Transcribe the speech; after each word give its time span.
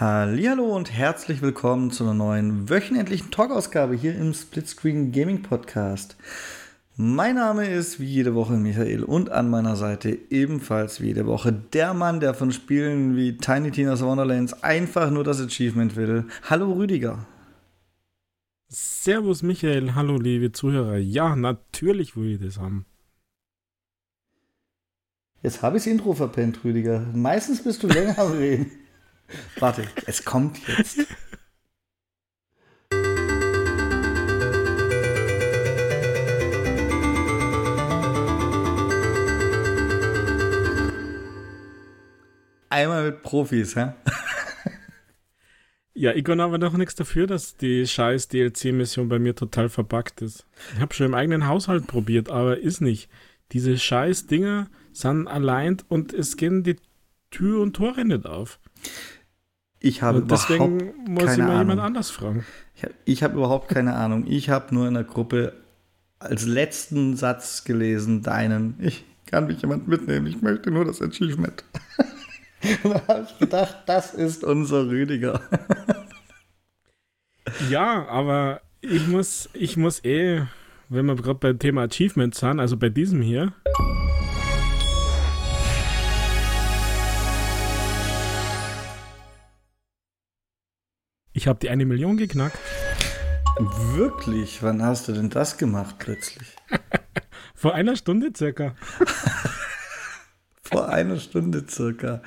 Hallo 0.00 0.74
und 0.74 0.92
herzlich 0.92 1.40
willkommen 1.40 1.92
zu 1.92 2.02
einer 2.02 2.14
neuen 2.14 2.68
wöchentlichen 2.68 3.30
Talkausgabe 3.30 3.94
hier 3.94 4.16
im 4.16 4.34
Splitscreen 4.34 5.12
Gaming 5.12 5.42
Podcast. 5.42 6.16
Mein 6.96 7.36
Name 7.36 7.68
ist 7.68 8.00
wie 8.00 8.06
jede 8.06 8.34
Woche 8.34 8.54
Michael 8.54 9.04
und 9.04 9.30
an 9.30 9.48
meiner 9.48 9.76
Seite 9.76 10.18
ebenfalls 10.30 11.00
wie 11.00 11.06
jede 11.06 11.26
Woche 11.26 11.52
der 11.52 11.94
Mann, 11.94 12.18
der 12.18 12.34
von 12.34 12.50
Spielen 12.50 13.14
wie 13.14 13.36
Tiny 13.36 13.70
Tina's 13.70 14.02
Wonderlands 14.02 14.64
einfach 14.64 15.12
nur 15.12 15.22
das 15.22 15.40
Achievement 15.40 15.94
will. 15.94 16.24
Hallo 16.50 16.72
Rüdiger. 16.72 17.24
Servus 18.66 19.44
Michael, 19.44 19.94
hallo 19.94 20.16
liebe 20.16 20.50
Zuhörer. 20.50 20.96
Ja, 20.96 21.36
natürlich 21.36 22.16
will 22.16 22.32
ich 22.32 22.40
das 22.40 22.58
haben. 22.58 22.84
Jetzt 25.40 25.62
habe 25.62 25.76
ich 25.76 25.84
das 25.84 25.92
Intro 25.92 26.14
verpennt, 26.14 26.64
Rüdiger. 26.64 27.06
Meistens 27.14 27.62
bist 27.62 27.84
du 27.84 27.86
länger 27.86 28.18
am 28.18 28.32
Reden. 28.32 28.72
Warte, 29.58 29.86
es 30.06 30.24
kommt 30.24 30.58
jetzt. 30.68 31.06
Einmal 42.68 43.04
mit 43.04 43.22
Profis, 43.22 43.76
hä? 43.76 43.92
Ja, 45.96 46.12
ich 46.12 46.24
kann 46.24 46.40
aber 46.40 46.58
doch 46.58 46.76
nichts 46.76 46.96
dafür, 46.96 47.28
dass 47.28 47.56
die 47.56 47.86
scheiß 47.86 48.26
DLC-Mission 48.26 49.08
bei 49.08 49.20
mir 49.20 49.36
total 49.36 49.68
verbuggt 49.68 50.22
ist. 50.22 50.44
Ich 50.74 50.80
habe 50.80 50.92
schon 50.92 51.06
im 51.06 51.14
eigenen 51.14 51.46
Haushalt 51.46 51.86
probiert, 51.86 52.30
aber 52.30 52.58
ist 52.58 52.80
nicht. 52.80 53.08
Diese 53.52 53.78
scheiß 53.78 54.26
Dinger 54.26 54.68
sind 54.92 55.28
allein 55.28 55.76
und 55.88 56.12
es 56.12 56.36
gehen 56.36 56.64
die 56.64 56.76
Tür 57.30 57.60
und 57.60 57.76
Tore 57.76 58.04
nicht 58.04 58.26
auf. 58.26 58.58
Ich 59.84 60.00
habe 60.00 60.22
und 60.22 60.30
deswegen 60.30 60.94
muss 61.06 61.32
ich 61.32 61.38
mal 61.38 61.50
Ahnung. 61.50 61.58
jemand 61.58 61.80
anders 61.80 62.10
fragen. 62.10 62.46
Ich 62.74 62.82
habe 62.84 62.94
ich 63.04 63.22
hab 63.22 63.34
überhaupt 63.34 63.68
keine 63.68 63.94
Ahnung. 63.94 64.24
Ich 64.26 64.48
habe 64.48 64.74
nur 64.74 64.88
in 64.88 64.94
der 64.94 65.04
Gruppe 65.04 65.52
als 66.18 66.46
letzten 66.46 67.16
Satz 67.16 67.64
gelesen, 67.64 68.22
deinen, 68.22 68.76
ich 68.80 69.04
kann 69.26 69.46
mich 69.46 69.60
jemand 69.60 69.86
mitnehmen, 69.86 70.26
ich 70.26 70.40
möchte 70.40 70.70
nur 70.70 70.86
das 70.86 71.02
Achievement. 71.02 71.64
Da 72.82 73.06
habe 73.08 73.26
ich 73.28 73.38
gedacht, 73.38 73.76
das 73.84 74.14
ist 74.14 74.42
unser 74.42 74.88
Rüdiger. 74.88 75.42
ja, 77.68 78.08
aber 78.08 78.62
ich 78.80 79.06
muss, 79.06 79.50
ich 79.52 79.76
muss 79.76 80.02
eh, 80.02 80.44
wenn 80.88 81.04
wir 81.04 81.14
gerade 81.14 81.40
beim 81.40 81.58
Thema 81.58 81.82
Achievements 81.82 82.40
sind, 82.40 82.60
also 82.60 82.78
bei 82.78 82.88
diesem 82.88 83.20
hier. 83.20 83.52
Ich 91.36 91.48
habe 91.48 91.58
die 91.58 91.68
eine 91.68 91.84
Million 91.84 92.16
geknackt. 92.16 92.56
Wirklich? 93.92 94.62
Wann 94.62 94.82
hast 94.82 95.08
du 95.08 95.12
denn 95.12 95.30
das 95.30 95.58
gemacht 95.58 95.96
plötzlich? 95.98 96.48
Vor 97.56 97.74
einer 97.74 97.96
Stunde 97.96 98.30
circa. 98.36 98.74
Vor 100.62 100.88
einer 100.88 101.18
Stunde 101.18 101.64
circa. 101.68 102.22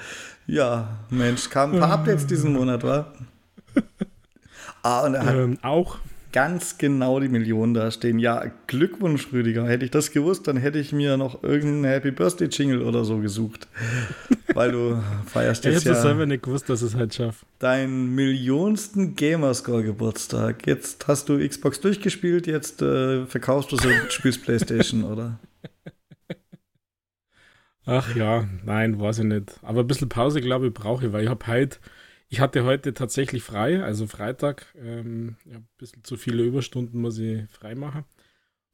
Ja, 0.45 0.99
Mensch, 1.09 1.49
kam 1.49 1.73
ein 1.73 1.79
paar 1.79 1.91
Updates 1.91 2.27
diesen 2.27 2.53
Monat, 2.53 2.83
wa? 2.83 3.13
Ah, 4.83 5.01
und 5.01 5.15
er 5.15 5.25
hat 5.25 5.35
Ähm, 5.35 5.57
auch. 5.63 5.97
Ganz 6.37 6.77
genau 6.77 7.19
die 7.19 7.29
Millionen 7.29 7.73
da 7.73 7.89
stehen. 7.89 8.19
Ja, 8.19 8.45
Glückwunsch, 8.67 9.33
Rüdiger. 9.33 9.67
Hätte 9.67 9.85
ich 9.85 9.89
das 9.89 10.11
gewusst, 10.11 10.47
dann 10.47 10.55
hätte 10.55 10.77
ich 10.77 10.93
mir 10.93 11.17
noch 11.17 11.41
irgendeinen 11.41 11.85
Happy 11.85 12.11
Birthday 12.11 12.47
Jingle 12.47 12.83
oder 12.83 13.05
so 13.05 13.17
gesucht. 13.17 13.67
Weil 14.53 14.71
du 14.71 15.01
feierst 15.25 15.65
Ich 15.65 15.71
jetzt 15.73 15.85
hätte 15.85 15.95
ja 15.95 16.01
selber 16.01 16.27
nicht 16.27 16.43
gewusst, 16.43 16.69
dass 16.69 16.83
es 16.83 16.93
halt 16.93 17.15
schaffe. 17.15 17.43
deinen 17.57 18.13
millionsten 18.13 19.15
Gamerscore-Geburtstag. 19.15 20.67
Jetzt 20.67 21.07
hast 21.07 21.27
du 21.27 21.39
Xbox 21.39 21.81
durchgespielt, 21.81 22.45
jetzt 22.45 22.83
äh, 22.83 23.25
verkaufst 23.25 23.71
du 23.71 23.77
sie 23.77 23.87
und 23.87 24.13
spielst 24.13 24.43
Playstation, 24.43 25.05
oder? 25.05 25.39
Ach 27.87 28.15
ja, 28.15 28.47
nein, 28.63 28.99
weiß 28.99 29.19
ich 29.19 29.25
nicht. 29.25 29.59
Aber 29.63 29.79
ein 29.79 29.87
bisschen 29.87 30.09
Pause, 30.09 30.39
glaube 30.41 30.67
ich, 30.67 30.73
brauche 30.73 31.07
ich, 31.07 31.13
weil 31.13 31.23
ich 31.23 31.29
habe 31.29 31.47
heute, 31.47 31.79
ich 32.29 32.39
hatte 32.39 32.63
heute 32.65 32.93
tatsächlich 32.93 33.43
frei, 33.43 33.83
also 33.83 34.07
Freitag. 34.07 34.67
Ähm, 34.77 35.37
ja, 35.45 35.57
ein 35.57 35.67
bisschen 35.77 36.03
zu 36.03 36.17
viele 36.17 36.43
Überstunden 36.43 37.01
muss 37.01 37.17
ich 37.19 37.49
frei 37.49 37.75
machen. 37.75 38.03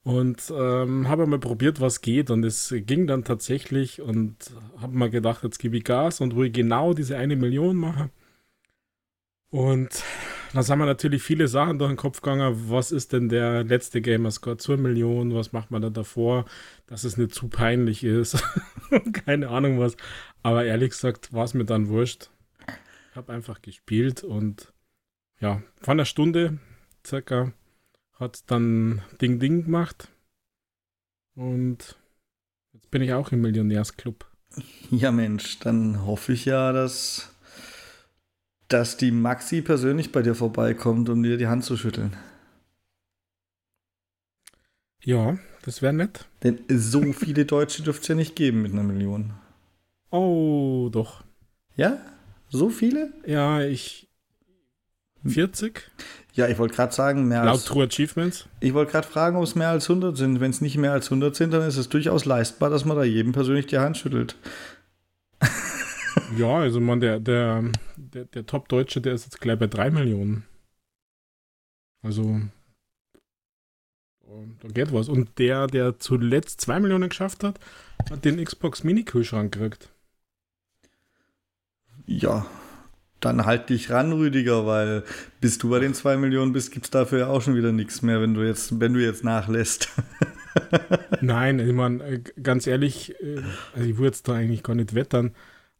Und 0.04 0.52
ähm, 0.56 1.08
habe 1.08 1.28
mal 1.28 1.40
probiert, 1.40 1.80
was 1.80 2.02
geht. 2.02 2.30
Und 2.30 2.44
es 2.44 2.74
ging 2.76 3.08
dann 3.08 3.24
tatsächlich 3.24 4.02
und 4.02 4.36
habe 4.78 4.98
mir 4.98 5.10
gedacht, 5.10 5.44
jetzt 5.44 5.60
gebe 5.60 5.78
ich 5.78 5.84
Gas 5.86 6.20
und 6.20 6.36
wo 6.36 6.44
ich 6.44 6.54
genau 6.54 6.94
diese 6.94 7.18
eine 7.18 7.36
Million 7.36 7.78
mache. 7.78 8.10
Und 9.50 10.04
da 10.54 10.64
sind 10.64 10.80
mir 10.80 10.86
natürlich 10.88 11.22
viele 11.22 11.48
Sachen 11.48 11.78
durch 11.78 11.92
den 11.92 11.98
Kopf 11.98 12.22
gegangen. 12.22 12.70
Was 12.70 12.92
ist 12.92 13.14
denn 13.14 13.30
der 13.30 13.64
letzte 13.64 14.02
Gamerscore 14.02 14.58
zur 14.58 14.78
Million? 14.78 15.36
Was 15.36 15.54
macht 15.54 15.70
man 15.72 15.82
da 15.82 15.92
davor, 15.92 16.46
dass 16.88 17.04
es 17.04 17.18
nicht 17.18 17.36
zu 17.36 17.50
peinlich 17.50 18.04
ist? 18.04 18.44
Keine 19.26 19.50
Ahnung 19.50 19.80
was. 19.80 19.96
Aber 20.42 20.66
ehrlich 20.66 20.90
gesagt 20.90 21.34
war 21.34 21.46
es 21.46 21.54
mir 21.54 21.66
dann 21.66 21.88
wurscht. 21.88 22.30
Ich 23.14 23.18
habe 23.18 23.32
einfach 23.32 23.62
gespielt 23.62 24.24
und 24.24 24.74
ja, 25.40 25.62
vor 25.80 25.92
einer 25.92 26.06
Stunde 26.06 26.58
circa 27.06 27.54
hat 28.14 28.50
dann 28.50 29.04
Ding 29.22 29.38
Ding 29.38 29.66
gemacht. 29.66 30.08
Und 31.36 31.96
jetzt 32.74 32.90
bin 32.90 33.04
ich 33.04 33.14
auch 33.14 33.32
im 33.32 33.42
Millionärsclub. 33.42 34.26
Ja, 34.90 35.12
Mensch, 35.12 35.60
dann 35.60 36.08
hoffe 36.08 36.34
ich 36.34 36.46
ja, 36.46 36.72
dass, 36.72 37.36
dass 38.68 38.98
die 38.98 39.12
Maxi 39.12 39.62
persönlich 39.62 40.12
bei 40.12 40.24
dir 40.24 40.34
vorbeikommt, 40.34 41.08
um 41.08 41.22
dir 41.22 41.38
die 41.38 41.46
Hand 41.46 41.64
zu 41.66 41.78
schütteln. 41.78 42.18
Ja, 45.04 45.38
das 45.62 45.84
wäre 45.84 45.94
nett. 45.94 46.26
Denn 46.42 46.64
so 46.68 47.14
viele 47.14 47.46
Deutsche 47.46 47.84
dürfte 47.84 48.02
es 48.02 48.08
ja 48.08 48.16
nicht 48.16 48.36
geben 48.36 48.64
mit 48.64 48.72
einer 48.72 48.82
Million. 48.82 49.36
Oh, 50.10 50.90
doch. 50.92 51.24
Ja? 51.76 52.00
So 52.54 52.70
viele? 52.70 53.12
Ja, 53.26 53.62
ich. 53.62 54.08
40? 55.26 55.90
Ja, 56.34 56.48
ich 56.48 56.58
wollte 56.58 56.76
gerade 56.76 56.94
sagen, 56.94 57.28
mehr 57.28 57.44
Laut 57.44 57.54
als. 57.56 57.66
True 57.66 57.86
Achievements. 57.86 58.48
Ich 58.60 58.74
wollte 58.74 58.92
gerade 58.92 59.08
fragen, 59.08 59.38
ob 59.38 59.44
es 59.44 59.56
mehr 59.56 59.70
als 59.70 59.90
100 59.90 60.16
sind. 60.16 60.40
Wenn 60.40 60.52
es 60.52 60.62
nicht 60.62 60.78
mehr 60.78 60.92
als 60.92 61.08
100 61.08 61.36
sind, 61.36 61.52
dann 61.52 61.68
ist 61.68 61.78
es 61.78 61.90
durchaus 61.90 62.26
leistbar, 62.26 62.70
dass 62.70 62.86
man 62.86 62.98
da 62.98 63.04
jedem 63.04 63.32
persönlich 63.32 63.66
die 63.68 63.80
Hand 63.80 63.98
schüttelt. 63.98 64.36
Ja, 66.38 66.58
also 66.58 66.80
man, 66.80 67.00
der, 67.00 67.20
der, 67.20 67.64
der, 67.96 68.26
der 68.26 68.46
Top-Deutsche, 68.46 69.02
der 69.02 69.14
ist 69.14 69.26
jetzt 69.26 69.42
gleich 69.42 69.58
bei 69.58 69.68
3 69.68 69.92
Millionen. 69.92 70.46
Also, 72.02 72.42
da 74.62 74.68
geht 74.70 74.94
was. 74.94 75.10
Und 75.10 75.38
der, 75.40 75.68
der 75.68 76.00
zuletzt 76.00 76.62
2 76.62 76.80
Millionen 76.80 77.10
geschafft 77.10 77.44
hat, 77.44 77.60
hat 78.10 78.26
den 78.26 78.44
Xbox 78.44 78.84
Mini-Kühlschrank 78.84 79.54
gekriegt. 79.54 79.93
Ja, 82.06 82.46
dann 83.20 83.46
halt 83.46 83.70
dich 83.70 83.90
ran, 83.90 84.12
Rüdiger, 84.12 84.66
weil 84.66 85.04
bis 85.40 85.58
du 85.58 85.70
bei 85.70 85.80
den 85.80 85.94
2 85.94 86.18
Millionen 86.18 86.54
bist, 86.54 86.72
gibt 86.72 86.86
es 86.86 86.92
dafür 86.92 87.20
ja 87.20 87.28
auch 87.28 87.42
schon 87.42 87.56
wieder 87.56 87.72
nichts 87.72 88.02
mehr, 88.02 88.22
wenn 88.22 88.34
du 88.34 88.42
jetzt, 88.42 88.80
wenn 88.80 88.94
du 88.94 89.00
jetzt 89.00 89.24
nachlässt. 89.24 89.90
Nein, 91.22 91.60
ich 91.60 91.74
meine, 91.74 92.04
äh, 92.04 92.24
ganz 92.42 92.68
ehrlich, 92.68 93.16
äh, 93.22 93.42
also 93.74 93.90
ich 93.90 93.98
würde 93.98 94.08
jetzt 94.08 94.28
da 94.28 94.34
eigentlich 94.34 94.64
gar 94.64 94.76
nicht 94.76 94.94
wettern, 94.94 95.32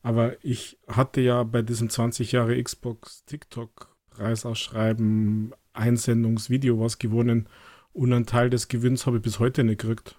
aber 0.02 0.34
ich 0.44 0.80
hatte 0.88 1.22
ja 1.22 1.44
bei 1.44 1.62
diesem 1.62 1.90
20 1.90 2.32
Jahre 2.32 2.62
Xbox 2.62 3.26
TikTok 3.26 3.94
Preisausschreiben 4.10 5.54
Einsendungsvideo 5.74 6.80
was 6.80 7.00
gewonnen 7.00 7.48
und 7.94 8.14
einen 8.14 8.26
Teil 8.26 8.50
des 8.50 8.68
Gewinns 8.68 9.06
habe 9.06 9.18
ich 9.18 9.24
bis 9.24 9.40
heute 9.40 9.64
nicht 9.64 9.82
gekriegt. 9.82 10.18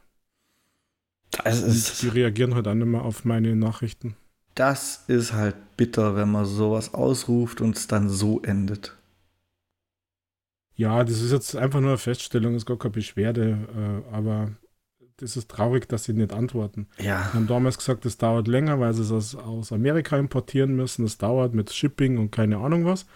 Das 1.42 1.62
Und 1.62 2.02
die 2.02 2.08
reagieren 2.08 2.54
halt 2.54 2.68
auch 2.68 2.74
nicht 2.74 2.86
mehr 2.86 3.02
auf 3.02 3.24
meine 3.24 3.56
Nachrichten. 3.56 4.16
Das 4.54 5.04
ist 5.08 5.32
halt 5.32 5.56
bitter, 5.76 6.16
wenn 6.16 6.30
man 6.30 6.44
sowas 6.44 6.94
ausruft 6.94 7.60
und 7.60 7.76
es 7.76 7.86
dann 7.86 8.08
so 8.08 8.40
endet. 8.42 8.96
Ja, 10.76 11.04
das 11.04 11.20
ist 11.20 11.32
jetzt 11.32 11.56
einfach 11.56 11.80
nur 11.80 11.90
eine 11.90 11.98
Feststellung, 11.98 12.54
ist 12.54 12.66
gar 12.66 12.78
keine 12.78 12.92
Beschwerde, 12.92 14.04
äh, 14.10 14.14
aber 14.14 14.52
das 15.18 15.36
ist 15.36 15.48
traurig, 15.50 15.88
dass 15.88 16.04
sie 16.04 16.12
nicht 16.12 16.32
antworten. 16.32 16.88
Ja. 16.98 17.20
Wir 17.20 17.34
haben 17.34 17.46
damals 17.46 17.78
gesagt, 17.78 18.04
das 18.04 18.18
dauert 18.18 18.48
länger, 18.48 18.80
weil 18.80 18.92
sie 18.94 19.02
es 19.02 19.12
aus, 19.12 19.34
aus 19.36 19.72
Amerika 19.72 20.18
importieren 20.18 20.74
müssen. 20.74 21.04
Das 21.04 21.18
dauert 21.18 21.54
mit 21.54 21.72
Shipping 21.72 22.18
und 22.18 22.32
keine 22.32 22.58
Ahnung 22.58 22.84
was. 22.84 23.06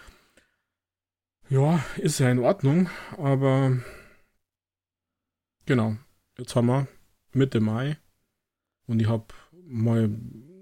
Ja, 1.48 1.82
ist 1.96 2.20
ja 2.20 2.30
in 2.30 2.38
Ordnung, 2.38 2.88
aber 3.16 3.78
genau. 5.66 5.96
Jetzt 6.38 6.54
haben 6.54 6.66
wir 6.66 6.86
Mitte 7.32 7.60
Mai 7.60 7.96
und 8.86 9.00
ich 9.00 9.08
habe 9.08 9.24
mal 9.66 10.10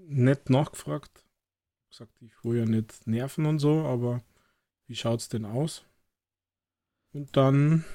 nett 0.07 0.49
nachgefragt. 0.49 1.23
Gesagt, 1.89 2.11
ich 2.21 2.31
will 2.43 2.59
ja 2.59 2.65
nicht 2.65 3.07
nerven 3.07 3.45
und 3.45 3.59
so, 3.59 3.85
aber 3.85 4.21
wie 4.87 4.95
schaut's 4.95 5.29
denn 5.29 5.45
aus? 5.45 5.83
Und 7.13 7.35
dann 7.35 7.85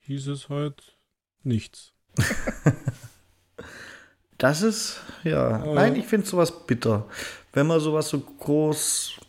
hieß 0.00 0.28
es 0.28 0.48
halt 0.48 0.96
nichts. 1.42 1.92
Das 4.42 4.60
ist, 4.60 5.00
ja. 5.22 5.62
Oh. 5.64 5.74
Nein, 5.74 5.94
ich 5.94 6.04
finde 6.04 6.26
sowas 6.26 6.66
bitter. 6.66 7.06
Wenn 7.52 7.68
man 7.68 7.78
sowas 7.78 8.08
so 8.08 8.18
groß 8.18 9.20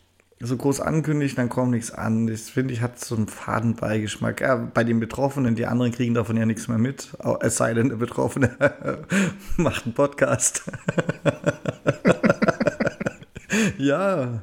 so 0.45 0.57
groß 0.57 0.81
ankündigt, 0.81 1.38
dann 1.38 1.50
kommt 1.50 1.72
nichts 1.72 1.92
an. 1.92 2.28
Das 2.28 2.50
finde 2.50 2.74
ich, 2.74 2.81
hat 2.81 3.00
so 3.00 3.16
einen 3.16 3.28
Fadenbeigeschmack. 3.28 4.42
Ja, 4.42 4.56
bei 4.56 4.84
den 4.84 5.00
Betroffenen, 5.00 5.56
die 5.56 5.66
anderen 5.66 5.92
kriegen 5.92 6.13
davon 6.13 6.38
ja 6.38 6.45
nichts 6.45 6.68
mehr 6.68 6.78
mit. 6.78 7.10
Es 7.42 7.57
sei 7.57 7.74
denn, 7.74 7.90
der 7.90 7.95
Betroffene 7.95 8.56
macht 9.57 9.86
einen 9.86 9.94
Podcast. 9.94 10.63
ja. 13.78 14.42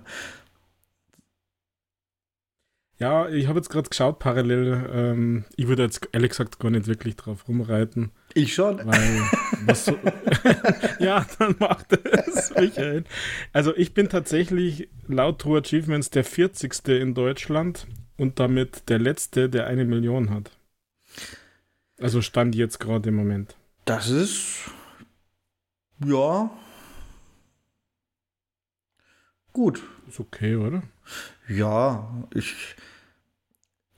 Ja, 2.99 3.29
ich 3.29 3.49
habe 3.49 3.59
jetzt 3.59 3.71
gerade 3.71 3.89
geschaut, 3.89 4.19
parallel. 4.19 4.91
Ähm, 4.93 5.45
ich 5.57 5.69
würde 5.69 5.85
jetzt 5.85 6.09
ehrlich 6.13 6.31
gesagt 6.31 6.59
gar 6.59 6.71
nicht 6.71 6.87
wirklich 6.87 7.17
drauf 7.17 7.49
rumreiten. 7.49 8.11
Ich 8.35 8.55
schon. 8.55 8.79
Weil, 8.79 9.23
was 9.67 9.85
so, 9.85 9.99
ja, 11.01 11.27
dann 11.39 11.57
macht 11.59 11.93
es, 11.93 12.55
Michael. 12.55 13.05
Also, 13.53 13.75
ich 13.77 13.95
bin 13.95 14.09
tatsächlich 14.09 14.89
laut 15.09 15.41
True 15.41 15.61
Achievements 15.61 16.11
der 16.11 16.25
40. 16.25 16.89
in 16.89 17.15
Deutschland 17.15 17.87
und 18.17 18.39
damit 18.39 18.89
der 18.89 18.99
letzte, 18.99 19.49
der 19.49 19.67
eine 19.67 19.85
Million 19.85 20.31
hat. 20.31 20.51
Also, 21.99 22.23
stand 22.23 22.55
jetzt 22.55 22.79
gerade 22.79 23.09
im 23.09 23.17
Moment. 23.17 23.57
Das 23.85 24.09
ist. 24.09 24.71
Ja. 26.05 26.51
Gut. 29.53 29.83
Ist 30.09 30.21
okay, 30.21 30.57
oder? 30.57 30.83
Ja, 31.49 32.09
ich 32.33 32.77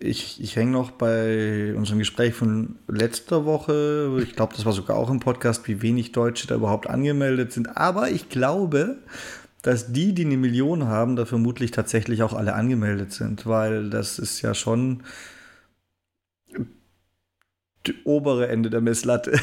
ich, 0.02 0.42
ich 0.42 0.56
hänge 0.56 0.72
noch 0.72 0.90
bei 0.90 1.74
unserem 1.74 1.98
Gespräch 1.98 2.34
von 2.34 2.76
letzter 2.88 3.44
Woche. 3.44 4.20
Ich 4.22 4.34
glaube, 4.34 4.54
das 4.54 4.64
war 4.64 4.72
sogar 4.72 4.96
auch 4.96 5.10
im 5.10 5.20
Podcast, 5.20 5.68
wie 5.68 5.82
wenig 5.82 6.12
Deutsche 6.12 6.46
da 6.46 6.56
überhaupt 6.56 6.88
angemeldet 6.88 7.52
sind. 7.52 7.76
Aber 7.76 8.10
ich 8.10 8.28
glaube, 8.28 8.98
dass 9.62 9.92
die, 9.92 10.12
die 10.12 10.24
eine 10.24 10.36
Million 10.36 10.86
haben, 10.86 11.16
da 11.16 11.24
vermutlich 11.24 11.70
tatsächlich 11.70 12.22
auch 12.22 12.32
alle 12.32 12.54
angemeldet 12.54 13.12
sind, 13.12 13.46
weil 13.46 13.90
das 13.90 14.18
ist 14.18 14.42
ja 14.42 14.54
schon 14.54 15.04
das 17.84 17.94
obere 18.04 18.48
Ende 18.48 18.70
der 18.70 18.80
Messlatte. 18.80 19.32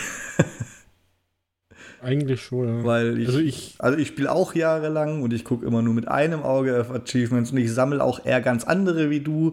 Eigentlich 2.02 2.42
schon, 2.42 2.80
ja. 2.80 2.84
Weil 2.84 3.20
ich, 3.20 3.28
also 3.28 3.40
ich, 3.40 3.76
also 3.80 3.98
ich 3.98 4.08
spiele 4.08 4.32
auch 4.32 4.56
jahrelang 4.56 5.22
und 5.22 5.34
ich 5.34 5.44
gucke 5.44 5.66
immer 5.66 5.82
nur 5.82 5.94
mit 5.94 6.08
einem 6.08 6.44
Auge 6.44 6.80
auf 6.80 6.92
Achievements 6.92 7.52
und 7.52 7.58
ich 7.58 7.74
sammle 7.74 8.04
auch 8.04 8.26
eher 8.26 8.42
ganz 8.42 8.64
andere 8.64 9.10
wie 9.10 9.20
du, 9.20 9.52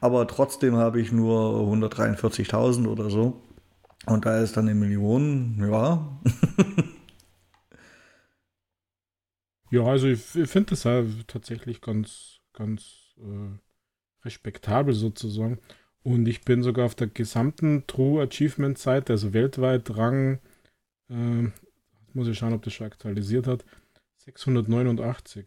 aber 0.00 0.26
trotzdem 0.26 0.76
habe 0.76 1.00
ich 1.00 1.12
nur 1.12 1.60
143.000 1.72 2.86
oder 2.86 3.10
so. 3.10 3.42
Und 4.06 4.26
da 4.26 4.40
ist 4.40 4.56
dann 4.56 4.68
eine 4.68 4.74
Million, 4.78 5.58
ja. 5.60 6.20
ja, 9.70 9.82
also 9.82 10.06
ich, 10.06 10.20
finde 10.20 10.70
das 10.70 10.84
ja 10.84 11.04
tatsächlich 11.26 11.80
ganz, 11.80 12.38
ganz 12.52 13.16
äh, 13.18 13.58
respektabel 14.24 14.94
sozusagen. 14.94 15.58
Und 16.02 16.26
ich 16.26 16.42
bin 16.42 16.62
sogar 16.62 16.86
auf 16.86 16.94
der 16.94 17.08
gesamten 17.08 17.86
True 17.86 18.22
Achievement 18.22 18.78
Seite, 18.78 19.14
also 19.14 19.34
weltweit 19.34 19.94
Rang 19.96 20.38
äh, 21.10 21.48
muss 22.14 22.28
ich 22.28 22.38
schauen, 22.38 22.52
ob 22.52 22.62
das 22.62 22.72
schon 22.72 22.86
aktualisiert 22.86 23.46
hat. 23.46 23.64
689. 24.24 25.46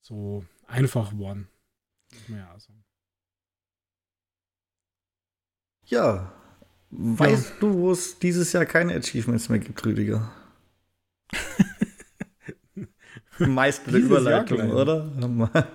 so 0.00 0.44
einfach 0.68 1.10
geworden. 1.10 1.48
Muss 2.12 2.28
man 2.28 2.38
ja 2.38 2.54
auch 2.54 2.60
sagen. 2.60 2.84
Ja. 5.88 6.37
Weißt 6.90 7.50
ja. 7.50 7.56
du, 7.60 7.74
wo 7.74 7.92
es 7.92 8.18
dieses 8.18 8.52
Jahr 8.52 8.66
keine 8.66 8.94
Achievements 8.94 9.48
mehr 9.48 9.58
gibt, 9.58 9.84
Rüdiger? 9.84 10.30
Meister 13.38 13.92
der 13.92 14.00
Überleitung, 14.00 14.70
oder? 14.70 15.12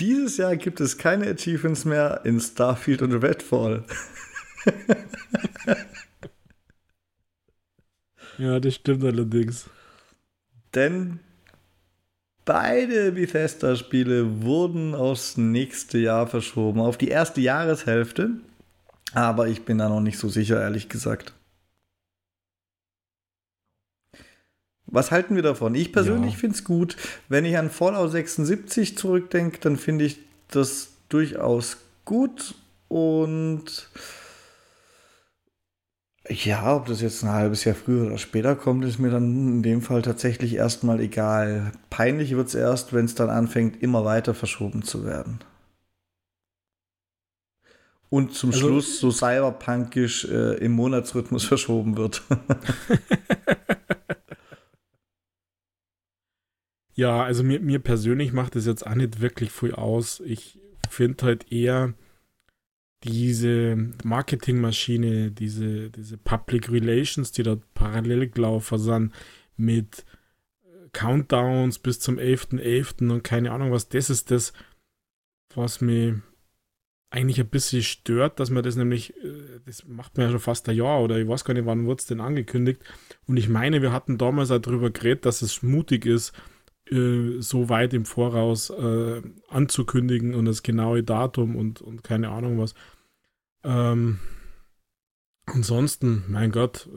dieses 0.00 0.36
Jahr 0.36 0.56
gibt 0.56 0.80
es 0.80 0.98
keine 0.98 1.30
Achievements 1.30 1.84
mehr 1.84 2.22
in 2.24 2.40
Starfield 2.40 3.02
und 3.02 3.12
Redfall. 3.12 3.84
ja, 8.38 8.58
das 8.60 8.74
stimmt 8.74 9.04
allerdings. 9.04 9.70
Denn 10.74 11.20
Beide 12.46 13.10
Bethesda-Spiele 13.10 14.44
wurden 14.44 14.94
aufs 14.94 15.36
nächste 15.36 15.98
Jahr 15.98 16.28
verschoben, 16.28 16.80
auf 16.80 16.96
die 16.96 17.08
erste 17.08 17.40
Jahreshälfte. 17.40 18.36
Aber 19.16 19.48
ich 19.48 19.64
bin 19.64 19.78
da 19.78 19.88
noch 19.88 20.02
nicht 20.02 20.18
so 20.18 20.28
sicher, 20.28 20.60
ehrlich 20.60 20.90
gesagt. 20.90 21.32
Was 24.84 25.10
halten 25.10 25.36
wir 25.36 25.42
davon? 25.42 25.74
Ich 25.74 25.90
persönlich 25.90 26.34
ja. 26.34 26.38
finde 26.38 26.56
es 26.56 26.64
gut. 26.64 26.98
Wenn 27.30 27.46
ich 27.46 27.56
an 27.56 27.70
Fallout 27.70 28.10
76 28.10 28.98
zurückdenke, 28.98 29.58
dann 29.58 29.78
finde 29.78 30.04
ich 30.04 30.18
das 30.48 30.88
durchaus 31.08 31.78
gut 32.04 32.56
und 32.88 33.88
ja, 36.28 36.76
ob 36.76 36.84
das 36.84 37.00
jetzt 37.00 37.22
ein 37.22 37.30
halbes 37.30 37.64
Jahr 37.64 37.74
früher 37.74 38.08
oder 38.08 38.18
später 38.18 38.54
kommt, 38.54 38.84
ist 38.84 38.98
mir 38.98 39.10
dann 39.10 39.48
in 39.48 39.62
dem 39.62 39.80
Fall 39.80 40.02
tatsächlich 40.02 40.56
erstmal 40.56 41.00
egal. 41.00 41.72
Peinlich 41.88 42.36
wird 42.36 42.48
es 42.48 42.54
erst, 42.54 42.92
wenn 42.92 43.06
es 43.06 43.14
dann 43.14 43.30
anfängt, 43.30 43.82
immer 43.82 44.04
weiter 44.04 44.34
verschoben 44.34 44.82
zu 44.82 45.06
werden. 45.06 45.38
Und 48.08 48.34
zum 48.34 48.50
also, 48.50 48.60
Schluss 48.60 49.00
so 49.00 49.10
cyberpunkisch 49.10 50.26
äh, 50.26 50.58
im 50.58 50.72
Monatsrhythmus 50.72 51.44
verschoben 51.44 51.96
wird. 51.96 52.22
ja, 56.94 57.22
also 57.22 57.42
mir, 57.42 57.60
mir 57.60 57.80
persönlich 57.80 58.32
macht 58.32 58.56
es 58.56 58.66
jetzt 58.66 58.86
auch 58.86 58.94
nicht 58.94 59.20
wirklich 59.20 59.50
viel 59.50 59.74
aus. 59.74 60.20
Ich 60.24 60.58
finde 60.88 61.26
halt 61.26 61.50
eher, 61.50 61.94
diese 63.04 63.76
Marketingmaschine, 64.04 65.30
diese, 65.30 65.90
diese 65.90 66.16
Public 66.16 66.70
Relations, 66.70 67.32
die 67.32 67.42
dort 67.42 67.62
parallel 67.74 68.30
gelaufen 68.30 68.78
sind, 68.78 69.12
mit 69.56 70.04
Countdowns 70.92 71.78
bis 71.78 72.00
zum 72.00 72.18
11.11. 72.18 72.60
.11. 72.60 73.12
und 73.12 73.22
keine 73.22 73.52
Ahnung 73.52 73.70
was. 73.70 73.88
Das 73.88 74.10
ist 74.10 74.30
das, 74.30 74.52
was 75.54 75.80
mich 75.80 76.14
eigentlich 77.10 77.40
ein 77.40 77.48
bisschen 77.48 77.82
stört, 77.82 78.40
dass 78.40 78.50
man 78.50 78.62
das 78.62 78.76
nämlich, 78.76 79.16
äh, 79.16 79.60
das 79.64 79.86
macht 79.86 80.16
man 80.16 80.26
ja 80.26 80.30
schon 80.32 80.40
fast 80.40 80.68
ein 80.68 80.76
Jahr 80.76 81.02
oder 81.02 81.18
ich 81.18 81.28
weiß 81.28 81.44
gar 81.44 81.54
nicht, 81.54 81.66
wann 81.66 81.86
wurde 81.86 82.00
es 82.00 82.06
denn 82.06 82.20
angekündigt. 82.20 82.82
Und 83.26 83.36
ich 83.36 83.48
meine, 83.48 83.82
wir 83.82 83.92
hatten 83.92 84.18
damals 84.18 84.50
auch 84.50 84.58
darüber 84.58 84.90
geredet, 84.90 85.24
dass 85.24 85.42
es 85.42 85.62
mutig 85.62 86.04
ist, 86.06 86.32
äh, 86.90 87.40
so 87.40 87.68
weit 87.68 87.94
im 87.94 88.04
Voraus 88.04 88.70
äh, 88.70 89.22
anzukündigen 89.48 90.34
und 90.34 90.46
das 90.46 90.62
genaue 90.62 91.02
Datum 91.02 91.56
und, 91.56 91.80
und 91.80 92.02
keine 92.02 92.30
Ahnung 92.30 92.58
was. 92.58 92.74
Ähm, 93.64 94.18
ansonsten, 95.46 96.24
mein 96.28 96.50
Gott, 96.50 96.88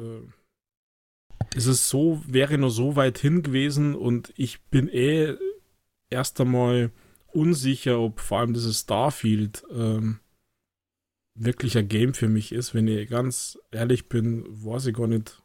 ist 1.55 1.67
es 1.67 1.89
so, 1.89 2.21
wäre 2.27 2.57
nur 2.57 2.71
so 2.71 2.95
weit 2.95 3.17
hin 3.17 3.41
gewesen 3.43 3.95
und 3.95 4.33
ich 4.35 4.61
bin 4.65 4.87
eh 4.87 5.35
erst 6.09 6.39
einmal 6.41 6.91
unsicher, 7.31 7.99
ob 7.99 8.19
vor 8.19 8.39
allem 8.39 8.53
dieses 8.53 8.81
Starfield 8.81 9.63
ähm, 9.71 10.19
wirklich 11.35 11.77
ein 11.77 11.87
Game 11.87 12.13
für 12.13 12.27
mich 12.27 12.51
ist. 12.51 12.73
Wenn 12.73 12.87
ich 12.87 13.09
ganz 13.09 13.57
ehrlich 13.71 14.09
bin, 14.09 14.45
weiß 14.47 14.87
ich 14.87 14.95
gar 14.95 15.07
nicht 15.07 15.41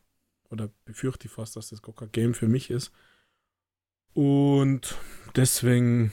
oder 0.50 0.70
befürchte 0.84 1.26
ich 1.26 1.32
fast, 1.32 1.56
dass 1.56 1.70
das 1.70 1.82
gar 1.82 1.94
kein 1.94 2.12
Game 2.12 2.34
für 2.34 2.48
mich 2.48 2.70
ist. 2.70 2.92
Und 4.12 4.96
deswegen 5.34 6.12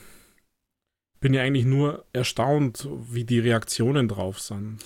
bin 1.20 1.34
ich 1.34 1.40
eigentlich 1.40 1.66
nur 1.66 2.06
erstaunt, 2.14 2.88
wie 3.12 3.24
die 3.24 3.40
Reaktionen 3.40 4.08
drauf 4.08 4.40
sind. 4.40 4.80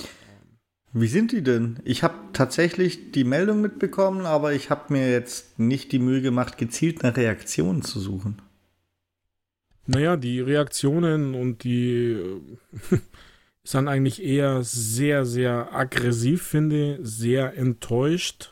Wie 0.91 1.07
sind 1.07 1.31
die 1.31 1.41
denn? 1.41 1.79
Ich 1.83 2.03
habe 2.03 2.15
tatsächlich 2.33 3.11
die 3.11 3.23
Meldung 3.23 3.61
mitbekommen, 3.61 4.25
aber 4.25 4.53
ich 4.53 4.69
habe 4.69 4.93
mir 4.93 5.11
jetzt 5.11 5.59
nicht 5.59 5.91
die 5.91 5.99
Mühe 5.99 6.21
gemacht, 6.21 6.57
gezielt 6.57 7.03
nach 7.03 7.17
Reaktionen 7.17 7.81
zu 7.81 7.99
suchen. 7.99 8.41
Naja, 9.87 10.17
die 10.17 10.39
Reaktionen 10.39 11.35
und 11.35 11.63
die 11.63 12.13
äh, 12.13 12.41
sind 13.63 13.87
eigentlich 13.87 14.23
eher 14.23 14.63
sehr, 14.63 15.25
sehr 15.25 15.73
aggressiv, 15.73 16.43
finde 16.43 16.99
sehr 17.01 17.55
enttäuscht. 17.55 18.51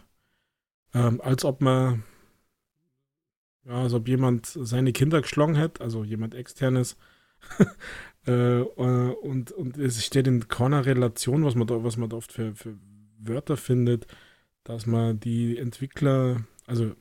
Ähm, 0.93 1.21
als 1.21 1.43
ob 1.43 1.61
man, 1.61 2.03
ja, 3.65 3.81
als 3.81 3.93
ob 3.93 4.07
jemand 4.07 4.45
seine 4.45 4.93
Kinder 4.93 5.21
geschlagen 5.21 5.55
hätte, 5.55 5.83
also 5.83 6.03
jemand 6.03 6.35
externes. 6.35 6.97
äh, 8.27 8.61
äh, 8.61 8.65
und, 9.21 9.51
und 9.51 9.77
es 9.77 10.05
steht 10.05 10.27
in 10.27 10.47
keiner 10.47 10.85
Relation, 10.85 11.43
was 11.43 11.55
man 11.55 11.67
da, 11.67 11.83
was 11.83 11.97
man 11.97 12.09
da 12.09 12.17
oft 12.17 12.31
für, 12.31 12.55
für 12.55 12.77
Wörter 13.17 13.57
findet, 13.57 14.05
dass 14.63 14.85
man 14.85 15.19
die 15.19 15.57
Entwickler, 15.57 16.43
also 16.67 16.95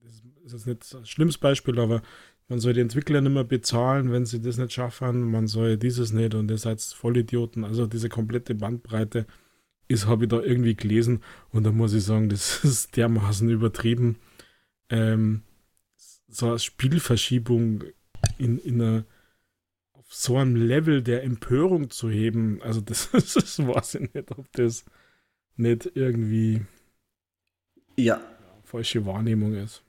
das 0.00 0.54
ist 0.54 0.66
jetzt 0.66 0.66
nicht 0.66 0.94
ein 0.94 1.06
schlimmes 1.06 1.38
Beispiel, 1.38 1.78
aber 1.78 2.02
man 2.48 2.60
soll 2.60 2.72
die 2.72 2.80
Entwickler 2.80 3.20
nicht 3.20 3.32
mehr 3.32 3.44
bezahlen, 3.44 4.10
wenn 4.10 4.24
sie 4.24 4.40
das 4.40 4.56
nicht 4.56 4.72
schaffen, 4.72 5.30
man 5.30 5.46
soll 5.46 5.76
dieses 5.76 6.12
nicht 6.12 6.34
und 6.34 6.50
ihr 6.50 6.58
seid 6.58 6.80
Vollidioten. 6.80 7.64
Also 7.64 7.86
diese 7.86 8.08
komplette 8.08 8.54
Bandbreite 8.54 9.26
ist, 9.86 10.06
habe 10.06 10.24
ich 10.24 10.30
da 10.30 10.40
irgendwie 10.40 10.74
gelesen 10.74 11.22
und 11.50 11.64
da 11.64 11.72
muss 11.72 11.92
ich 11.92 12.04
sagen, 12.04 12.28
das 12.30 12.64
ist 12.64 12.96
dermaßen 12.96 13.48
übertrieben. 13.50 14.16
Ähm, 14.88 15.42
so 16.28 16.48
eine 16.48 16.58
Spielverschiebung 16.58 17.84
in, 18.38 18.58
in 18.58 18.80
einer, 18.80 19.04
auf 19.92 20.12
so 20.12 20.38
einem 20.38 20.56
Level 20.56 21.02
der 21.02 21.24
Empörung 21.24 21.90
zu 21.90 22.08
heben, 22.10 22.62
also 22.62 22.80
das, 22.80 23.10
das 23.12 23.58
weiß 23.58 23.96
ich 23.96 24.14
nicht, 24.14 24.30
ob 24.32 24.50
das 24.52 24.86
nicht 25.56 25.90
irgendwie 25.94 26.62
ja. 27.96 28.20
falsche 28.64 29.04
Wahrnehmung 29.04 29.54
ist 29.54 29.82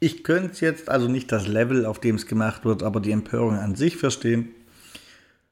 ich 0.00 0.24
könnte 0.24 0.64
jetzt 0.64 0.88
also 0.88 1.08
nicht 1.08 1.32
das 1.32 1.46
Level, 1.46 1.84
auf 1.84 1.98
dem 1.98 2.16
es 2.16 2.26
gemacht 2.26 2.64
wird, 2.64 2.82
aber 2.82 3.00
die 3.00 3.10
Empörung 3.10 3.56
an 3.56 3.74
sich 3.74 3.96
verstehen. 3.96 4.50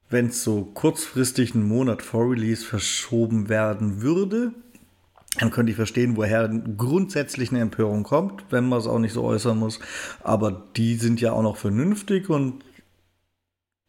Wenn 0.09 0.27
es 0.27 0.43
so 0.43 0.63
kurzfristig 0.73 1.53
einen 1.53 1.67
Monat 1.67 2.01
vor 2.01 2.31
Release 2.31 2.63
verschoben 2.63 3.49
werden 3.49 4.01
würde, 4.01 4.53
dann 5.39 5.51
könnte 5.51 5.71
ich 5.71 5.75
verstehen, 5.75 6.15
woher 6.15 6.47
grundsätzlich 6.47 7.51
eine 7.51 7.59
Empörung 7.59 8.03
kommt, 8.03 8.45
wenn 8.49 8.67
man 8.69 8.79
es 8.79 8.87
auch 8.87 8.99
nicht 8.99 9.13
so 9.13 9.23
äußern 9.23 9.57
muss. 9.57 9.79
Aber 10.23 10.63
die 10.77 10.95
sind 10.95 11.19
ja 11.19 11.33
auch 11.33 11.43
noch 11.43 11.57
vernünftig 11.57 12.29
und 12.29 12.63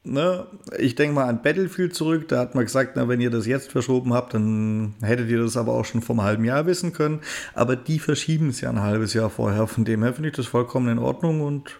Ne, 0.04 0.46
ich 0.78 0.94
denke 0.94 1.14
mal 1.14 1.28
an 1.28 1.42
Battlefield 1.42 1.94
zurück. 1.94 2.28
Da 2.28 2.38
hat 2.38 2.54
man 2.54 2.64
gesagt, 2.64 2.92
na, 2.96 3.08
wenn 3.08 3.20
ihr 3.20 3.30
das 3.30 3.46
jetzt 3.46 3.70
verschoben 3.70 4.14
habt, 4.14 4.32
dann 4.32 4.94
hättet 5.02 5.28
ihr 5.28 5.42
das 5.42 5.56
aber 5.56 5.72
auch 5.72 5.84
schon 5.84 6.02
vor 6.02 6.14
einem 6.14 6.24
halben 6.24 6.44
Jahr 6.44 6.66
wissen 6.66 6.92
können. 6.92 7.20
Aber 7.52 7.76
die 7.76 7.98
verschieben 7.98 8.48
es 8.48 8.60
ja 8.60 8.70
ein 8.70 8.80
halbes 8.80 9.12
Jahr 9.12 9.28
vorher. 9.28 9.66
Von 9.66 9.84
dem 9.84 10.02
her 10.02 10.14
finde 10.14 10.30
ich 10.30 10.36
das 10.36 10.46
vollkommen 10.46 10.88
in 10.88 10.98
Ordnung 10.98 11.42
und 11.42 11.78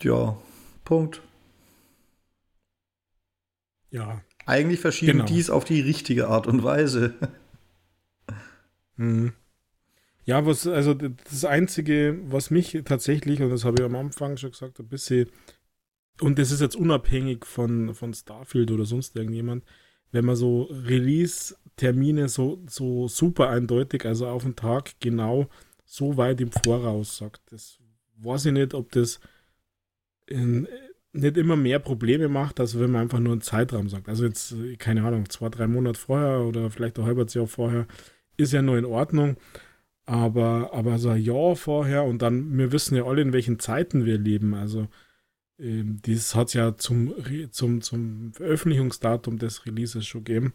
ja, 0.00 0.36
Punkt. 0.84 1.20
Ja. 3.90 4.22
Eigentlich 4.46 4.80
verschieben 4.80 5.12
genau. 5.12 5.24
die 5.26 5.38
es 5.38 5.50
auf 5.50 5.64
die 5.64 5.80
richtige 5.80 6.28
Art 6.28 6.46
und 6.46 6.64
Weise. 6.64 7.14
Mhm. 8.96 9.32
Ja, 10.24 10.46
was, 10.46 10.66
also 10.66 10.94
das 10.94 11.44
Einzige, 11.44 12.18
was 12.28 12.50
mich 12.50 12.80
tatsächlich, 12.84 13.42
und 13.42 13.50
das 13.50 13.64
habe 13.64 13.80
ich 13.80 13.84
am 13.84 13.96
Anfang 13.96 14.36
schon 14.36 14.52
gesagt, 14.52 14.78
ein 14.78 14.88
bisschen 14.88 15.28
und 16.20 16.38
das 16.38 16.50
ist 16.50 16.60
jetzt 16.60 16.76
unabhängig 16.76 17.44
von, 17.44 17.94
von 17.94 18.14
Starfield 18.14 18.70
oder 18.70 18.84
sonst 18.84 19.16
irgendjemand, 19.16 19.64
wenn 20.10 20.24
man 20.24 20.36
so 20.36 20.64
Release-Termine 20.64 22.28
so, 22.28 22.62
so 22.68 23.08
super 23.08 23.48
eindeutig, 23.48 24.04
also 24.04 24.28
auf 24.28 24.42
den 24.42 24.56
Tag 24.56 24.92
genau 25.00 25.48
so 25.84 26.16
weit 26.16 26.40
im 26.40 26.52
Voraus 26.52 27.16
sagt. 27.16 27.40
Das 27.50 27.78
weiß 28.18 28.46
ich 28.46 28.52
nicht, 28.52 28.74
ob 28.74 28.92
das 28.92 29.20
in, 30.26 30.68
nicht 31.12 31.36
immer 31.36 31.56
mehr 31.56 31.78
Probleme 31.78 32.28
macht, 32.28 32.60
als 32.60 32.78
wenn 32.78 32.90
man 32.90 33.02
einfach 33.02 33.20
nur 33.20 33.32
einen 33.32 33.42
Zeitraum 33.42 33.88
sagt. 33.88 34.08
Also 34.08 34.24
jetzt, 34.24 34.54
keine 34.78 35.04
Ahnung, 35.04 35.28
zwei, 35.28 35.48
drei 35.48 35.66
Monate 35.66 35.98
vorher 35.98 36.40
oder 36.40 36.70
vielleicht 36.70 36.98
ein 36.98 37.04
halbes 37.04 37.34
Jahr 37.34 37.46
vorher 37.46 37.86
ist 38.36 38.52
ja 38.52 38.62
nur 38.62 38.78
in 38.78 38.84
Ordnung. 38.84 39.36
Aber, 40.04 40.70
aber 40.72 40.98
so 40.98 41.10
ein 41.10 41.22
Jahr 41.22 41.54
vorher 41.54 42.04
und 42.04 42.22
dann, 42.22 42.56
wir 42.58 42.72
wissen 42.72 42.96
ja 42.96 43.04
alle, 43.04 43.22
in 43.22 43.32
welchen 43.32 43.58
Zeiten 43.58 44.04
wir 44.04 44.18
leben. 44.18 44.54
Also 44.54 44.88
ähm, 45.58 46.00
das 46.02 46.34
hat 46.34 46.48
es 46.48 46.54
ja 46.54 46.76
zum, 46.76 47.14
zum, 47.50 47.80
zum 47.80 48.32
Veröffentlichungsdatum 48.32 49.38
des 49.38 49.66
Releases 49.66 50.06
schon 50.06 50.24
gegeben. 50.24 50.54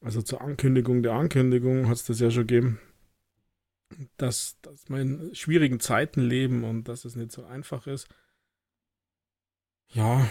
Also 0.00 0.22
zur 0.22 0.42
Ankündigung 0.42 1.02
der 1.02 1.14
Ankündigung 1.14 1.88
hat 1.88 1.96
es 1.96 2.04
das 2.04 2.20
ja 2.20 2.30
schon 2.30 2.46
gegeben, 2.46 2.78
dass, 4.16 4.60
dass 4.60 4.88
wir 4.88 5.00
in 5.00 5.34
schwierigen 5.34 5.80
Zeiten 5.80 6.20
leben 6.20 6.64
und 6.64 6.88
dass 6.88 7.04
es 7.04 7.16
nicht 7.16 7.32
so 7.32 7.44
einfach 7.44 7.86
ist. 7.86 8.08
Ja, 9.88 10.28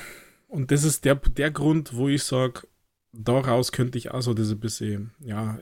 und 0.48 0.72
das 0.72 0.84
ist 0.84 1.06
der, 1.06 1.16
der 1.16 1.52
Grund, 1.52 1.96
wo 1.96 2.10
ich 2.10 2.24
sage, 2.24 2.68
daraus 3.14 3.72
könnte 3.72 3.98
ich 3.98 4.12
auch 4.12 4.22
so 4.22 4.34
diese 4.34 4.56
bisschen, 4.56 5.12
ja, 5.20 5.60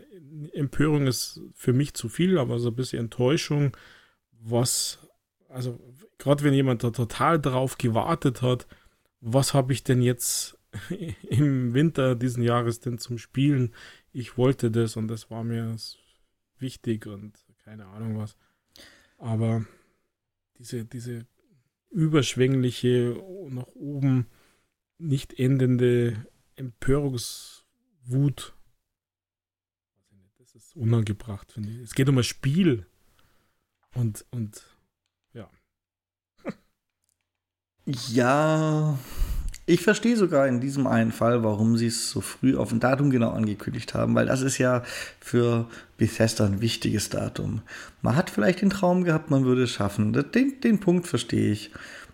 Empörung 0.54 1.08
ist 1.08 1.42
für 1.54 1.74
mich 1.74 1.94
zu 1.94 2.10
viel, 2.10 2.38
aber 2.38 2.60
so 2.60 2.70
ein 2.70 2.76
bisschen 2.76 3.00
Enttäuschung, 3.00 3.78
was, 4.32 5.00
also 5.50 5.80
gerade 6.22 6.44
wenn 6.44 6.54
jemand 6.54 6.84
da 6.84 6.92
total 6.92 7.42
drauf 7.42 7.80
gewartet 7.80 8.44
hat, 8.44 8.68
was 9.22 9.56
habe 9.56 9.74
ich 9.74 9.84
denn 9.84 10.04
jetzt 10.04 10.56
im 11.24 11.74
Winter 11.74 12.16
diesen 12.16 12.44
Jahres 12.44 12.80
denn 12.80 13.00
zum 13.00 13.18
Spielen? 13.18 13.74
Ich 14.14 14.38
wollte 14.38 14.70
das 14.70 14.98
und 14.98 15.08
das 15.08 15.32
war 15.32 15.44
mir 15.44 15.76
wichtig 16.60 17.08
und 17.08 17.34
keine 17.64 17.88
Ahnung 17.88 18.20
was. 18.20 18.38
Aber 19.18 19.66
diese, 20.60 20.86
diese 20.86 21.26
überschwängliche, 21.90 23.20
nach 23.50 23.68
oben 23.74 24.28
nicht 25.00 25.40
endende 25.40 26.28
Empörungswut, 26.56 28.54
das 30.38 30.54
ist 30.54 30.76
unangebracht, 30.76 31.52
finde 31.52 31.72
ich. 31.72 31.80
Es 31.80 31.96
geht 31.96 32.10
um 32.10 32.20
ein 32.20 32.24
Spiel 32.24 32.86
und, 33.96 34.24
und 34.30 34.71
Ja, 37.86 38.98
ich 39.66 39.82
verstehe 39.82 40.16
sogar 40.18 40.48
in 40.48 40.60
diesem 40.60 40.88
einen 40.88 41.12
Fall, 41.12 41.44
warum 41.44 41.78
sie 41.78 41.88
es 41.88 42.10
so 42.10 42.22
früh 42.22 42.56
auf 42.58 42.72
ein 42.72 42.80
Datum 42.80 43.10
genau 43.10 43.32
angekündigt 43.32 43.94
haben, 43.94 44.16
weil 44.16 44.26
das 44.28 44.42
ist 44.42 44.58
ja 44.58 44.84
für 45.20 45.68
Bethesda 45.98 46.46
ein 46.46 46.62
wichtiges 46.62 47.10
Datum. 47.10 47.62
Man 48.02 48.16
hat 48.16 48.30
vielleicht 48.30 48.62
den 48.62 48.70
Traum 48.70 49.04
gehabt, 49.04 49.32
man 49.32 49.46
würde 49.46 49.64
es 49.64 49.72
schaffen. 49.72 50.14
Den, 50.14 50.62
den 50.62 50.80
Punkt 50.80 51.08
verstehe 51.08 51.52
ich. 51.52 51.72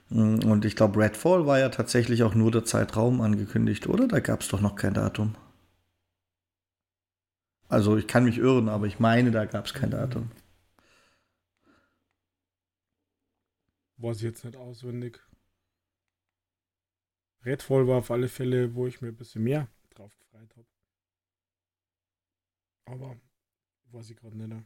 Und 0.10 0.64
ich 0.66 0.76
glaube, 0.76 1.00
Redfall 1.02 1.46
war 1.48 1.60
ja 1.60 1.70
tatsächlich 1.70 2.24
auch 2.24 2.34
nur 2.34 2.52
der 2.52 2.64
Zeitraum 2.64 3.20
angekündigt, 3.22 3.88
oder? 3.88 4.08
Da 4.08 4.20
gab 4.20 4.42
es 4.42 4.48
doch 4.48 4.62
noch 4.62 4.76
kein 4.76 4.94
Datum. 4.94 5.36
Also 7.70 7.98
ich 7.98 8.08
kann 8.08 8.24
mich 8.24 8.38
irren, 8.38 8.70
aber 8.70 8.88
ich 8.88 9.00
meine, 9.00 9.32
da 9.32 9.46
gab 9.46 9.66
es 9.66 9.74
kein 9.74 9.92
Datum. 9.92 10.32
Weiß 13.98 14.18
ich 14.18 14.24
jetzt 14.24 14.46
nicht 14.46 14.56
auswendig. 14.56 15.26
Redfall 17.48 17.88
war 17.88 17.98
auf 17.98 18.12
alle 18.12 18.27
Fälle, 18.27 18.75
wo 18.75 18.86
ich 18.88 19.01
mir 19.01 19.08
ein 19.08 19.16
bisschen 19.16 19.44
mehr 19.44 19.68
drauf 19.96 20.16
gefreut 20.20 20.54
habe. 20.56 20.68
Aber 22.86 23.18
weiß 23.92 24.10
ich 24.10 24.18
gerade 24.18 24.38
nicht. 24.38 24.66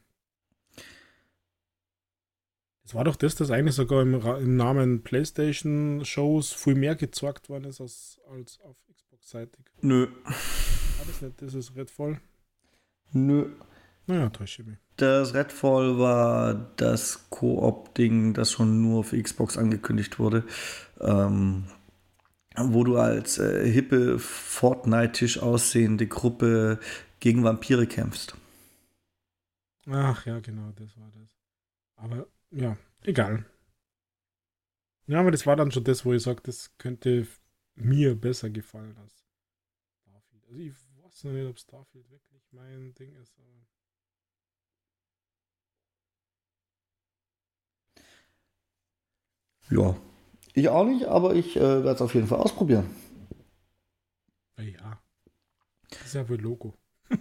Jetzt 2.84 2.94
war 2.94 3.04
doch 3.04 3.16
das, 3.16 3.36
das 3.36 3.50
eigentlich 3.50 3.76
sogar 3.76 4.02
im, 4.02 4.14
im 4.14 4.56
Namen 4.56 5.02
PlayStation-Shows 5.02 6.52
viel 6.52 6.74
mehr 6.74 6.96
gezeigt 6.96 7.48
worden 7.48 7.64
ist 7.64 7.80
als, 7.80 8.20
als 8.28 8.60
auf 8.60 8.76
Xbox-seitig. 8.92 9.64
Nö. 9.80 10.08
War 10.24 11.06
das 11.06 11.22
nicht 11.22 11.40
dieses 11.40 11.74
Redfall? 11.76 12.20
Nö. 13.12 13.50
Naja, 14.06 14.30
täusche 14.30 14.64
mich. 14.64 14.78
Das 14.96 15.32
Redfall 15.32 15.98
war 15.98 16.54
das 16.76 17.30
Koop-Ding, 17.30 18.34
das 18.34 18.50
schon 18.50 18.82
nur 18.82 19.00
auf 19.00 19.12
Xbox 19.12 19.56
angekündigt 19.56 20.18
wurde. 20.18 20.44
Ähm, 21.00 21.64
wo 22.58 22.84
du 22.84 22.96
als 22.98 23.38
äh, 23.38 23.66
hippe, 23.70 24.18
Fortnite-Tisch 24.18 25.38
aussehende 25.40 26.06
Gruppe 26.06 26.78
gegen 27.20 27.44
Vampire 27.44 27.86
kämpfst. 27.86 28.34
Ach 29.88 30.26
ja, 30.26 30.40
genau, 30.40 30.72
das 30.72 30.96
war 30.98 31.10
das. 31.12 31.36
Aber 31.96 32.26
ja, 32.50 32.76
egal. 33.02 33.46
Ja, 35.06 35.20
aber 35.20 35.30
das 35.30 35.46
war 35.46 35.54
dann 35.56 35.70
schon 35.70 35.84
das, 35.84 36.04
wo 36.04 36.12
ich 36.12 36.22
sage, 36.22 36.40
das 36.42 36.76
könnte 36.78 37.26
mir 37.74 38.14
besser 38.20 38.50
gefallen 38.50 38.96
als 38.98 39.24
Starfield. 40.02 40.44
Also 40.46 40.58
ich 40.60 40.74
weiß 41.02 41.24
noch 41.24 41.32
nicht, 41.32 41.48
ob 41.48 41.58
Starfield 41.58 42.10
wirklich 42.10 42.42
mein 42.52 42.94
Ding 42.94 43.14
ist. 43.16 43.38
Aber 43.38 43.66
Ja, 49.70 49.96
ich 50.54 50.68
auch 50.68 50.84
nicht, 50.84 51.06
aber 51.06 51.34
ich 51.34 51.56
äh, 51.56 51.60
werde 51.60 51.90
es 51.90 52.02
auf 52.02 52.14
jeden 52.14 52.26
Fall 52.26 52.38
ausprobieren. 52.38 52.90
ja. 54.58 55.00
Das 55.90 56.06
ist 56.06 56.14
ja 56.14 56.28
wohl 56.28 56.40
Logo. 56.40 56.74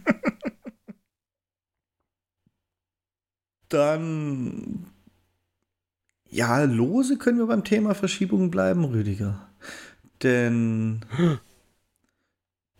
Dann, 3.69 4.85
ja, 6.29 6.63
lose 6.63 7.17
können 7.17 7.37
wir 7.37 7.47
beim 7.47 7.63
Thema 7.63 7.95
Verschiebungen 7.95 8.51
bleiben, 8.51 8.83
Rüdiger. 8.83 9.49
Denn, 10.23 11.05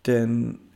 denn 0.06 0.71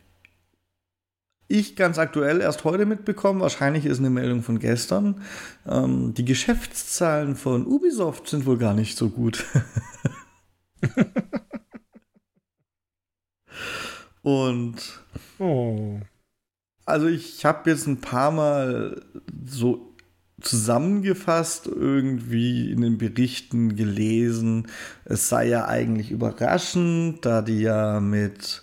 ich 1.49 1.77
ganz 1.77 1.99
aktuell 1.99 2.41
erst 2.41 2.65
heute 2.65 2.87
mitbekommen, 2.87 3.41
wahrscheinlich 3.41 3.87
ist 3.87 3.99
eine 3.99 4.11
Meldung 4.11 4.43
von 4.43 4.59
gestern, 4.59 5.23
ähm, 5.67 6.15
die 6.15 6.25
Geschäftszahlen 6.25 7.37
von 7.37 7.67
Ubisoft 7.67 8.29
sind 8.29 8.47
wohl 8.47 8.59
gar 8.59 8.75
nicht 8.75 8.97
so 8.99 9.09
gut. 9.11 9.45
Und 14.23 15.01
Oh. 15.39 16.01
also 16.85 17.07
ich 17.07 17.45
habe 17.45 17.71
jetzt 17.71 17.87
ein 17.87 18.01
paar 18.01 18.31
Mal 18.31 19.03
so 19.47 19.95
zusammengefasst 20.41 21.67
irgendwie 21.67 22.71
in 22.71 22.83
den 22.83 22.99
Berichten 22.99 23.77
gelesen, 23.77 24.67
es 25.05 25.29
sei 25.29 25.49
ja 25.49 25.67
eigentlich 25.67 26.11
überraschend, 26.11 27.25
da 27.25 27.41
die 27.43 27.61
ja 27.61 28.01
mit, 28.01 28.63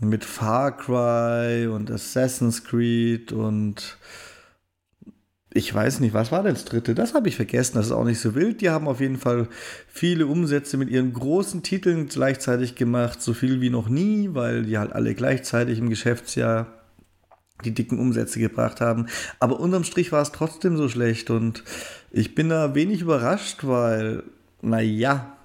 mit 0.00 0.24
Far 0.24 0.76
Cry 0.76 1.66
und 1.66 1.90
Assassin's 1.90 2.64
Creed 2.64 3.32
und 3.32 3.98
ich 5.52 5.74
weiß 5.74 6.00
nicht, 6.00 6.14
was 6.14 6.30
war 6.30 6.44
denn 6.44 6.54
das 6.54 6.64
dritte? 6.64 6.94
Das 6.94 7.12
habe 7.12 7.28
ich 7.28 7.34
vergessen, 7.36 7.74
das 7.74 7.86
ist 7.86 7.92
auch 7.92 8.04
nicht 8.04 8.20
so 8.20 8.36
wild. 8.36 8.60
Die 8.60 8.70
haben 8.70 8.86
auf 8.86 9.00
jeden 9.00 9.18
Fall 9.18 9.48
viele 9.88 10.26
Umsätze 10.26 10.76
mit 10.76 10.88
ihren 10.88 11.12
großen 11.12 11.64
Titeln 11.64 12.06
gleichzeitig 12.06 12.76
gemacht, 12.76 13.20
so 13.20 13.34
viel 13.34 13.60
wie 13.60 13.70
noch 13.70 13.88
nie, 13.88 14.30
weil 14.32 14.64
die 14.64 14.78
halt 14.78 14.92
alle 14.92 15.14
gleichzeitig 15.14 15.80
im 15.80 15.90
Geschäftsjahr 15.90 16.68
die 17.64 17.74
dicken 17.74 17.98
Umsätze 17.98 18.38
gebracht 18.38 18.80
haben. 18.80 19.06
Aber 19.40 19.58
unterm 19.58 19.84
Strich 19.84 20.12
war 20.12 20.22
es 20.22 20.32
trotzdem 20.32 20.76
so 20.76 20.88
schlecht 20.88 21.30
und 21.30 21.64
ich 22.12 22.34
bin 22.36 22.48
da 22.48 22.74
wenig 22.76 23.02
überrascht, 23.02 23.66
weil, 23.66 24.22
naja, 24.62 25.36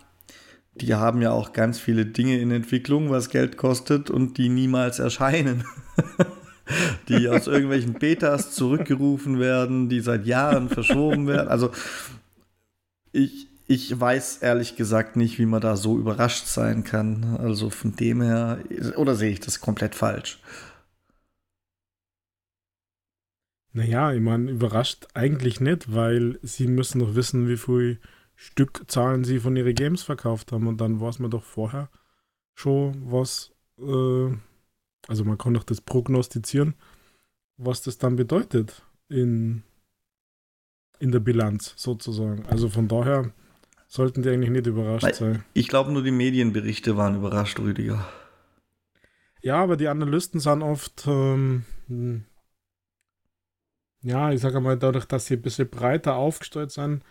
die 0.75 0.94
haben 0.94 1.22
ja 1.22 1.32
auch 1.32 1.53
ganz 1.53 1.79
viele 1.79 2.05
Dinge 2.05 2.39
in 2.39 2.51
Entwicklung, 2.51 3.09
was 3.09 3.29
Geld 3.29 3.57
kostet 3.57 4.09
und 4.09 4.38
die 4.38 4.50
niemals 4.50 5.00
erscheinen. 5.00 5.64
die 7.09 7.29
aus 7.29 7.48
irgendwelchen 7.48 7.94
Betas 7.94 8.53
zurückgerufen 8.53 9.40
werden, 9.40 9.88
die 9.90 10.00
seit 10.00 10.25
Jahren 10.25 10.70
verschoben 10.70 11.27
werden. 11.27 11.48
Also 11.48 11.72
ich, 13.11 13.48
ich 13.68 14.00
weiß 14.00 14.38
ehrlich 14.38 14.75
gesagt 14.75 15.16
nicht, 15.16 15.40
wie 15.40 15.46
man 15.46 15.61
da 15.61 15.77
so 15.77 15.98
überrascht 15.98 16.48
sein 16.48 16.83
kann. 16.83 17.38
Also 17.38 17.70
von 17.70 17.96
dem 17.96 18.22
her, 18.22 18.59
oder 18.98 19.16
sehe 19.16 19.31
ich 19.31 19.40
das 19.40 19.61
komplett 19.61 19.96
falsch? 19.96 20.40
Naja, 23.74 24.14
ich 24.14 24.22
meine, 24.22 24.51
überrascht 24.51 25.07
eigentlich 25.14 25.59
nicht, 25.59 25.94
weil 25.94 26.40
sie 26.42 26.68
müssen 26.68 27.00
doch 27.00 27.14
wissen, 27.14 27.48
wie 27.48 27.57
viel 27.57 28.00
Stückzahlen 28.35 29.24
sie 29.24 29.39
von 29.39 29.55
ihren 29.55 29.75
Games 29.75 30.03
verkauft 30.03 30.51
haben. 30.51 30.67
Und 30.67 30.81
dann 30.81 31.00
weiß 31.00 31.19
man 31.19 31.31
doch 31.31 31.43
vorher 31.43 31.89
schon, 32.53 33.11
was, 33.11 33.53
äh, 33.79 34.35
also 35.07 35.24
man 35.24 35.37
kann 35.37 35.53
doch 35.53 35.63
das 35.63 35.81
prognostizieren, 35.81 36.75
was 37.57 37.81
das 37.81 37.98
dann 37.98 38.15
bedeutet 38.15 38.83
in, 39.09 39.63
in 41.00 41.11
der 41.11 41.19
Bilanz 41.19 41.74
sozusagen. 41.77 42.45
Also 42.48 42.69
von 42.69 42.87
daher 42.87 43.31
sollten 43.87 44.21
die 44.24 44.29
eigentlich 44.29 44.50
nicht 44.50 44.67
überrascht 44.67 45.03
Weil- 45.03 45.13
sein. 45.13 45.45
Ich 45.53 45.67
glaube, 45.67 45.91
nur 45.91 46.03
die 46.03 46.11
Medienberichte 46.11 46.98
waren 46.98 47.15
überrascht, 47.15 47.59
Rüdiger. 47.59 48.05
Ja, 49.41 49.61
aber 49.61 49.77
die 49.77 49.87
Analysten 49.87 50.39
sind 50.39 50.63
oft, 50.63 51.05
ähm, 51.07 51.65
hm, 51.87 52.25
ja, 54.01 54.31
ich 54.31 54.41
sage 54.41 54.59
mal, 54.59 54.77
dadurch, 54.77 55.05
dass 55.05 55.27
sie 55.27 55.35
ein 55.35 55.41
bisschen 55.41 55.69
breiter 55.69 56.15
aufgestellt 56.15 56.71
sind 56.71 57.03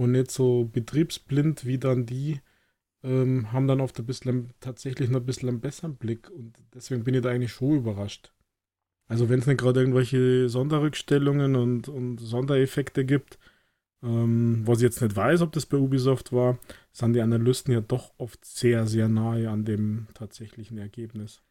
und 0.00 0.12
nicht 0.12 0.30
so 0.30 0.64
betriebsblind 0.64 1.66
wie 1.66 1.76
dann 1.76 2.06
die, 2.06 2.40
ähm, 3.02 3.52
haben 3.52 3.68
dann 3.68 3.82
oft 3.82 3.98
ein 3.98 4.06
bisschen, 4.06 4.48
tatsächlich 4.58 5.10
noch 5.10 5.20
ein 5.20 5.26
bisschen 5.26 5.50
einen 5.50 5.60
besseren 5.60 5.96
Blick 5.96 6.30
und 6.30 6.54
deswegen 6.74 7.04
bin 7.04 7.14
ich 7.14 7.20
da 7.20 7.28
eigentlich 7.28 7.52
schon 7.52 7.76
überrascht. 7.76 8.32
Also 9.08 9.28
wenn 9.28 9.40
es 9.40 9.46
nicht 9.46 9.60
gerade 9.60 9.80
irgendwelche 9.80 10.48
Sonderrückstellungen 10.48 11.54
und, 11.54 11.88
und 11.88 12.18
Sondereffekte 12.18 13.04
gibt, 13.04 13.38
ähm, 14.02 14.62
was 14.64 14.78
ich 14.78 14.84
jetzt 14.84 15.02
nicht 15.02 15.16
weiß, 15.16 15.42
ob 15.42 15.52
das 15.52 15.66
bei 15.66 15.76
Ubisoft 15.76 16.32
war, 16.32 16.58
sind 16.92 17.12
die 17.12 17.20
Analysten 17.20 17.74
ja 17.74 17.82
doch 17.82 18.14
oft 18.16 18.42
sehr, 18.42 18.86
sehr 18.86 19.06
nahe 19.10 19.50
an 19.50 19.66
dem 19.66 20.06
tatsächlichen 20.14 20.78
Ergebnis. 20.78 21.42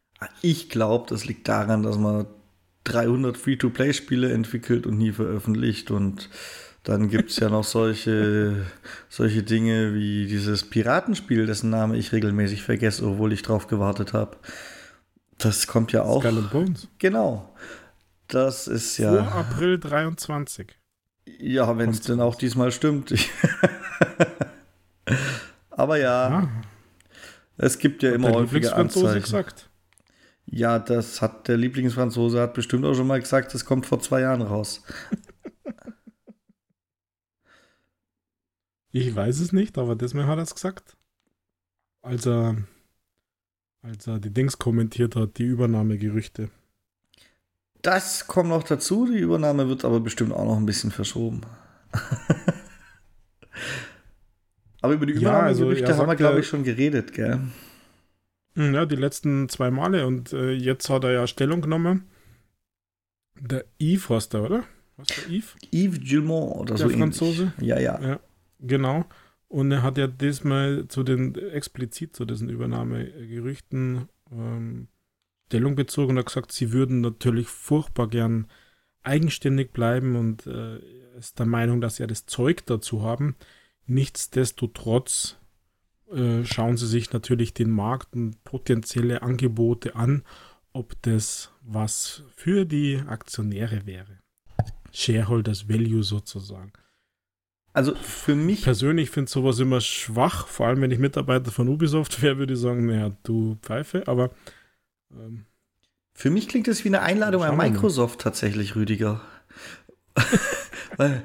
Ich 0.42 0.70
glaube, 0.70 1.06
das 1.08 1.24
liegt 1.24 1.46
daran, 1.46 1.84
dass 1.84 1.98
man 1.98 2.26
300 2.82 3.36
Free-to-Play-Spiele 3.36 4.32
entwickelt 4.32 4.88
und 4.88 4.98
nie 4.98 5.12
veröffentlicht. 5.12 5.92
Und 5.92 6.28
dann 6.84 7.08
gibt 7.08 7.30
es 7.30 7.36
ja 7.36 7.48
noch 7.50 7.64
solche, 7.64 8.64
solche 9.08 9.42
Dinge 9.42 9.94
wie 9.94 10.26
dieses 10.26 10.68
Piratenspiel, 10.68 11.46
dessen 11.46 11.70
Name 11.70 11.96
ich 11.96 12.12
regelmäßig 12.12 12.62
vergesse, 12.62 13.06
obwohl 13.06 13.32
ich 13.32 13.42
drauf 13.42 13.66
gewartet 13.66 14.12
habe. 14.12 14.36
Das 15.38 15.66
kommt 15.66 15.92
ja 15.92 16.02
auch. 16.02 16.22
Skull 16.22 16.38
and 16.38 16.50
Bones. 16.50 16.88
Genau. 16.98 17.54
Das 18.28 18.66
ist 18.68 18.96
Vor 18.96 19.04
ja. 19.04 19.28
April 19.28 19.78
23. 19.78 20.78
Ja, 21.38 21.76
wenn 21.78 21.90
es 21.90 22.00
denn 22.00 22.20
auch 22.20 22.34
diesmal 22.34 22.72
stimmt. 22.72 23.14
Aber 25.70 25.98
ja, 25.98 26.28
Ah, 26.28 26.48
es 27.56 27.78
gibt 27.78 28.02
ja 28.02 28.12
immer 28.12 28.28
der 28.28 28.36
häufige 28.38 28.66
Lieblingsfranzose 28.68 29.06
Anzeichen. 29.06 29.22
gesagt. 29.22 29.70
Ja, 30.46 30.78
das 30.78 31.20
hat 31.22 31.46
der 31.48 31.56
Lieblingsfranzose 31.56 32.40
hat 32.40 32.54
bestimmt 32.54 32.84
auch 32.84 32.94
schon 32.94 33.06
mal 33.06 33.20
gesagt, 33.20 33.54
das 33.54 33.64
kommt 33.64 33.86
vor 33.86 34.00
zwei 34.00 34.20
Jahren 34.22 34.42
raus. 34.42 34.82
Ich 38.92 39.14
weiß 39.14 39.40
es 39.40 39.52
nicht, 39.52 39.78
aber 39.78 39.96
das 39.96 40.14
mal 40.14 40.26
hat 40.26 40.38
er 40.38 40.42
es 40.42 40.54
gesagt. 40.54 40.96
Als 42.02 42.26
er, 42.26 42.56
als 43.82 44.06
er 44.06 44.18
die 44.20 44.32
Dings 44.32 44.58
kommentiert 44.58 45.16
hat, 45.16 45.38
die 45.38 45.44
Übernahmegerüchte. 45.44 46.50
Das 47.82 48.26
kommt 48.26 48.50
noch 48.50 48.62
dazu, 48.62 49.06
die 49.06 49.18
Übernahme 49.18 49.68
wird 49.68 49.84
aber 49.84 50.00
bestimmt 50.00 50.32
auch 50.32 50.44
noch 50.44 50.56
ein 50.56 50.66
bisschen 50.66 50.90
verschoben. 50.90 51.40
aber 54.82 54.94
über 54.94 55.06
die 55.06 55.14
Ja, 55.14 55.40
also 55.40 55.64
Übernahmegerüchte 55.64 55.96
haben 55.96 56.08
wir, 56.08 56.16
glaube 56.16 56.40
ich, 56.40 56.46
schon 56.48 56.64
geredet, 56.64 57.12
gell? 57.12 57.40
Hm, 58.54 58.74
Ja, 58.74 58.86
die 58.86 58.96
letzten 58.96 59.48
zwei 59.48 59.70
Male 59.70 60.06
und 60.06 60.32
äh, 60.32 60.52
jetzt 60.52 60.88
hat 60.90 61.04
er 61.04 61.12
ja 61.12 61.26
Stellung 61.26 61.60
genommen. 61.62 62.08
Der 63.40 63.64
Yves 63.80 64.08
heißt 64.08 64.34
der, 64.34 64.42
oder? 64.42 64.64
Was 64.96 65.12
der 65.14 65.24
Yves? 65.28 65.56
Yves 65.72 66.00
Gilmont 66.00 66.56
oder 66.60 66.74
Der 66.74 66.88
so 66.88 66.88
Franzose? 66.88 67.52
ähnlich. 67.56 67.68
Ja, 67.68 67.78
ja. 67.78 68.00
Ja, 68.00 68.20
genau. 68.60 69.04
Und 69.48 69.72
er 69.72 69.82
hat 69.82 69.98
ja 69.98 70.06
diesmal 70.06 70.86
zu 70.88 71.02
den 71.02 71.34
explizit 71.34 72.14
zu 72.14 72.24
diesen 72.24 72.48
Übernahmegerüchten 72.48 74.08
ähm, 74.30 74.88
Stellung 75.46 75.74
bezogen 75.74 76.12
und 76.12 76.18
hat 76.18 76.26
gesagt, 76.26 76.52
sie 76.52 76.72
würden 76.72 77.00
natürlich 77.00 77.48
furchtbar 77.48 78.06
gern 78.06 78.46
eigenständig 79.02 79.72
bleiben 79.72 80.14
und 80.14 80.46
äh, 80.46 80.78
ist 81.18 81.40
der 81.40 81.46
Meinung, 81.46 81.80
dass 81.80 81.96
sie 81.96 82.04
ja 82.04 82.06
das 82.06 82.26
Zeug 82.26 82.64
dazu 82.66 83.02
haben. 83.02 83.34
Nichtsdestotrotz 83.86 85.38
äh, 86.12 86.44
schauen 86.44 86.76
sie 86.76 86.86
sich 86.86 87.12
natürlich 87.12 87.52
den 87.52 87.70
Markt 87.70 88.14
und 88.14 88.44
potenzielle 88.44 89.22
Angebote 89.22 89.96
an, 89.96 90.22
ob 90.72 90.94
das 91.02 91.50
was 91.62 92.22
für 92.36 92.64
die 92.64 93.02
Aktionäre 93.04 93.86
wäre. 93.86 94.20
Shareholders 94.92 95.68
Value 95.68 96.04
sozusagen. 96.04 96.72
Also 97.72 97.94
für 97.94 98.34
mich. 98.34 98.64
Persönlich 98.64 99.10
finde 99.10 99.28
ich 99.28 99.32
sowas 99.32 99.58
immer 99.60 99.80
schwach, 99.80 100.46
vor 100.48 100.66
allem 100.66 100.80
wenn 100.80 100.90
ich 100.90 100.98
Mitarbeiter 100.98 101.52
von 101.52 101.68
Ubisoft 101.68 102.20
wäre, 102.22 102.38
würde 102.38 102.54
ich 102.54 102.60
sagen, 102.60 102.86
naja, 102.86 103.12
du 103.22 103.58
Pfeife, 103.62 104.06
aber. 104.06 104.30
Ähm, 105.12 105.44
für 106.14 106.30
mich 106.30 106.48
klingt 106.48 106.68
das 106.68 106.84
wie 106.84 106.88
eine 106.88 107.02
Einladung 107.02 107.42
an 107.42 107.56
Microsoft 107.56 108.20
tatsächlich, 108.20 108.76
Rüdiger. 108.76 109.20
weil, 110.96 111.22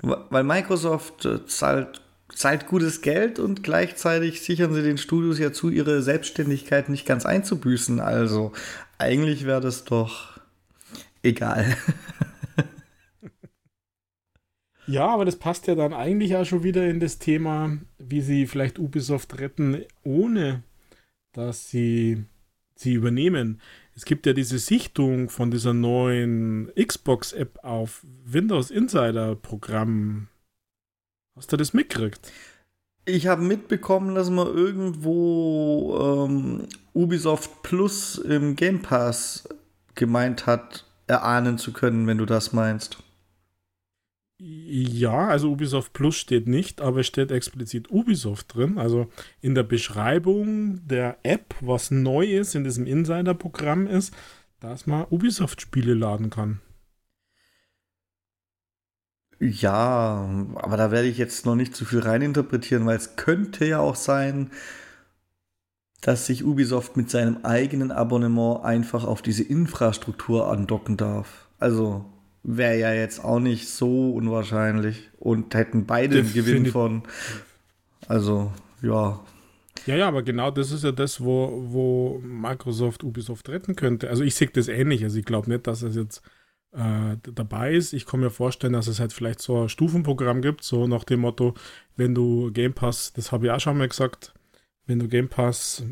weil 0.00 0.42
Microsoft 0.42 1.24
äh, 1.26 1.46
zahlt, 1.46 2.00
zahlt 2.34 2.66
gutes 2.66 3.02
Geld 3.02 3.38
und 3.38 3.62
gleichzeitig 3.62 4.40
sichern 4.40 4.72
sie 4.72 4.82
den 4.82 4.98
Studios 4.98 5.38
ja 5.38 5.52
zu, 5.52 5.68
ihre 5.70 6.02
Selbstständigkeit 6.02 6.88
nicht 6.88 7.06
ganz 7.06 7.26
einzubüßen. 7.26 8.00
Also 8.00 8.52
eigentlich 8.98 9.44
wäre 9.44 9.60
das 9.60 9.84
doch 9.84 10.40
egal. 11.22 11.76
Ja, 14.86 15.08
aber 15.08 15.24
das 15.24 15.36
passt 15.36 15.66
ja 15.66 15.74
dann 15.74 15.92
eigentlich 15.92 16.36
auch 16.36 16.44
schon 16.44 16.62
wieder 16.62 16.88
in 16.88 17.00
das 17.00 17.18
Thema, 17.18 17.78
wie 17.98 18.20
sie 18.20 18.46
vielleicht 18.46 18.78
Ubisoft 18.78 19.38
retten, 19.38 19.82
ohne 20.04 20.62
dass 21.32 21.70
sie 21.70 22.24
sie 22.76 22.94
übernehmen. 22.94 23.60
Es 23.94 24.04
gibt 24.04 24.26
ja 24.26 24.32
diese 24.32 24.58
Sichtung 24.58 25.30
von 25.30 25.50
dieser 25.50 25.72
neuen 25.72 26.70
Xbox-App 26.74 27.60
auf 27.64 28.04
Windows 28.24 28.70
Insider-Programm. 28.70 30.28
Hast 31.34 31.52
du 31.52 31.56
das 31.56 31.72
mitgekriegt? 31.72 32.32
Ich 33.06 33.26
habe 33.26 33.42
mitbekommen, 33.42 34.14
dass 34.14 34.30
man 34.30 34.48
irgendwo 34.48 36.26
ähm, 36.28 36.66
Ubisoft 36.92 37.62
Plus 37.62 38.18
im 38.18 38.56
Game 38.56 38.82
Pass 38.82 39.48
gemeint 39.94 40.46
hat, 40.46 40.84
erahnen 41.06 41.56
zu 41.56 41.72
können, 41.72 42.06
wenn 42.06 42.18
du 42.18 42.26
das 42.26 42.52
meinst. 42.52 42.98
Ja, 44.38 45.28
also 45.28 45.50
Ubisoft 45.50 45.94
Plus 45.94 46.16
steht 46.16 46.46
nicht, 46.46 46.82
aber 46.82 47.00
es 47.00 47.06
steht 47.06 47.30
explizit 47.30 47.90
Ubisoft 47.90 48.54
drin. 48.54 48.76
Also 48.76 49.10
in 49.40 49.54
der 49.54 49.62
Beschreibung 49.62 50.86
der 50.86 51.18
App, 51.22 51.54
was 51.60 51.90
neu 51.90 52.26
ist 52.26 52.54
in 52.54 52.64
diesem 52.64 52.86
Insider-Programm 52.86 53.86
ist, 53.86 54.14
dass 54.60 54.86
man 54.86 55.06
Ubisoft-Spiele 55.08 55.94
laden 55.94 56.28
kann. 56.28 56.60
Ja, 59.38 60.28
aber 60.54 60.76
da 60.76 60.90
werde 60.90 61.08
ich 61.08 61.18
jetzt 61.18 61.46
noch 61.46 61.56
nicht 61.56 61.74
zu 61.76 61.84
viel 61.84 62.00
reininterpretieren, 62.00 62.86
weil 62.86 62.96
es 62.96 63.16
könnte 63.16 63.66
ja 63.66 63.80
auch 63.80 63.96
sein, 63.96 64.50
dass 66.00 66.26
sich 66.26 66.44
Ubisoft 66.44 66.96
mit 66.96 67.10
seinem 67.10 67.38
eigenen 67.44 67.90
Abonnement 67.90 68.64
einfach 68.64 69.04
auf 69.04 69.22
diese 69.22 69.44
Infrastruktur 69.44 70.50
andocken 70.50 70.96
darf. 70.96 71.48
Also 71.58 72.04
wäre 72.46 72.78
ja 72.78 72.92
jetzt 72.92 73.22
auch 73.24 73.40
nicht 73.40 73.68
so 73.68 74.12
unwahrscheinlich 74.12 75.10
und 75.18 75.54
hätten 75.54 75.84
beide 75.86 76.20
einen 76.20 76.32
Gewinn 76.32 76.66
von. 76.66 77.02
Also, 78.06 78.52
ja. 78.82 79.20
Ja, 79.86 79.96
ja, 79.96 80.08
aber 80.08 80.22
genau 80.22 80.50
das 80.50 80.70
ist 80.70 80.84
ja 80.84 80.92
das, 80.92 81.20
wo, 81.20 81.64
wo 81.66 82.20
Microsoft 82.24 83.02
Ubisoft 83.04 83.48
retten 83.48 83.74
könnte. 83.76 84.08
Also 84.08 84.22
ich 84.22 84.34
sehe 84.34 84.48
das 84.48 84.68
ähnlich. 84.68 85.02
Also 85.02 85.18
ich 85.18 85.24
glaube 85.24 85.50
nicht, 85.50 85.66
dass 85.66 85.82
es 85.82 85.96
jetzt 85.96 86.22
äh, 86.72 87.16
dabei 87.34 87.74
ist. 87.74 87.92
Ich 87.92 88.06
kann 88.06 88.20
mir 88.20 88.30
vorstellen, 88.30 88.72
dass 88.72 88.86
es 88.86 89.00
halt 89.00 89.12
vielleicht 89.12 89.40
so 89.40 89.62
ein 89.64 89.68
Stufenprogramm 89.68 90.40
gibt, 90.40 90.62
so 90.62 90.86
nach 90.86 91.04
dem 91.04 91.20
Motto, 91.20 91.54
wenn 91.96 92.14
du 92.14 92.52
Game 92.52 92.74
Pass, 92.74 93.12
das 93.12 93.32
habe 93.32 93.46
ich 93.46 93.52
auch 93.52 93.60
schon 93.60 93.78
mal 93.78 93.88
gesagt, 93.88 94.34
wenn 94.86 94.98
du 94.98 95.08
Game 95.08 95.28
Pass 95.28 95.84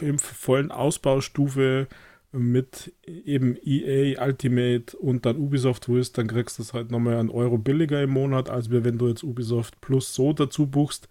im 0.00 0.18
vollen 0.18 0.70
Ausbaustufe 0.72 1.88
mit 2.32 2.92
eben 3.04 3.56
EA 3.62 4.24
Ultimate 4.24 4.96
und 4.96 5.26
dann 5.26 5.36
Ubisoft 5.36 5.88
willst, 5.88 6.16
dann 6.16 6.28
kriegst 6.28 6.58
du 6.58 6.62
es 6.62 6.72
halt 6.72 6.90
nochmal 6.90 7.16
einen 7.16 7.30
Euro 7.30 7.58
billiger 7.58 8.02
im 8.02 8.10
Monat, 8.10 8.48
als 8.48 8.70
wenn 8.70 8.98
du 8.98 9.08
jetzt 9.08 9.24
Ubisoft 9.24 9.80
Plus 9.80 10.14
so 10.14 10.32
dazu 10.32 10.66
buchst 10.66 11.08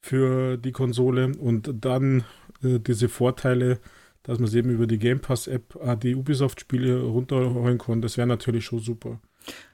für 0.00 0.56
die 0.56 0.72
Konsole 0.72 1.32
und 1.36 1.72
dann 1.84 2.24
äh, 2.62 2.78
diese 2.78 3.08
Vorteile, 3.08 3.80
dass 4.22 4.38
man 4.38 4.48
es 4.48 4.54
eben 4.54 4.70
über 4.70 4.86
die 4.86 4.98
Game 4.98 5.20
Pass 5.20 5.46
App 5.46 5.76
äh, 5.82 5.96
die 5.96 6.14
Ubisoft-Spiele 6.14 7.02
runterholen 7.02 7.78
kann, 7.78 8.00
das 8.00 8.16
wäre 8.16 8.28
natürlich 8.28 8.64
schon 8.64 8.80
super. 8.80 9.20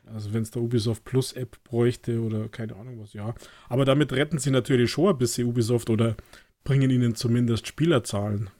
Also 0.06 0.32
wenn 0.32 0.42
es 0.42 0.52
der 0.52 0.62
Ubisoft 0.62 1.04
Plus 1.04 1.32
App 1.32 1.62
bräuchte 1.64 2.20
oder 2.20 2.48
keine 2.48 2.76
Ahnung 2.76 3.00
was, 3.00 3.12
ja. 3.12 3.34
Aber 3.68 3.84
damit 3.84 4.12
retten 4.12 4.38
sie 4.38 4.50
natürlich 4.50 4.90
schon 4.90 5.08
ein 5.08 5.18
bisschen 5.18 5.48
Ubisoft 5.48 5.90
oder 5.90 6.16
bringen 6.64 6.90
ihnen 6.90 7.14
zumindest 7.14 7.66
Spielerzahlen. 7.66 8.50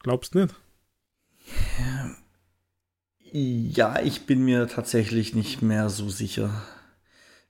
Glaubst 0.00 0.34
nicht? 0.34 0.54
Ja, 3.32 4.00
ich 4.02 4.26
bin 4.26 4.44
mir 4.44 4.66
tatsächlich 4.66 5.34
nicht 5.34 5.62
mehr 5.62 5.88
so 5.88 6.08
sicher. 6.08 6.50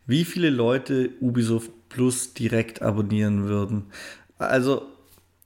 Wie 0.06 0.24
viele 0.24 0.50
Leute 0.50 1.10
Ubisoft 1.20 1.70
Plus 1.88 2.34
direkt 2.34 2.82
abonnieren 2.82 3.44
würden? 3.44 3.86
Also, 4.38 4.82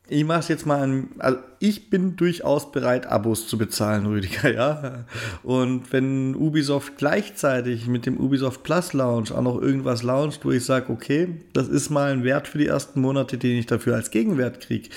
ich 0.09 0.25
mache 0.25 0.53
jetzt 0.53 0.67
mal 0.67 0.83
an, 0.83 1.09
also 1.19 1.39
ich 1.61 1.89
bin 1.89 2.17
durchaus 2.17 2.71
bereit, 2.73 3.07
Abos 3.07 3.49
zu 3.49 3.57
bezahlen, 3.57 4.07
Rüdiger, 4.07 4.53
ja. 4.53 5.05
Und 5.43 5.93
wenn 5.93 6.35
Ubisoft 6.35 6.99
gleichzeitig 6.99 7.87
mit 7.87 8.05
dem 8.05 8.19
Ubisoft 8.19 8.63
Plus 8.63 8.93
Launch 8.93 9.33
auch 9.33 9.43
noch 9.43 9.61
irgendwas 9.61 10.03
launcht, 10.03 10.45
wo 10.45 10.51
ich 10.51 10.65
sage, 10.65 10.93
okay, 10.93 11.41
das 11.55 11.69
ist 11.69 11.89
mal 11.89 12.13
ein 12.13 12.25
Wert 12.25 12.49
für 12.49 12.59
die 12.59 12.67
ersten 12.67 13.01
Monate, 13.01 13.39
den 13.39 13.57
ich 13.57 13.67
dafür 13.67 13.95
als 13.95 14.11
Gegenwert 14.11 14.61
kriege, 14.61 14.91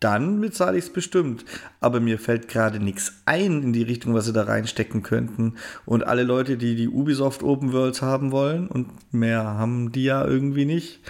dann 0.00 0.40
bezahle 0.40 0.78
ich 0.78 0.84
es 0.84 0.92
bestimmt. 0.92 1.44
Aber 1.80 2.00
mir 2.00 2.18
fällt 2.18 2.48
gerade 2.48 2.80
nichts 2.80 3.22
ein 3.24 3.62
in 3.62 3.72
die 3.72 3.82
Richtung, 3.82 4.14
was 4.14 4.26
sie 4.26 4.32
da 4.32 4.44
reinstecken 4.44 5.02
könnten. 5.02 5.54
Und 5.84 6.06
alle 6.06 6.22
Leute, 6.22 6.56
die 6.56 6.76
die 6.76 6.88
Ubisoft 6.88 7.42
Open 7.42 7.72
Worlds 7.72 8.02
haben 8.02 8.32
wollen, 8.32 8.68
und 8.68 8.90
mehr 9.12 9.42
haben 9.42 9.92
die 9.92 10.04
ja 10.04 10.24
irgendwie 10.24 10.66
nicht, 10.66 11.00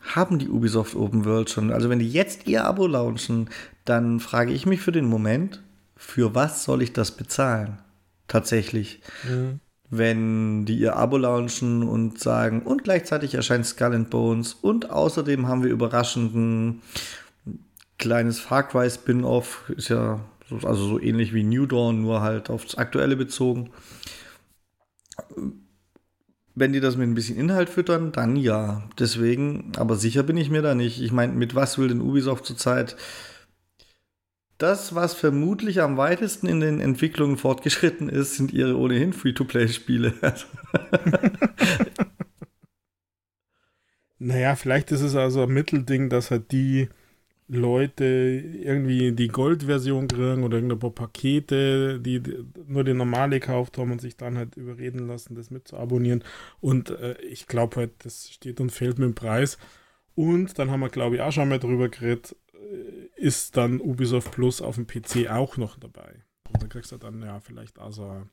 haben 0.00 0.38
die 0.38 0.48
Ubisoft 0.48 0.94
Open 0.94 1.24
Worlds 1.24 1.52
schon. 1.52 1.72
Also 1.72 1.90
wenn 1.90 1.98
die 1.98 2.10
jetzt 2.10 2.46
ihr 2.46 2.64
Abo 2.64 2.86
launchen, 2.86 3.50
dann 3.84 4.20
frage 4.20 4.52
ich 4.52 4.66
mich 4.66 4.80
für 4.80 4.92
den 4.92 5.06
Moment, 5.06 5.62
für 5.96 6.34
was 6.34 6.64
soll 6.64 6.82
ich 6.82 6.92
das 6.92 7.12
bezahlen? 7.12 7.78
Tatsächlich. 8.28 9.00
Mhm. 9.28 9.60
Wenn 9.90 10.66
die 10.66 10.78
ihr 10.78 10.96
Abo 10.96 11.16
launchen 11.16 11.82
und 11.82 12.20
sagen, 12.20 12.62
und 12.62 12.84
gleichzeitig 12.84 13.34
erscheint 13.34 13.66
Skull 13.66 13.94
and 13.94 14.10
Bones 14.10 14.52
und 14.52 14.90
außerdem 14.90 15.48
haben 15.48 15.62
wir 15.62 15.70
überraschenden 15.70 16.82
kleines 17.98 18.40
Far 18.40 18.66
Cry 18.66 18.88
Spin-off, 18.88 19.70
ist 19.76 19.88
ja 19.88 20.20
so, 20.48 20.56
also 20.66 20.86
so 20.86 21.00
ähnlich 21.00 21.34
wie 21.34 21.44
New 21.44 21.66
Dawn, 21.66 22.00
nur 22.00 22.22
halt 22.22 22.48
aufs 22.48 22.76
Aktuelle 22.76 23.16
bezogen. 23.16 23.70
Wenn 26.54 26.72
die 26.72 26.80
das 26.80 26.96
mit 26.96 27.08
ein 27.08 27.14
bisschen 27.14 27.36
Inhalt 27.36 27.68
füttern, 27.68 28.12
dann 28.12 28.36
ja. 28.36 28.88
Deswegen, 28.98 29.72
aber 29.76 29.96
sicher 29.96 30.22
bin 30.22 30.36
ich 30.36 30.50
mir 30.50 30.62
da 30.62 30.74
nicht. 30.74 31.02
Ich 31.02 31.12
meine, 31.12 31.32
mit 31.32 31.54
was 31.54 31.78
will 31.78 31.88
denn 31.88 32.00
Ubisoft 32.00 32.46
zurzeit? 32.46 32.96
Das, 34.56 34.94
was 34.94 35.14
vermutlich 35.14 35.80
am 35.82 35.96
weitesten 35.96 36.48
in 36.48 36.58
den 36.60 36.80
Entwicklungen 36.80 37.36
fortgeschritten 37.36 38.08
ist, 38.08 38.36
sind 38.36 38.52
ihre 38.52 38.76
ohnehin 38.76 39.12
Free-to-Play-Spiele. 39.12 40.14
naja, 44.18 44.56
vielleicht 44.56 44.90
ist 44.90 45.02
es 45.02 45.14
also 45.14 45.44
ein 45.44 45.50
Mittelding, 45.50 46.08
dass 46.08 46.32
halt 46.32 46.50
die 46.50 46.88
Leute 47.48 48.04
irgendwie 48.04 49.12
die 49.12 49.28
Gold-Version 49.28 50.06
kriegen 50.06 50.44
oder 50.44 50.58
irgendein 50.58 50.78
paar 50.78 50.90
Pakete, 50.90 51.98
die 51.98 52.22
nur 52.66 52.84
die 52.84 52.92
normale 52.92 53.40
gekauft 53.40 53.78
haben 53.78 53.90
und 53.90 54.02
sich 54.02 54.18
dann 54.18 54.36
halt 54.36 54.56
überreden 54.56 55.06
lassen, 55.06 55.34
das 55.34 55.50
mit 55.50 55.66
zu 55.66 55.78
abonnieren. 55.78 56.22
Und 56.60 56.90
äh, 56.90 57.18
ich 57.22 57.46
glaube 57.46 57.76
halt, 57.76 57.92
das 58.04 58.30
steht 58.30 58.60
und 58.60 58.70
fällt 58.70 58.98
mit 58.98 59.08
dem 59.08 59.14
Preis. 59.14 59.56
Und 60.14 60.58
dann 60.58 60.70
haben 60.70 60.80
wir, 60.80 60.90
glaube 60.90 61.16
ich, 61.16 61.22
auch 61.22 61.32
schon 61.32 61.48
mal 61.48 61.58
drüber 61.58 61.88
geredet, 61.88 62.36
äh, 62.52 63.08
ist 63.16 63.56
dann 63.56 63.80
Ubisoft 63.80 64.30
Plus 64.32 64.60
auf 64.60 64.74
dem 64.74 64.86
PC 64.86 65.30
auch 65.30 65.56
noch 65.56 65.78
dabei. 65.78 66.22
Und 66.52 66.62
da 66.62 66.66
kriegst 66.66 66.92
du 66.92 66.98
dann 66.98 67.22
ja 67.22 67.40
vielleicht 67.40 67.78
auch 67.78 67.92
so 67.92 68.04
eine 68.04 68.28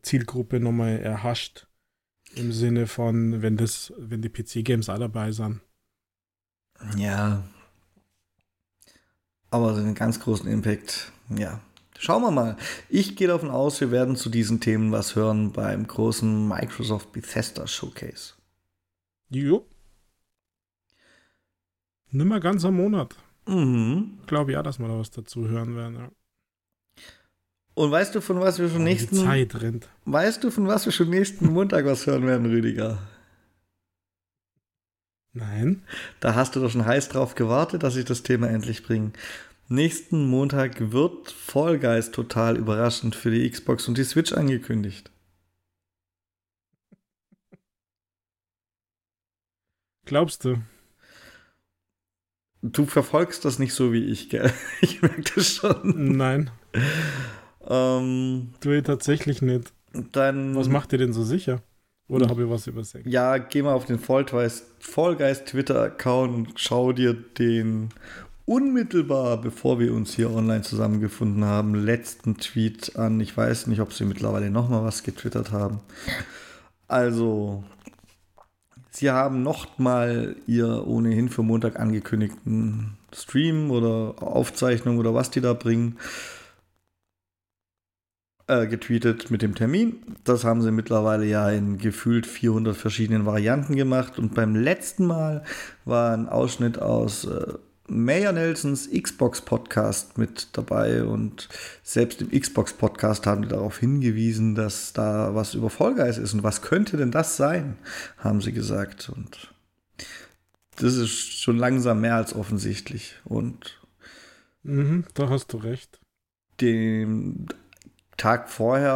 Zielgruppe 0.00 0.58
nochmal 0.58 0.98
erhascht. 0.98 1.66
Im 2.34 2.52
Sinne 2.52 2.86
von, 2.86 3.42
wenn 3.42 3.58
das, 3.58 3.92
wenn 3.98 4.22
die 4.22 4.30
PC-Games 4.30 4.88
auch 4.88 4.98
dabei 4.98 5.32
sind. 5.32 5.60
Ja, 6.96 7.44
aber 9.52 9.74
so 9.74 9.80
einen 9.80 9.94
ganz 9.94 10.18
großen 10.20 10.48
Impact, 10.48 11.12
ja. 11.36 11.60
Schauen 11.98 12.22
wir 12.22 12.32
mal. 12.32 12.56
Ich 12.88 13.14
gehe 13.14 13.28
davon 13.28 13.50
aus, 13.50 13.80
wir 13.80 13.92
werden 13.92 14.16
zu 14.16 14.28
diesen 14.28 14.58
Themen 14.58 14.90
was 14.90 15.14
hören 15.14 15.52
beim 15.52 15.86
großen 15.86 16.48
Microsoft 16.48 17.12
Bethesda 17.12 17.66
Showcase. 17.66 18.32
Jo. 19.30 19.64
Nimmer 22.10 22.40
ganz 22.40 22.64
am 22.64 22.74
Monat. 22.74 23.14
Mhm. 23.46 24.18
Glaube 24.26 24.52
ja, 24.52 24.62
dass 24.62 24.80
wir 24.80 24.88
da 24.88 24.98
was 24.98 25.10
dazu 25.10 25.46
hören 25.48 25.76
werden, 25.76 25.94
ja. 25.94 26.10
Und 27.74 27.90
weißt 27.90 28.14
du, 28.14 28.20
von 28.20 28.40
was 28.40 28.58
wir 28.58 28.68
schon 28.68 28.84
nächsten 28.84 29.16
Zeit 29.16 29.60
rennt. 29.62 29.88
Weißt 30.04 30.42
du, 30.44 30.50
von 30.50 30.66
was 30.66 30.84
wir 30.84 30.92
schon 30.92 31.08
nächsten 31.08 31.46
Montag 31.52 31.86
was 31.86 32.06
hören 32.06 32.26
werden, 32.26 32.46
Rüdiger? 32.46 32.98
Nein. 35.34 35.82
Da 36.20 36.34
hast 36.34 36.54
du 36.56 36.60
doch 36.60 36.70
schon 36.70 36.84
heiß 36.84 37.08
drauf 37.08 37.34
gewartet, 37.34 37.82
dass 37.82 37.96
ich 37.96 38.04
das 38.04 38.22
Thema 38.22 38.48
endlich 38.48 38.82
bringe. 38.82 39.12
Nächsten 39.68 40.26
Montag 40.26 40.92
wird 40.92 41.30
Fall 41.30 41.78
Guys 41.78 42.10
total 42.10 42.58
überraschend 42.58 43.14
für 43.14 43.30
die 43.30 43.48
Xbox 43.48 43.88
und 43.88 43.96
die 43.96 44.04
Switch 44.04 44.32
angekündigt. 44.32 45.10
Glaubst 50.04 50.44
du? 50.44 50.56
Du 52.60 52.86
verfolgst 52.86 53.44
das 53.44 53.58
nicht 53.58 53.72
so 53.74 53.92
wie 53.92 54.04
ich, 54.04 54.28
gell? 54.28 54.52
Ich 54.82 55.00
merke 55.00 55.22
das 55.34 55.54
schon. 55.54 56.16
Nein. 56.16 56.50
Ähm, 57.66 58.52
Du 58.60 58.82
tatsächlich 58.82 59.40
nicht. 59.42 59.72
dann. 59.92 60.54
Was 60.54 60.68
macht 60.68 60.92
ihr 60.92 60.98
denn 60.98 61.12
so 61.12 61.24
sicher? 61.24 61.62
Oder 62.12 62.28
habe 62.28 62.44
ich 62.44 62.50
was 62.50 62.66
übersehen? 62.66 63.08
Ja, 63.08 63.38
geh 63.38 63.62
mal 63.62 63.72
auf 63.72 63.86
den 63.86 63.98
Fallgeist, 63.98 64.66
Fallgeist 64.80 65.46
Twitter-Account 65.46 66.34
und 66.34 66.52
schau 66.56 66.92
dir 66.92 67.14
den 67.14 67.88
unmittelbar, 68.44 69.40
bevor 69.40 69.80
wir 69.80 69.94
uns 69.94 70.14
hier 70.14 70.30
online 70.30 70.60
zusammengefunden 70.60 71.46
haben, 71.46 71.74
letzten 71.74 72.36
Tweet 72.36 72.96
an. 72.96 73.18
Ich 73.20 73.34
weiß 73.34 73.66
nicht, 73.68 73.80
ob 73.80 73.94
sie 73.94 74.04
mittlerweile 74.04 74.50
nochmal 74.50 74.84
was 74.84 75.04
getwittert 75.04 75.52
haben. 75.52 75.80
Also, 76.86 77.64
sie 78.90 79.10
haben 79.10 79.42
nochmal 79.42 80.36
ihr 80.46 80.86
ohnehin 80.86 81.30
für 81.30 81.42
Montag 81.42 81.80
angekündigten 81.80 82.98
Stream 83.14 83.70
oder 83.70 84.22
Aufzeichnung 84.22 84.98
oder 84.98 85.14
was 85.14 85.30
die 85.30 85.40
da 85.40 85.54
bringen, 85.54 85.96
äh, 88.46 88.66
getweetet 88.66 89.30
mit 89.30 89.42
dem 89.42 89.54
Termin. 89.54 89.96
Das 90.24 90.44
haben 90.44 90.62
sie 90.62 90.70
mittlerweile 90.70 91.24
ja 91.26 91.50
in 91.50 91.78
gefühlt 91.78 92.26
400 92.26 92.76
verschiedenen 92.76 93.26
Varianten 93.26 93.76
gemacht. 93.76 94.18
Und 94.18 94.34
beim 94.34 94.54
letzten 94.56 95.06
Mal 95.06 95.44
war 95.84 96.12
ein 96.12 96.28
Ausschnitt 96.28 96.80
aus 96.80 97.24
äh, 97.24 97.54
Mayor 97.88 98.32
Nelsons 98.32 98.88
Xbox 98.90 99.40
Podcast 99.40 100.18
mit 100.18 100.48
dabei. 100.52 101.04
Und 101.04 101.48
selbst 101.82 102.22
im 102.22 102.30
Xbox 102.30 102.72
Podcast 102.72 103.26
haben 103.26 103.42
die 103.42 103.48
darauf 103.48 103.78
hingewiesen, 103.78 104.54
dass 104.54 104.92
da 104.92 105.34
was 105.34 105.54
über 105.54 105.70
Fall 105.70 105.94
Guys 105.94 106.18
ist. 106.18 106.34
Und 106.34 106.42
was 106.42 106.62
könnte 106.62 106.96
denn 106.96 107.10
das 107.10 107.36
sein, 107.36 107.76
haben 108.18 108.40
sie 108.40 108.52
gesagt. 108.52 109.10
Und 109.14 109.52
das 110.76 110.94
ist 110.94 111.40
schon 111.40 111.58
langsam 111.58 112.00
mehr 112.00 112.16
als 112.16 112.34
offensichtlich. 112.34 113.16
Und 113.24 113.78
Mhm, 114.64 115.04
da 115.14 115.28
hast 115.28 115.52
du 115.52 115.56
recht. 115.56 115.98
den 116.60 117.48
Tag 118.22 118.50
vorher 118.50 118.92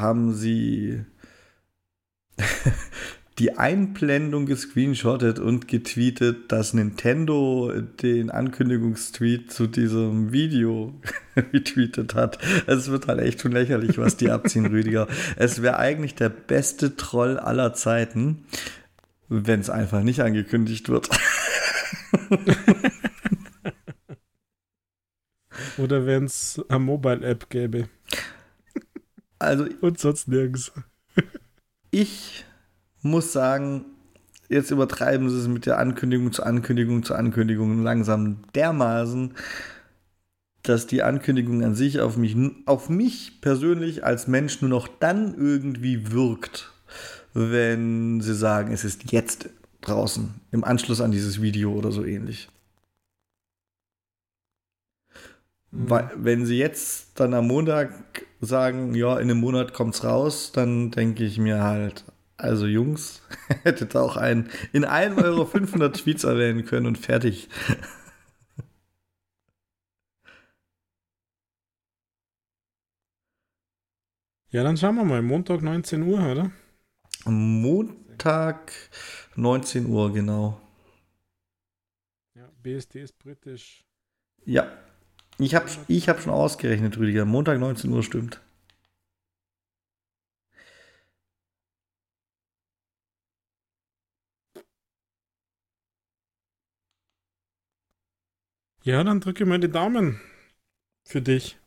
haben 0.00 0.34
sie 0.34 1.04
die 3.38 3.56
Einblendung 3.56 4.44
gescreenshottet 4.46 5.38
und 5.38 5.68
getweetet, 5.68 6.50
dass 6.50 6.74
Nintendo 6.74 7.72
den 8.02 8.28
Ankündigungstweet 8.28 9.52
zu 9.52 9.68
diesem 9.68 10.32
Video 10.32 11.00
retweetet 11.36 12.16
hat. 12.16 12.40
Es 12.66 12.90
wird 12.90 13.06
halt 13.06 13.20
echt 13.20 13.40
schon 13.40 13.52
lächerlich, 13.52 13.98
was 13.98 14.16
die 14.16 14.32
abziehen, 14.32 14.66
Rüdiger. 14.72 15.06
Es 15.36 15.62
wäre 15.62 15.78
eigentlich 15.78 16.16
der 16.16 16.30
beste 16.30 16.96
Troll 16.96 17.38
aller 17.38 17.72
Zeiten, 17.72 18.46
wenn 19.28 19.60
es 19.60 19.70
einfach 19.70 20.02
nicht 20.02 20.22
angekündigt 20.22 20.88
wird. 20.88 21.08
Oder 25.78 26.04
wenn 26.04 26.24
es 26.24 26.60
eine 26.68 26.80
Mobile-App 26.80 27.48
gäbe. 27.48 27.88
Also 29.38 29.66
Und 29.80 29.98
sonst 29.98 30.28
nirgends. 30.28 30.72
ich 31.90 32.44
muss 33.02 33.32
sagen, 33.32 33.84
jetzt 34.48 34.70
übertreiben 34.70 35.28
sie 35.30 35.38
es 35.38 35.48
mit 35.48 35.66
der 35.66 35.78
Ankündigung 35.78 36.32
zu 36.32 36.42
Ankündigung 36.42 37.02
zu 37.02 37.14
Ankündigung 37.14 37.82
langsam 37.82 38.38
dermaßen, 38.54 39.34
dass 40.62 40.86
die 40.86 41.02
Ankündigung 41.02 41.62
an 41.62 41.74
sich 41.74 42.00
auf 42.00 42.16
mich, 42.16 42.36
auf 42.66 42.88
mich 42.88 43.40
persönlich 43.40 44.04
als 44.04 44.26
Mensch 44.26 44.60
nur 44.60 44.70
noch 44.70 44.88
dann 44.88 45.34
irgendwie 45.34 46.10
wirkt, 46.10 46.72
wenn 47.34 48.20
sie 48.20 48.34
sagen, 48.34 48.72
es 48.72 48.84
ist 48.84 49.12
jetzt 49.12 49.50
draußen, 49.82 50.34
im 50.50 50.64
Anschluss 50.64 51.00
an 51.00 51.12
dieses 51.12 51.40
Video 51.40 51.72
oder 51.72 51.92
so 51.92 52.04
ähnlich. 52.04 52.48
Weil, 55.78 56.10
wenn 56.16 56.46
sie 56.46 56.56
jetzt 56.56 57.20
dann 57.20 57.34
am 57.34 57.48
Montag 57.48 57.92
sagen, 58.40 58.94
ja, 58.94 59.18
in 59.18 59.30
einem 59.30 59.40
Monat 59.40 59.74
kommt's 59.74 60.04
raus, 60.04 60.50
dann 60.52 60.90
denke 60.90 61.22
ich 61.24 61.38
mir 61.38 61.62
halt, 61.62 62.04
also 62.38 62.66
Jungs, 62.66 63.22
hättet 63.62 63.94
ihr 63.94 64.00
auch 64.00 64.16
einen 64.16 64.48
in 64.72 64.86
einem 64.86 65.18
euro 65.18 65.44
500 65.44 65.94
Tweets 66.02 66.24
erwähnen 66.24 66.64
können 66.64 66.86
und 66.86 66.96
fertig. 66.96 67.50
Ja, 74.48 74.62
dann 74.62 74.78
schauen 74.78 74.94
wir 74.94 75.04
mal. 75.04 75.20
Montag 75.20 75.60
19 75.60 76.02
Uhr, 76.04 76.18
oder? 76.32 76.50
Montag 77.26 78.72
19 79.34 79.86
Uhr, 79.86 80.10
genau. 80.10 80.58
Ja, 82.34 82.50
BSD 82.62 83.02
ist 83.02 83.18
britisch. 83.18 83.84
Ja, 84.46 84.70
ich 85.38 85.54
habe 85.54 85.66
ich 85.88 86.08
hab 86.08 86.20
schon 86.20 86.32
ausgerechnet, 86.32 86.98
Rüdiger. 86.98 87.24
Montag 87.24 87.58
19 87.58 87.90
Uhr 87.92 88.02
stimmt. 88.02 88.40
Ja, 98.84 99.02
dann 99.04 99.20
drücke 99.20 99.44
mal 99.46 99.58
die 99.58 99.70
Daumen 99.70 100.20
für 101.04 101.20
dich. 101.22 101.58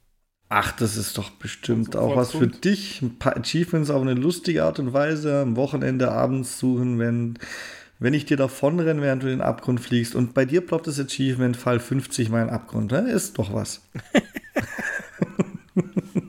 Ach, 0.49 0.71
das 0.71 0.97
ist 0.97 1.17
doch 1.17 1.29
bestimmt 1.32 1.93
Sofort 1.93 2.03
auch 2.03 2.15
was 2.15 2.32
für 2.32 2.45
rund. 2.45 2.65
dich. 2.65 3.01
Ein 3.01 3.19
paar 3.19 3.38
Achievements 3.38 3.89
auf 3.91 4.01
eine 4.01 4.15
lustige 4.15 4.63
Art 4.63 4.79
und 4.79 4.93
Weise 4.93 5.41
am 5.41 5.55
Wochenende 5.55 6.12
abends 6.12 6.58
suchen, 6.60 6.97
wenn, 6.97 7.38
wenn 7.99 8.13
ich 8.13 8.25
dir 8.25 8.38
davonrenne, 8.38 9.01
während 9.01 9.23
du 9.23 9.27
in 9.27 9.39
den 9.39 9.41
Abgrund 9.41 9.79
fliegst. 9.79 10.15
Und 10.15 10.33
bei 10.33 10.45
dir 10.45 10.65
ploppt 10.65 10.88
das 10.88 10.99
Achievement 10.99 11.57
Fall 11.57 11.79
50 11.79 12.29
mal 12.29 12.43
in 12.43 12.49
Abgrund. 12.49 12.91
Ne? 12.91 13.12
Ist 13.12 13.38
doch 13.38 13.53
was. 13.53 13.88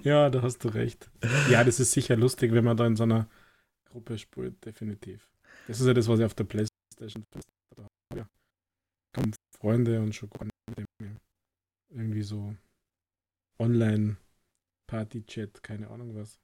Ja, 0.02 0.30
da 0.30 0.40
hast 0.42 0.64
du 0.64 0.68
recht. 0.68 1.10
Ja, 1.50 1.62
das 1.62 1.78
ist 1.78 1.92
sicher 1.92 2.16
lustig, 2.16 2.52
wenn 2.52 2.64
man 2.64 2.74
da 2.76 2.86
in 2.86 2.96
so 2.96 3.02
einer 3.02 3.28
Gruppe 3.84 4.16
spielt, 4.18 4.64
definitiv. 4.64 5.28
Das 5.66 5.80
ist 5.80 5.86
ja 5.86 5.94
das, 5.94 6.08
was 6.08 6.20
ich 6.20 6.24
auf 6.24 6.34
der 6.34 6.44
Playstation. 6.44 7.24
Ja. 8.16 8.26
Kommen 9.14 9.34
Freunde 9.56 10.00
und 10.00 10.14
schon 10.14 10.30
gar 10.30 10.46
nicht 10.46 10.54
dem 11.00 11.18
irgendwie 11.90 12.22
so 12.22 12.56
Online-Party-Chat, 13.58 15.62
keine 15.62 15.90
Ahnung 15.90 16.14
was. 16.14 16.40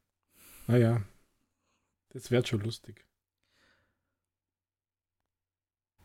Naja, 0.67 1.03
das 2.11 2.31
wird 2.31 2.49
schon 2.49 2.61
lustig. 2.61 3.06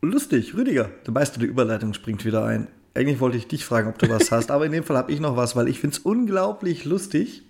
Lustig, 0.01 0.55
Rüdiger. 0.55 0.89
Der 1.05 1.13
Meister 1.13 1.39
der 1.39 1.47
Überleitung 1.47 1.93
springt 1.93 2.25
wieder 2.25 2.43
ein. 2.43 2.67
Eigentlich 2.93 3.19
wollte 3.19 3.37
ich 3.37 3.47
dich 3.47 3.63
fragen, 3.65 3.87
ob 3.87 3.99
du 3.99 4.09
was 4.09 4.31
hast, 4.31 4.51
aber 4.51 4.65
in 4.65 4.71
dem 4.71 4.83
Fall 4.83 4.97
habe 4.97 5.11
ich 5.11 5.19
noch 5.19 5.37
was, 5.37 5.55
weil 5.55 5.67
ich 5.67 5.79
finde 5.79 5.95
es 5.95 5.99
unglaublich 6.03 6.85
lustig, 6.85 7.43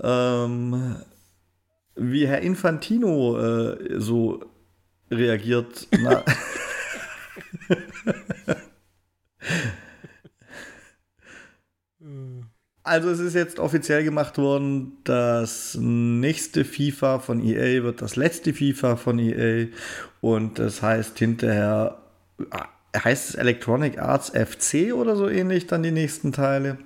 ähm, 0.00 0.96
wie 1.96 2.26
Herr 2.26 2.42
Infantino 2.42 3.38
äh, 3.38 3.98
so 3.98 4.44
reagiert. 5.10 5.88
Na, 5.98 6.22
Äh, 12.02 12.79
also 12.90 13.08
es 13.08 13.20
ist 13.20 13.34
jetzt 13.34 13.60
offiziell 13.60 14.02
gemacht 14.02 14.36
worden, 14.36 14.98
das 15.04 15.78
nächste 15.80 16.64
FIFA 16.64 17.20
von 17.20 17.40
EA 17.40 17.84
wird 17.84 18.02
das 18.02 18.16
letzte 18.16 18.52
FIFA 18.52 18.96
von 18.96 19.20
EA 19.20 19.68
und 20.20 20.58
das 20.58 20.82
heißt 20.82 21.16
hinterher, 21.16 21.98
ah, 22.50 22.66
heißt 22.96 23.30
es 23.30 23.34
Electronic 23.36 24.00
Arts 24.00 24.30
FC 24.30 24.92
oder 24.92 25.14
so 25.14 25.28
ähnlich 25.28 25.68
dann 25.68 25.84
die 25.84 25.92
nächsten 25.92 26.32
Teile. 26.32 26.78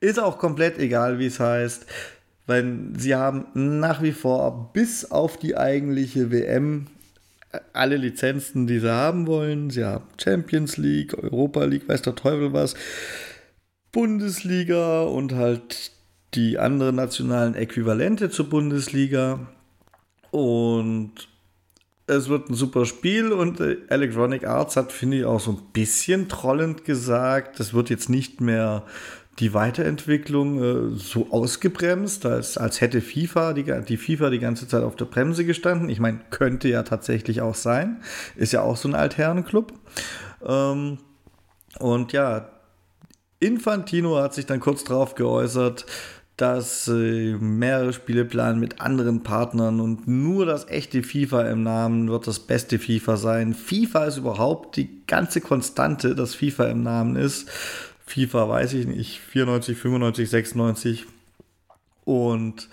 Ist 0.00 0.18
auch 0.18 0.38
komplett 0.38 0.78
egal, 0.78 1.18
wie 1.18 1.26
es 1.26 1.38
heißt, 1.38 1.84
weil 2.46 2.78
sie 2.96 3.14
haben 3.14 3.44
nach 3.52 4.00
wie 4.02 4.12
vor 4.12 4.70
bis 4.72 5.10
auf 5.10 5.36
die 5.36 5.54
eigentliche 5.54 6.30
WM 6.30 6.86
alle 7.74 7.96
Lizenzen, 7.98 8.66
die 8.66 8.78
sie 8.78 8.90
haben 8.90 9.26
wollen. 9.26 9.68
Sie 9.68 9.84
haben 9.84 10.04
Champions 10.16 10.78
League, 10.78 11.12
Europa 11.22 11.64
League, 11.64 11.86
weiß 11.86 12.00
der 12.00 12.14
Teufel 12.14 12.54
was. 12.54 12.74
Bundesliga 13.98 15.02
und 15.02 15.34
halt 15.34 15.90
die 16.34 16.56
anderen 16.56 16.94
nationalen 16.94 17.56
Äquivalente 17.56 18.30
zur 18.30 18.48
Bundesliga. 18.48 19.48
Und 20.30 21.14
es 22.06 22.28
wird 22.28 22.48
ein 22.48 22.54
super 22.54 22.86
Spiel 22.86 23.32
und 23.32 23.58
äh, 23.58 23.78
Electronic 23.88 24.46
Arts 24.46 24.76
hat, 24.76 24.92
finde 24.92 25.16
ich, 25.16 25.24
auch 25.24 25.40
so 25.40 25.50
ein 25.50 25.72
bisschen 25.72 26.28
trollend 26.28 26.84
gesagt, 26.84 27.58
das 27.58 27.74
wird 27.74 27.90
jetzt 27.90 28.08
nicht 28.08 28.40
mehr 28.40 28.84
die 29.40 29.52
Weiterentwicklung 29.52 30.62
äh, 30.62 30.96
so 30.96 31.32
ausgebremst, 31.32 32.24
als, 32.24 32.56
als 32.56 32.80
hätte 32.80 33.00
FIFA 33.00 33.52
die, 33.52 33.64
die 33.64 33.96
FIFA 33.96 34.30
die 34.30 34.38
ganze 34.38 34.68
Zeit 34.68 34.84
auf 34.84 34.94
der 34.94 35.06
Bremse 35.06 35.44
gestanden. 35.44 35.88
Ich 35.88 35.98
meine, 35.98 36.20
könnte 36.30 36.68
ja 36.68 36.84
tatsächlich 36.84 37.40
auch 37.40 37.56
sein. 37.56 38.00
Ist 38.36 38.52
ja 38.52 38.62
auch 38.62 38.76
so 38.76 38.88
ein 38.88 38.94
Altherrenclub. 38.94 39.72
Ähm, 40.46 40.98
und 41.80 42.12
ja, 42.12 42.48
Infantino 43.40 44.16
hat 44.16 44.34
sich 44.34 44.46
dann 44.46 44.60
kurz 44.60 44.84
darauf 44.84 45.14
geäußert, 45.14 45.86
dass 46.36 46.86
äh, 46.88 47.36
mehrere 47.36 47.92
Spiele 47.92 48.24
planen 48.24 48.60
mit 48.60 48.80
anderen 48.80 49.24
Partnern 49.24 49.80
und 49.80 50.06
nur 50.06 50.46
das 50.46 50.68
echte 50.68 51.02
FIFA 51.02 51.50
im 51.50 51.64
Namen 51.64 52.08
wird 52.08 52.26
das 52.28 52.38
beste 52.38 52.78
FIFA 52.78 53.16
sein. 53.16 53.54
FIFA 53.54 54.04
ist 54.04 54.18
überhaupt 54.18 54.76
die 54.76 55.04
ganze 55.06 55.40
Konstante, 55.40 56.14
dass 56.14 56.36
FIFA 56.36 56.66
im 56.66 56.82
Namen 56.84 57.16
ist. 57.16 57.48
FIFA 58.06 58.48
weiß 58.48 58.74
ich 58.74 58.86
nicht, 58.86 59.20
94, 59.20 59.76
95, 59.76 60.30
96 60.30 61.06
und 62.04 62.68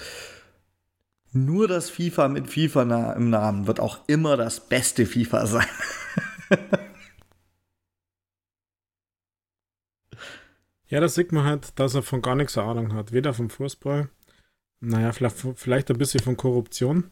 nur 1.33 1.67
das 1.67 1.89
FIFA 1.89 2.29
mit 2.29 2.49
FIFA 2.49 3.13
im 3.13 3.29
Namen 3.29 3.67
wird 3.67 3.79
auch 3.79 3.99
immer 4.07 4.37
das 4.37 4.61
beste 4.61 5.05
FIFA 5.05 5.47
sein. 5.47 5.67
Ja, 10.87 10.99
da 10.99 11.07
sieht 11.07 11.31
man 11.31 11.45
halt, 11.45 11.79
dass 11.79 11.95
er 11.95 12.03
von 12.03 12.21
gar 12.21 12.35
nichts 12.35 12.57
Ahnung 12.57 12.93
hat. 12.93 13.11
Weder 13.11 13.33
vom 13.33 13.49
Fußball, 13.49 14.09
naja, 14.79 15.11
vielleicht, 15.11 15.37
vielleicht 15.55 15.89
ein 15.89 15.97
bisschen 15.97 16.21
von 16.21 16.37
Korruption. 16.37 17.11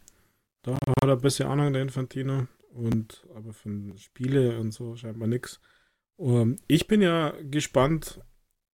Da 0.61 0.73
hat 0.73 0.81
er 1.01 1.13
ein 1.13 1.21
bisschen 1.21 1.47
Ahnung, 1.49 1.73
der 1.73 1.81
Infantino. 1.81 2.47
Und 2.73 3.25
aber 3.35 3.53
von 3.53 3.97
Spiele 3.97 4.59
und 4.59 4.71
so 4.71 4.95
scheinbar 4.95 5.27
nichts. 5.27 5.59
Um, 6.15 6.57
ich 6.67 6.87
bin 6.87 7.01
ja 7.01 7.33
gespannt, 7.41 8.19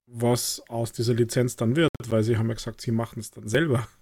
was 0.05 0.61
aus 0.69 0.91
dieser 0.91 1.13
Lizenz 1.13 1.55
dann 1.55 1.75
wird, 1.75 1.89
weil 2.07 2.23
sie 2.23 2.37
haben 2.37 2.47
ja 2.47 2.55
gesagt, 2.55 2.81
sie 2.81 2.91
machen 2.91 3.19
es 3.19 3.31
dann 3.31 3.47
selber. 3.47 3.87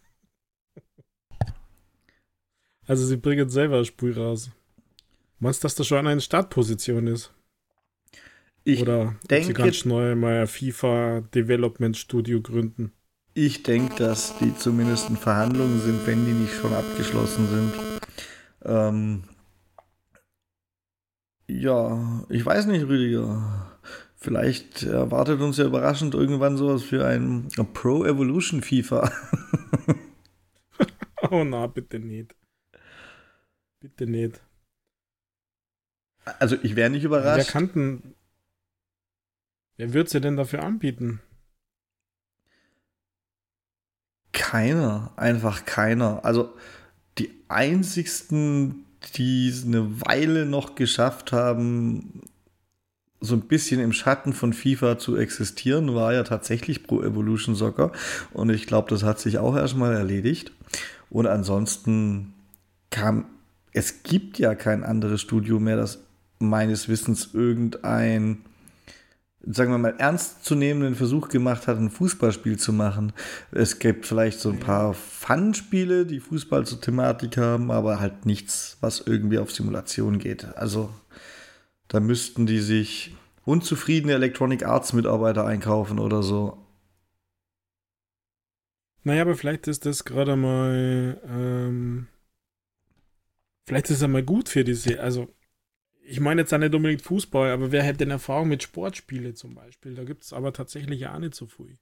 Also 2.89 3.05
sie 3.05 3.17
bringen 3.17 3.49
selber 3.49 3.79
ein 3.79 3.85
Spiel 3.85 4.17
raus. 4.17 4.49
Meinst 5.39 5.61
du, 5.61 5.65
dass 5.65 5.75
das 5.75 5.87
schon 5.87 6.07
eine 6.07 6.21
Startposition 6.21 7.07
ist? 7.07 7.33
Ich 8.67 8.81
Oder 8.81 9.15
denke, 9.29 9.47
sie 9.47 9.53
ganz 9.53 9.85
neu 9.85 10.13
mal 10.15 10.45
FIFA 10.45 11.21
Development 11.33 11.95
Studio 11.95 12.41
gründen. 12.41 12.91
Ich 13.33 13.63
denke, 13.63 13.95
dass 13.95 14.37
die 14.39 14.53
zumindest 14.57 15.09
in 15.09 15.15
Verhandlungen 15.15 15.79
sind, 15.79 16.05
wenn 16.05 16.25
die 16.25 16.33
nicht 16.33 16.53
schon 16.53 16.73
abgeschlossen 16.73 17.47
sind. 17.47 17.73
Ähm 18.65 19.23
ja, 21.47 22.25
ich 22.27 22.45
weiß 22.45 22.65
nicht, 22.65 22.85
Rüdiger. 22.87 23.79
Vielleicht 24.17 24.83
erwartet 24.83 25.39
uns 25.39 25.55
ja 25.55 25.65
überraschend 25.65 26.13
irgendwann 26.13 26.57
sowas 26.57 26.83
für 26.83 27.05
ein 27.05 27.47
Pro 27.73 28.03
Evolution 28.03 28.61
FIFA. 28.61 29.09
oh 31.31 31.45
na, 31.45 31.67
bitte 31.67 31.99
nicht. 31.99 32.35
Bitte 33.79 34.07
nicht. 34.07 34.41
Also 36.39 36.57
ich 36.61 36.75
wäre 36.75 36.89
nicht 36.89 37.05
überrascht. 37.05 37.53
Wer 37.53 37.53
kann 37.53 37.71
denn, 37.73 38.15
Wer 39.77 39.93
wird 39.93 40.09
sie 40.09 40.19
denn 40.19 40.35
dafür 40.35 40.63
anbieten? 40.63 41.21
Keiner, 44.33 45.13
einfach 45.15 45.65
keiner. 45.65 46.25
Also 46.25 46.53
die 47.19 47.31
einzigsten, 47.47 48.85
die 49.15 49.49
es 49.49 49.65
eine 49.65 50.01
Weile 50.01 50.45
noch 50.45 50.75
geschafft 50.75 51.31
haben, 51.31 52.21
so 53.19 53.35
ein 53.35 53.41
bisschen 53.41 53.79
im 53.79 53.93
Schatten 53.93 54.33
von 54.33 54.53
FIFA 54.53 54.97
zu 54.97 55.15
existieren, 55.15 55.93
war 55.95 56.13
ja 56.13 56.23
tatsächlich 56.23 56.83
Pro 56.83 57.01
Evolution 57.01 57.55
Soccer. 57.55 57.91
Und 58.33 58.49
ich 58.49 58.67
glaube, 58.67 58.89
das 58.89 59.03
hat 59.03 59.19
sich 59.19 59.37
auch 59.37 59.55
erstmal 59.55 59.93
erledigt. 59.93 60.51
Und 61.09 61.27
ansonsten 61.27 62.33
kam, 62.89 63.25
es 63.73 64.03
gibt 64.03 64.39
ja 64.39 64.55
kein 64.55 64.83
anderes 64.83 65.21
Studio 65.21 65.59
mehr, 65.59 65.77
das 65.77 65.99
meines 66.39 66.89
Wissens 66.89 67.33
irgendein 67.33 68.43
sagen 69.41 69.71
wir 69.71 69.77
mal, 69.77 69.95
ernstzunehmenden 69.97 70.95
Versuch 70.95 71.29
gemacht 71.29 71.67
hat, 71.67 71.77
ein 71.77 71.89
Fußballspiel 71.89 72.57
zu 72.57 72.73
machen. 72.73 73.13
Es 73.51 73.79
gibt 73.79 74.05
vielleicht 74.05 74.39
so 74.39 74.49
ein 74.49 74.59
paar 74.59 74.93
Fun-Spiele, 74.93 76.05
die 76.05 76.19
Fußball 76.19 76.65
zur 76.65 76.81
Thematik 76.81 77.37
haben, 77.37 77.71
aber 77.71 77.99
halt 77.99 78.25
nichts, 78.25 78.77
was 78.81 79.01
irgendwie 79.05 79.37
auf 79.37 79.51
Simulation 79.51 80.19
geht. 80.19 80.45
Also 80.57 80.89
da 81.87 81.99
müssten 81.99 82.45
die 82.45 82.59
sich 82.59 83.15
unzufriedene 83.45 84.13
Electronic 84.13 84.65
Arts 84.65 84.93
Mitarbeiter 84.93 85.45
einkaufen 85.45 85.99
oder 85.99 86.23
so. 86.23 86.57
Naja, 89.03 89.21
aber 89.21 89.35
vielleicht 89.35 89.67
ist 89.67 89.85
das 89.85 90.03
gerade 90.03 90.35
mal, 90.35 91.21
ähm, 91.25 92.07
vielleicht 93.65 93.89
ist 93.89 94.01
es 94.01 94.07
mal 94.07 94.23
gut 94.23 94.49
für 94.49 94.65
diese, 94.65 94.99
also 94.99 95.33
ich 96.07 96.19
meine 96.19 96.41
jetzt 96.41 96.53
auch 96.53 96.57
nicht 96.57 96.73
unbedingt 96.73 97.01
Fußball, 97.01 97.51
aber 97.51 97.71
wer 97.71 97.83
hätte 97.83 97.99
denn 97.99 98.11
Erfahrung 98.11 98.47
mit 98.47 98.63
Sportspiele 98.63 99.33
zum 99.33 99.55
Beispiel? 99.55 99.93
Da 99.95 100.03
gibt 100.03 100.23
es 100.23 100.33
aber 100.33 100.53
tatsächlich 100.53 101.01
ja 101.01 101.13
auch 101.13 101.19
nicht 101.19 101.35
so 101.35 101.45
viel. 101.47 101.77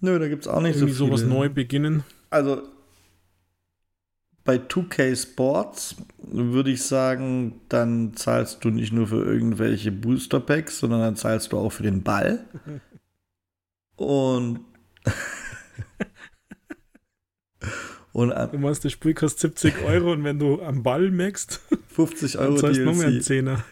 Nö, 0.00 0.18
da 0.18 0.28
gibt 0.28 0.42
es 0.42 0.48
auch 0.48 0.60
nicht 0.60 0.76
Irgendwie 0.76 0.92
so 0.92 1.06
viel. 1.06 1.16
sowas 1.18 1.28
neu 1.28 1.48
beginnen. 1.48 2.04
Also 2.30 2.62
bei 4.44 4.56
2K 4.56 5.16
Sports 5.20 5.96
würde 6.18 6.70
ich 6.70 6.82
sagen, 6.84 7.60
dann 7.68 8.14
zahlst 8.14 8.64
du 8.64 8.70
nicht 8.70 8.92
nur 8.92 9.08
für 9.08 9.24
irgendwelche 9.24 9.90
Booster 9.90 10.38
Packs, 10.38 10.78
sondern 10.78 11.00
dann 11.00 11.16
zahlst 11.16 11.52
du 11.52 11.58
auch 11.58 11.70
für 11.70 11.82
den 11.82 12.02
Ball. 12.02 12.44
Und 13.96 14.60
Und 18.12 18.30
du 18.30 18.58
meinst, 18.58 18.82
das 18.82 18.92
Spiel 18.92 19.12
kostet 19.12 19.58
70 19.58 19.84
Euro 19.84 20.12
und 20.12 20.24
wenn 20.24 20.38
du 20.38 20.62
am 20.62 20.82
Ball 20.82 21.10
merkst, 21.10 21.60
50 21.96 22.38
Euro 22.38 22.60
dann 22.60 22.74
DLC. 22.74 22.84
noch 22.84 22.94
mehr 22.94 23.20
Zehner. 23.22 23.64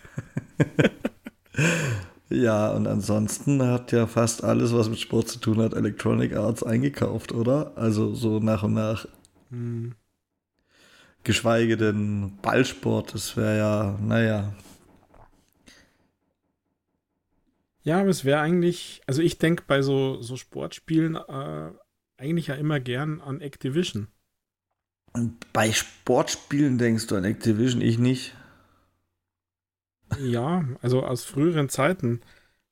ja, 2.30 2.70
und 2.70 2.86
ansonsten 2.86 3.62
hat 3.62 3.92
ja 3.92 4.06
fast 4.06 4.42
alles, 4.42 4.72
was 4.72 4.88
mit 4.88 4.98
Sport 4.98 5.28
zu 5.28 5.40
tun 5.40 5.58
hat, 5.58 5.74
Electronic 5.74 6.34
Arts 6.34 6.62
eingekauft, 6.62 7.32
oder? 7.32 7.72
Also 7.76 8.14
so 8.14 8.40
nach 8.40 8.62
und 8.62 8.72
nach. 8.72 9.06
Hm. 9.50 9.92
Geschweige 11.22 11.76
denn 11.76 12.38
Ballsport, 12.40 13.12
das 13.12 13.36
wäre 13.36 13.58
ja, 13.58 13.98
naja. 14.00 14.54
Ja, 17.82 18.00
aber 18.00 18.08
es 18.08 18.24
wäre 18.24 18.40
eigentlich, 18.40 19.02
also 19.06 19.20
ich 19.20 19.36
denke 19.36 19.64
bei 19.66 19.82
so, 19.82 20.22
so 20.22 20.36
Sportspielen 20.36 21.16
äh, 21.16 21.70
eigentlich 22.16 22.46
ja 22.46 22.54
immer 22.54 22.80
gern 22.80 23.20
an 23.20 23.42
Activision. 23.42 24.08
Und 25.14 25.52
bei 25.52 25.70
Sportspielen 25.70 26.76
denkst 26.76 27.06
du 27.06 27.14
an 27.14 27.24
Activision, 27.24 27.80
ich 27.80 27.98
nicht. 27.98 28.36
Ja, 30.18 30.68
also 30.82 31.04
aus 31.04 31.24
früheren 31.24 31.68
Zeiten. 31.68 32.20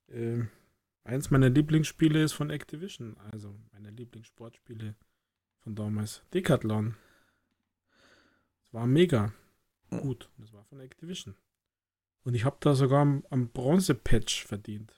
Äh, 0.08 0.42
eins 1.04 1.30
meiner 1.30 1.50
Lieblingsspiele 1.50 2.22
ist 2.22 2.32
von 2.32 2.50
Activision. 2.50 3.16
Also 3.30 3.54
meine 3.72 3.90
Lieblingssportspiele 3.90 4.96
von 5.60 5.74
damals. 5.76 6.22
Decathlon. 6.34 6.96
Es 8.64 8.74
war 8.74 8.88
mega 8.88 9.32
gut. 9.90 10.28
Das 10.38 10.52
war 10.52 10.64
von 10.64 10.80
Activision. 10.80 11.36
Und 12.24 12.34
ich 12.34 12.44
habe 12.44 12.56
da 12.58 12.74
sogar 12.74 13.02
am, 13.02 13.24
am 13.30 13.48
Bronze-Patch 13.50 14.46
verdient. 14.46 14.92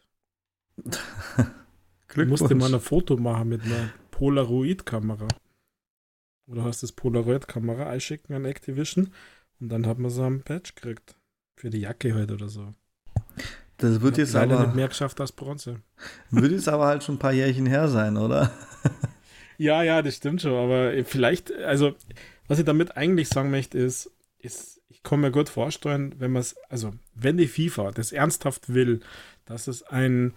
ich 0.87 2.27
musste 2.27 2.55
mal 2.55 2.75
ein 2.75 2.81
Foto 2.81 3.19
machen 3.19 3.51
mit 3.51 3.63
einer 3.63 3.91
Polaroid-Kamera. 4.11 5.29
Oder 6.47 6.65
hast 6.65 6.83
das 6.83 6.93
Polaroid-Kamera 6.93 7.89
einschicken 7.89 8.35
an 8.35 8.45
Activision 8.45 9.13
und 9.61 9.69
dann 9.71 9.87
hat 9.87 9.99
man 9.99 10.11
so 10.11 10.23
einen 10.23 10.43
Patch 10.43 10.75
gekriegt. 10.75 11.17
Für 11.57 11.71
die 11.71 11.81
Jacke 11.81 12.15
halt 12.15 12.33
oder 12.33 12.49
so. 12.49 12.75
Das 13.79 14.01
wird 14.01 14.19
jetzt 14.19 14.35
leider 14.35 14.57
aber, 14.57 14.67
nicht 14.67 14.77
mehr 14.77 14.89
geschafft 14.89 15.21
als 15.21 15.33
Bronze. 15.33 15.81
Wird 16.31 16.53
jetzt 16.53 16.69
aber 16.69 16.87
halt 16.87 17.03
schon 17.03 17.17
ein 17.17 17.21
paar 17.21 17.33
Jährchen 17.33 17.67
her 17.67 17.89
sein, 17.89 18.17
oder? 18.17 18.53
ja, 19.59 19.83
ja, 19.83 20.03
das 20.03 20.17
stimmt 20.17 20.43
schon. 20.43 20.53
Aber 20.53 20.93
vielleicht, 21.05 21.53
also, 21.53 21.95
was 22.47 22.59
ich 22.59 22.65
damit 22.65 22.97
eigentlich 22.97 23.29
sagen 23.29 23.51
möchte, 23.51 23.79
ist, 23.79 24.11
ist 24.39 24.81
ich 24.89 25.03
kann 25.03 25.21
mir 25.21 25.31
gut 25.31 25.49
vorstellen, 25.49 26.15
wenn 26.19 26.33
man 26.33 26.41
es, 26.41 26.57
also, 26.69 26.93
wenn 27.15 27.37
die 27.37 27.49
FIFA 27.49 27.91
das 27.91 28.13
ernsthaft 28.13 28.73
will, 28.73 29.01
dass 29.45 29.67
es 29.67 29.83
ein 29.83 30.35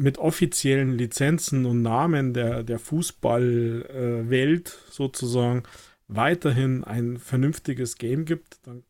mit 0.00 0.16
offiziellen 0.18 0.96
Lizenzen 0.96 1.66
und 1.66 1.82
Namen 1.82 2.32
der, 2.32 2.62
der 2.62 2.78
Fußballwelt 2.78 4.68
äh, 4.68 4.90
sozusagen 4.90 5.62
weiterhin 6.08 6.84
ein 6.84 7.18
vernünftiges 7.18 7.96
Game 7.98 8.24
gibt, 8.24 8.66
dann 8.66 8.82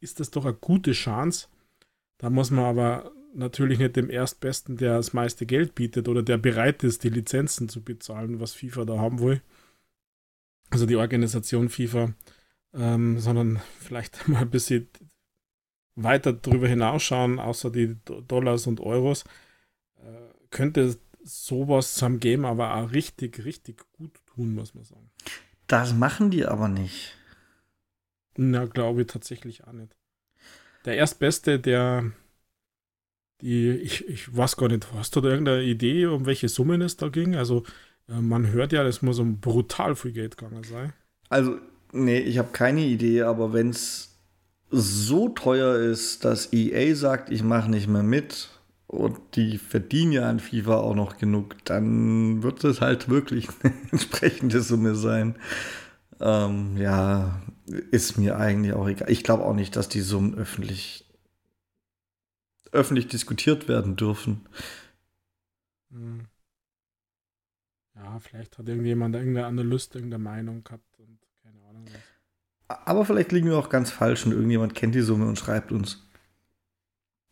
ist 0.00 0.18
das 0.18 0.30
doch 0.30 0.44
eine 0.44 0.54
gute 0.54 0.92
Chance. 0.92 1.46
Da 2.18 2.28
muss 2.28 2.50
man 2.50 2.64
aber 2.64 3.12
natürlich 3.34 3.78
nicht 3.78 3.94
dem 3.94 4.10
Erstbesten, 4.10 4.76
der 4.76 4.96
das 4.96 5.12
meiste 5.12 5.46
Geld 5.46 5.76
bietet 5.76 6.08
oder 6.08 6.24
der 6.24 6.38
bereit 6.38 6.82
ist, 6.82 7.04
die 7.04 7.10
Lizenzen 7.10 7.68
zu 7.68 7.80
bezahlen, 7.80 8.40
was 8.40 8.54
FIFA 8.54 8.84
da 8.84 8.98
haben 8.98 9.20
will. 9.20 9.40
Also 10.70 10.86
die 10.86 10.96
Organisation 10.96 11.68
FIFA, 11.68 12.14
ähm, 12.74 13.20
sondern 13.20 13.60
vielleicht 13.78 14.26
mal 14.28 14.42
ein 14.42 14.50
bisschen 14.50 14.88
weiter 15.94 16.32
darüber 16.32 16.66
hinausschauen, 16.66 17.38
außer 17.38 17.70
die 17.70 17.96
Dollars 18.26 18.66
und 18.66 18.80
Euros. 18.80 19.24
Könnte 20.50 20.96
sowas 21.22 21.94
zum 21.94 22.20
Game 22.20 22.44
aber 22.44 22.76
auch 22.76 22.92
richtig, 22.92 23.44
richtig 23.44 23.84
gut 23.92 24.12
tun, 24.26 24.54
muss 24.54 24.74
man 24.74 24.84
sagen. 24.84 25.10
Das 25.66 25.92
machen 25.92 26.30
die 26.30 26.46
aber 26.46 26.68
nicht. 26.68 27.16
Na, 28.36 28.64
glaube 28.66 29.02
ich 29.02 29.08
tatsächlich 29.08 29.64
auch 29.64 29.72
nicht. 29.72 29.94
Der 30.84 30.96
Erstbeste, 30.96 31.58
der 31.58 32.12
die, 33.40 33.70
ich, 33.70 34.08
ich 34.08 34.36
weiß 34.36 34.56
gar 34.56 34.68
nicht, 34.68 34.92
hast 34.94 35.14
du 35.14 35.20
da 35.20 35.28
irgendeine 35.28 35.62
Idee, 35.62 36.06
um 36.06 36.26
welche 36.26 36.48
Summen 36.48 36.82
es 36.82 36.96
da 36.96 37.08
ging? 37.08 37.36
Also 37.36 37.64
Äh, 38.08 38.20
man 38.20 38.50
hört 38.52 38.72
ja, 38.72 38.84
das 38.84 39.02
muss 39.02 39.18
um 39.18 39.40
brutal 39.40 39.94
viel 39.94 40.12
Geld 40.12 40.36
gegangen 40.36 40.64
sein. 40.64 40.92
Also, 41.28 41.58
nee, 41.92 42.18
ich 42.18 42.38
habe 42.38 42.50
keine 42.52 42.80
Idee, 42.82 43.22
aber 43.22 43.52
wenn 43.52 43.70
es 43.70 44.18
so 44.70 45.28
teuer 45.28 45.76
ist, 45.76 46.24
dass 46.24 46.52
EA 46.52 46.94
sagt, 46.94 47.30
ich 47.30 47.42
mache 47.42 47.70
nicht 47.70 47.88
mehr 47.88 48.02
mit 48.02 48.48
und 48.88 49.18
die 49.36 49.58
verdienen 49.58 50.12
ja 50.12 50.28
an 50.28 50.40
FIFA 50.40 50.78
auch 50.78 50.94
noch 50.94 51.18
genug, 51.18 51.62
dann 51.64 52.42
wird 52.42 52.64
es 52.64 52.80
halt 52.80 53.08
wirklich 53.08 53.48
eine 53.62 53.74
entsprechende 53.92 54.62
Summe 54.62 54.94
sein. 54.94 55.36
Ähm, 56.20 56.76
ja, 56.78 57.42
ist 57.66 58.16
mir 58.18 58.38
eigentlich 58.38 58.72
auch 58.72 58.88
egal. 58.88 59.10
Ich 59.10 59.22
glaube 59.22 59.44
auch 59.44 59.54
nicht, 59.54 59.76
dass 59.76 59.88
die 59.88 60.00
Summen 60.00 60.34
öffentlich 60.34 61.04
öffentlich 62.72 63.08
diskutiert 63.08 63.68
werden 63.68 63.96
dürfen. 63.96 64.46
Hm. 65.90 66.26
Ja, 67.94 68.18
vielleicht 68.20 68.58
hat 68.58 68.68
irgendjemand, 68.68 69.14
irgendein 69.14 69.44
Analyst 69.44 69.94
irgendeine 69.94 70.22
Meinung 70.22 70.64
gehabt 70.64 70.98
und 70.98 71.18
keine 71.42 71.62
Ahnung 71.64 71.86
was. 71.86 72.84
Aber 72.86 73.04
vielleicht 73.04 73.32
liegen 73.32 73.48
wir 73.48 73.58
auch 73.58 73.70
ganz 73.70 73.90
falsch 73.90 74.24
und 74.26 74.32
irgendjemand 74.32 74.74
kennt 74.74 74.94
die 74.94 75.00
Summe 75.00 75.26
und 75.26 75.38
schreibt 75.38 75.72
uns. 75.72 76.06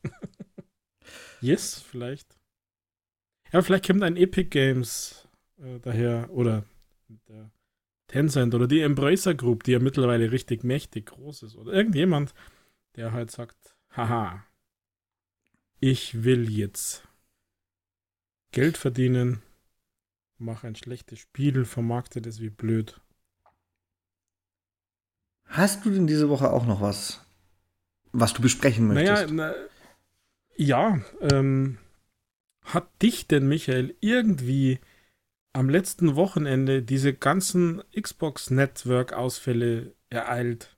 yes, 1.40 1.80
vielleicht. 1.80 2.38
Ja, 3.52 3.62
vielleicht 3.62 3.86
kommt 3.86 4.02
ein 4.02 4.16
Epic 4.16 4.48
Games 4.50 5.28
äh, 5.58 5.78
daher 5.80 6.30
oder 6.30 6.64
der 7.28 7.50
Tencent 8.08 8.54
oder 8.54 8.66
die 8.66 8.80
Embracer 8.80 9.34
Group, 9.34 9.64
die 9.64 9.72
ja 9.72 9.78
mittlerweile 9.78 10.30
richtig 10.30 10.64
mächtig 10.64 11.06
groß 11.06 11.44
ist 11.44 11.56
oder 11.56 11.72
irgendjemand, 11.72 12.34
der 12.96 13.12
halt 13.12 13.30
sagt, 13.30 13.76
haha, 13.90 14.44
ich 15.80 16.24
will 16.24 16.50
jetzt 16.50 17.06
Geld 18.52 18.76
verdienen, 18.76 19.42
mache 20.38 20.66
ein 20.66 20.76
schlechtes 20.76 21.18
Spiel, 21.18 21.64
vermarkte 21.64 22.22
das 22.22 22.40
wie 22.40 22.50
blöd. 22.50 23.00
Hast 25.44 25.84
du 25.84 25.90
denn 25.90 26.06
diese 26.06 26.28
Woche 26.28 26.50
auch 26.50 26.66
noch 26.66 26.80
was, 26.80 27.20
was 28.12 28.32
du 28.32 28.42
besprechen 28.42 28.88
möchtest? 28.88 29.32
Naja, 29.32 29.54
na, 29.54 29.54
ja, 30.56 31.00
ähm, 31.20 31.78
hat 32.62 32.88
dich 33.02 33.28
denn, 33.28 33.48
Michael, 33.48 33.94
irgendwie 34.00 34.80
am 35.52 35.70
letzten 35.70 36.16
Wochenende 36.16 36.82
diese 36.82 37.14
ganzen 37.14 37.82
Xbox 37.98 38.50
Network-Ausfälle 38.50 39.94
ereilt? 40.10 40.76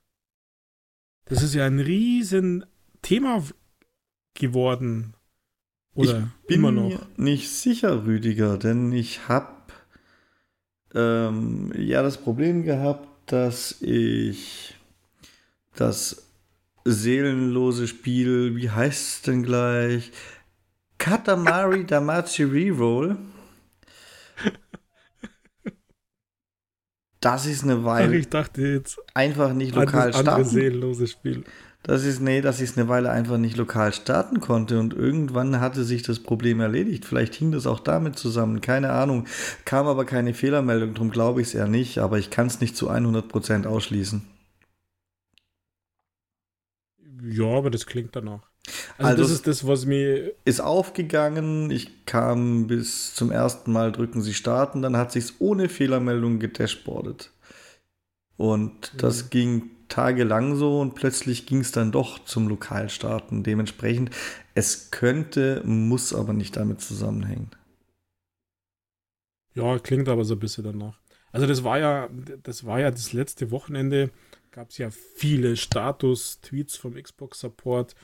Das 1.25 1.43
ist 1.43 1.53
ja 1.53 1.65
ein 1.65 1.79
riesen 1.79 2.65
Thema 3.01 3.43
geworden. 4.33 5.13
Oder 5.95 6.19
ich 6.19 6.47
bin 6.47 6.59
immer 6.59 6.71
noch? 6.71 6.89
Mir 6.89 7.07
nicht 7.17 7.49
sicher, 7.49 8.05
Rüdiger, 8.05 8.57
denn 8.57 8.91
ich 8.91 9.27
habe 9.27 9.53
ähm, 10.93 11.73
ja 11.75 12.01
das 12.01 12.17
Problem 12.17 12.63
gehabt, 12.63 13.31
dass 13.31 13.81
ich 13.81 14.75
das 15.75 16.28
seelenlose 16.91 17.87
Spiel, 17.87 18.55
wie 18.55 18.69
heißt 18.69 19.15
es 19.15 19.21
denn 19.21 19.43
gleich? 19.43 20.11
Katamari 20.97 21.85
Damacy 21.85 22.43
Reroll. 22.43 23.17
Das 27.21 27.45
ist 27.45 27.63
eine 27.63 27.83
Weile. 27.83 28.15
Ach, 28.15 28.19
ich 28.19 28.29
dachte 28.29 28.61
jetzt 28.61 28.97
einfach 29.13 29.53
nicht 29.53 29.75
lokal 29.75 30.13
starten. 30.13 30.45
seelenloses 30.45 31.11
Spiel. 31.11 31.43
Das 31.83 32.03
ist, 32.03 32.19
nee, 32.19 32.41
dass 32.41 32.59
ich 32.59 32.71
es 32.71 32.77
eine 32.77 32.89
Weile 32.89 33.09
einfach 33.09 33.37
nicht 33.37 33.55
lokal 33.55 33.93
starten 33.93 34.41
konnte 34.41 34.79
und 34.79 34.93
irgendwann 34.93 35.61
hatte 35.61 35.83
sich 35.83 36.03
das 36.03 36.19
Problem 36.19 36.59
erledigt. 36.59 37.05
Vielleicht 37.05 37.35
hing 37.35 37.51
das 37.51 37.67
auch 37.67 37.79
damit 37.79 38.17
zusammen, 38.17 38.61
keine 38.61 38.91
Ahnung. 38.91 39.25
Kam 39.63 39.87
aber 39.87 40.05
keine 40.05 40.33
Fehlermeldung, 40.33 40.93
darum 40.93 41.09
glaube 41.09 41.41
ich 41.41 41.47
es 41.47 41.55
eher 41.55 41.67
nicht, 41.67 41.99
aber 41.99 42.19
ich 42.19 42.29
kann 42.29 42.47
es 42.47 42.59
nicht 42.59 42.75
zu 42.75 42.89
100% 42.89 43.65
ausschließen. 43.65 44.21
Ja, 47.29 47.45
aber 47.45 47.69
das 47.69 47.85
klingt 47.85 48.15
danach. 48.15 48.49
Also, 48.97 49.09
also 49.09 49.23
das 49.23 49.31
ist 49.31 49.47
das, 49.47 49.67
was 49.67 49.85
mir. 49.85 50.33
Ist 50.45 50.61
aufgegangen. 50.61 51.71
Ich 51.71 52.05
kam 52.05 52.67
bis 52.67 53.13
zum 53.15 53.31
ersten 53.31 53.71
Mal 53.71 53.91
drücken 53.91 54.21
Sie 54.21 54.33
starten, 54.33 54.81
dann 54.81 54.97
hat 54.97 55.11
sich 55.11 55.39
ohne 55.39 55.69
Fehlermeldung 55.69 56.39
gedashboardet. 56.39 57.31
Und 58.37 58.93
das 58.97 59.25
mhm. 59.25 59.29
ging 59.29 59.71
tagelang 59.89 60.55
so 60.55 60.79
und 60.79 60.95
plötzlich 60.95 61.45
ging 61.45 61.59
es 61.59 61.71
dann 61.71 61.91
doch 61.91 62.19
zum 62.19 62.47
Lokalstarten. 62.47 63.43
Dementsprechend, 63.43 64.11
es 64.55 64.91
könnte, 64.91 65.61
muss 65.65 66.13
aber 66.13 66.33
nicht 66.33 66.55
damit 66.55 66.79
zusammenhängen. 66.79 67.49
Ja, 69.55 69.77
klingt 69.79 70.07
aber 70.07 70.23
so 70.23 70.35
ein 70.35 70.39
bisschen 70.39 70.63
danach. 70.63 70.99
Also 71.31 71.47
das 71.47 71.63
war 71.63 71.79
ja, 71.79 72.09
das 72.43 72.65
war 72.65 72.79
ja 72.79 72.91
das 72.91 73.13
letzte 73.13 73.51
Wochenende, 73.51 74.11
gab 74.51 74.69
es 74.69 74.77
ja 74.77 74.89
viele 74.89 75.55
Status-Tweets 75.55 76.75
vom 76.75 76.95
Xbox-Support, 76.95 77.95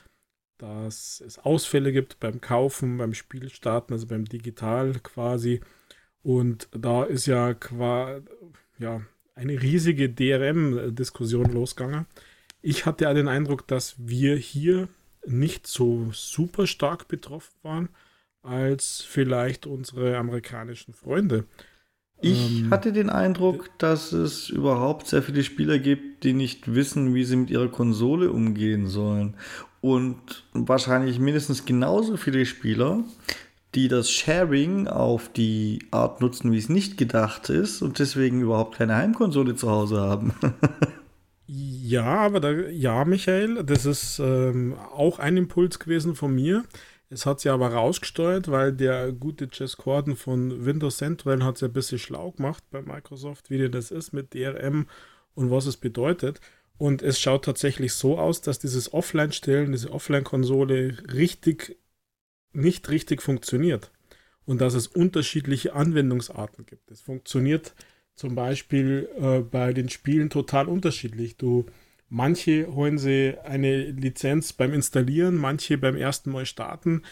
dass 0.58 1.20
es 1.20 1.38
Ausfälle 1.38 1.92
gibt 1.92 2.20
beim 2.20 2.40
Kaufen, 2.40 2.98
beim 2.98 3.14
Spielstarten, 3.14 3.92
also 3.92 4.06
beim 4.06 4.24
Digital 4.24 4.94
quasi. 5.02 5.60
Und 6.22 6.68
da 6.72 7.04
ist 7.04 7.26
ja 7.26 7.54
quasi, 7.54 8.22
ja, 8.78 9.02
eine 9.34 9.60
riesige 9.60 10.08
DRM-Diskussion 10.08 11.52
losgegangen. 11.52 12.06
Ich 12.62 12.86
hatte 12.86 13.04
ja 13.04 13.14
den 13.14 13.28
Eindruck, 13.28 13.66
dass 13.68 13.94
wir 13.98 14.36
hier 14.36 14.88
nicht 15.26 15.66
so 15.66 16.10
super 16.12 16.66
stark 16.66 17.08
betroffen 17.08 17.54
waren 17.62 17.88
als 18.42 19.02
vielleicht 19.02 19.66
unsere 19.66 20.16
amerikanischen 20.16 20.94
Freunde. 20.94 21.44
Ich 22.20 22.60
ähm, 22.60 22.70
hatte 22.70 22.92
den 22.92 23.10
Eindruck, 23.10 23.70
dass 23.78 24.12
es 24.12 24.48
überhaupt 24.48 25.06
sehr 25.06 25.22
viele 25.22 25.42
Spieler 25.42 25.78
gibt, 25.78 26.24
die 26.24 26.32
nicht 26.32 26.74
wissen, 26.74 27.14
wie 27.14 27.24
sie 27.24 27.36
mit 27.36 27.50
ihrer 27.50 27.68
Konsole 27.68 28.30
umgehen 28.30 28.86
sollen. 28.86 29.34
Und 29.80 30.44
wahrscheinlich 30.52 31.18
mindestens 31.18 31.64
genauso 31.64 32.16
viele 32.16 32.46
Spieler, 32.46 33.04
die 33.74 33.88
das 33.88 34.10
Sharing 34.10 34.88
auf 34.88 35.30
die 35.30 35.80
Art 35.90 36.22
nutzen, 36.22 36.50
wie 36.50 36.58
es 36.58 36.70
nicht 36.70 36.96
gedacht 36.96 37.50
ist 37.50 37.82
und 37.82 37.98
deswegen 37.98 38.40
überhaupt 38.40 38.78
keine 38.78 38.96
Heimkonsole 38.96 39.54
zu 39.54 39.70
Hause 39.70 40.00
haben. 40.00 40.32
ja, 41.46 42.06
aber 42.06 42.40
da, 42.40 42.52
ja, 42.52 43.04
Michael, 43.04 43.62
das 43.64 43.84
ist 43.84 44.18
ähm, 44.18 44.74
auch 44.94 45.18
ein 45.18 45.36
Impuls 45.36 45.78
gewesen 45.78 46.14
von 46.14 46.34
mir. 46.34 46.64
Es 47.08 47.24
hat 47.24 47.40
sich 47.40 47.50
aber 47.50 47.72
rausgesteuert, 47.72 48.50
weil 48.50 48.72
der 48.72 49.12
gute 49.12 49.48
Jess 49.52 49.76
Corden 49.76 50.16
von 50.16 50.64
Windows 50.64 50.98
Central 50.98 51.44
hat 51.44 51.56
es 51.56 51.60
ja 51.60 51.68
ein 51.68 51.72
bisschen 51.72 51.98
schlau 51.98 52.32
gemacht 52.32 52.64
bei 52.70 52.82
Microsoft, 52.82 53.50
wie 53.50 53.68
das 53.70 53.90
ist 53.90 54.12
mit 54.12 54.34
DRM 54.34 54.88
und 55.34 55.50
was 55.50 55.66
es 55.66 55.76
bedeutet. 55.76 56.40
Und 56.78 57.02
es 57.02 57.20
schaut 57.20 57.44
tatsächlich 57.44 57.94
so 57.94 58.18
aus, 58.18 58.40
dass 58.42 58.58
dieses 58.58 58.92
Offline-Stellen, 58.92 59.72
diese 59.72 59.92
Offline-Konsole 59.92 60.98
richtig 61.12 61.78
nicht 62.52 62.88
richtig 62.88 63.22
funktioniert 63.22 63.90
und 64.46 64.60
dass 64.60 64.74
es 64.74 64.86
unterschiedliche 64.86 65.74
Anwendungsarten 65.74 66.66
gibt. 66.66 66.90
Es 66.90 67.02
funktioniert 67.02 67.74
zum 68.14 68.34
Beispiel 68.34 69.08
äh, 69.20 69.40
bei 69.40 69.72
den 69.72 69.90
Spielen 69.90 70.30
total 70.30 70.68
unterschiedlich. 70.68 71.36
Du, 71.36 71.66
manche 72.08 72.72
holen 72.72 72.98
sie 72.98 73.34
eine 73.44 73.90
Lizenz 73.90 74.52
beim 74.52 74.72
Installieren, 74.72 75.36
manche 75.36 75.78
beim 75.78 75.96
ersten 75.96 76.30
Mal 76.30 76.46
starten 76.46 77.02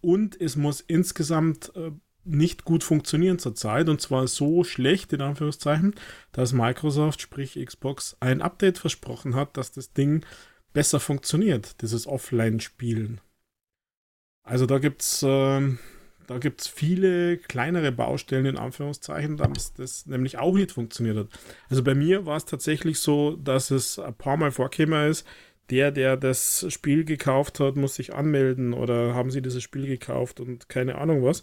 und 0.00 0.40
es 0.40 0.56
muss 0.56 0.80
insgesamt 0.80 1.72
äh, 1.76 1.92
nicht 2.24 2.64
gut 2.64 2.84
funktionieren 2.84 3.38
zurzeit 3.38 3.88
und 3.88 4.00
zwar 4.00 4.26
so 4.26 4.64
schlecht 4.64 5.12
in 5.12 5.22
Anführungszeichen, 5.22 5.94
dass 6.32 6.52
Microsoft, 6.52 7.20
sprich 7.20 7.58
Xbox, 7.64 8.16
ein 8.20 8.42
Update 8.42 8.78
versprochen 8.78 9.34
hat, 9.34 9.56
dass 9.56 9.72
das 9.72 9.92
Ding 9.92 10.24
besser 10.72 11.00
funktioniert, 11.00 11.80
dieses 11.82 12.06
Offline-Spielen. 12.06 13.20
Also 14.42 14.66
da 14.66 14.78
gibt 14.78 15.02
es 15.02 15.22
äh, 15.22 15.76
da 16.30 16.38
gibt's 16.38 16.68
viele 16.68 17.38
kleinere 17.38 17.90
Baustellen 17.90 18.46
in 18.46 18.56
Anführungszeichen, 18.56 19.36
dass 19.36 19.74
das 19.74 20.06
nämlich 20.06 20.38
auch 20.38 20.54
nicht 20.54 20.70
funktioniert 20.70 21.16
hat. 21.16 21.26
Also 21.68 21.82
bei 21.82 21.96
mir 21.96 22.24
war 22.24 22.36
es 22.36 22.44
tatsächlich 22.44 23.00
so, 23.00 23.34
dass 23.34 23.72
es 23.72 23.98
ein 23.98 24.14
paar 24.14 24.36
Mal 24.36 24.52
vorgekommen 24.52 25.10
ist, 25.10 25.26
der, 25.70 25.90
der 25.90 26.16
das 26.16 26.66
Spiel 26.68 27.04
gekauft 27.04 27.58
hat, 27.58 27.74
muss 27.74 27.96
sich 27.96 28.14
anmelden 28.14 28.74
oder 28.74 29.12
haben 29.12 29.32
sie 29.32 29.42
dieses 29.42 29.64
Spiel 29.64 29.88
gekauft 29.88 30.38
und 30.38 30.68
keine 30.68 30.98
Ahnung 30.98 31.24
was. 31.24 31.42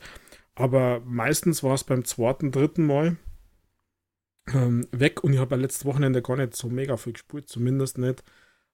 Aber 0.56 1.02
meistens 1.02 1.64
war 1.64 1.74
es 1.74 1.84
beim 1.84 2.06
zweiten, 2.06 2.54
dritten 2.54 2.86
Mal 2.86 3.18
ähm, 4.54 4.88
weg 4.92 5.22
und 5.22 5.34
ich 5.34 5.40
habe 5.40 5.56
ja 5.56 5.62
letztes 5.62 5.84
Wochenende 5.84 6.22
gar 6.22 6.38
nicht 6.38 6.56
so 6.56 6.70
mega 6.70 6.96
viel 6.96 7.12
gespielt, 7.12 7.50
zumindest 7.50 7.98
nicht, 7.98 8.24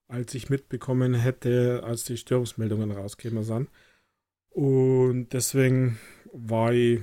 als 0.07 0.35
ich 0.35 0.51
mitbekommen 0.51 1.15
hätte, 1.15 1.81
als 1.83 2.03
die 2.03 2.17
Störungsmeldungen 2.17 2.91
rausgekommen 2.91 3.43
sind. 3.43 3.69
Und 4.53 5.29
deswegen 5.33 5.99
war 6.31 6.73
ich 6.73 7.01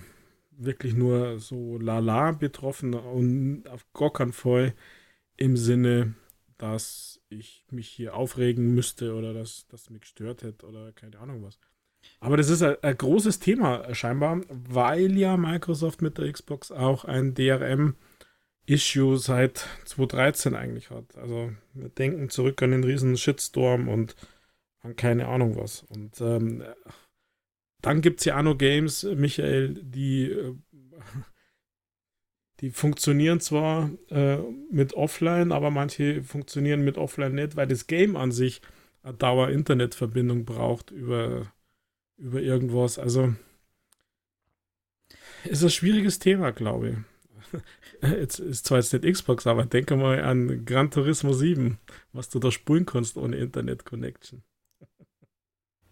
wirklich 0.53 0.95
nur 0.95 1.39
so 1.41 1.79
lala 1.79 2.33
betroffen 2.33 2.95
und 2.95 3.69
auf 3.69 3.85
gar 3.93 4.13
keinen 4.13 4.33
Fall 4.33 4.75
im 5.37 5.57
Sinne, 5.57 6.15
dass 6.59 7.21
ich 7.29 7.65
mich 7.71 7.89
hier 7.89 8.15
aufregen 8.15 8.75
müsste 8.75 9.15
oder 9.15 9.33
dass 9.33 9.67
das 9.69 9.91
mich 9.91 10.03
gestört 10.03 10.43
hätte 10.43 10.67
oder 10.67 10.93
keine 10.93 11.19
Ahnung 11.19 11.43
was. 11.43 11.59
Aber 12.21 12.37
das 12.37 12.51
ist 12.51 12.63
ein, 12.63 12.77
ein, 12.83 12.97
großes 12.97 13.41
Thema 13.41 13.95
scheinbar, 13.95 14.43
weil 14.49 15.17
ja 15.17 15.37
Microsoft 15.37 16.03
mit 16.03 16.19
der 16.19 16.31
Xbox 16.31 16.71
auch 16.71 17.05
ein 17.05 17.35
DRM-Issue 17.35 19.19
seit 19.19 19.67
2013 19.87 20.55
eigentlich 20.55 20.91
hat. 20.91 21.17
Also 21.17 21.53
wir 21.75 21.89
denken 21.89 22.29
zurück 22.29 22.63
an 22.63 22.73
den 22.73 22.85
riesen 22.85 23.17
Shitstorm 23.17 23.89
und 23.89 24.15
an 24.83 24.97
keine 24.97 25.29
Ahnung 25.29 25.57
was. 25.57 25.83
Und 25.85 26.21
ähm, 26.21 26.63
dann 27.83 28.01
gibt 28.01 28.21
es 28.21 28.27
ja 28.27 28.39
auch 28.39 28.43
noch 28.43 28.59
Games, 28.59 29.05
Michael, 29.05 29.75
die, 29.83 30.31
äh, 30.31 30.55
die 32.61 32.71
funktionieren 32.71 33.41
zwar 33.41 33.91
äh, 34.09 34.39
mit 34.71 34.95
Offline, 34.95 35.53
aber 35.53 35.71
manche 35.71 36.23
funktionieren 36.23 36.83
mit 36.83 36.99
Offline 36.99 37.35
nicht, 37.35 37.57
weil 37.57 37.67
das 37.67 37.87
Game 37.87 38.17
an 38.17 38.33
sich 38.33 38.61
eine 39.03 39.15
Dauer-Internetverbindung 39.15 40.45
braucht 40.45 40.91
über, 40.91 41.53
über 42.19 42.41
irgendwas. 42.41 42.99
Also 42.99 43.35
ist 45.45 45.63
ein 45.63 45.71
schwieriges 45.71 46.19
Thema, 46.19 46.53
glaube 46.53 46.91
ich. 46.91 46.97
Jetzt 48.03 48.39
ist 48.39 48.67
zwar 48.67 48.79
jetzt 48.79 48.93
nicht 48.93 49.05
Xbox, 49.05 49.47
aber 49.47 49.67
denke 49.67 49.97
mal 49.97 50.23
an 50.23 50.65
Gran 50.65 50.91
Turismo 50.91 51.33
7, 51.33 51.79
was 52.13 52.29
du 52.31 52.39
da 52.39 52.51
spulen 52.51 52.87
kannst 52.87 53.17
ohne 53.19 53.37
Internet-Connection. 53.37 54.43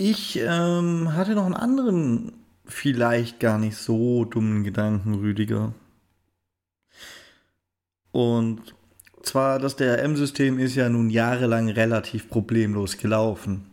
Ich 0.00 0.38
ähm, 0.40 1.14
hatte 1.14 1.34
noch 1.34 1.44
einen 1.44 1.54
anderen, 1.54 2.32
vielleicht 2.64 3.40
gar 3.40 3.58
nicht 3.58 3.76
so 3.76 4.24
dummen 4.24 4.62
Gedanken, 4.62 5.14
Rüdiger. 5.14 5.74
Und 8.12 8.76
zwar, 9.22 9.58
das 9.58 9.74
DRM-System 9.74 10.60
ist 10.60 10.76
ja 10.76 10.88
nun 10.88 11.10
jahrelang 11.10 11.68
relativ 11.68 12.28
problemlos 12.28 12.96
gelaufen. 12.96 13.66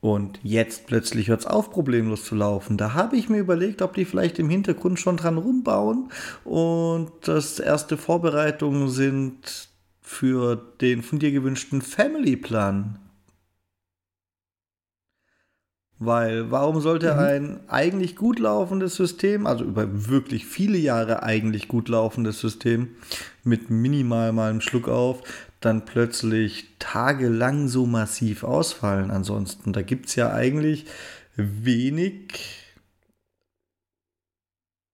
Und 0.00 0.40
jetzt 0.42 0.86
plötzlich 0.86 1.28
hört 1.28 1.40
es 1.40 1.46
auf, 1.46 1.70
problemlos 1.70 2.24
zu 2.24 2.34
laufen. 2.34 2.78
Da 2.78 2.94
habe 2.94 3.18
ich 3.18 3.28
mir 3.28 3.40
überlegt, 3.40 3.82
ob 3.82 3.92
die 3.92 4.06
vielleicht 4.06 4.38
im 4.38 4.48
Hintergrund 4.48 4.98
schon 4.98 5.18
dran 5.18 5.36
rumbauen 5.36 6.10
und 6.44 7.12
das 7.24 7.58
erste 7.58 7.98
Vorbereitungen 7.98 8.88
sind 8.88 9.68
für 10.00 10.56
den 10.80 11.02
von 11.02 11.18
dir 11.18 11.30
gewünschten 11.30 11.82
Family-Plan. 11.82 12.98
Weil 16.02 16.50
warum 16.50 16.80
sollte 16.80 17.12
mhm. 17.12 17.18
ein 17.20 17.60
eigentlich 17.68 18.16
gut 18.16 18.38
laufendes 18.38 18.96
System, 18.96 19.46
also 19.46 19.64
über 19.64 20.08
wirklich 20.08 20.46
viele 20.46 20.78
Jahre 20.78 21.22
eigentlich 21.22 21.68
gut 21.68 21.90
laufendes 21.90 22.40
System, 22.40 22.96
mit 23.44 23.68
minimal 23.68 24.32
mal 24.32 24.48
einem 24.48 24.62
Schluck 24.62 24.88
auf, 24.88 25.22
dann 25.60 25.84
plötzlich 25.84 26.68
tagelang 26.78 27.68
so 27.68 27.84
massiv 27.84 28.44
ausfallen? 28.44 29.10
Ansonsten, 29.10 29.74
da 29.74 29.82
gibt 29.82 30.06
es 30.06 30.14
ja 30.14 30.32
eigentlich 30.32 30.86
wenig, 31.36 32.32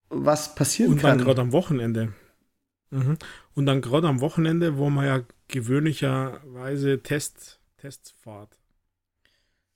was 0.08 0.56
passieren 0.56 0.94
Und 0.94 0.98
kann. 1.02 1.12
Und 1.12 1.18
dann 1.18 1.24
gerade 1.24 1.40
am 1.40 1.52
Wochenende. 1.52 2.12
Mhm. 2.90 3.16
Und 3.54 3.66
dann 3.66 3.80
gerade 3.80 4.08
am 4.08 4.20
Wochenende, 4.20 4.76
wo 4.76 4.90
man 4.90 5.06
ja 5.06 5.20
gewöhnlicherweise 5.46 7.00
Test, 7.00 7.60
Tests 7.76 8.10
fahrt. 8.10 8.58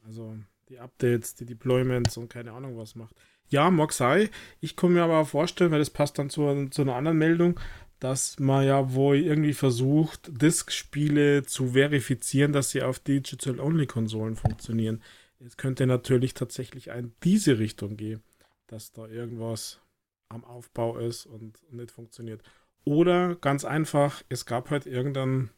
Also 0.05 0.37
die 0.71 0.79
Updates, 0.79 1.35
die 1.35 1.45
Deployments 1.45 2.17
und 2.17 2.29
keine 2.29 2.53
Ahnung 2.53 2.79
was 2.79 2.95
macht. 2.95 3.15
Ja, 3.49 3.71
mag 3.71 3.93
sei. 3.93 4.31
Ich 4.61 4.77
kann 4.77 4.93
mir 4.93 5.03
aber 5.03 5.19
auch 5.19 5.29
vorstellen, 5.29 5.73
weil 5.73 5.81
das 5.81 5.91
passt 5.91 6.19
dann 6.19 6.31
zu, 6.31 6.69
zu 6.71 6.83
einer 6.83 6.95
anderen 6.95 7.19
Meldung, 7.19 7.59
dass 7.99 8.39
man 8.39 8.65
ja 8.65 8.95
wohl 8.95 9.17
irgendwie 9.17 9.53
versucht, 9.53 10.31
Disk-Spiele 10.41 11.43
zu 11.45 11.73
verifizieren, 11.73 12.53
dass 12.53 12.71
sie 12.71 12.83
auf 12.83 13.01
Digital-Only-Konsolen 13.01 14.37
funktionieren. 14.37 15.03
Es 15.41 15.57
könnte 15.57 15.87
natürlich 15.87 16.35
tatsächlich 16.35 16.89
in 16.89 17.13
diese 17.25 17.59
Richtung 17.59 17.97
gehen, 17.97 18.23
dass 18.69 18.93
da 18.93 19.07
irgendwas 19.07 19.81
am 20.29 20.45
Aufbau 20.45 20.99
ist 20.99 21.27
und 21.27 21.61
nicht 21.73 21.91
funktioniert. 21.91 22.43
Oder 22.85 23.35
ganz 23.35 23.65
einfach, 23.65 24.23
es 24.29 24.47
gab 24.47 24.71
halt 24.71 24.87
irgendeinen 24.87 25.51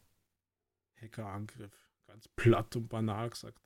Hackerangriff. 1.01 1.73
Ganz 2.07 2.29
platt 2.29 2.75
und 2.77 2.89
banal 2.89 3.31
gesagt. 3.31 3.59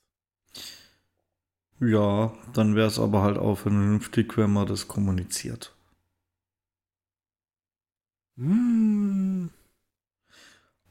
Ja, 1.80 2.32
dann 2.54 2.74
wäre 2.74 2.86
es 2.86 2.98
aber 2.98 3.22
halt 3.22 3.38
auch 3.38 3.56
vernünftig, 3.56 4.36
wenn 4.38 4.52
man 4.52 4.66
das 4.66 4.88
kommuniziert. 4.88 5.74
Mm. 8.36 9.48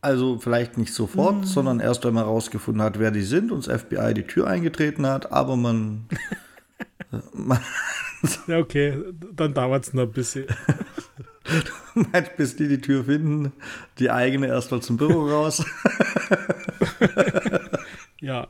Also 0.02 0.38
vielleicht 0.38 0.78
nicht 0.78 0.94
sofort, 0.94 1.42
mm. 1.42 1.44
sondern 1.46 1.80
erst 1.80 2.06
wenn 2.06 2.14
man 2.14 2.26
herausgefunden 2.26 2.84
hat, 2.84 3.00
wer 3.00 3.10
die 3.10 3.24
sind 3.24 3.52
und 3.52 3.66
das 3.66 3.82
FBI 3.82 4.14
die 4.14 4.28
Tür 4.28 4.48
eingetreten 4.48 5.08
hat, 5.08 5.32
aber 5.32 5.56
man. 5.56 6.08
man 7.34 7.60
ja, 8.48 8.60
okay, 8.60 9.04
dann 9.34 9.54
dauert 9.56 9.88
es 9.88 9.94
noch 9.94 10.04
ein 10.04 10.12
bisschen. 10.12 10.46
du 11.96 12.06
meinst, 12.12 12.36
bis 12.38 12.56
die 12.56 12.68
die 12.68 12.82
Tür 12.82 13.06
finden, 13.06 13.54
die 13.98 14.12
eigene 14.12 14.48
erst 14.48 14.72
mal 14.72 14.82
zum 14.82 14.98
Büro 14.98 15.28
raus. 15.30 15.66
ja. 18.22 18.48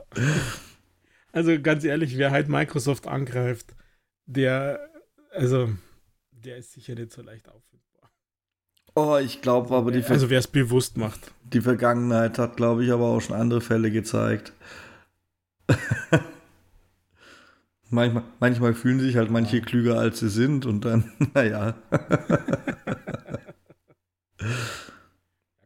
Also 1.36 1.62
ganz 1.62 1.84
ehrlich, 1.84 2.18
wer 2.18 2.32
halt 2.32 2.48
Microsoft 2.48 3.08
angreift, 3.08 3.76
der, 4.26 4.90
also, 5.32 5.68
der 6.32 6.56
ist 6.56 6.72
sicher 6.72 6.96
nicht 6.96 7.12
so 7.12 7.22
leicht 7.22 7.50
auffindbar. 7.50 8.10
Oh, 8.96 9.18
ich 9.18 9.42
glaube 9.42 9.76
aber 9.76 9.92
die. 9.92 10.02
Ver 10.02 10.14
also 10.14 10.30
wer 10.30 10.40
es 10.40 10.48
bewusst 10.48 10.96
macht. 10.96 11.34
Die 11.44 11.60
Vergangenheit 11.60 12.40
hat, 12.40 12.56
glaube 12.56 12.86
ich, 12.86 12.92
aber 12.94 13.08
auch 13.08 13.20
schon 13.20 13.36
andere 13.36 13.60
Fälle 13.60 13.92
gezeigt. 13.92 14.54
manchmal, 17.90 18.24
manchmal 18.40 18.74
fühlen 18.74 19.02
sich 19.02 19.18
halt 19.18 19.30
manche 19.30 19.60
klüger, 19.60 20.00
als 20.00 20.20
sie 20.22 20.30
sind 20.30 20.66
und 20.66 20.86
dann, 20.86 21.12
naja. 21.34 21.76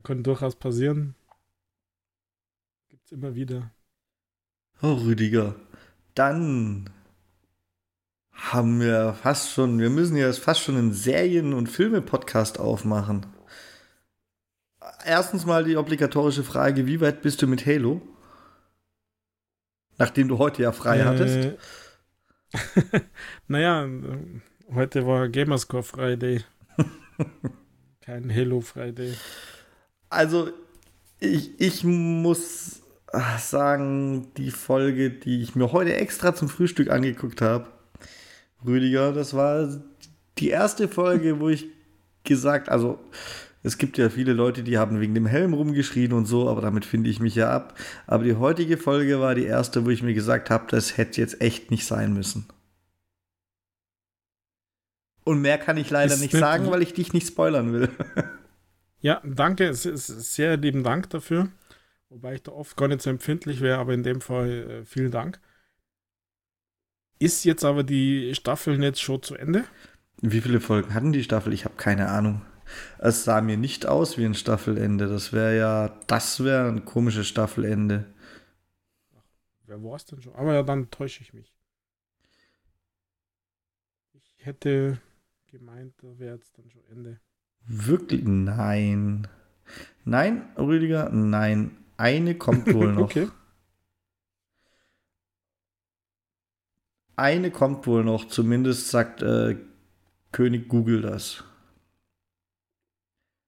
Kann 0.02 0.24
durchaus 0.24 0.56
passieren. 0.56 1.14
Gibt's 2.90 3.12
immer 3.12 3.36
wieder. 3.36 3.70
Oh, 4.82 4.94
Rüdiger. 4.94 5.56
Dann 6.16 6.90
haben 8.32 8.80
wir 8.80 9.14
fast 9.14 9.52
schon, 9.52 9.80
wir 9.80 9.90
müssen 9.90 10.16
ja 10.16 10.32
fast 10.32 10.62
schon 10.62 10.78
einen 10.78 10.94
Serien- 10.94 11.54
und 11.54 11.68
Filme-Podcast 11.68 12.60
aufmachen. 12.60 13.26
Erstens 15.06 15.46
mal 15.46 15.66
die 15.66 15.76
obligatorische 15.76 16.44
Frage, 16.44 16.88
wie 16.88 17.02
weit 17.02 17.22
bist 17.22 17.42
du 17.42 17.48
mit 17.48 17.66
Halo? 17.66 18.02
Nachdem 19.98 20.30
du 20.30 20.38
heute 20.38 20.62
ja 20.64 20.72
frei 20.72 21.00
äh, 21.00 21.04
hattest. 21.04 21.58
naja, 23.50 23.86
heute 24.74 25.06
war 25.06 25.28
Gamerscore 25.28 25.84
Friday. 25.84 26.46
Kein 28.02 28.34
Halo 28.34 28.62
Friday. 28.62 29.14
Also, 30.10 30.52
ich, 31.20 31.60
ich 31.60 31.84
muss 31.84 32.82
sagen, 33.40 34.34
die 34.38 34.52
Folge, 34.52 35.10
die 35.10 35.42
ich 35.42 35.56
mir 35.56 35.72
heute 35.72 35.96
extra 35.96 36.36
zum 36.36 36.50
Frühstück 36.50 36.90
angeguckt 36.90 37.42
habe, 37.42 37.68
Rüdiger, 38.66 39.14
das 39.14 39.34
war 39.34 39.82
die 40.38 40.50
erste 40.50 40.88
Folge, 40.88 41.40
wo 41.40 41.50
ich 41.50 41.68
gesagt, 42.24 42.70
also 42.70 43.00
es 43.62 43.78
gibt 43.78 43.98
ja 43.98 44.10
viele 44.10 44.34
Leute, 44.34 44.64
die 44.64 44.78
haben 44.78 45.02
wegen 45.02 45.14
dem 45.14 45.26
Helm 45.26 45.54
rumgeschrien 45.54 46.14
und 46.14 46.26
so, 46.26 46.50
aber 46.50 46.62
damit 46.62 46.86
finde 46.86 47.10
ich 47.10 47.20
mich 47.20 47.36
ja 47.36 47.52
ab. 47.52 47.78
Aber 48.08 48.24
die 48.24 48.36
heutige 48.36 48.78
Folge 48.78 49.20
war 49.20 49.36
die 49.36 49.46
erste, 49.46 49.86
wo 49.86 49.90
ich 49.90 50.02
mir 50.02 50.14
gesagt 50.14 50.50
habe, 50.50 50.66
das 50.70 50.98
hätte 50.98 51.20
jetzt 51.20 51.42
echt 51.42 51.72
nicht 51.72 51.86
sein 51.86 52.14
müssen. 52.14 52.48
Und 55.26 55.42
mehr 55.42 55.58
kann 55.58 55.78
ich 55.78 55.90
leider 55.90 56.14
ist 56.14 56.22
nicht 56.22 56.34
sagen, 56.34 56.72
weil 56.72 56.82
ich 56.82 56.94
dich 56.94 57.14
nicht 57.14 57.28
spoilern 57.28 57.74
will. 57.74 57.90
Ja, 59.02 59.22
danke, 59.24 59.74
sehr 59.74 60.58
lieben 60.58 60.84
Dank 60.84 61.10
dafür. 61.10 61.48
Wobei 62.10 62.34
ich 62.36 62.44
da 62.44 62.52
oft 62.52 62.76
gar 62.76 62.88
nicht 62.88 63.02
so 63.02 63.10
empfindlich 63.10 63.62
wäre, 63.62 63.78
aber 63.78 63.94
in 63.94 64.04
dem 64.04 64.20
Fall 64.22 64.50
äh, 64.50 64.86
vielen 64.86 65.12
Dank. 65.12 65.40
Ist 67.20 67.44
jetzt 67.44 67.64
aber 67.64 67.84
die 67.84 68.34
Staffel 68.34 68.82
jetzt 68.82 69.02
schon 69.02 69.22
zu 69.22 69.36
Ende? 69.36 69.66
Wie 70.22 70.42
viele 70.42 70.60
Folgen 70.60 70.94
hatten 70.94 71.12
die 71.12 71.24
Staffel? 71.24 71.54
Ich 71.54 71.66
habe 71.66 71.76
keine 71.76 72.10
Ahnung. 72.10 72.42
Es 72.98 73.24
sah 73.24 73.42
mir 73.42 73.58
nicht 73.58 73.86
aus 73.86 74.18
wie 74.18 74.26
ein 74.26 74.36
Staffelende. 74.36 75.08
Das 75.08 75.34
wäre 75.34 75.58
ja, 75.58 76.00
das 76.08 76.44
wäre 76.44 76.68
ein 76.68 76.86
komisches 76.86 77.28
Staffelende. 77.28 78.06
Ach, 79.16 79.24
wer 79.66 79.84
war 79.84 79.96
es 79.96 80.06
denn 80.06 80.22
schon? 80.22 80.34
Aber 80.36 80.54
ja, 80.54 80.64
dann 80.64 80.90
täusche 80.90 81.22
ich 81.22 81.34
mich. 81.34 81.54
Ich 84.14 84.46
hätte 84.46 85.00
gemeint, 85.48 85.94
da 86.02 86.18
wäre 86.18 86.36
jetzt 86.36 86.58
dann 86.58 86.70
schon 86.70 86.84
Ende. 86.90 87.20
Wirklich? 87.66 88.24
Nein. 88.24 89.28
Nein, 90.06 90.50
Rüdiger, 90.58 91.10
nein. 91.10 91.78
Eine 92.00 92.34
kommt 92.36 92.74
wohl 92.74 92.94
noch. 92.94 93.04
okay. 93.04 93.28
Eine 97.18 97.52
kommt 97.52 97.86
wohl 97.88 98.06
noch, 98.06 98.30
zumindest 98.30 98.88
sagt 98.88 99.22
äh, 99.22 99.58
König 100.32 100.70
Google 100.70 101.02
das. 101.02 101.44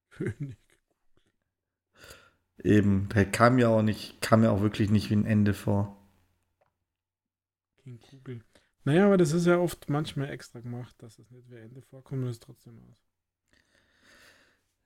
König. 0.09 0.57
Eben, 2.61 3.07
der 3.15 3.25
kam 3.31 3.57
ja 3.57 3.69
auch 3.69 3.83
nicht, 3.83 4.19
kam 4.21 4.43
ja 4.43 4.51
auch 4.51 4.59
wirklich 4.59 4.89
nicht 4.89 5.09
wie 5.09 5.15
ein 5.15 5.25
Ende 5.25 5.53
vor. 5.53 5.97
King 7.77 7.99
Google. 8.11 8.43
Naja, 8.83 9.05
aber 9.05 9.15
das 9.15 9.31
ist 9.31 9.45
ja 9.45 9.59
oft 9.59 9.89
manchmal 9.89 10.29
extra 10.29 10.59
gemacht, 10.59 10.93
dass 11.01 11.19
es 11.19 11.31
nicht 11.31 11.49
wie 11.49 11.55
Ende 11.55 11.81
vorkommt 11.81 12.23
und 12.23 12.29
es 12.29 12.41
trotzdem 12.41 12.77
aus. 12.79 13.10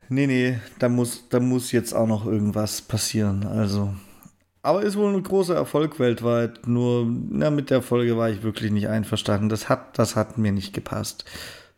Nee, 0.10 0.28
nee, 0.28 0.60
da 0.80 0.90
muss, 0.90 1.28
da 1.30 1.40
muss 1.40 1.72
jetzt 1.72 1.94
auch 1.94 2.08
noch 2.08 2.26
irgendwas 2.26 2.82
passieren. 2.82 3.46
Also. 3.46 3.94
Aber 4.62 4.84
ist 4.84 4.98
wohl 4.98 5.14
ein 5.14 5.24
großer 5.24 5.56
Erfolg 5.56 6.00
weltweit. 6.00 6.68
Nur 6.68 7.06
na, 7.06 7.50
mit 7.50 7.70
der 7.70 7.82
Folge 7.82 8.18
war 8.18 8.30
ich 8.30 8.44
wirklich 8.44 8.72
nicht 8.72 8.88
einverstanden. 8.88 9.50
Das 9.50 9.70
hat, 9.70 9.98
das 9.98 10.16
hat 10.16 10.38
mir 10.38 10.52
nicht 10.52 10.74
gepasst. 10.74 11.26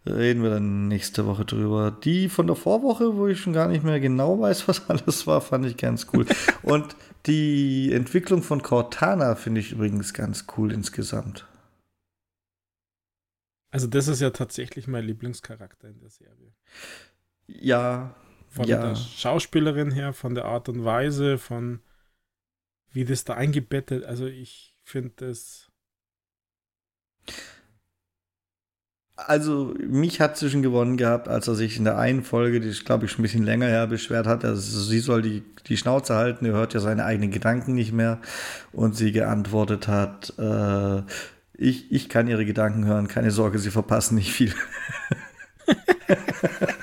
Reden 0.06 0.42
wir 0.42 0.52
dann 0.52 0.88
nächste 0.88 1.26
Woche 1.26 1.44
drüber. 1.44 1.92
Die 1.92 2.30
von 2.30 2.48
der 2.48 2.56
Vorwoche, 2.56 3.18
wo 3.18 3.28
ich 3.28 3.40
schon 3.40 3.54
gar 3.54 3.68
nicht 3.68 3.84
mehr 3.84 4.00
genau 4.00 4.40
weiß, 4.40 4.68
was 4.68 4.90
alles 4.90 5.28
war, 5.28 5.42
fand 5.42 5.66
ich 5.66 5.78
ganz 5.78 6.08
cool. 6.14 6.26
Und 6.64 6.96
die 7.26 7.92
Entwicklung 7.94 8.42
von 8.42 8.62
Cortana 8.62 9.36
finde 9.36 9.62
ich 9.62 9.74
übrigens 9.74 10.14
ganz 10.14 10.46
cool 10.58 10.72
insgesamt. 10.72 11.46
Also, 13.70 13.88
das 13.88 14.08
ist 14.08 14.22
ja 14.22 14.30
tatsächlich 14.30 14.88
mein 14.88 15.04
Lieblingscharakter 15.04 15.90
in 15.90 16.00
der 16.00 16.10
Serie. 16.10 16.54
Ja. 17.48 18.14
Von 18.50 18.66
ja. 18.66 18.82
der 18.82 18.96
Schauspielerin 18.96 19.92
her, 19.92 20.14
von 20.14 20.36
der 20.36 20.46
Art 20.46 20.70
und 20.70 20.86
Weise, 20.86 21.38
von 21.38 21.80
wie 22.92 23.06
das 23.06 23.24
da 23.24 23.34
eingebettet. 23.36 24.06
Also, 24.06 24.26
ich 24.26 24.76
finde 24.84 25.14
das. 25.18 25.70
Also, 29.16 29.76
mich 29.80 30.22
hat 30.22 30.38
sie 30.38 30.50
schon 30.50 30.62
gewonnen 30.62 30.96
gehabt, 30.96 31.28
als 31.28 31.48
er 31.48 31.56
sich 31.56 31.78
in 31.78 31.84
der 31.84 31.98
einen 31.98 32.24
Folge, 32.24 32.60
die 32.60 32.70
ist, 32.70 32.86
glaube 32.86 33.06
ich, 33.06 33.12
schon 33.12 33.20
ein 33.20 33.24
bisschen 33.24 33.44
länger 33.44 33.68
her, 33.68 33.88
beschwert 33.88 34.28
hat. 34.28 34.46
Also, 34.46 34.82
sie 34.82 35.00
soll 35.00 35.22
die, 35.22 35.44
die 35.68 35.78
Schnauze 35.78 36.16
halten, 36.16 36.46
er 36.46 36.54
hört 36.54 36.74
ja 36.74 36.80
seine 36.80 37.06
eigenen 37.06 37.32
Gedanken 37.32 37.74
nicht 37.74 37.92
mehr. 37.92 38.22
Und 38.72 38.96
sie 38.96 39.12
geantwortet 39.12 39.88
hat, 39.88 40.34
äh, 40.38 41.02
ich, 41.54 41.92
ich 41.92 42.10
kann 42.10 42.28
ihre 42.28 42.46
Gedanken 42.46 42.86
hören, 42.86 43.08
keine 43.08 43.32
Sorge, 43.32 43.60
sie 43.60 43.72
verpassen 43.72 44.16
nicht 44.16 44.32
viel. 44.32 44.54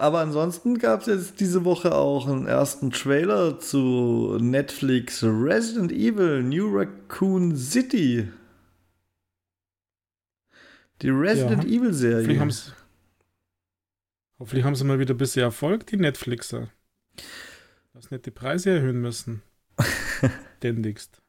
Aber 0.00 0.20
ansonsten 0.20 0.78
gab 0.78 1.02
es 1.02 1.06
jetzt 1.08 1.40
diese 1.40 1.66
Woche 1.66 1.94
auch 1.94 2.26
einen 2.26 2.46
ersten 2.46 2.90
Trailer 2.90 3.60
zu 3.60 4.38
Netflix 4.40 5.22
Resident 5.22 5.92
Evil 5.92 6.42
New 6.42 6.74
Raccoon 6.74 7.54
City. 7.54 8.26
Die 11.02 11.10
Resident 11.10 11.64
Ja. 11.64 11.70
Evil 11.70 11.92
Serie. 11.92 12.50
hoffentlich 14.38 14.64
haben 14.64 14.74
sie 14.74 14.84
mal 14.84 14.98
wieder 14.98 15.12
ein 15.12 15.18
bisschen 15.18 15.42
Erfolg, 15.42 15.86
die 15.86 15.98
Netflixer. 15.98 16.70
Dass 17.92 18.10
nicht 18.10 18.24
die 18.24 18.30
Preise 18.30 18.70
erhöhen 18.70 19.02
müssen. 19.02 19.42
Ständigst. 20.56 21.20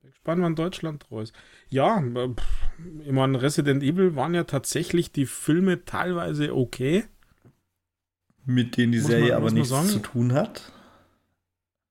Bin 0.00 0.10
gespannt, 0.10 0.42
wann 0.42 0.54
Deutschland 0.54 1.02
treu 1.02 1.22
ist. 1.22 1.34
Ja, 1.70 2.00
pff, 2.00 2.63
ich 3.04 3.12
meine, 3.12 3.40
Resident 3.40 3.82
Evil 3.82 4.14
waren 4.16 4.34
ja 4.34 4.44
tatsächlich 4.44 5.12
die 5.12 5.26
Filme 5.26 5.84
teilweise 5.84 6.54
okay. 6.54 7.04
Mit 8.46 8.76
denen 8.76 8.92
die 8.92 8.98
Muss 8.98 9.06
Serie 9.08 9.28
man- 9.28 9.36
aber 9.36 9.50
nichts 9.50 9.68
sagen. 9.70 9.88
zu 9.88 9.98
tun 10.00 10.32
hat. 10.32 10.70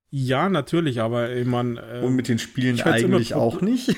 Ja, 0.09 0.47
natürlich, 0.47 1.01
aber 1.01 1.31
ich 1.35 1.47
meine, 1.47 1.81
äh, 1.81 2.03
Und 2.05 2.15
mit 2.15 2.27
den 2.27 2.37
Spielen 2.37 2.79
eigentlich 2.81 3.33
auch 3.33 3.61
nicht. 3.61 3.95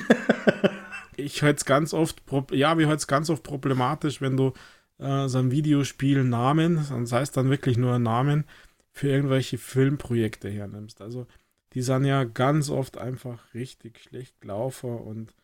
ich 1.16 1.42
halte 1.42 1.58
es 1.58 1.64
ganz 1.66 1.92
oft, 1.92 2.22
ja, 2.52 2.78
wir 2.78 2.86
halte 2.88 3.00
es 3.00 3.06
ganz 3.06 3.28
oft 3.28 3.42
problematisch, 3.42 4.22
wenn 4.22 4.36
du 4.36 4.54
äh, 4.98 5.28
so 5.28 5.36
ein 5.38 5.50
Videospiel 5.50 6.24
Namen, 6.24 6.76
das 6.88 7.12
heißt 7.12 7.36
dann 7.36 7.50
wirklich 7.50 7.76
nur 7.76 7.98
Namen, 7.98 8.44
für 8.92 9.08
irgendwelche 9.10 9.58
Filmprojekte 9.58 10.48
hernimmst. 10.48 11.02
Also 11.02 11.26
die 11.74 11.82
sind 11.82 12.06
ja 12.06 12.24
ganz 12.24 12.70
oft 12.70 12.96
einfach 12.96 13.52
richtig 13.52 13.98
schlecht 14.00 14.40
gelaufen 14.40 14.96
und, 14.96 15.34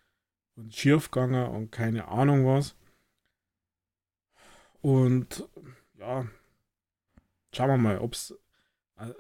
und 0.57 0.75
Schiefganger 0.75 1.51
und 1.51 1.71
keine 1.73 2.09
Ahnung 2.09 2.47
was. 2.47 2.75
Und 4.81 5.49
ja, 5.99 6.27
schauen 7.55 7.69
wir 7.69 7.77
mal, 7.79 7.99
ob 7.99 8.15
es 8.15 8.35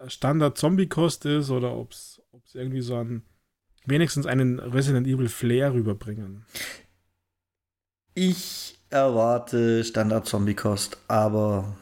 Standard-Zombie-Kost 0.06 1.24
ist 1.26 1.50
oder 1.50 1.74
ob 1.74 1.92
es 1.92 2.20
irgendwie 2.52 2.82
so 2.82 2.96
ein 2.96 3.22
wenigstens 3.86 4.26
einen 4.26 4.58
Resident 4.58 5.06
Evil 5.06 5.28
Flair 5.28 5.72
rüberbringen. 5.72 6.44
Ich 8.14 8.78
erwarte 8.90 9.82
Standard-Zombie-Kost, 9.84 10.98
aber 11.08 11.76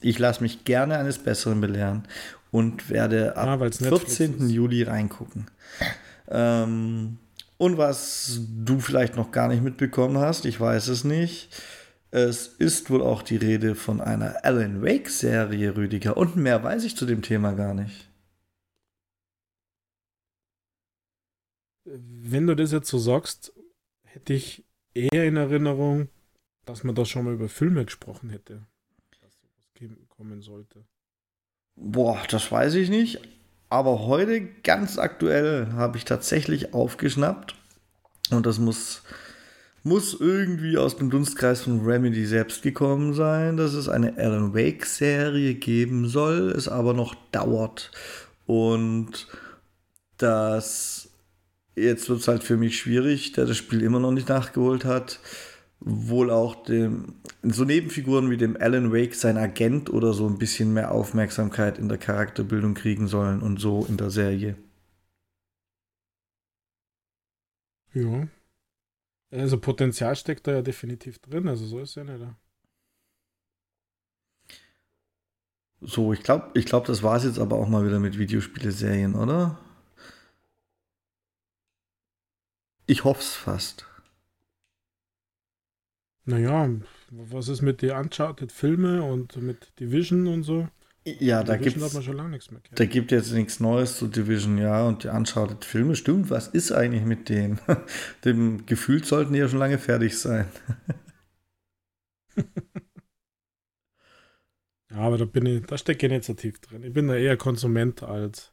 ich 0.00 0.18
lasse 0.18 0.42
mich 0.42 0.64
gerne 0.64 0.98
eines 0.98 1.18
Besseren 1.18 1.60
belehren 1.60 2.08
und 2.50 2.90
werde 2.90 3.36
ab 3.36 3.46
Ja, 3.46 3.60
weil's 3.60 3.80
Netflix 3.80 4.16
14. 4.16 4.46
ist. 4.46 4.50
Juli 4.50 4.82
reingucken. 4.82 5.50
Ähm, 6.28 7.18
und 7.58 7.78
was 7.78 8.40
du 8.48 8.80
vielleicht 8.80 9.16
noch 9.16 9.32
gar 9.32 9.48
nicht 9.48 9.62
mitbekommen 9.62 10.18
hast, 10.18 10.44
ich 10.44 10.60
weiß 10.60 10.88
es 10.88 11.04
nicht. 11.04 11.50
Es 12.10 12.46
ist 12.46 12.90
wohl 12.90 13.02
auch 13.02 13.22
die 13.22 13.36
Rede 13.36 13.74
von 13.74 14.00
einer 14.00 14.44
Alan 14.44 14.82
Wake-Serie, 14.82 15.76
Rüdiger. 15.76 16.16
Und 16.16 16.36
mehr 16.36 16.62
weiß 16.62 16.84
ich 16.84 16.96
zu 16.96 17.04
dem 17.06 17.22
Thema 17.22 17.52
gar 17.52 17.74
nicht. 17.74 18.08
Wenn 21.84 22.46
du 22.46 22.54
das 22.54 22.72
jetzt 22.72 22.88
so 22.88 22.98
sagst, 22.98 23.52
hätte 24.02 24.32
ich 24.32 24.64
eher 24.94 25.26
in 25.26 25.36
Erinnerung, 25.36 26.08
dass 26.64 26.84
man 26.84 26.94
da 26.94 27.04
schon 27.04 27.24
mal 27.24 27.34
über 27.34 27.48
Filme 27.48 27.84
gesprochen 27.84 28.30
hätte. 28.30 28.66
Dass 29.20 29.38
sowas 29.40 29.90
kommen 30.08 30.42
sollte. 30.42 30.84
Boah, 31.76 32.22
das 32.28 32.50
weiß 32.50 32.74
ich 32.74 32.88
nicht. 32.88 33.20
Aber 33.68 34.06
heute 34.06 34.42
ganz 34.62 34.98
aktuell 34.98 35.68
habe 35.72 35.98
ich 35.98 36.04
tatsächlich 36.04 36.72
aufgeschnappt. 36.74 37.54
Und 38.30 38.46
das 38.46 38.58
muss, 38.58 39.02
muss 39.82 40.16
irgendwie 40.18 40.78
aus 40.78 40.96
dem 40.96 41.10
Dunstkreis 41.10 41.62
von 41.62 41.84
Remedy 41.84 42.26
selbst 42.26 42.62
gekommen 42.62 43.14
sein, 43.14 43.56
dass 43.56 43.74
es 43.74 43.88
eine 43.88 44.16
Alan 44.18 44.54
Wake-Serie 44.54 45.54
geben 45.54 46.08
soll, 46.08 46.50
es 46.50 46.68
aber 46.68 46.94
noch 46.94 47.14
dauert. 47.32 47.90
Und 48.46 49.26
das 50.18 51.10
jetzt 51.76 52.08
wird 52.08 52.20
es 52.20 52.28
halt 52.28 52.42
für 52.42 52.56
mich 52.56 52.78
schwierig, 52.78 53.32
der 53.32 53.44
das 53.44 53.56
Spiel 53.56 53.82
immer 53.82 54.00
noch 54.00 54.12
nicht 54.12 54.28
nachgeholt 54.28 54.84
hat. 54.84 55.20
Wohl 55.80 56.30
auch 56.30 56.64
dem, 56.64 57.14
so 57.42 57.64
Nebenfiguren 57.64 58.30
wie 58.30 58.36
dem 58.36 58.56
Alan 58.56 58.92
Wake, 58.92 59.14
sein 59.14 59.36
Agent 59.36 59.90
oder 59.90 60.14
so 60.14 60.26
ein 60.26 60.38
bisschen 60.38 60.72
mehr 60.72 60.90
Aufmerksamkeit 60.90 61.78
in 61.78 61.88
der 61.88 61.98
Charakterbildung 61.98 62.74
kriegen 62.74 63.08
sollen 63.08 63.42
und 63.42 63.60
so 63.60 63.84
in 63.84 63.96
der 63.96 64.10
Serie. 64.10 64.56
Ja. 67.92 68.28
Also 69.30 69.58
Potenzial 69.58 70.16
steckt 70.16 70.46
da 70.46 70.52
ja 70.52 70.62
definitiv 70.62 71.18
drin, 71.18 71.48
also 71.48 71.66
so 71.66 71.80
ist 71.80 71.94
ja 71.96 72.04
nicht. 72.04 72.24
So, 75.80 76.12
ich 76.12 76.22
glaube, 76.22 76.50
ich 76.54 76.66
glaub, 76.66 76.84
das 76.86 77.02
war 77.02 77.16
es 77.16 77.24
jetzt 77.24 77.38
aber 77.38 77.56
auch 77.56 77.68
mal 77.68 77.86
wieder 77.86 78.00
mit 78.00 78.18
Videospiele-Serien, 78.18 79.14
oder? 79.14 79.58
Ich 82.86 83.04
hoffe 83.04 83.20
es 83.20 83.34
fast. 83.34 83.86
Naja, 86.26 86.68
was 87.10 87.48
ist 87.48 87.62
mit 87.62 87.82
den 87.82 87.92
Uncharted-Filme 87.92 89.02
und 89.02 89.36
mit 89.36 89.72
Division 89.78 90.26
und 90.26 90.42
so? 90.42 90.68
Ja, 91.04 91.44
da 91.44 91.54
hat 91.54 91.76
man 91.76 92.02
schon 92.02 92.16
lange 92.16 92.30
nichts 92.30 92.50
mehr 92.50 92.60
gehört. 92.60 92.80
da 92.80 92.84
gibt 92.84 93.12
jetzt 93.12 93.32
nichts 93.32 93.60
Neues 93.60 93.96
zu 93.96 94.08
Division, 94.08 94.58
ja, 94.58 94.82
und 94.84 95.04
die 95.04 95.08
anschaut 95.08 95.64
Filme, 95.64 95.94
stimmt, 95.94 96.28
was 96.30 96.48
ist 96.48 96.72
eigentlich 96.72 97.04
mit 97.04 97.28
denen? 97.28 97.60
Dem 98.24 98.66
Gefühl 98.66 99.04
sollten 99.04 99.34
die 99.34 99.38
ja 99.38 99.48
schon 99.48 99.60
lange 99.60 99.78
fertig 99.78 100.18
sein. 100.18 100.46
Ja, 104.90 104.98
aber 104.98 105.18
da 105.18 105.24
bin 105.24 105.46
ich, 105.46 105.66
da 105.66 105.76
stecke 105.76 106.06
ich 106.06 106.12
nicht 106.12 106.24
so 106.24 106.34
tief 106.34 106.60
drin. 106.60 106.82
Ich 106.84 106.92
bin 106.92 107.08
da 107.08 107.16
eher 107.16 107.36
Konsument 107.36 108.02
als 108.02 108.52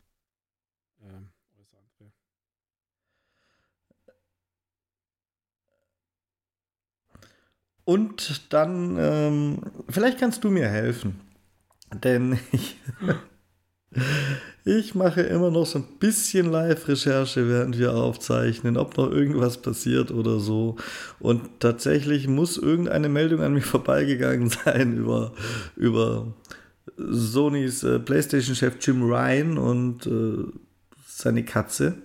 ähm, 1.02 1.32
alles 1.56 1.74
andere. 1.74 2.12
Und 7.86 8.54
dann, 8.54 8.96
ähm, 8.98 9.60
vielleicht 9.90 10.20
kannst 10.20 10.44
du 10.44 10.50
mir 10.50 10.68
helfen. 10.68 11.20
Denn 12.04 12.40
ich, 12.52 12.78
ich 14.66 14.96
mache 14.96 15.22
immer 15.22 15.52
noch 15.52 15.66
so 15.66 15.80
ein 15.80 15.86
bisschen 16.00 16.50
Live-Recherche, 16.50 17.48
während 17.50 17.78
wir 17.78 17.94
aufzeichnen, 17.94 18.78
ob 18.78 18.98
noch 18.98 19.12
irgendwas 19.12 19.62
passiert 19.62 20.12
oder 20.12 20.40
so. 20.40 20.78
Und 21.20 21.60
tatsächlich 21.60 22.28
muss 22.28 22.58
irgendeine 22.58 23.10
Meldung 23.10 23.42
an 23.42 23.54
mir 23.54 23.62
vorbeigegangen 23.62 24.50
sein 24.50 24.98
über, 24.98 25.34
über 25.76 26.34
Sonys 26.98 27.84
äh, 27.84 28.00
PlayStation-Chef 28.00 28.76
Jim 28.80 29.04
Ryan 29.04 29.58
und 29.58 30.08
äh, 30.08 30.46
seine 31.06 31.44
Katze. 31.44 31.96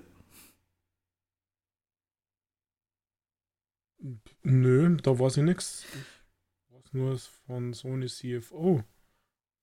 Nö, 4.51 4.97
da 5.03 5.19
weiß 5.19 5.37
ich 5.39 5.43
nichts. 5.43 5.85
Ich 5.93 6.75
weiß 6.75 6.93
nur 6.93 7.19
von 7.47 7.75
Sony 7.75 8.07
CFO. 8.07 8.83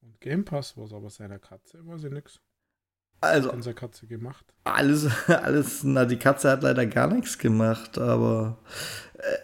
Und 0.01 0.21
Game 0.21 0.45
Pass 0.45 0.77
war 0.77 0.85
es 0.85 0.93
aber 0.93 1.09
seiner 1.09 1.39
Katze, 1.39 1.79
weiß 1.85 2.03
ich 2.03 2.11
nix. 2.11 2.39
Also, 3.21 3.47
Was 3.49 3.55
hat 3.55 3.63
seine 3.63 3.75
Katze 3.75 4.05
gemacht? 4.07 4.45
alles, 4.65 5.07
alles, 5.27 5.83
na, 5.83 6.05
die 6.05 6.17
Katze 6.19 6.51
hat 6.51 6.61
leider 6.61 6.85
gar 6.85 7.07
nichts 7.07 7.39
gemacht, 7.39 7.97
aber 7.97 8.59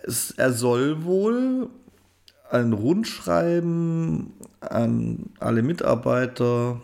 es, 0.03 0.31
er 0.31 0.53
soll 0.53 1.03
wohl 1.03 1.69
ein 2.51 2.73
Rundschreiben 2.73 4.33
an 4.59 5.31
alle 5.39 5.63
Mitarbeiter 5.63 6.81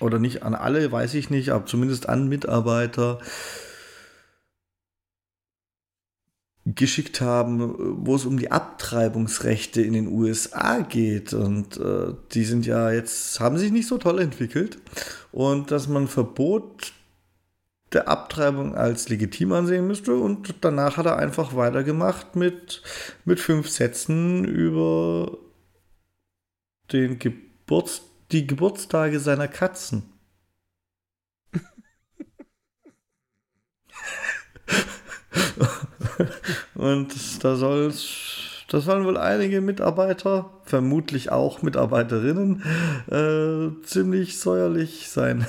oder 0.00 0.18
nicht 0.18 0.42
an 0.42 0.54
alle, 0.54 0.90
weiß 0.90 1.12
ich 1.14 1.28
nicht, 1.28 1.50
aber 1.50 1.66
zumindest 1.66 2.08
an 2.08 2.28
Mitarbeiter 2.28 3.18
geschickt 6.64 7.20
haben, 7.20 8.06
wo 8.06 8.14
es 8.14 8.24
um 8.24 8.38
die 8.38 8.52
Abtreibungsrechte 8.52 9.82
in 9.82 9.94
den 9.94 10.08
USA 10.08 10.80
geht. 10.80 11.32
Und 11.32 11.76
äh, 11.78 12.14
die 12.32 12.44
sind 12.44 12.66
ja 12.66 12.92
jetzt, 12.92 13.40
haben 13.40 13.58
sich 13.58 13.72
nicht 13.72 13.88
so 13.88 13.98
toll 13.98 14.20
entwickelt. 14.20 14.78
Und 15.32 15.70
dass 15.70 15.88
man 15.88 16.06
Verbot 16.06 16.92
der 17.92 18.08
Abtreibung 18.08 18.74
als 18.74 19.08
legitim 19.08 19.52
ansehen 19.52 19.86
müsste. 19.86 20.14
Und 20.14 20.54
danach 20.60 20.96
hat 20.96 21.06
er 21.06 21.16
einfach 21.16 21.54
weitergemacht 21.54 22.36
mit, 22.36 22.82
mit 23.24 23.40
fünf 23.40 23.68
Sätzen 23.68 24.44
über 24.44 25.38
den 26.92 27.18
Geburts, 27.18 28.02
die 28.30 28.46
Geburtstage 28.46 29.20
seiner 29.20 29.48
Katzen. 29.48 30.04
Und 36.74 37.44
da 37.44 37.56
soll 37.56 37.86
es, 37.86 38.64
das 38.68 38.84
sollen 38.84 39.04
wohl 39.04 39.16
einige 39.16 39.60
Mitarbeiter, 39.60 40.50
vermutlich 40.64 41.30
auch 41.30 41.62
Mitarbeiterinnen, 41.62 42.62
äh, 43.10 43.84
ziemlich 43.84 44.38
säuerlich 44.38 45.08
sein. 45.08 45.46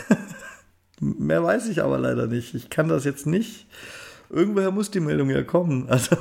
Mehr 1.00 1.44
weiß 1.44 1.68
ich 1.68 1.84
aber 1.84 1.98
leider 1.98 2.28
nicht. 2.28 2.54
Ich 2.54 2.70
kann 2.70 2.88
das 2.88 3.04
jetzt 3.04 3.26
nicht. 3.26 3.68
Irgendwoher 4.30 4.72
muss 4.72 4.90
die 4.92 5.00
Meldung 5.00 5.30
ja 5.30 5.44
kommen. 5.44 5.88
Also. 5.90 6.18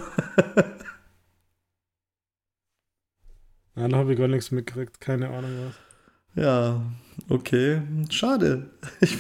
Nein, 3.75 3.95
habe 3.95 4.13
ich 4.13 4.19
gar 4.19 4.29
nichts 4.29 4.51
mitgekriegt, 4.51 5.01
keine 5.01 5.31
Ahnung 5.31 5.51
was. 5.67 6.43
Ja, 6.45 6.83
okay. 7.31 7.81
Schade. 8.11 8.71
Ich 9.01 9.19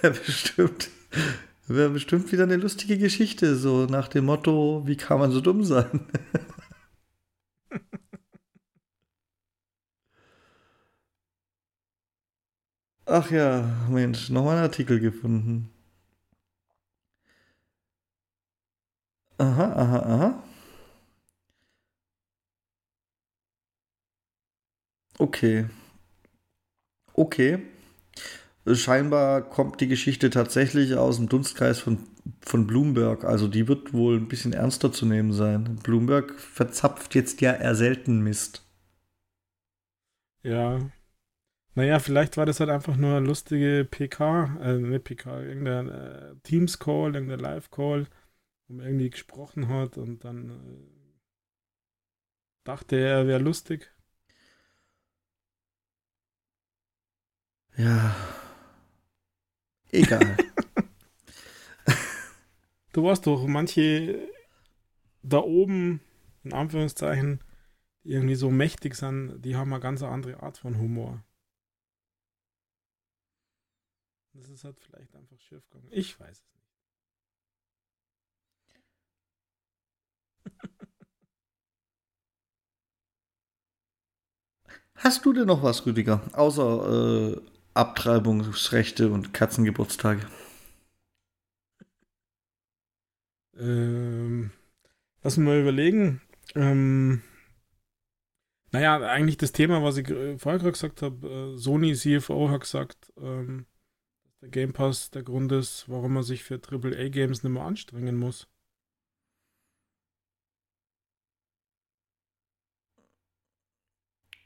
wäre 0.00 0.14
bestimmt, 0.14 0.90
wär 1.68 1.88
bestimmt 1.90 2.30
wieder 2.32 2.44
eine 2.44 2.56
lustige 2.56 2.98
Geschichte, 2.98 3.56
so 3.56 3.86
nach 3.86 4.08
dem 4.08 4.26
Motto, 4.26 4.82
wie 4.86 4.96
kann 4.96 5.18
man 5.18 5.30
so 5.32 5.40
dumm 5.40 5.64
sein? 5.64 6.06
Ach 13.06 13.28
ja, 13.32 13.88
Mensch, 13.90 14.30
nochmal 14.30 14.54
einen 14.56 14.62
Artikel 14.66 15.00
gefunden. 15.00 15.68
Aha, 19.38 19.64
aha, 19.82 19.98
aha. 20.12 20.28
Okay. 25.20 25.66
Okay. 27.16 27.58
Scheinbar 28.74 29.42
kommt 29.42 29.80
die 29.80 29.88
Geschichte 29.88 30.30
tatsächlich 30.30 30.94
aus 30.94 31.16
dem 31.16 31.28
Dunstkreis 31.28 31.78
von, 31.80 31.98
von 32.40 32.66
Bloomberg. 32.66 33.24
Also 33.24 33.48
die 33.48 33.68
wird 33.68 33.92
wohl 33.92 34.16
ein 34.16 34.28
bisschen 34.28 34.52
ernster 34.52 34.92
zu 34.92 35.06
nehmen 35.06 35.32
sein. 35.32 35.76
Bloomberg 35.82 36.38
verzapft 36.38 37.14
jetzt 37.14 37.40
ja 37.40 37.52
eher 37.52 37.74
selten 37.74 38.20
Mist. 38.20 38.64
Ja. 40.42 40.78
Naja, 41.74 41.98
vielleicht 42.00 42.36
war 42.36 42.46
das 42.46 42.60
halt 42.60 42.70
einfach 42.70 42.96
nur 42.96 43.16
eine 43.16 43.26
lustige 43.26 43.86
PK, 43.88 44.58
äh, 44.60 44.78
nicht 44.78 45.04
PK, 45.04 45.42
irgendein 45.42 45.88
äh, 45.88 46.34
Teams-Call, 46.42 47.14
irgendein 47.14 47.38
Live-Call, 47.38 48.06
wo 48.66 48.74
man 48.74 48.86
irgendwie 48.86 49.10
gesprochen 49.10 49.68
hat 49.68 49.96
und 49.96 50.24
dann 50.24 50.50
äh, 50.50 51.08
dachte 52.64 52.96
er, 52.96 53.18
er 53.18 53.26
wäre 53.28 53.38
lustig. 53.40 53.92
Ja. 57.76 58.16
Egal. 59.92 60.36
Du 62.92 63.04
weißt 63.04 63.26
doch, 63.26 63.46
manche 63.46 64.28
da 65.22 65.38
oben, 65.38 66.00
in 66.44 66.52
Anführungszeichen, 66.52 67.40
die 68.04 68.12
irgendwie 68.12 68.34
so 68.36 68.50
mächtig 68.50 68.94
sind, 68.94 69.42
die 69.42 69.56
haben 69.56 69.72
eine 69.72 69.80
ganz 69.82 70.02
andere 70.02 70.42
Art 70.42 70.58
von 70.58 70.78
Humor. 70.78 71.22
Das 74.32 74.48
ist 74.48 74.64
halt 74.64 74.80
vielleicht 74.80 75.14
einfach 75.14 75.38
schief 75.38 75.68
gegangen. 75.68 75.88
Ich 75.90 76.18
weiß 76.18 76.30
es 76.38 76.54
nicht. 76.54 76.64
Hast 84.96 85.24
du 85.24 85.32
denn 85.32 85.46
noch 85.46 85.62
was, 85.62 85.86
Rüdiger? 85.86 86.22
Außer 86.32 87.36
äh, 87.36 87.40
Abtreibungsrechte 87.78 89.08
und 89.10 89.32
Katzengeburtstage. 89.32 90.26
Ähm, 93.56 94.50
lass 95.22 95.38
uns 95.38 95.46
mal 95.46 95.60
überlegen. 95.60 96.20
Ähm, 96.56 97.22
naja, 98.72 98.98
eigentlich 99.00 99.36
das 99.36 99.52
Thema, 99.52 99.82
was 99.82 99.96
ich 99.96 100.08
äh, 100.10 100.38
vorher 100.38 100.58
gerade 100.58 100.72
gesagt 100.72 101.02
habe, 101.02 101.54
äh, 101.54 101.56
Sony 101.56 101.94
CFO 101.94 102.50
hat 102.50 102.62
gesagt, 102.62 103.12
ähm, 103.16 103.66
dass 104.24 104.38
der 104.40 104.48
Game 104.48 104.72
Pass 104.72 105.10
der 105.10 105.22
Grund 105.22 105.52
ist, 105.52 105.88
warum 105.88 106.14
man 106.14 106.24
sich 106.24 106.42
für 106.42 106.60
AAA-Games 106.60 107.44
nicht 107.44 107.52
mehr 107.52 107.62
anstrengen 107.62 108.16
muss. 108.16 108.48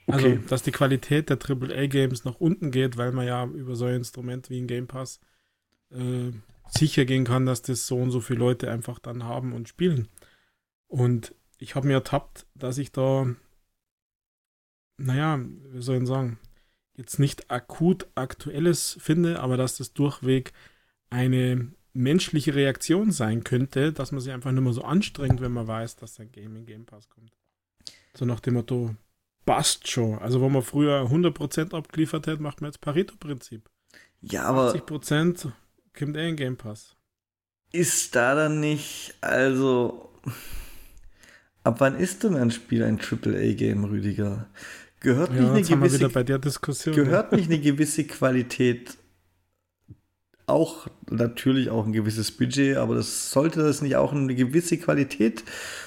Also, 0.07 0.26
Okay. 0.26 0.40
dass 0.48 0.62
die 0.62 0.72
Qualität 0.72 1.30
der 1.30 1.38
AAA-Games 1.38 2.24
nach 2.24 2.36
unten 2.36 2.70
geht, 2.70 2.96
weil 2.96 3.12
man 3.12 3.26
ja 3.26 3.46
über 3.46 3.76
so 3.76 3.84
ein 3.86 3.96
Instrument 3.96 4.50
wie 4.50 4.61
ein 4.61 4.66
Game 4.66 4.86
Pass 4.88 5.20
äh, 5.90 6.32
sicher 6.68 7.05
gehen 7.05 7.24
kann, 7.24 7.46
dass 7.46 7.62
das 7.62 7.86
so 7.86 7.96
und 7.98 8.11
so 8.11 8.20
viele 8.20 8.40
Leute 8.40 8.70
einfach 8.70 8.98
dann 8.98 9.24
haben 9.24 9.53
und 9.53 9.68
spielen. 9.68 10.09
Und 10.88 11.34
ich 11.59 11.74
habe 11.74 11.86
mir 11.86 11.94
ertappt, 11.94 12.46
dass 12.55 12.78
ich 12.78 12.90
da, 12.92 13.26
naja, 14.96 15.38
wie 15.72 15.82
soll 15.82 16.03
ich 16.03 16.09
sagen, 16.09 16.38
jetzt 16.94 17.18
nicht 17.18 17.50
akut 17.50 18.07
aktuelles 18.14 18.96
finde, 19.00 19.40
aber 19.40 19.57
dass 19.57 19.76
das 19.76 19.92
durchweg 19.92 20.53
eine 21.11 21.72
menschliche 21.94 22.55
Reaktion 22.55 23.12
sein 23.12 23.44
könnte, 23.44 23.92
dass 23.92 24.12
man 24.12 24.20
sich 24.20 24.32
einfach 24.32 24.50
nicht 24.50 24.62
mehr 24.62 24.72
so 24.72 24.82
anstrengt, 24.82 25.40
wenn 25.40 25.53
man 25.53 25.66
weiß, 25.66 25.96
dass 25.96 26.18
ein 26.20 26.32
Game 26.32 26.57
in 26.57 26.66
Game 26.66 26.86
Pass 26.86 27.09
kommt. 27.09 27.32
So 28.14 28.24
nach 28.24 28.40
dem 28.40 28.55
Motto, 28.55 28.94
passt 29.45 29.88
schon. 29.88 30.18
Also, 30.18 30.40
wo 30.40 30.49
man 30.49 30.62
früher 30.62 31.03
100% 31.03 31.74
abgeliefert 31.74 32.26
hat, 32.26 32.40
macht 32.40 32.61
man 32.61 32.70
jetzt 32.70 32.80
Pareto-Prinzip. 32.80 33.68
Ja, 34.20 34.45
aber 34.45 34.72
80% 34.72 35.51
kommt 35.99 36.16
eh 36.16 36.28
in 36.28 36.36
Game 36.36 36.57
Pass. 36.57 36.97
ist 37.72 38.14
da 38.14 38.34
dann 38.34 38.61
nicht, 38.61 39.14
also, 39.20 40.12
ab 41.64 41.80
wann 41.80 41.99
ist 41.99 42.22
denn 42.22 42.36
ein 42.36 42.51
Spiel 42.51 42.84
ein 42.84 43.01
AAA-Game, 43.01 43.84
Rüdiger? 43.84 44.49
Gehört 45.01 45.32
nicht 45.32 45.40
Ja, 45.40 45.53
eine 45.53 45.62
haben 45.64 45.82
wir 45.82 45.88
gewisse 45.99 46.93
gehört 46.93 47.32
nicht 47.32 47.51
eine 47.51 47.61
gewisse 47.61 48.05
Qualität 48.05 48.97
auch 50.47 50.88
natürlich 51.11 51.70
auch 51.70 51.86
ein 51.86 51.93
gewisses 51.93 52.30
Budget, 52.32 52.76
aber 52.76 52.95
das 52.97 53.30
sollte 53.30 53.62
das 53.62 53.82
nicht 53.82 53.97
auch 53.97 54.12
in 54.12 54.22
eine 54.22 54.34
gewisse 54.34 54.76
Qualität 54.78 55.45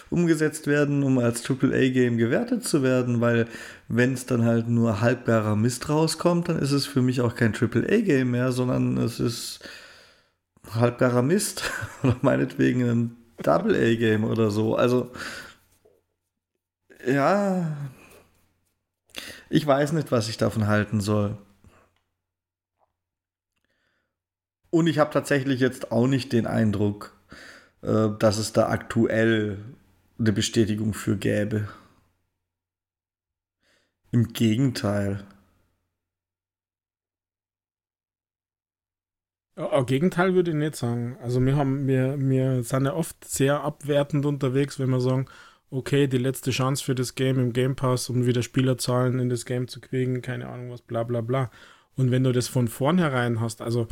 umgesetzt 0.10 0.68
werden, 0.68 1.03
um 1.03 1.18
als 1.18 1.49
AAA-Game 1.49 2.18
gewertet 2.18 2.64
zu 2.64 2.84
werden, 2.84 3.22
weil 3.22 3.47
wenn 3.88 4.14
es 4.14 4.26
dann 4.26 4.45
halt 4.45 4.70
nur 4.70 5.01
halbgarer 5.01 5.56
Mist 5.56 5.89
rauskommt, 5.89 6.49
dann 6.49 6.60
ist 6.60 6.72
es 6.72 6.86
für 6.86 7.01
mich 7.01 7.22
auch 7.22 7.36
kein 7.36 7.53
AAA-Game 7.53 8.32
mehr, 8.32 8.51
sondern 8.51 8.97
es 8.97 9.20
ist 9.20 9.60
halbgarer 10.72 11.22
Mist 11.22 11.64
oder 12.03 12.18
meinetwegen 12.22 12.89
ein 12.89 13.16
Double-A-Game 13.43 14.24
oder 14.24 14.51
so. 14.51 14.76
Also 14.76 15.12
ja, 17.06 17.76
ich 19.49 19.66
weiß 19.66 19.91
nicht, 19.93 20.12
was 20.12 20.30
ich 20.30 20.38
davon 20.38 20.68
halten 20.68 21.01
soll. 21.01 21.38
Und 24.76 24.88
ich 24.88 24.99
habe 24.99 25.09
tatsächlich 25.09 25.61
jetzt 25.61 25.93
auch 25.93 26.05
nicht 26.05 26.34
den 26.34 26.45
Eindruck, 26.45 27.15
äh, 27.82 28.09
dass 28.19 28.38
es 28.38 28.51
da 28.51 28.67
aktuell 28.67 29.57
eine 30.19 30.34
Bestätigung 30.34 30.93
für 30.93 31.15
gäbe. 31.15 31.69
Im 34.11 34.34
Gegenteil. 34.34 35.23
Ja, 39.55 39.82
Gegenteil 39.84 40.34
würde 40.34 40.51
ich 40.51 40.57
nicht 40.57 40.76
sagen. 40.76 41.15
Also 41.21 41.39
wir 41.39 41.55
haben, 41.55 41.88
wir, 41.88 42.19
wir 42.19 42.61
sind 42.63 42.84
ja 42.84 42.95
oft 42.95 43.23
sehr 43.23 43.61
abwertend 43.61 44.26
unterwegs, 44.26 44.78
wenn 44.78 44.89
wir 44.89 44.99
sagen, 44.99 45.28
okay, 45.69 46.07
die 46.07 46.17
letzte 46.17 46.51
Chance 46.51 46.84
für 46.84 46.95
das 46.95 47.15
Game 47.15 47.39
im 47.39 47.53
Game 47.53 47.78
Pass, 47.78 48.09
um 48.09 48.26
wieder 48.26 48.43
Spielerzahlen 48.43 49.19
in 49.19 49.30
das 49.30 49.45
Game 49.45 49.69
zu 49.69 49.80
kriegen, 49.80 50.21
keine 50.21 50.49
Ahnung 50.49 50.69
was, 50.69 50.82
bla 50.82 51.03
bla 51.03 51.21
bla. 51.21 51.49
Und 51.95 52.11
wenn 52.11 52.26
du 52.26 52.34
das 52.34 52.49
von 52.49 52.67
vornherein 52.67 53.39
hast, 53.39 53.61
also 53.61 53.88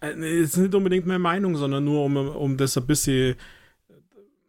ist 0.00 0.56
nicht 0.56 0.74
unbedingt 0.74 1.06
meine 1.06 1.18
Meinung, 1.18 1.56
sondern 1.56 1.84
nur 1.84 2.04
um, 2.04 2.16
um 2.16 2.56
das 2.56 2.76
ein 2.76 2.86
bisschen 2.86 3.36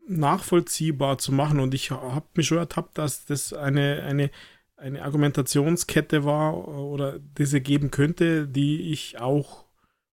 nachvollziehbar 0.08 1.18
zu 1.18 1.32
machen. 1.32 1.60
Und 1.60 1.74
ich 1.74 1.92
habe 1.92 2.26
mich 2.36 2.48
schon 2.48 2.58
ertappt, 2.58 2.98
dass 2.98 3.26
das 3.26 3.54
eine, 3.54 4.04
eine, 4.04 4.32
eine 4.78 5.04
Argumentationskette 5.04 6.24
war 6.24 6.68
oder 6.68 7.20
diese 7.38 7.62
geben 7.62 7.92
könnte, 7.92 8.48
die 8.48 8.92
ich 8.92 9.20
auch 9.20 9.66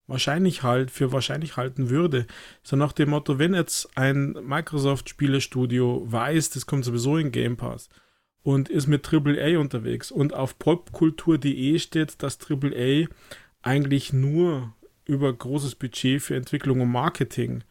wahrscheinlich 0.07 0.62
halt 0.62 0.90
für 0.90 1.12
wahrscheinlich 1.12 1.57
halten 1.57 1.88
würde. 1.90 2.26
So 2.62 2.76
nach 2.76 2.92
dem 2.92 3.11
Motto, 3.11 3.38
wenn 3.38 3.55
jetzt 3.55 3.96
ein 3.96 4.32
Microsoft-Spielestudio 4.42 6.05
weiß, 6.11 6.50
das 6.50 6.66
kommt 6.66 6.84
sowieso 6.84 7.16
in 7.16 7.32
Game 7.32 7.57
Pass 7.57 7.88
und 8.42 8.68
ist 8.68 8.86
mit 8.86 9.11
AAA 9.11 9.59
unterwegs 9.59 10.11
und 10.11 10.34
auf 10.34 10.59
popkultur.de 10.59 11.78
steht, 11.78 12.22
dass 12.22 12.38
AAA 12.38 13.07
eigentlich 13.62 14.12
nur 14.12 14.74
über 15.07 15.32
großes 15.32 15.74
Budget 15.74 16.22
für 16.22 16.36
Entwicklung 16.36 16.80
und 16.80 16.90
Marketing 16.90 17.64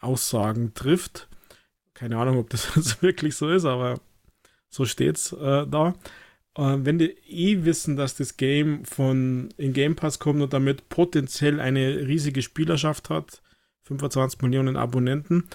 Aussagen 0.00 0.74
trifft. 0.74 1.28
Keine 1.94 2.16
Ahnung, 2.16 2.38
ob 2.38 2.50
das 2.50 3.02
wirklich 3.02 3.36
so 3.36 3.50
ist, 3.50 3.64
aber 3.64 4.00
so 4.68 4.84
steht's 4.84 5.32
äh, 5.32 5.66
da. 5.66 5.94
Äh, 6.56 6.78
wenn 6.78 6.98
die 6.98 7.10
eh 7.28 7.64
wissen, 7.64 7.96
dass 7.96 8.14
das 8.14 8.36
Game 8.36 8.84
von 8.84 9.50
in 9.56 9.72
Game 9.72 9.96
Pass 9.96 10.18
kommt 10.18 10.42
und 10.42 10.52
damit 10.52 10.88
potenziell 10.88 11.60
eine 11.60 12.06
riesige 12.06 12.42
Spielerschaft 12.42 13.10
hat, 13.10 13.42
25 13.84 14.40
Millionen 14.42 14.76
Abonnenten, 14.76 15.48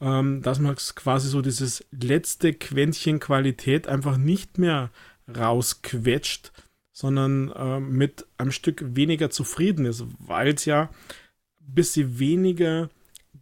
ähm, 0.00 0.42
dass 0.42 0.58
man 0.58 0.74
quasi 0.76 1.28
so 1.28 1.42
dieses 1.42 1.84
letzte 1.90 2.52
Quäntchen 2.54 3.20
Qualität 3.20 3.86
einfach 3.86 4.16
nicht 4.16 4.58
mehr 4.58 4.90
rausquetscht, 5.34 6.52
sondern 6.92 7.50
äh, 7.50 7.80
mit 7.80 8.26
einem 8.38 8.52
Stück 8.52 8.84
weniger 8.94 9.30
zufrieden 9.30 9.86
ist, 9.86 10.04
weil 10.18 10.54
es 10.54 10.64
ja 10.64 10.82
ein 10.82 11.74
bisschen 11.74 12.18
weniger 12.18 12.90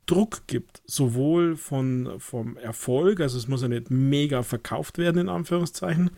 Druck 0.06 0.46
gibt, 0.46 0.82
sowohl 0.86 1.56
von, 1.56 2.18
vom 2.18 2.56
Erfolg, 2.56 3.20
also 3.20 3.38
es 3.38 3.48
muss 3.48 3.62
ja 3.62 3.68
nicht 3.68 3.90
mega 3.90 4.42
verkauft 4.42 4.98
werden, 4.98 5.22
in 5.22 5.28
Anführungszeichen, 5.28 6.10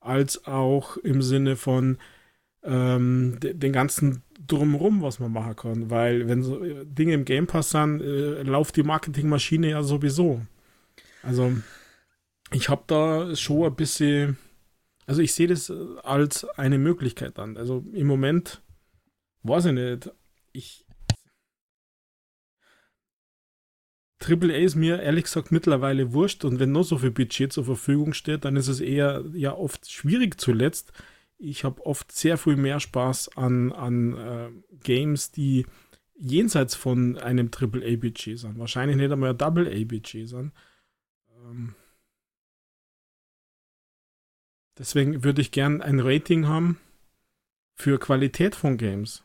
als 0.00 0.46
auch 0.46 0.96
im 0.98 1.22
Sinne 1.22 1.56
von 1.56 1.98
ähm, 2.62 3.38
den 3.40 3.72
ganzen 3.72 4.22
Drumherum, 4.46 5.02
was 5.02 5.18
man 5.18 5.32
machen 5.32 5.56
kann. 5.56 5.90
Weil, 5.90 6.28
wenn 6.28 6.42
so 6.42 6.62
äh, 6.64 6.84
Dinge 6.84 7.14
im 7.14 7.24
Game 7.24 7.46
Pass 7.46 7.70
sind, 7.70 8.00
äh, 8.00 8.42
läuft 8.42 8.76
die 8.76 8.82
Marketingmaschine 8.82 9.70
ja 9.70 9.82
sowieso. 9.82 10.40
Also, 11.22 11.52
ich 12.52 12.68
habe 12.68 12.82
da 12.86 13.36
schon 13.36 13.66
ein 13.66 13.74
bisschen 13.74 14.38
also 15.08 15.22
ich 15.22 15.32
sehe 15.32 15.46
das 15.48 15.70
äh, 15.70 15.74
als 16.04 16.44
eine 16.58 16.78
Möglichkeit 16.78 17.38
an. 17.38 17.56
Also 17.56 17.82
im 17.92 18.06
Moment, 18.06 18.62
weiß 19.42 19.64
ich 19.66 19.72
nicht, 19.72 20.10
ich. 20.52 20.84
Triple 24.18 24.52
A 24.52 24.56
ist 24.58 24.74
mir 24.74 25.00
ehrlich 25.00 25.24
gesagt 25.24 25.50
mittlerweile 25.50 26.12
wurscht 26.12 26.44
und 26.44 26.58
wenn 26.60 26.72
noch 26.72 26.82
so 26.82 26.98
viel 26.98 27.10
Budget 27.10 27.52
zur 27.52 27.64
Verfügung 27.64 28.12
steht, 28.12 28.44
dann 28.44 28.56
ist 28.56 28.68
es 28.68 28.80
eher 28.80 29.24
ja 29.32 29.54
oft 29.54 29.90
schwierig 29.90 30.38
zuletzt. 30.38 30.92
Ich 31.38 31.64
habe 31.64 31.86
oft 31.86 32.12
sehr 32.12 32.36
viel 32.36 32.56
mehr 32.56 32.78
Spaß 32.78 33.36
an, 33.36 33.72
an 33.72 34.14
äh, 34.14 34.50
Games, 34.82 35.30
die 35.30 35.64
jenseits 36.18 36.74
von 36.74 37.16
einem 37.16 37.50
Triple 37.50 37.86
A 37.86 37.96
Budget 37.96 38.40
sind. 38.40 38.58
Wahrscheinlich 38.58 38.96
nicht 38.98 39.10
einmal 39.10 39.30
ein 39.30 39.38
Double 39.38 39.68
A 39.68 39.84
Budget 39.84 40.28
sind. 40.28 40.52
Ähm, 41.46 41.74
Deswegen 44.78 45.24
würde 45.24 45.40
ich 45.40 45.50
gern 45.50 45.82
ein 45.82 45.98
Rating 45.98 46.46
haben 46.46 46.78
für 47.74 47.98
Qualität 47.98 48.54
von 48.54 48.76
Games. 48.76 49.24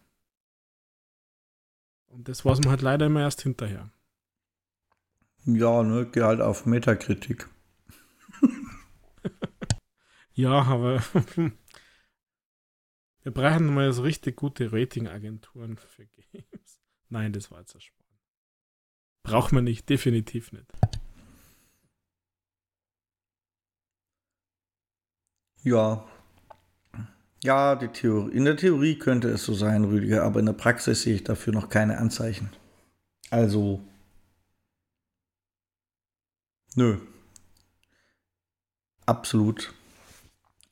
Und 2.08 2.28
das 2.28 2.44
weiß 2.44 2.60
man 2.60 2.72
halt 2.72 2.82
leider 2.82 3.06
immer 3.06 3.22
erst 3.22 3.42
hinterher. 3.42 3.92
Ja, 5.46 5.84
ne, 5.84 6.10
geh 6.12 6.22
halt 6.22 6.42
auf 6.42 6.66
Metakritik. 6.66 7.50
ja, 10.34 10.64
aber 10.64 11.04
wir 13.22 13.32
brauchen 13.32 13.74
mal 13.74 13.92
so 13.94 14.02
richtig 14.04 14.38
gute 14.38 14.72
Ratingagenturen 14.72 15.78
für 15.78 16.06
Games. 16.06 16.82
Nein, 17.10 17.34
das 17.34 17.52
war 17.52 17.60
jetzt 17.60 17.76
ein 17.76 17.82
Spaß. 17.82 18.04
Braucht 19.24 19.52
man 19.52 19.66
nicht, 19.66 19.88
definitiv 19.90 20.52
nicht. 20.52 20.72
Ja. 25.64 26.04
Ja, 27.44 27.76
die 27.76 27.88
Theorie. 27.88 28.32
In 28.36 28.46
der 28.46 28.58
Theorie 28.58 28.98
könnte 28.98 29.30
es 29.30 29.44
so 29.44 29.54
sein, 29.54 29.84
Rüdiger, 29.84 30.24
aber 30.24 30.40
in 30.40 30.46
der 30.46 30.54
Praxis 30.54 31.02
sehe 31.04 31.16
ich 31.16 31.24
dafür 31.24 31.54
noch 31.54 31.70
keine 31.70 31.98
Anzeichen. 31.98 32.50
Also. 33.30 33.82
Nö. 36.76 36.98
Absolut. 39.06 39.74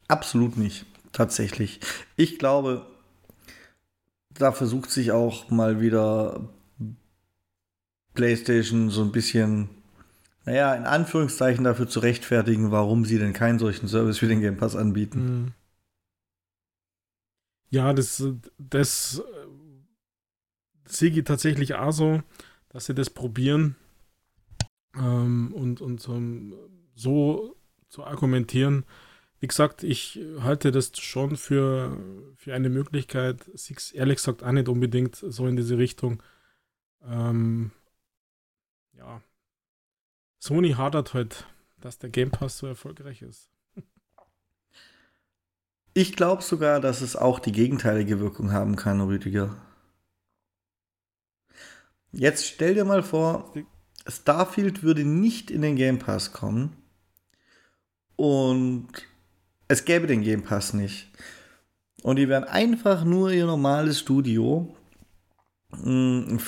Absolut 0.08 0.58
nicht. 0.58 0.86
Tatsächlich. 1.12 1.80
Ich 2.16 2.40
glaube, 2.40 2.86
da 4.30 4.52
versucht 4.52 4.92
sich 4.92 5.12
auch 5.12 5.50
mal 5.50 5.82
wieder 5.82 6.50
PlayStation 8.14 8.90
so 8.90 9.04
ein 9.04 9.12
bisschen 9.12 9.70
naja, 10.46 10.74
in 10.74 10.86
Anführungszeichen 10.86 11.64
dafür 11.64 11.88
zu 11.88 12.00
rechtfertigen, 12.00 12.72
warum 12.72 13.06
sie 13.06 13.20
denn 13.20 13.34
keinen 13.34 13.60
solchen 13.60 13.88
Service 13.88 14.22
wie 14.22 14.28
den 14.28 14.42
Game 14.42 14.58
Pass 14.58 14.76
anbieten. 14.76 15.20
Mhm. 15.20 15.54
Ja, 17.70 17.94
das, 17.94 18.24
das 18.58 19.24
sehe 20.86 21.12
ich 21.12 21.24
tatsächlich 21.24 21.76
auch 21.76 21.92
so, 21.92 22.22
dass 22.70 22.86
sie 22.86 22.94
das 22.94 23.10
probieren 23.10 23.76
ähm, 24.96 25.54
und, 25.54 25.80
und 25.80 26.08
um, 26.10 26.54
so 26.96 27.56
zu 27.88 28.04
argumentieren. 28.04 28.86
Wie 29.40 29.48
gesagt, 29.48 29.84
ich 29.84 30.20
halte 30.40 30.72
das 30.72 30.92
schon 31.00 31.38
für, 31.38 31.98
für 32.36 32.54
eine 32.54 32.70
Möglichkeit, 32.70 33.44
sich 33.54 33.96
ehrlich 33.96 34.18
gesagt 34.18 34.44
auch 34.44 34.52
nicht 34.52 34.68
unbedingt 34.68 35.16
so 35.16 35.48
in 35.48 35.56
diese 35.56 35.78
Richtung. 35.78 36.22
Ähm, 37.04 37.72
Sony 40.42 40.72
hadert 40.72 41.14
halt, 41.14 41.46
dass 41.82 42.00
der 42.00 42.10
Game 42.10 42.32
Pass 42.32 42.58
so 42.58 42.66
erfolgreich 42.66 43.22
ist. 43.22 43.52
Ich 45.94 46.16
glaube 46.16 46.42
sogar, 46.42 46.80
dass 46.80 47.02
es 47.02 47.16
auch 47.16 47.38
die 47.38 47.52
gegenteilige 47.52 48.20
Wirkung 48.20 48.52
haben 48.52 48.76
kann, 48.76 49.02
Rüdiger. 49.02 49.56
Jetzt 52.12 52.48
stell 52.48 52.74
dir 52.74 52.86
mal 52.86 53.04
vor, 53.04 53.54
Starfield 54.08 54.82
würde 54.82 55.06
nicht 55.06 55.52
in 55.52 55.62
den 55.62 55.76
Game 55.76 56.00
Pass 56.00 56.34
kommen 56.34 56.76
und 58.16 58.88
es 59.68 59.86
gäbe 59.86 60.08
den 60.08 60.24
Game 60.24 60.42
Pass 60.42 60.74
nicht. 60.74 61.08
Und 62.02 62.16
die 62.16 62.28
wären 62.28 62.46
einfach 62.46 63.04
nur 63.04 63.32
ihr 63.32 63.46
normales 63.46 64.00
Studio 64.00 64.76
hm, 65.72 66.40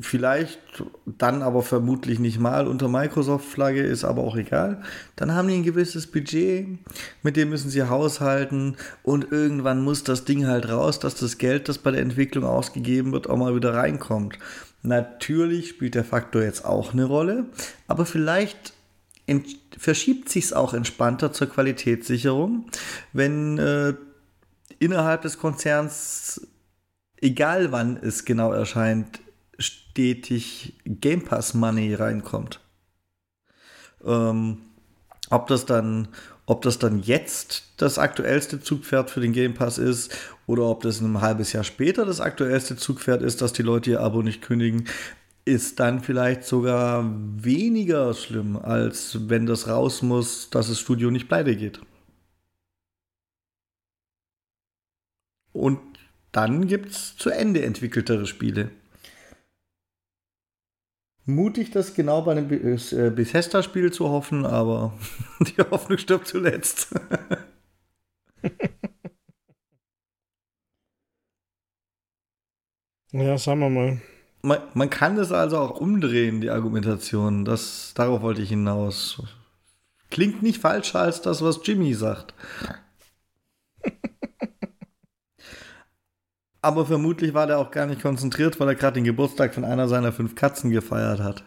Vielleicht 0.00 0.60
dann 1.06 1.42
aber 1.42 1.62
vermutlich 1.62 2.18
nicht 2.18 2.38
mal 2.38 2.68
unter 2.68 2.88
Microsoft-Flagge, 2.88 3.82
ist 3.82 4.04
aber 4.04 4.22
auch 4.22 4.36
egal. 4.36 4.82
Dann 5.16 5.34
haben 5.34 5.48
die 5.48 5.54
ein 5.54 5.64
gewisses 5.64 6.06
Budget, 6.06 6.68
mit 7.22 7.36
dem 7.36 7.50
müssen 7.50 7.70
sie 7.70 7.82
haushalten 7.82 8.76
und 9.02 9.32
irgendwann 9.32 9.82
muss 9.82 10.04
das 10.04 10.24
Ding 10.24 10.46
halt 10.46 10.68
raus, 10.68 11.00
dass 11.00 11.16
das 11.16 11.38
Geld, 11.38 11.68
das 11.68 11.78
bei 11.78 11.90
der 11.90 12.02
Entwicklung 12.02 12.44
ausgegeben 12.44 13.12
wird, 13.12 13.28
auch 13.28 13.36
mal 13.36 13.56
wieder 13.56 13.74
reinkommt. 13.74 14.38
Natürlich 14.82 15.70
spielt 15.70 15.94
der 15.94 16.04
Faktor 16.04 16.42
jetzt 16.42 16.64
auch 16.64 16.92
eine 16.92 17.04
Rolle, 17.04 17.46
aber 17.88 18.06
vielleicht 18.06 18.74
verschiebt 19.76 20.28
sich 20.28 20.46
es 20.46 20.52
auch 20.52 20.74
entspannter 20.74 21.32
zur 21.32 21.48
Qualitätssicherung, 21.48 22.66
wenn 23.12 23.58
äh, 23.58 23.94
innerhalb 24.78 25.22
des 25.22 25.38
Konzerns, 25.38 26.46
egal 27.20 27.72
wann 27.72 27.96
es 27.96 28.24
genau 28.24 28.52
erscheint, 28.52 29.20
stetig 29.58 30.74
Game 30.84 31.24
Pass 31.24 31.54
Money 31.54 31.94
reinkommt. 31.94 32.60
Ähm, 34.04 34.58
ob 35.30 35.46
das 35.48 35.66
dann, 35.66 36.08
ob 36.46 36.62
das 36.62 36.78
dann 36.78 37.00
jetzt 37.00 37.64
das 37.76 37.98
aktuellste 37.98 38.60
Zugpferd 38.60 39.10
für 39.10 39.20
den 39.20 39.32
Game 39.32 39.54
Pass 39.54 39.78
ist 39.78 40.16
oder 40.46 40.64
ob 40.64 40.82
das 40.82 41.00
ein 41.00 41.20
halbes 41.20 41.52
Jahr 41.52 41.64
später 41.64 42.06
das 42.06 42.20
aktuellste 42.20 42.76
Zugpferd 42.76 43.22
ist, 43.22 43.42
dass 43.42 43.52
die 43.52 43.62
Leute 43.62 43.90
ihr 43.90 44.00
Abo 44.00 44.22
nicht 44.22 44.42
kündigen, 44.42 44.88
ist 45.44 45.80
dann 45.80 46.00
vielleicht 46.00 46.44
sogar 46.44 47.04
weniger 47.36 48.12
schlimm, 48.14 48.56
als 48.56 49.28
wenn 49.28 49.46
das 49.46 49.66
raus 49.66 50.02
muss, 50.02 50.50
dass 50.50 50.68
das 50.68 50.78
Studio 50.78 51.10
nicht 51.10 51.28
pleite 51.28 51.56
geht. 51.56 51.80
Und 55.52 55.80
dann 56.32 56.66
gibt 56.66 56.90
es 56.90 57.16
zu 57.16 57.30
Ende 57.30 57.62
entwickeltere 57.62 58.26
Spiele. 58.26 58.70
Mutig, 61.28 61.70
das 61.70 61.94
genau 61.94 62.22
bei 62.22 62.32
einem 62.32 62.50
äh, 62.50 63.10
Bethesda-Spiel 63.10 63.92
zu 63.92 64.08
hoffen, 64.08 64.44
aber 64.46 64.94
die 65.40 65.60
Hoffnung 65.70 65.98
stirbt 65.98 66.26
zuletzt. 66.26 66.88
ja, 73.12 73.38
sagen 73.38 73.60
wir 73.60 73.70
mal. 73.70 74.00
Man, 74.42 74.58
man 74.74 74.88
kann 74.90 75.18
es 75.18 75.32
also 75.32 75.58
auch 75.58 75.80
umdrehen, 75.80 76.40
die 76.40 76.50
Argumentation. 76.50 77.44
Das, 77.44 77.92
darauf 77.94 78.22
wollte 78.22 78.42
ich 78.42 78.48
hinaus. 78.48 79.22
Klingt 80.10 80.42
nicht 80.42 80.60
falscher 80.60 81.00
als 81.00 81.20
das, 81.20 81.42
was 81.42 81.60
Jimmy 81.64 81.92
sagt. 81.94 82.34
Aber 86.68 86.84
vermutlich 86.84 87.32
war 87.32 87.46
der 87.46 87.60
auch 87.60 87.70
gar 87.70 87.86
nicht 87.86 88.02
konzentriert, 88.02 88.60
weil 88.60 88.68
er 88.68 88.74
gerade 88.74 88.96
den 88.96 89.04
Geburtstag 89.04 89.54
von 89.54 89.64
einer 89.64 89.88
seiner 89.88 90.12
fünf 90.12 90.34
Katzen 90.34 90.70
gefeiert 90.70 91.18
hat. 91.18 91.42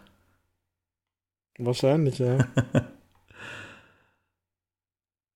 Wahrscheinlich, 1.60 2.18
ja. 2.18 2.40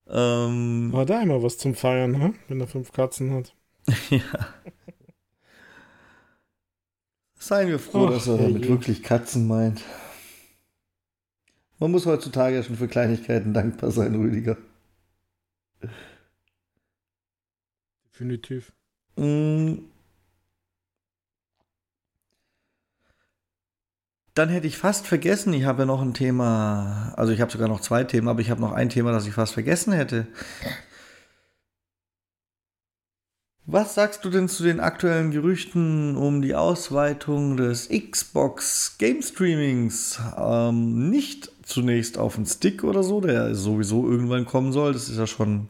ähm, 0.08 0.92
Hat 0.92 1.12
er 1.12 1.22
immer 1.22 1.44
was 1.44 1.60
zum 1.60 1.76
Feiern, 1.76 2.14
ne? 2.14 2.34
wenn 2.48 2.62
er 2.62 2.68
fünf 2.68 2.94
Katzen 2.94 3.32
hat. 3.32 3.56
ja. 4.10 4.22
Seien 7.36 7.68
wir 7.68 7.78
froh, 7.78 8.08
Ach, 8.08 8.14
dass 8.14 8.26
er 8.26 8.38
damit 8.38 8.64
je. 8.64 8.70
wirklich 8.70 9.04
Katzen 9.04 9.46
meint. 9.46 9.84
Man 11.78 11.92
muss 11.92 12.08
heutzutage 12.08 12.56
ja 12.56 12.64
schon 12.64 12.78
für 12.78 12.88
Kleinigkeiten 12.88 13.54
dankbar 13.54 13.92
sein, 13.92 14.16
Rüdiger. 14.16 14.58
Definitiv. 18.12 18.74
Mm. 19.18 19.80
Dann 24.34 24.50
hätte 24.50 24.68
ich 24.68 24.78
fast 24.78 25.08
vergessen, 25.08 25.54
ich 25.54 25.64
habe 25.64 25.84
ja 25.84 25.86
noch 25.86 26.02
ein 26.02 26.14
Thema, 26.14 27.14
also 27.16 27.32
ich 27.32 27.40
habe 27.40 27.52
sogar 27.52 27.70
noch 27.70 27.80
zwei 27.80 28.04
Themen, 28.04 28.28
aber 28.28 28.42
ich 28.42 28.50
habe 28.50 28.60
noch 28.60 28.74
ein 28.74 28.90
Thema, 28.90 29.14
das 29.14 29.26
ich 29.28 29.34
fast 29.34 29.54
vergessen 29.54 29.94
hätte. 29.94 30.28
Was 33.68 33.96
sagst 33.96 34.24
du 34.26 34.30
denn 34.30 34.48
zu 34.48 34.64
den 34.64 34.80
aktuellen 34.80 35.32
Gerüchten 35.32 36.18
um 36.18 36.42
die 36.42 36.54
Ausweitung 36.54 37.58
des 37.58 37.90
Xbox 37.90 38.98
Game 39.00 39.24
Streamings? 39.24 40.20
Ähm, 40.38 41.10
nicht 41.10 41.52
zunächst 41.64 42.18
auf 42.18 42.36
den 42.36 42.46
Stick 42.46 42.84
oder 42.84 43.04
so, 43.04 43.22
der 43.22 43.56
sowieso 43.56 44.08
irgendwann 44.08 44.46
kommen 44.46 44.72
soll, 44.72 44.94
das 44.94 45.10
ist 45.10 45.18
ja 45.18 45.26
schon, 45.28 45.70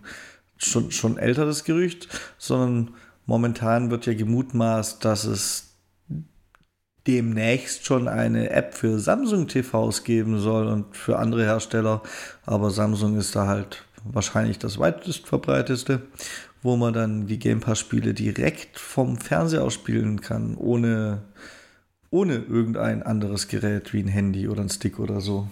schon, 0.57 0.91
schon 0.91 1.17
älter 1.17 1.45
das 1.45 1.63
Gerücht, 1.63 2.09
sondern 2.37 2.95
momentan 3.25 3.91
wird 3.91 4.05
ja 4.05 4.13
gemutmaßt, 4.13 5.03
dass 5.03 5.25
es 5.25 5.75
demnächst 7.07 7.85
schon 7.85 8.07
eine 8.07 8.49
App 8.49 8.73
für 8.73 8.99
Samsung 8.99 9.47
TVs 9.47 10.03
geben 10.03 10.39
soll 10.39 10.67
und 10.67 10.97
für 10.97 11.19
andere 11.19 11.43
Hersteller, 11.43 12.01
aber 12.45 12.71
Samsung 12.71 13.17
ist 13.17 13.35
da 13.35 13.45
halt 13.47 13.83
wahrscheinlich 14.03 14.59
das 14.59 14.79
weitest 14.79 15.27
verbreiteste 15.27 16.01
wo 16.65 16.75
man 16.75 16.93
dann 16.93 17.27
die 17.27 17.37
Game 17.37 17.59
Pass-Spiele 17.59 18.15
direkt 18.15 18.79
vom 18.79 19.17
Fernseher 19.17 19.63
aus 19.63 19.75
spielen 19.75 20.19
kann, 20.19 20.57
ohne, 20.57 21.21
ohne 22.09 22.37
irgendein 22.37 23.03
anderes 23.03 23.47
Gerät 23.47 23.93
wie 23.93 24.01
ein 24.01 24.07
Handy 24.07 24.47
oder 24.47 24.61
ein 24.61 24.69
Stick 24.69 24.97
oder 24.99 25.21
so. 25.21 25.47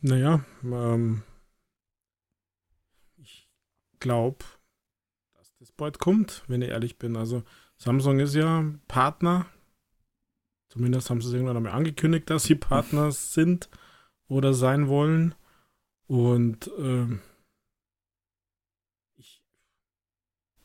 Naja, 0.00 0.44
ähm, 0.64 1.22
glaube, 4.06 4.44
dass 5.34 5.54
das 5.58 5.72
bald 5.72 5.98
kommt, 5.98 6.44
wenn 6.46 6.62
ich 6.62 6.68
ehrlich 6.68 6.98
bin. 6.98 7.16
Also 7.16 7.42
Samsung 7.76 8.20
ist 8.20 8.34
ja 8.34 8.64
Partner. 8.86 9.46
Zumindest 10.68 11.10
haben 11.10 11.20
sie 11.20 11.28
es 11.28 11.34
irgendwann 11.34 11.56
einmal 11.56 11.72
angekündigt, 11.72 12.30
dass 12.30 12.44
sie 12.44 12.54
Partner 12.54 13.10
sind 13.10 13.68
oder 14.28 14.54
sein 14.54 14.88
wollen. 14.88 15.34
Und 16.06 16.70
ähm, 16.78 17.20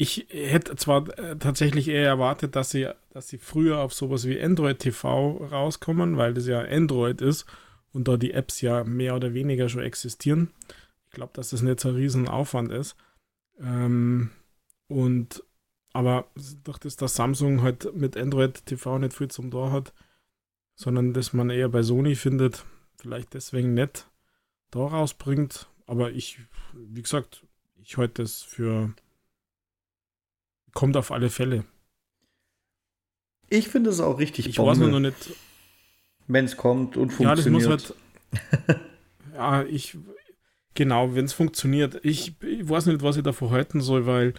Ich 0.01 0.25
hätte 0.29 0.75
zwar 0.77 1.15
äh, 1.19 1.37
tatsächlich 1.37 1.87
eher 1.87 2.07
erwartet, 2.07 2.55
dass 2.55 2.71
sie, 2.71 2.87
dass 3.11 3.27
sie 3.27 3.37
früher 3.37 3.77
auf 3.81 3.93
sowas 3.93 4.25
wie 4.25 4.41
Android 4.41 4.79
TV 4.79 5.37
rauskommen, 5.51 6.17
weil 6.17 6.33
das 6.33 6.47
ja 6.47 6.59
Android 6.61 7.21
ist 7.21 7.45
und 7.93 8.07
da 8.07 8.17
die 8.17 8.31
Apps 8.31 8.61
ja 8.61 8.83
mehr 8.83 9.15
oder 9.15 9.35
weniger 9.35 9.69
schon 9.69 9.83
existieren. 9.83 10.49
Ich 11.05 11.11
glaube, 11.11 11.33
dass 11.35 11.51
das 11.51 11.61
nicht 11.61 11.79
so 11.79 11.89
ein 11.89 11.95
Riesenaufwand 11.97 12.71
ist. 12.71 12.95
Ähm, 13.61 14.31
und 14.87 15.43
aber 15.93 16.29
durch 16.63 16.79
das, 16.79 16.95
dass 16.95 17.15
Samsung 17.15 17.61
halt 17.61 17.95
mit 17.95 18.15
Android 18.17 18.65
TV 18.65 18.97
nicht 18.97 19.13
viel 19.13 19.29
zum 19.29 19.51
Tor 19.51 19.71
hat, 19.71 19.93
sondern 20.75 21.13
dass 21.13 21.33
man 21.33 21.49
eher 21.49 21.69
bei 21.69 21.83
Sony 21.83 22.15
findet, 22.15 22.65
vielleicht 22.97 23.33
deswegen 23.33 23.73
nicht 23.73 24.09
da 24.71 24.79
rausbringt. 24.79 25.69
Aber 25.85 26.11
ich, 26.11 26.39
wie 26.73 27.01
gesagt, 27.01 27.45
ich 27.81 27.97
halte 27.97 28.23
das 28.23 28.41
für 28.41 28.93
Kommt 30.73 30.95
auf 30.97 31.11
alle 31.11 31.29
Fälle. 31.29 31.65
Ich 33.49 33.67
finde 33.67 33.89
es 33.89 33.99
auch 33.99 34.19
richtig 34.19 34.47
Ich 34.47 34.55
Bombe, 34.55 34.71
weiß 34.71 34.77
nur 34.79 34.89
noch 34.89 34.99
nicht. 34.99 35.33
Wenn 36.27 36.45
es 36.45 36.55
kommt 36.55 36.95
und 36.95 37.11
funktioniert. 37.11 37.37
Ja, 37.39 37.43
das 37.43 37.51
muss 37.51 37.67
halt. 37.67 37.95
ja, 39.33 39.63
ich. 39.63 39.97
Genau, 40.73 41.15
wenn 41.15 41.25
es 41.25 41.33
funktioniert. 41.33 41.99
Ich, 42.03 42.41
ich, 42.41 42.67
weiß 42.67 42.85
nicht, 42.85 43.01
was 43.01 43.17
ich 43.17 43.23
davor 43.23 43.51
halten 43.51 43.81
soll, 43.81 44.05
weil 44.05 44.33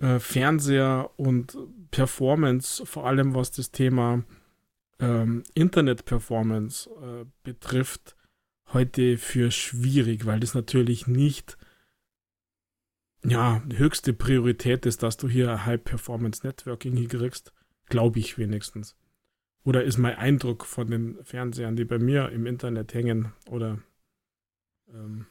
äh, 0.00 0.18
Fernseher 0.18 1.10
und 1.16 1.56
Performance, 1.90 2.86
vor 2.86 3.06
allem 3.06 3.34
was 3.34 3.50
das 3.50 3.70
Thema 3.70 4.24
ähm, 4.98 5.42
Internet-Performance 5.54 6.88
äh, 6.90 7.26
betrifft, 7.42 8.16
heute 8.72 9.18
für 9.18 9.50
schwierig, 9.50 10.24
weil 10.24 10.40
das 10.40 10.54
natürlich 10.54 11.06
nicht 11.06 11.58
ja, 13.24 13.62
höchste 13.74 14.12
Priorität 14.12 14.86
ist, 14.86 15.02
dass 15.02 15.16
du 15.16 15.28
hier 15.28 15.64
High-Performance 15.66 16.46
Networking 16.46 16.96
hinkriegst. 16.96 17.52
Glaube 17.86 18.18
ich 18.18 18.38
wenigstens. 18.38 18.96
Oder 19.64 19.84
ist 19.84 19.98
mein 19.98 20.16
Eindruck 20.16 20.64
von 20.64 20.90
den 20.90 21.22
Fernsehern, 21.22 21.76
die 21.76 21.84
bei 21.84 21.98
mir 21.98 22.30
im 22.30 22.46
Internet 22.46 22.94
hängen 22.94 23.32
oder 23.48 23.78
ähm, 24.88 25.26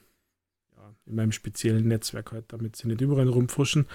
in 1.06 1.16
meinem 1.16 1.32
speziellen 1.32 1.88
Netzwerk 1.88 2.32
halt, 2.32 2.54
damit 2.54 2.76
sie 2.76 2.88
nicht 2.88 3.02
überall 3.02 3.28
rumfuschen. 3.28 3.88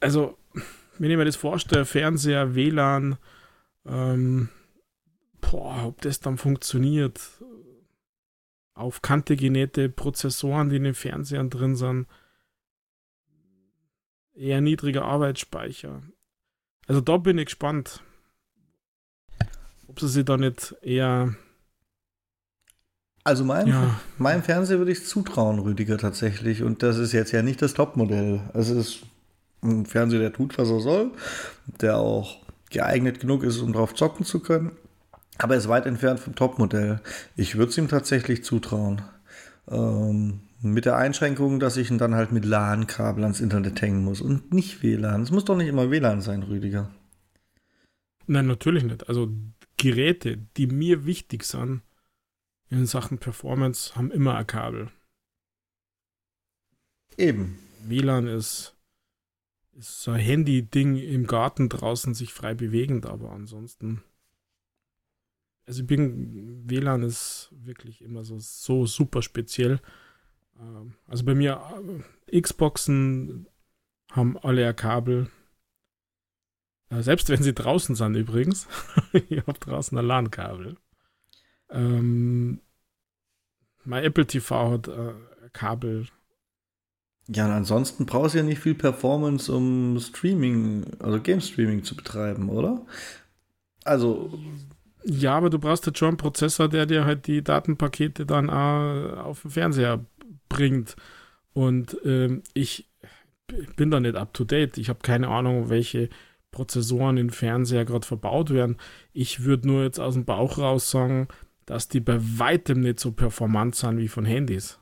Also, 0.00 0.38
wenn 0.98 1.10
ich 1.10 1.16
mir 1.16 1.24
das 1.24 1.36
vorstelle, 1.36 1.84
Fernseher, 1.84 2.54
WLAN, 2.54 3.18
ähm, 3.86 4.48
boah, 5.40 5.86
ob 5.86 6.00
das 6.02 6.20
dann 6.20 6.38
funktioniert, 6.38 7.20
auf 8.74 9.02
Kante 9.02 9.36
genähte 9.36 9.88
Prozessoren, 9.88 10.70
die 10.70 10.76
in 10.76 10.84
den 10.84 10.94
Fernsehern 10.94 11.50
drin 11.50 11.76
sind, 11.76 12.06
eher 14.34 14.60
niedriger 14.60 15.04
Arbeitsspeicher. 15.04 16.02
Also 16.86 17.00
da 17.00 17.18
bin 17.18 17.38
ich 17.38 17.46
gespannt, 17.46 18.02
ob 19.86 20.00
sie 20.00 20.08
sich 20.08 20.24
da 20.24 20.36
nicht 20.36 20.74
eher. 20.82 21.34
Also 23.22 23.44
mein, 23.44 23.66
ja. 23.66 24.00
meinem 24.18 24.42
Fernseher 24.42 24.78
würde 24.78 24.92
ich 24.92 25.04
zutrauen, 25.04 25.58
Rüdiger, 25.58 25.98
tatsächlich. 25.98 26.62
Und 26.62 26.82
das 26.82 26.98
ist 26.98 27.12
jetzt 27.12 27.32
ja 27.32 27.42
nicht 27.42 27.60
das 27.60 27.74
Topmodell. 27.74 28.40
Also 28.54 28.78
es 28.78 28.86
ist 28.86 29.02
ein 29.62 29.84
Fernseher, 29.84 30.20
der 30.20 30.32
tut, 30.32 30.56
was 30.56 30.70
er 30.70 30.80
soll, 30.80 31.10
der 31.80 31.98
auch 31.98 32.38
geeignet 32.70 33.20
genug 33.20 33.42
ist, 33.42 33.58
um 33.58 33.72
drauf 33.72 33.94
zocken 33.94 34.24
zu 34.24 34.40
können. 34.40 34.72
Aber 35.38 35.54
er 35.54 35.58
ist 35.58 35.68
weit 35.68 35.86
entfernt 35.86 36.20
vom 36.20 36.34
Topmodell. 36.34 37.00
Ich 37.36 37.56
würde 37.56 37.70
es 37.70 37.78
ihm 37.78 37.88
tatsächlich 37.88 38.44
zutrauen. 38.44 39.02
Ähm, 39.68 40.40
mit 40.62 40.84
der 40.84 40.96
Einschränkung, 40.96 41.60
dass 41.60 41.76
ich 41.76 41.90
ihn 41.90 41.98
dann 41.98 42.14
halt 42.14 42.32
mit 42.32 42.44
LAN-Kabel 42.44 43.22
ans 43.24 43.40
Internet 43.40 43.80
hängen 43.80 44.04
muss 44.04 44.20
und 44.20 44.52
nicht 44.52 44.82
WLAN. 44.82 45.22
Es 45.22 45.30
muss 45.30 45.44
doch 45.44 45.56
nicht 45.56 45.68
immer 45.68 45.90
WLAN 45.90 46.20
sein, 46.20 46.42
Rüdiger. 46.42 46.90
Nein, 48.26 48.46
natürlich 48.46 48.84
nicht. 48.84 49.08
Also 49.08 49.30
Geräte, 49.76 50.38
die 50.56 50.66
mir 50.66 51.06
wichtig 51.06 51.44
sind 51.44 51.82
in 52.70 52.86
Sachen 52.86 53.18
Performance, 53.18 53.96
haben 53.96 54.10
immer 54.10 54.36
ein 54.36 54.46
Kabel. 54.46 54.90
Eben. 57.16 57.58
WLAN 57.82 58.26
ist, 58.26 58.76
ist 59.72 60.02
so 60.02 60.12
ein 60.12 60.20
Handy-Ding 60.20 60.96
im 60.96 61.26
Garten 61.26 61.68
draußen 61.68 62.14
sich 62.14 62.32
frei 62.32 62.54
bewegend, 62.54 63.06
aber 63.06 63.32
ansonsten. 63.32 64.02
Also 65.66 65.82
ich 65.82 65.86
bin, 65.86 66.68
WLAN 66.68 67.02
ist 67.02 67.48
wirklich 67.52 68.02
immer 68.02 68.24
so, 68.24 68.38
so 68.38 68.86
super 68.86 69.22
speziell. 69.22 69.80
Ähm, 70.58 70.94
also 71.06 71.24
bei 71.24 71.34
mir, 71.34 71.60
äh, 72.30 72.40
Xboxen 72.40 73.48
haben 74.10 74.38
alle 74.38 74.66
ein 74.68 74.76
Kabel. 74.76 75.30
Äh, 76.90 77.02
selbst 77.02 77.28
wenn 77.28 77.42
sie 77.42 77.54
draußen 77.54 77.94
sind 77.94 78.14
übrigens. 78.14 78.68
ich 79.12 79.40
habe 79.46 79.58
draußen 79.58 79.96
ein 79.98 80.06
LAN-Kabel. 80.06 80.76
Ähm, 81.70 82.60
mein 83.84 84.04
Apple 84.04 84.26
TV 84.26 84.72
hat 84.72 84.88
äh, 84.88 85.12
Kabel. 85.52 86.06
Ja, 87.28 87.46
und 87.46 87.52
ansonsten 87.52 88.06
brauchst 88.06 88.34
du 88.34 88.38
ja 88.38 88.44
nicht 88.44 88.60
viel 88.60 88.74
Performance, 88.74 89.52
um 89.52 89.98
Streaming, 90.00 90.84
also 90.98 91.20
Game 91.20 91.40
Streaming 91.40 91.84
zu 91.84 91.94
betreiben, 91.94 92.48
oder? 92.48 92.84
Also. 93.84 94.38
Ja, 95.04 95.36
aber 95.36 95.48
du 95.48 95.58
brauchst 95.58 95.86
jetzt 95.86 95.98
schon 95.98 96.08
einen 96.08 96.16
Prozessor, 96.16 96.68
der 96.68 96.86
dir 96.86 97.04
halt 97.04 97.26
die 97.26 97.42
Datenpakete 97.42 98.26
dann 98.26 98.50
auch 98.50 99.24
auf 99.24 99.42
den 99.42 99.50
Fernseher 99.52 100.04
bringt. 100.48 100.96
Und 101.52 101.96
ähm, 102.04 102.42
ich 102.52 102.88
bin 103.76 103.90
da 103.90 104.00
nicht 104.00 104.16
up 104.16 104.34
to 104.34 104.44
date. 104.44 104.76
Ich 104.76 104.88
habe 104.88 105.00
keine 105.02 105.28
Ahnung, 105.28 105.70
welche 105.70 106.10
Prozessoren 106.50 107.16
in 107.16 107.30
Fernseher 107.30 107.84
gerade 107.84 108.06
verbaut 108.06 108.50
werden. 108.50 108.76
Ich 109.12 109.44
würde 109.44 109.68
nur 109.68 109.84
jetzt 109.84 110.00
aus 110.00 110.14
dem 110.14 110.24
Bauch 110.24 110.58
raus 110.58 110.90
sagen, 110.90 111.28
dass 111.66 111.88
die 111.88 112.00
bei 112.00 112.18
weitem 112.20 112.80
nicht 112.80 113.00
so 113.00 113.12
performant 113.12 113.74
sind 113.74 113.98
wie 113.98 114.08
von 114.08 114.24
Handys. 114.24 114.78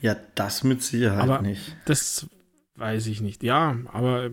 Ja, 0.00 0.16
das 0.34 0.64
mit 0.64 0.82
Sicherheit 0.82 1.22
aber 1.22 1.42
nicht. 1.42 1.76
Das 1.86 2.28
weiß 2.76 3.06
ich 3.06 3.20
nicht. 3.20 3.42
Ja, 3.42 3.78
aber 3.92 4.30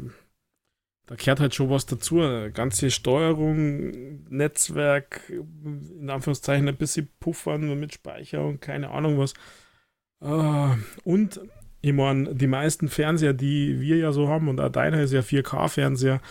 da 1.08 1.16
kehrt 1.16 1.40
halt 1.40 1.56
schon 1.56 1.70
was 1.70 1.86
dazu. 1.86 2.18
Ganze 2.54 2.92
Steuerung, 2.92 4.24
Netzwerk, 4.30 5.22
in 5.30 6.10
Anführungszeichen 6.10 6.68
ein 6.68 6.78
bisschen 6.78 7.10
puffern 7.20 7.80
mit 7.80 7.94
Speicher 7.94 8.46
und 8.46 8.62
keine 8.62 8.92
Ahnung 8.92 9.18
was. 9.18 9.34
Ah, 10.20 10.78
und 11.04 11.42
ich 11.82 11.94
meine, 11.94 12.36
die 12.36 12.48
meisten 12.48 12.90
Fernseher, 12.90 13.34
die 13.34 13.82
wir 13.82 13.98
ja 13.98 14.12
so 14.12 14.28
haben, 14.28 14.48
und 14.48 14.62
auch 14.62 14.70
deiner 14.70 15.02
ist 15.02 15.14
ja 15.14 15.22
4K-Fernseher, 15.22 16.22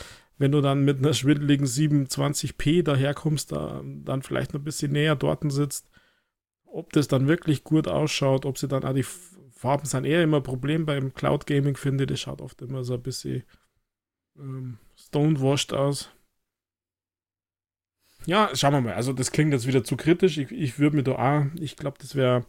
wenn 0.41 0.53
du 0.53 0.63
dann 0.63 0.87
mit 0.87 0.99
einer 0.99 1.13
schwindeligen 1.13 1.67
27p 1.67 2.83
daherkommst, 2.83 3.53
da, 3.53 3.83
dann 3.85 4.23
vielleicht 4.23 4.55
noch 4.55 4.61
ein 4.63 4.65
bisschen 4.65 4.93
näher 4.93 5.15
dort 5.15 5.43
sitzt, 5.53 5.91
ob 6.65 6.95
das 6.95 7.09
dann 7.09 7.29
wirklich 7.29 7.63
gut 7.63 7.87
ausschaut, 7.87 8.47
ob 8.47 8.57
sie 8.57 8.67
dann 8.67 8.85
auch 8.85 8.95
die 8.95 9.05
Farben 9.51 9.85
sind 9.85 10.07
eher 10.07 10.23
immer 10.23 10.39
ein 10.39 10.43
Problem 10.43 10.87
beim 10.87 11.13
Cloud 11.13 11.47
Gaming, 11.47 11.77
finde 11.77 12.05
ich. 12.05 12.09
Das 12.09 12.21
schaut 12.21 12.41
oft 12.41 12.63
immer 12.63 12.85
so 12.85 12.95
ein 12.95 13.03
bisschen 13.03 13.43
ähm, 14.39 14.79
stonewashed 14.97 15.75
aus. 15.75 16.11
Ja, 18.25 18.49
schauen 18.55 18.73
wir 18.73 18.81
mal. 18.81 18.95
Also, 18.95 19.13
das 19.13 19.33
klingt 19.33 19.53
jetzt 19.53 19.67
wieder 19.67 19.85
zu 19.85 19.99
kritisch. 19.99 20.39
Ich, 20.39 20.51
ich 20.53 20.79
würde 20.79 20.97
mir 20.97 21.03
da 21.03 21.17
auch, 21.17 21.45
ich 21.61 21.77
glaube, 21.77 21.99
das 22.01 22.15
wäre 22.15 22.47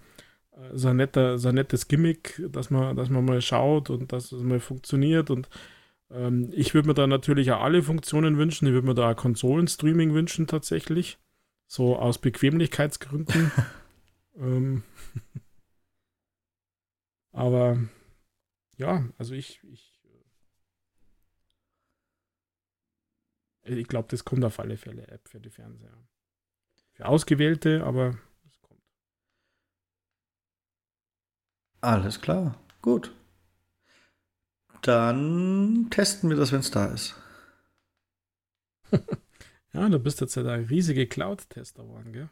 äh, 0.54 0.78
so 0.78 0.88
ein, 0.88 1.10
so 1.38 1.50
ein 1.50 1.56
nettes 1.56 1.90
Gimmick, 1.90 2.42
dass 2.54 2.70
man, 2.70 2.96
dass 2.96 3.10
man 3.10 3.26
mal 3.26 3.42
schaut 3.42 3.90
und 3.90 4.14
dass 4.14 4.32
es 4.32 4.44
mal 4.44 4.62
funktioniert. 4.62 5.30
Und 5.30 5.50
ähm, 6.14 6.50
ich 6.54 6.74
würde 6.74 6.88
mir 6.88 6.94
da 6.94 7.08
natürlich 7.08 7.52
auch 7.52 7.62
alle 7.62 7.84
Funktionen 7.84 8.38
wünschen. 8.38 8.68
Ich 8.68 8.74
würde 8.74 8.88
mir 8.88 8.96
da 8.96 9.14
Konsolen-Streaming 9.14 10.14
wünschen, 10.14 10.48
tatsächlich. 10.48 11.20
So 11.68 11.98
aus 11.98 12.18
Bequemlichkeitsgründen. 12.20 13.52
ähm, 14.36 14.84
aber 17.32 17.78
ja, 18.78 19.06
also 19.18 19.34
ich, 19.34 19.62
ich, 19.64 20.02
äh, 23.64 23.76
ich 23.76 23.88
glaube, 23.88 24.08
das 24.10 24.26
kommt 24.26 24.44
auf 24.44 24.60
alle 24.60 24.78
Fälle 24.78 25.08
App 25.08 25.28
für 25.30 25.40
die 25.40 25.50
Fernseher. 25.50 25.98
Für 26.94 27.06
Ausgewählte, 27.06 27.84
aber 27.86 28.18
Alles 31.82 32.22
klar, 32.22 32.56
gut. 32.84 33.12
Dann 34.82 35.88
testen 35.92 36.30
wir 36.30 36.38
das, 36.38 36.52
wenn 36.52 36.62
es 36.62 36.72
da 36.72 36.86
ist. 36.88 37.16
ja, 39.74 39.88
du 39.88 40.00
bist 40.00 40.22
jetzt 40.22 40.36
ja 40.36 40.44
der 40.44 40.70
riesige 40.70 41.08
Cloud-Tester 41.08 41.84
geworden, 41.84 42.14
gell? 42.14 42.30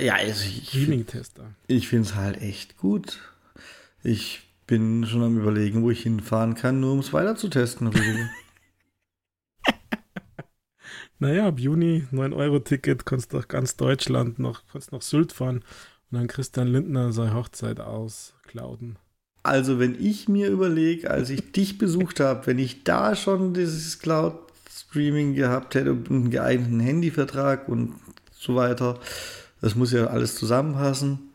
Ja, 0.00 0.14
also 0.14 0.44
ich, 0.44 0.68
Streaming-Tester. 0.68 1.54
Ich 1.68 1.88
finde 1.88 2.08
es 2.08 2.14
halt 2.14 2.42
echt 2.42 2.76
gut. 2.76 3.20
Ich 4.02 4.42
bin 4.66 5.06
schon 5.06 5.22
am 5.22 5.38
überlegen, 5.38 5.82
wo 5.82 5.90
ich 5.90 6.02
hinfahren 6.02 6.54
kann, 6.54 6.80
nur 6.80 6.92
um 6.92 6.98
es 6.98 7.12
weiter 7.12 7.36
zu 7.36 7.48
testen. 7.48 7.90
naja, 11.18 11.46
ab 11.46 11.60
Juni 11.60 12.04
9-Euro-Ticket, 12.12 13.06
kannst 13.06 13.32
du 13.32 13.36
durch 13.36 13.48
ganz 13.48 13.76
Deutschland 13.76 14.38
noch, 14.38 14.64
kannst 14.66 14.92
nach 14.92 15.02
Sylt 15.02 15.32
fahren 15.32 15.58
und 16.10 16.18
dann 16.18 16.26
Christian 16.26 16.66
Lindner 16.68 17.12
seine 17.12 17.34
Hochzeit 17.34 17.80
ausklauden. 17.80 18.98
Also, 19.46 19.78
wenn 19.78 19.94
ich 20.04 20.28
mir 20.28 20.48
überlege, 20.48 21.10
als 21.10 21.30
ich 21.30 21.52
dich 21.52 21.78
besucht 21.78 22.18
habe, 22.18 22.46
wenn 22.46 22.58
ich 22.58 22.82
da 22.82 23.14
schon 23.14 23.54
dieses 23.54 24.00
Cloud-Streaming 24.00 25.34
gehabt 25.34 25.76
hätte 25.76 25.92
und 25.92 26.10
einen 26.10 26.30
geeigneten 26.30 26.80
Handyvertrag 26.80 27.68
und 27.68 27.94
so 28.32 28.56
weiter, 28.56 28.98
das 29.60 29.76
muss 29.76 29.92
ja 29.92 30.08
alles 30.08 30.34
zusammenpassen. 30.34 31.30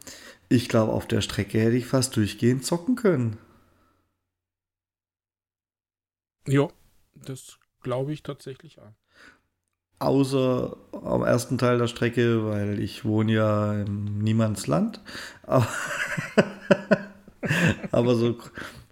Ich 0.49 0.68
glaube, 0.68 0.91
auf 0.91 1.07
der 1.07 1.22
Strecke 1.22 1.59
hätte 1.59 1.78
ich 1.78 1.86
fast 1.86 2.16
durchgehend 2.18 2.66
zocken 2.66 2.95
können. 2.95 3.38
Ja, 6.47 6.68
das 7.16 7.59
glaube 7.82 8.12
ich 8.12 8.24
tatsächlich 8.24 8.78
auch 8.80 8.93
außer 10.01 10.76
am 11.03 11.24
ersten 11.24 11.57
Teil 11.57 11.78
der 11.78 11.88
Strecke, 11.88 12.45
weil 12.45 12.80
ich 12.80 13.05
wohne 13.05 13.34
ja 13.34 13.74
im 13.74 14.18
Niemandsland. 14.18 14.99
Aber, 15.43 15.68
aber 17.91 18.16
so, 18.16 18.38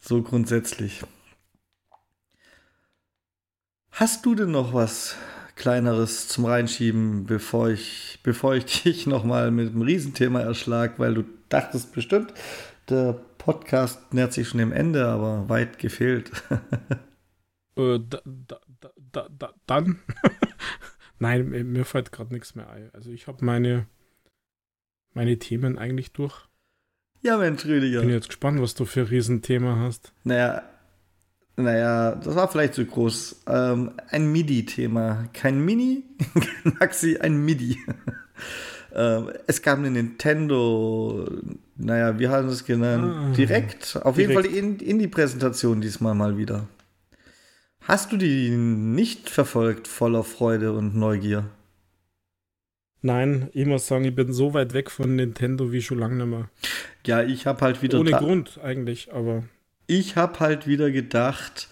so 0.02 0.22
grundsätzlich. 0.22 1.04
Hast 3.92 4.26
du 4.26 4.36
denn 4.36 4.52
noch 4.52 4.74
was 4.74 5.16
Kleineres 5.56 6.28
zum 6.28 6.46
Reinschieben, 6.46 7.26
bevor 7.26 7.70
ich, 7.70 8.20
bevor 8.24 8.56
ich 8.56 8.66
dich 8.84 9.08
nochmal 9.08 9.52
mit 9.52 9.70
einem 9.70 9.82
Riesenthema 9.82 10.42
erschlag, 10.42 11.00
weil 11.00 11.14
du 11.14 11.26
dachtest 11.50 11.94
bestimmt, 11.94 12.34
der 12.90 13.14
Podcast 13.38 14.14
nähert 14.14 14.34
sich 14.34 14.48
schon 14.48 14.60
dem 14.60 14.72
Ende, 14.72 15.08
aber 15.08 15.50
weit 15.50 15.80
gefehlt. 15.80 16.32
äh, 17.76 18.00
da, 18.00 18.22
da, 19.12 19.30
da, 19.30 19.54
dann 19.66 20.00
Nein, 21.20 21.50
mir 21.50 21.84
fällt 21.84 22.14
gerade 22.14 22.34
nichts 22.34 22.56
mehr 22.56 22.70
ein. 22.70 22.90
Also 22.94 23.12
ich 23.12 23.28
habe 23.28 23.44
meine, 23.44 23.88
meine 25.14 25.38
Themen 25.38 25.78
eigentlich 25.78 26.14
durch. 26.14 26.49
Ja, 27.22 27.38
Mensch, 27.38 27.66
Rüdiger. 27.66 28.02
Bin 28.02 28.10
jetzt 28.10 28.30
gespannt, 28.30 28.62
was 28.62 28.76
du 28.76 28.86
für 28.86 29.02
ein 29.02 29.08
Riesenthema 29.08 29.78
hast. 29.78 30.14
Naja, 30.24 30.64
naja, 31.60 32.16
das 32.16 32.36
war 32.36 32.50
vielleicht 32.50 32.74
zu 32.74 32.86
groß. 32.86 33.44
Ähm, 33.48 33.92
ein 34.10 34.32
MIDI-Thema. 34.32 35.28
Kein 35.34 35.60
Mini, 35.60 36.04
kein 36.34 36.78
Maxi, 36.80 37.18
ein 37.18 37.44
MIDI. 37.44 37.78
ähm, 38.96 39.32
es 39.46 39.62
gab 39.62 39.78
eine 39.78 39.92
Nintendo, 39.92 41.30
naja, 41.76 42.18
wie 42.18 42.30
haben 42.30 42.48
es 42.48 42.64
genannt? 42.64 43.14
Ah, 43.14 43.34
direkt. 43.36 44.00
Auf 44.04 44.16
direkt. 44.16 44.46
jeden 44.46 44.54
Fall 44.54 44.58
in, 44.58 44.80
in 44.80 45.00
die 45.00 45.10
Präsentation 45.10 45.82
diesmal 45.82 46.16
mal 46.16 46.38
wieder. 46.38 46.68
Hast 47.82 48.14
du 48.14 48.18
die 48.18 48.52
nicht 48.52 49.30
verfolgt, 49.30 49.90
voller 49.90 50.24
Freude 50.24 50.72
und 50.72 50.96
Neugier? 50.96 51.50
Nein, 53.02 53.50
ich 53.54 53.66
muss 53.66 53.88
sagen, 53.88 54.04
ich 54.04 54.16
bin 54.16 54.34
so 54.34 54.54
weit 54.54 54.74
weg 54.74 54.92
von 54.92 55.16
Nintendo 55.16 55.72
wie 55.72 55.82
schon 55.82 56.00
lange 56.00 56.16
nicht 56.16 56.28
mehr. 56.28 56.50
Ja, 57.06 57.24
ich 57.24 57.46
habe 57.46 57.62
halt 57.62 57.82
wieder. 57.82 58.00
Ohne 58.00 58.12
Grund 58.12 58.60
eigentlich, 58.62 59.14
aber. 59.14 59.44
Ich 59.88 60.16
habe 60.16 60.40
halt 60.40 60.68
wieder 60.68 60.92
gedacht, 60.92 61.70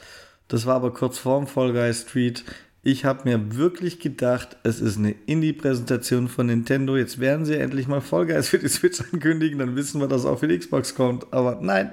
das 0.47 0.65
war 0.65 0.75
aber 0.75 0.93
kurz 0.93 1.17
vorm 1.17 1.45
Fall 1.47 1.73
Guy 1.73 1.93
Street. 1.93 2.45
Ich 2.81 3.03
habe 3.03 3.29
mir 3.29 3.57
wirklich 3.57 3.99
gedacht, 3.99 4.55
es 4.63 4.79
ist 4.79 4.97
eine 4.97 5.11
Indie-Präsentation 5.25 6.29
von 6.29 6.47
Nintendo. 6.47 6.95
Jetzt 6.95 7.19
werden 7.19 7.45
sie 7.45 7.57
endlich 7.57 7.87
mal 7.87 7.99
Fall 7.99 8.25
Guys 8.25 8.47
für 8.47 8.59
die 8.59 8.69
Switch 8.69 9.01
ankündigen, 9.01 9.59
dann 9.59 9.75
wissen 9.75 9.99
wir, 9.99 10.07
dass 10.07 10.25
auch 10.25 10.39
für 10.39 10.47
die 10.47 10.57
Xbox 10.57 10.95
kommt. 10.95 11.31
Aber 11.33 11.59
nein. 11.61 11.91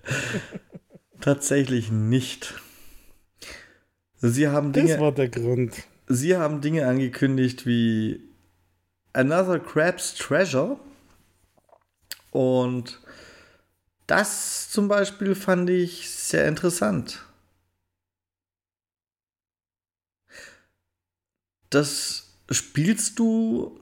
Tatsächlich 1.20 1.90
nicht. 1.90 2.54
Sie 4.18 4.48
haben 4.48 4.72
Dinge. 4.72 4.90
Das 4.90 5.00
war 5.00 5.12
der 5.12 5.28
Grund. 5.28 5.74
Sie 6.12 6.36
haben 6.36 6.60
Dinge 6.60 6.88
angekündigt 6.88 7.66
wie 7.66 8.20
Another 9.12 9.60
Crab's 9.60 10.16
Treasure. 10.16 10.80
Und 12.32 12.98
das 14.08 14.70
zum 14.70 14.88
Beispiel 14.88 15.36
fand 15.36 15.70
ich 15.70 16.10
sehr 16.10 16.48
interessant. 16.48 17.24
Das 21.70 22.32
spielst 22.50 23.20
du. 23.20 23.78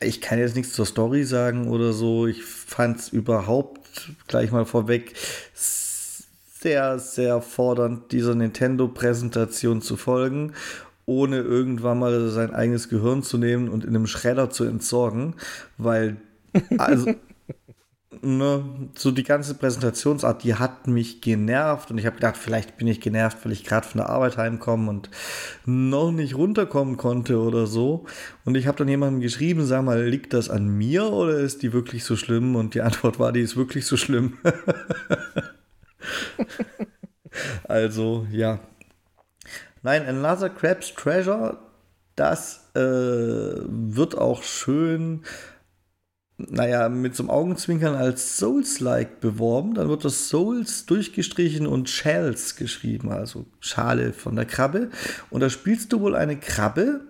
Ich 0.00 0.20
kann 0.20 0.38
jetzt 0.38 0.54
nichts 0.54 0.74
zur 0.74 0.84
Story 0.84 1.24
sagen 1.24 1.68
oder 1.68 1.94
so. 1.94 2.26
Ich 2.26 2.44
fand 2.44 2.98
es 2.98 3.08
überhaupt 3.08 4.10
gleich 4.26 4.52
mal 4.52 4.66
vorweg 4.66 5.16
sehr, 6.60 6.98
sehr 6.98 7.40
fordernd, 7.40 8.12
dieser 8.12 8.34
Nintendo-Präsentation 8.34 9.80
zu 9.80 9.96
folgen, 9.96 10.54
ohne 11.08 11.38
irgendwann 11.38 11.98
mal 11.98 12.28
sein 12.28 12.54
eigenes 12.54 12.90
Gehirn 12.90 13.22
zu 13.22 13.38
nehmen 13.38 13.70
und 13.70 13.82
in 13.82 13.96
einem 13.96 14.06
Schredder 14.06 14.50
zu 14.50 14.64
entsorgen, 14.64 15.34
weil, 15.78 16.18
also, 16.76 17.14
ne, 18.22 18.90
so 18.94 19.10
die 19.10 19.22
ganze 19.22 19.54
Präsentationsart, 19.54 20.44
die 20.44 20.56
hat 20.56 20.86
mich 20.86 21.22
genervt 21.22 21.90
und 21.90 21.96
ich 21.96 22.04
habe 22.04 22.16
gedacht, 22.16 22.36
vielleicht 22.36 22.76
bin 22.76 22.88
ich 22.88 23.00
genervt, 23.00 23.38
weil 23.42 23.52
ich 23.52 23.64
gerade 23.64 23.88
von 23.88 23.98
der 23.98 24.10
Arbeit 24.10 24.36
heimkomme 24.36 24.90
und 24.90 25.08
noch 25.64 26.12
nicht 26.12 26.36
runterkommen 26.36 26.98
konnte 26.98 27.40
oder 27.40 27.66
so. 27.66 28.04
Und 28.44 28.56
ich 28.56 28.66
habe 28.66 28.76
dann 28.76 28.88
jemandem 28.88 29.22
geschrieben, 29.22 29.64
sag 29.64 29.84
mal, 29.84 30.06
liegt 30.06 30.34
das 30.34 30.50
an 30.50 30.68
mir 30.68 31.10
oder 31.10 31.38
ist 31.38 31.62
die 31.62 31.72
wirklich 31.72 32.04
so 32.04 32.16
schlimm? 32.16 32.54
Und 32.54 32.74
die 32.74 32.82
Antwort 32.82 33.18
war, 33.18 33.32
die 33.32 33.40
ist 33.40 33.56
wirklich 33.56 33.86
so 33.86 33.96
schlimm. 33.96 34.36
also, 37.66 38.26
ja. 38.30 38.60
Nein, 39.88 40.04
Another 40.06 40.50
Crab's 40.50 40.92
Treasure, 40.94 41.56
das 42.14 42.68
äh, 42.74 42.78
wird 42.78 44.18
auch 44.18 44.42
schön, 44.42 45.22
naja, 46.36 46.90
mit 46.90 47.16
so 47.16 47.22
einem 47.22 47.30
Augenzwinkern 47.30 47.94
als 47.94 48.36
Souls-like 48.36 49.20
beworben. 49.20 49.72
Dann 49.72 49.88
wird 49.88 50.04
das 50.04 50.28
Souls 50.28 50.84
durchgestrichen 50.84 51.66
und 51.66 51.88
Shells 51.88 52.56
geschrieben, 52.56 53.10
also 53.10 53.46
Schale 53.60 54.12
von 54.12 54.36
der 54.36 54.44
Krabbe. 54.44 54.90
Und 55.30 55.40
da 55.40 55.48
spielst 55.48 55.90
du 55.94 56.00
wohl 56.00 56.14
eine 56.14 56.38
Krabbe, 56.38 57.06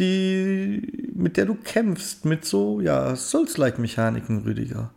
die, 0.00 1.12
mit 1.14 1.36
der 1.36 1.46
du 1.46 1.54
kämpfst, 1.54 2.24
mit 2.24 2.44
so, 2.44 2.80
ja, 2.80 3.14
Souls-like-Mechaniken, 3.14 4.38
Rüdiger. 4.38 4.95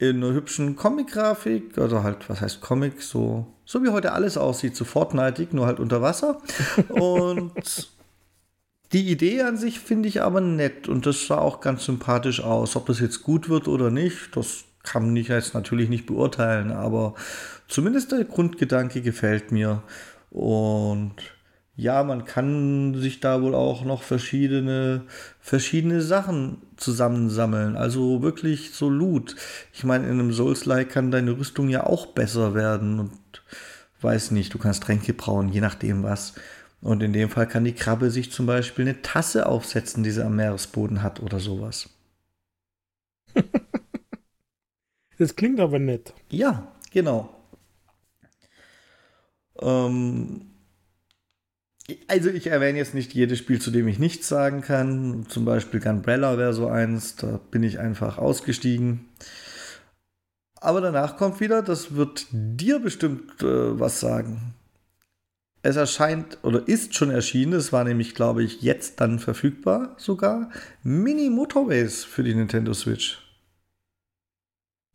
In 0.00 0.16
einer 0.16 0.32
hübschen 0.32 0.76
Comic-Grafik, 0.76 1.76
oder 1.76 2.02
halt, 2.02 2.28
was 2.28 2.40
heißt 2.40 2.60
Comic, 2.62 3.02
so, 3.02 3.46
so 3.66 3.84
wie 3.84 3.90
heute 3.90 4.12
alles 4.12 4.38
aussieht, 4.38 4.74
so 4.74 4.84
Fortnite, 4.84 5.48
nur 5.52 5.66
halt 5.66 5.78
unter 5.78 6.00
Wasser. 6.00 6.40
Und 6.88 7.90
die 8.92 9.08
Idee 9.10 9.42
an 9.42 9.56
sich 9.56 9.78
finde 9.78 10.08
ich 10.08 10.22
aber 10.22 10.40
nett 10.40 10.88
und 10.88 11.06
das 11.06 11.28
sah 11.28 11.38
auch 11.38 11.60
ganz 11.60 11.84
sympathisch 11.84 12.42
aus. 12.42 12.74
Ob 12.74 12.86
das 12.86 12.98
jetzt 12.98 13.22
gut 13.22 13.48
wird 13.48 13.68
oder 13.68 13.90
nicht, 13.90 14.36
das 14.36 14.64
kann 14.82 15.14
ich 15.14 15.28
jetzt 15.28 15.54
natürlich 15.54 15.88
nicht 15.88 16.06
beurteilen, 16.06 16.72
aber 16.72 17.14
zumindest 17.68 18.10
der 18.10 18.24
Grundgedanke 18.24 19.00
gefällt 19.00 19.52
mir. 19.52 19.82
Und 20.30 21.14
ja, 21.76 22.02
man 22.02 22.24
kann 22.24 22.94
sich 22.94 23.20
da 23.20 23.42
wohl 23.42 23.54
auch 23.54 23.84
noch 23.84 24.02
verschiedene, 24.02 25.02
verschiedene 25.40 26.02
Sachen 26.02 26.58
zusammensammeln. 26.80 27.76
Also 27.76 28.22
wirklich 28.22 28.72
so 28.72 28.88
Loot. 28.88 29.36
Ich 29.72 29.84
meine, 29.84 30.06
in 30.06 30.12
einem 30.12 30.32
Souls-like 30.32 30.90
kann 30.90 31.10
deine 31.10 31.38
Rüstung 31.38 31.68
ja 31.68 31.86
auch 31.86 32.06
besser 32.06 32.54
werden 32.54 32.98
und 32.98 33.12
weiß 34.00 34.30
nicht, 34.30 34.54
du 34.54 34.58
kannst 34.58 34.82
Tränke 34.82 35.12
brauen, 35.12 35.50
je 35.50 35.60
nachdem 35.60 36.02
was. 36.02 36.34
Und 36.80 37.02
in 37.02 37.12
dem 37.12 37.28
Fall 37.28 37.46
kann 37.46 37.64
die 37.64 37.74
Krabbe 37.74 38.10
sich 38.10 38.32
zum 38.32 38.46
Beispiel 38.46 38.86
eine 38.86 39.02
Tasse 39.02 39.46
aufsetzen, 39.46 40.02
die 40.02 40.10
sie 40.10 40.24
am 40.24 40.36
Meeresboden 40.36 41.02
hat 41.02 41.20
oder 41.20 41.38
sowas. 41.38 41.90
Das 45.18 45.36
klingt 45.36 45.60
aber 45.60 45.78
nett. 45.78 46.14
Ja, 46.30 46.72
genau. 46.92 47.28
Ähm, 49.60 50.49
also 52.08 52.30
ich 52.30 52.46
erwähne 52.46 52.78
jetzt 52.78 52.94
nicht 52.94 53.14
jedes 53.14 53.38
Spiel, 53.38 53.60
zu 53.60 53.70
dem 53.70 53.88
ich 53.88 53.98
nichts 53.98 54.28
sagen 54.28 54.60
kann. 54.60 55.26
Zum 55.28 55.44
Beispiel 55.44 55.80
Gunbrella 55.80 56.38
wäre 56.38 56.52
so 56.52 56.68
eins, 56.68 57.16
da 57.16 57.40
bin 57.50 57.62
ich 57.62 57.78
einfach 57.78 58.18
ausgestiegen. 58.18 59.08
Aber 60.60 60.80
danach 60.80 61.16
kommt 61.16 61.40
wieder, 61.40 61.62
das 61.62 61.94
wird 61.94 62.26
dir 62.30 62.78
bestimmt 62.80 63.42
äh, 63.42 63.80
was 63.80 64.00
sagen. 64.00 64.54
Es 65.62 65.76
erscheint 65.76 66.38
oder 66.42 66.66
ist 66.68 66.94
schon 66.94 67.10
erschienen, 67.10 67.52
es 67.52 67.72
war 67.72 67.84
nämlich, 67.84 68.14
glaube 68.14 68.42
ich, 68.42 68.62
jetzt 68.62 69.00
dann 69.00 69.18
verfügbar 69.18 69.94
sogar, 69.98 70.50
Mini 70.82 71.28
Motorways 71.28 72.04
für 72.04 72.22
die 72.22 72.34
Nintendo 72.34 72.72
Switch. 72.72 73.18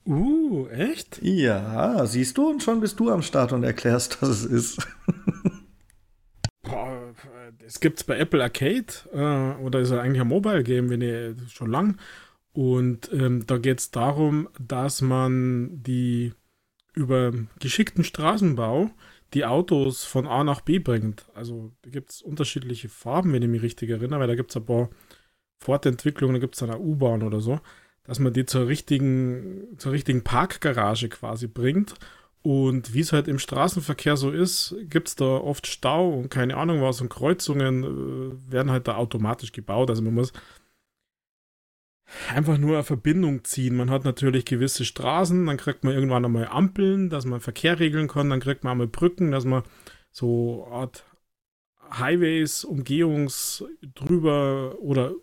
Uh, 0.08 0.68
echt? 0.68 1.20
Ja, 1.24 2.06
siehst 2.06 2.38
du, 2.38 2.50
und 2.50 2.62
schon 2.62 2.80
bist 2.80 3.00
du 3.00 3.10
am 3.10 3.24
Start 3.24 3.54
und 3.54 3.64
erklärst, 3.64 4.18
was 4.22 4.30
es 4.30 4.46
ist. 4.46 4.88
Es 7.66 7.80
gibt 7.80 8.00
es 8.00 8.04
bei 8.04 8.18
Apple 8.18 8.42
Arcade 8.42 8.86
äh, 9.14 9.62
oder 9.64 9.80
ist 9.80 9.92
ja 9.92 10.00
eigentlich 10.00 10.22
ein 10.22 10.28
Mobile 10.28 10.64
Game, 10.64 10.90
wenn 10.90 11.02
ihr 11.02 11.36
schon 11.50 11.72
lang. 11.72 11.98
Und 12.54 13.12
ähm, 13.12 13.46
da 13.46 13.58
geht 13.58 13.80
es 13.80 13.92
darum, 13.92 14.48
dass 14.60 15.02
man 15.02 15.84
die 15.84 16.34
über 16.94 17.34
geschickten 17.60 18.04
Straßenbau 18.04 18.92
die 19.34 19.46
Autos 19.46 20.06
von 20.06 20.28
A 20.28 20.44
nach 20.44 20.62
B 20.62 20.80
bringt. 20.80 21.26
Also 21.34 21.74
da 21.82 21.90
gibt 21.90 22.12
es 22.12 22.22
unterschiedliche 22.22 22.88
Farben, 22.88 23.34
wenn 23.34 23.44
ich 23.44 23.50
mich 23.50 23.62
richtig 23.62 23.90
erinnere, 23.90 24.22
weil 24.22 24.28
da 24.28 24.36
gibt 24.36 24.52
es 24.52 24.58
ein 24.58 24.66
paar 24.66 24.90
Fortentwicklungen, 25.60 26.36
da 26.36 26.40
gibt 26.40 26.56
es 26.56 26.64
eine 26.64 26.80
U-Bahn 26.80 27.24
oder 27.24 27.42
so, 27.42 27.60
dass 28.04 28.20
man 28.20 28.32
die 28.32 28.46
zur 28.46 28.68
richtigen, 28.68 29.78
zur 29.78 29.92
richtigen 29.92 30.24
Parkgarage 30.24 31.10
quasi 31.10 31.48
bringt. 31.48 31.96
Und 32.46 32.94
wie 32.94 33.00
es 33.00 33.12
halt 33.12 33.28
im 33.28 33.40
Straßenverkehr 33.40 34.18
so 34.18 34.30
ist, 34.30 34.76
gibt 34.84 35.08
es 35.08 35.16
da 35.16 35.26
oft 35.26 35.66
Stau 35.66 36.12
und 36.12 36.30
keine 36.30 36.58
Ahnung 36.58 36.80
was 36.80 37.02
und 37.02 37.10
Kreuzungen 37.10 37.84
äh, 37.84 38.52
werden 38.52 38.70
halt 38.70 38.88
da 38.88 38.98
automatisch 38.98 39.52
gebaut. 39.52 39.90
Also 39.90 40.04
man 40.04 40.14
muss 40.14 40.32
einfach 42.30 42.60
nur 42.60 42.76
eine 42.76 42.84
Verbindung 42.84 43.44
ziehen. 43.46 43.76
Man 43.76 43.90
hat 43.90 44.06
natürlich 44.06 44.46
gewisse 44.46 44.86
Straßen, 44.86 45.44
dann 45.48 45.58
kriegt 45.58 45.84
man 45.84 45.96
irgendwann 45.96 46.24
einmal 46.24 46.48
Ampeln, 46.48 47.10
dass 47.10 47.26
man 47.26 47.40
Verkehr 47.40 47.80
regeln 47.80 48.08
kann, 48.08 48.30
dann 48.30 48.42
kriegt 48.42 48.64
man 48.64 48.74
einmal 48.74 48.90
Brücken, 48.90 49.32
dass 49.32 49.46
man 49.46 49.64
so 50.12 50.68
Art 50.70 51.04
Highways, 51.98 52.64
Umgehungs 52.64 53.64
drüber 53.96 54.76
oder 54.82 55.16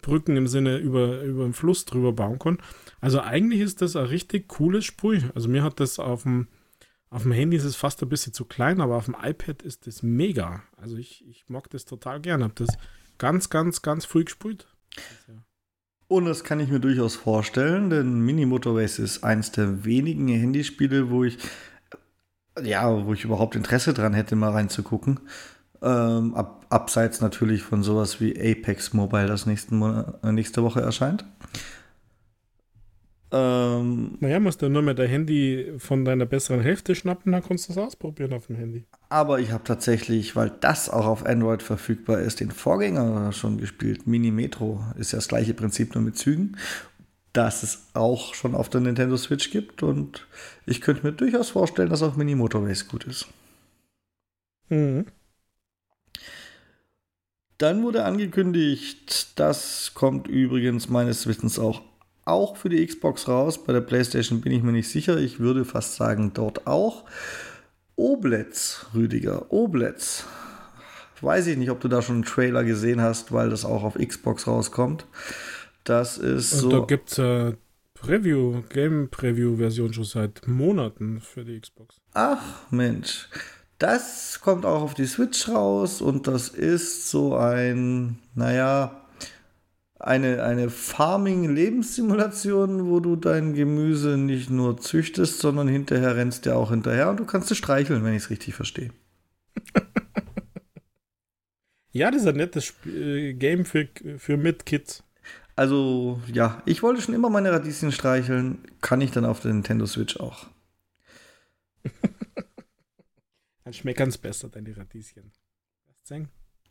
Brücken 0.00 0.36
im 0.36 0.46
Sinne 0.46 0.78
über, 0.78 1.22
über 1.22 1.44
den 1.44 1.52
Fluss 1.52 1.84
drüber 1.84 2.12
bauen 2.12 2.38
kann. 2.38 2.58
Also 3.00 3.20
eigentlich 3.20 3.60
ist 3.60 3.82
das 3.82 3.96
ein 3.96 4.06
richtig 4.06 4.48
cooles 4.48 4.84
Spiel. 4.84 5.30
Also 5.34 5.48
mir 5.48 5.62
hat 5.62 5.80
das 5.80 5.98
auf 5.98 6.22
dem, 6.22 6.48
auf 7.10 7.22
dem 7.22 7.32
Handy 7.32 7.56
ist 7.56 7.64
es 7.64 7.76
fast 7.76 8.02
ein 8.02 8.08
bisschen 8.08 8.32
zu 8.32 8.44
klein, 8.44 8.80
aber 8.80 8.96
auf 8.96 9.06
dem 9.06 9.16
iPad 9.20 9.62
ist 9.62 9.86
das 9.86 10.02
mega. 10.02 10.62
Also 10.76 10.96
ich, 10.96 11.26
ich 11.28 11.48
mag 11.48 11.70
das 11.70 11.84
total 11.84 12.20
gern. 12.20 12.42
Habe 12.42 12.54
das 12.56 12.76
ganz, 13.18 13.50
ganz, 13.50 13.82
ganz 13.82 14.04
früh 14.04 14.24
gespielt. 14.24 14.66
Ja 15.28 15.42
und 16.12 16.26
das 16.26 16.44
kann 16.44 16.60
ich 16.60 16.68
mir 16.68 16.78
durchaus 16.78 17.16
vorstellen, 17.16 17.88
denn 17.88 18.20
Mini 18.20 18.44
Motorways 18.44 18.98
ist 18.98 19.24
eins 19.24 19.50
der 19.50 19.86
wenigen 19.86 20.28
Handyspiele, 20.28 21.10
wo 21.10 21.24
ich 21.24 21.38
ja, 22.62 23.06
wo 23.06 23.14
ich 23.14 23.24
überhaupt 23.24 23.56
Interesse 23.56 23.94
dran 23.94 24.12
hätte, 24.12 24.36
mal 24.36 24.50
reinzugucken. 24.50 25.20
Ähm, 25.82 26.34
ab, 26.34 26.64
abseits 26.68 27.20
natürlich 27.20 27.62
von 27.62 27.82
sowas 27.82 28.20
wie 28.20 28.38
Apex 28.38 28.92
Mobile, 28.92 29.26
das 29.26 29.46
nächsten 29.46 29.76
Monat, 29.76 30.22
äh, 30.22 30.30
nächste 30.30 30.62
Woche 30.62 30.80
erscheint. 30.80 31.24
Ähm, 33.32 34.18
naja, 34.20 34.38
musst 34.40 34.60
du 34.60 34.68
nur 34.68 34.82
mit 34.82 34.98
der 34.98 35.08
Handy 35.08 35.72
von 35.78 36.04
deiner 36.04 36.26
besseren 36.26 36.60
Hälfte 36.60 36.94
schnappen, 36.94 37.32
dann 37.32 37.42
kannst 37.42 37.66
du 37.66 37.72
es 37.72 37.78
ausprobieren 37.78 38.34
auf 38.34 38.46
dem 38.46 38.56
Handy. 38.56 38.84
Aber 39.08 39.40
ich 39.40 39.52
habe 39.52 39.64
tatsächlich, 39.64 40.36
weil 40.36 40.52
das 40.60 40.90
auch 40.90 41.06
auf 41.06 41.24
Android 41.24 41.62
verfügbar 41.62 42.20
ist, 42.20 42.40
den 42.40 42.50
Vorgänger 42.50 43.32
schon 43.32 43.56
gespielt. 43.56 44.06
Mini 44.06 44.30
Metro 44.30 44.84
ist 44.98 45.12
ja 45.12 45.16
das 45.16 45.28
gleiche 45.28 45.54
Prinzip 45.54 45.94
nur 45.94 46.04
mit 46.04 46.18
Zügen. 46.18 46.58
Das 47.32 47.62
es 47.62 47.86
auch 47.94 48.34
schon 48.34 48.54
auf 48.54 48.68
der 48.68 48.82
Nintendo 48.82 49.16
Switch 49.16 49.50
gibt 49.50 49.82
und 49.82 50.28
ich 50.66 50.82
könnte 50.82 51.06
mir 51.06 51.12
durchaus 51.12 51.50
vorstellen, 51.50 51.88
dass 51.88 52.02
auch 52.02 52.16
Mini 52.16 52.34
Motorways 52.34 52.86
gut 52.86 53.04
ist. 53.04 53.28
Mhm. 54.68 55.06
Dann 57.62 57.84
wurde 57.84 58.02
angekündigt, 58.02 59.38
das 59.38 59.92
kommt 59.94 60.26
übrigens 60.26 60.88
meines 60.88 61.28
Wissens 61.28 61.60
auch 61.60 61.82
auch 62.24 62.56
für 62.56 62.68
die 62.68 62.84
Xbox 62.84 63.28
raus. 63.28 63.62
Bei 63.62 63.72
der 63.72 63.82
PlayStation 63.82 64.40
bin 64.40 64.50
ich 64.50 64.64
mir 64.64 64.72
nicht 64.72 64.88
sicher. 64.88 65.16
Ich 65.18 65.38
würde 65.38 65.64
fast 65.64 65.94
sagen, 65.94 66.32
dort 66.34 66.66
auch. 66.66 67.04
Oblets, 67.94 68.86
Rüdiger, 68.94 69.52
Oblets. 69.52 70.24
Weiß 71.20 71.46
ich 71.46 71.56
nicht, 71.56 71.70
ob 71.70 71.78
du 71.80 71.86
da 71.86 72.02
schon 72.02 72.16
einen 72.16 72.24
Trailer 72.24 72.64
gesehen 72.64 73.00
hast, 73.00 73.30
weil 73.30 73.50
das 73.50 73.64
auch 73.64 73.84
auf 73.84 73.94
Xbox 73.94 74.48
rauskommt. 74.48 75.06
Das 75.84 76.18
ist 76.18 76.50
so. 76.50 76.66
Und 76.66 76.72
da 76.72 76.80
gibt 76.80 77.12
es 77.12 77.18
äh, 77.18 77.52
Preview, 77.94 78.62
Game-Preview-Version 78.70 79.92
schon 79.92 80.02
seit 80.02 80.48
Monaten 80.48 81.20
für 81.20 81.44
die 81.44 81.60
Xbox. 81.60 82.00
Ach, 82.12 82.42
Mensch. 82.72 83.28
Das 83.82 84.40
kommt 84.40 84.64
auch 84.64 84.80
auf 84.82 84.94
die 84.94 85.06
Switch 85.06 85.48
raus 85.48 86.00
und 86.00 86.28
das 86.28 86.50
ist 86.50 87.10
so 87.10 87.34
ein, 87.34 88.20
naja, 88.36 89.08
eine, 89.98 90.44
eine 90.44 90.70
Farming-Lebenssimulation, 90.70 92.86
wo 92.86 93.00
du 93.00 93.16
dein 93.16 93.54
Gemüse 93.54 94.18
nicht 94.18 94.50
nur 94.50 94.80
züchtest, 94.80 95.40
sondern 95.40 95.66
hinterher 95.66 96.14
rennst 96.14 96.44
dir 96.44 96.54
auch 96.54 96.70
hinterher 96.70 97.10
und 97.10 97.18
du 97.18 97.24
kannst 97.24 97.50
es 97.50 97.58
streicheln, 97.58 98.04
wenn 98.04 98.14
ich 98.14 98.22
es 98.22 98.30
richtig 98.30 98.54
verstehe. 98.54 98.92
ja, 101.90 102.12
das 102.12 102.22
ist 102.22 102.28
ein 102.28 102.36
nettes 102.36 102.66
Sp 102.70 102.86
äh, 102.86 103.32
Game 103.32 103.64
für, 103.64 103.88
für 104.16 104.36
Mit-Kids. 104.36 105.02
Also, 105.56 106.20
ja, 106.32 106.62
ich 106.66 106.84
wollte 106.84 107.02
schon 107.02 107.16
immer 107.16 107.30
meine 107.30 107.50
Radieschen 107.50 107.90
streicheln, 107.90 108.58
kann 108.80 109.00
ich 109.00 109.10
dann 109.10 109.24
auf 109.24 109.40
der 109.40 109.52
Nintendo 109.52 109.86
Switch 109.86 110.20
auch. 110.20 110.51
Dann 113.64 113.72
schmeckern 113.72 114.08
es 114.08 114.18
besser, 114.18 114.48
deine 114.48 114.76
Radieschen. 114.76 115.32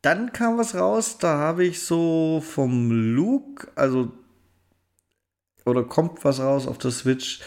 Dann 0.01 0.33
kam 0.33 0.57
was 0.57 0.75
raus, 0.75 1.17
da 1.19 1.37
habe 1.37 1.65
ich 1.65 1.81
so 1.81 2.41
vom 2.43 2.91
Look, 2.91 3.71
also 3.75 4.11
oder 5.65 5.83
kommt 5.83 6.23
was 6.25 6.39
raus 6.39 6.67
auf 6.67 6.77
der 6.79 6.91
Switch. 6.91 7.39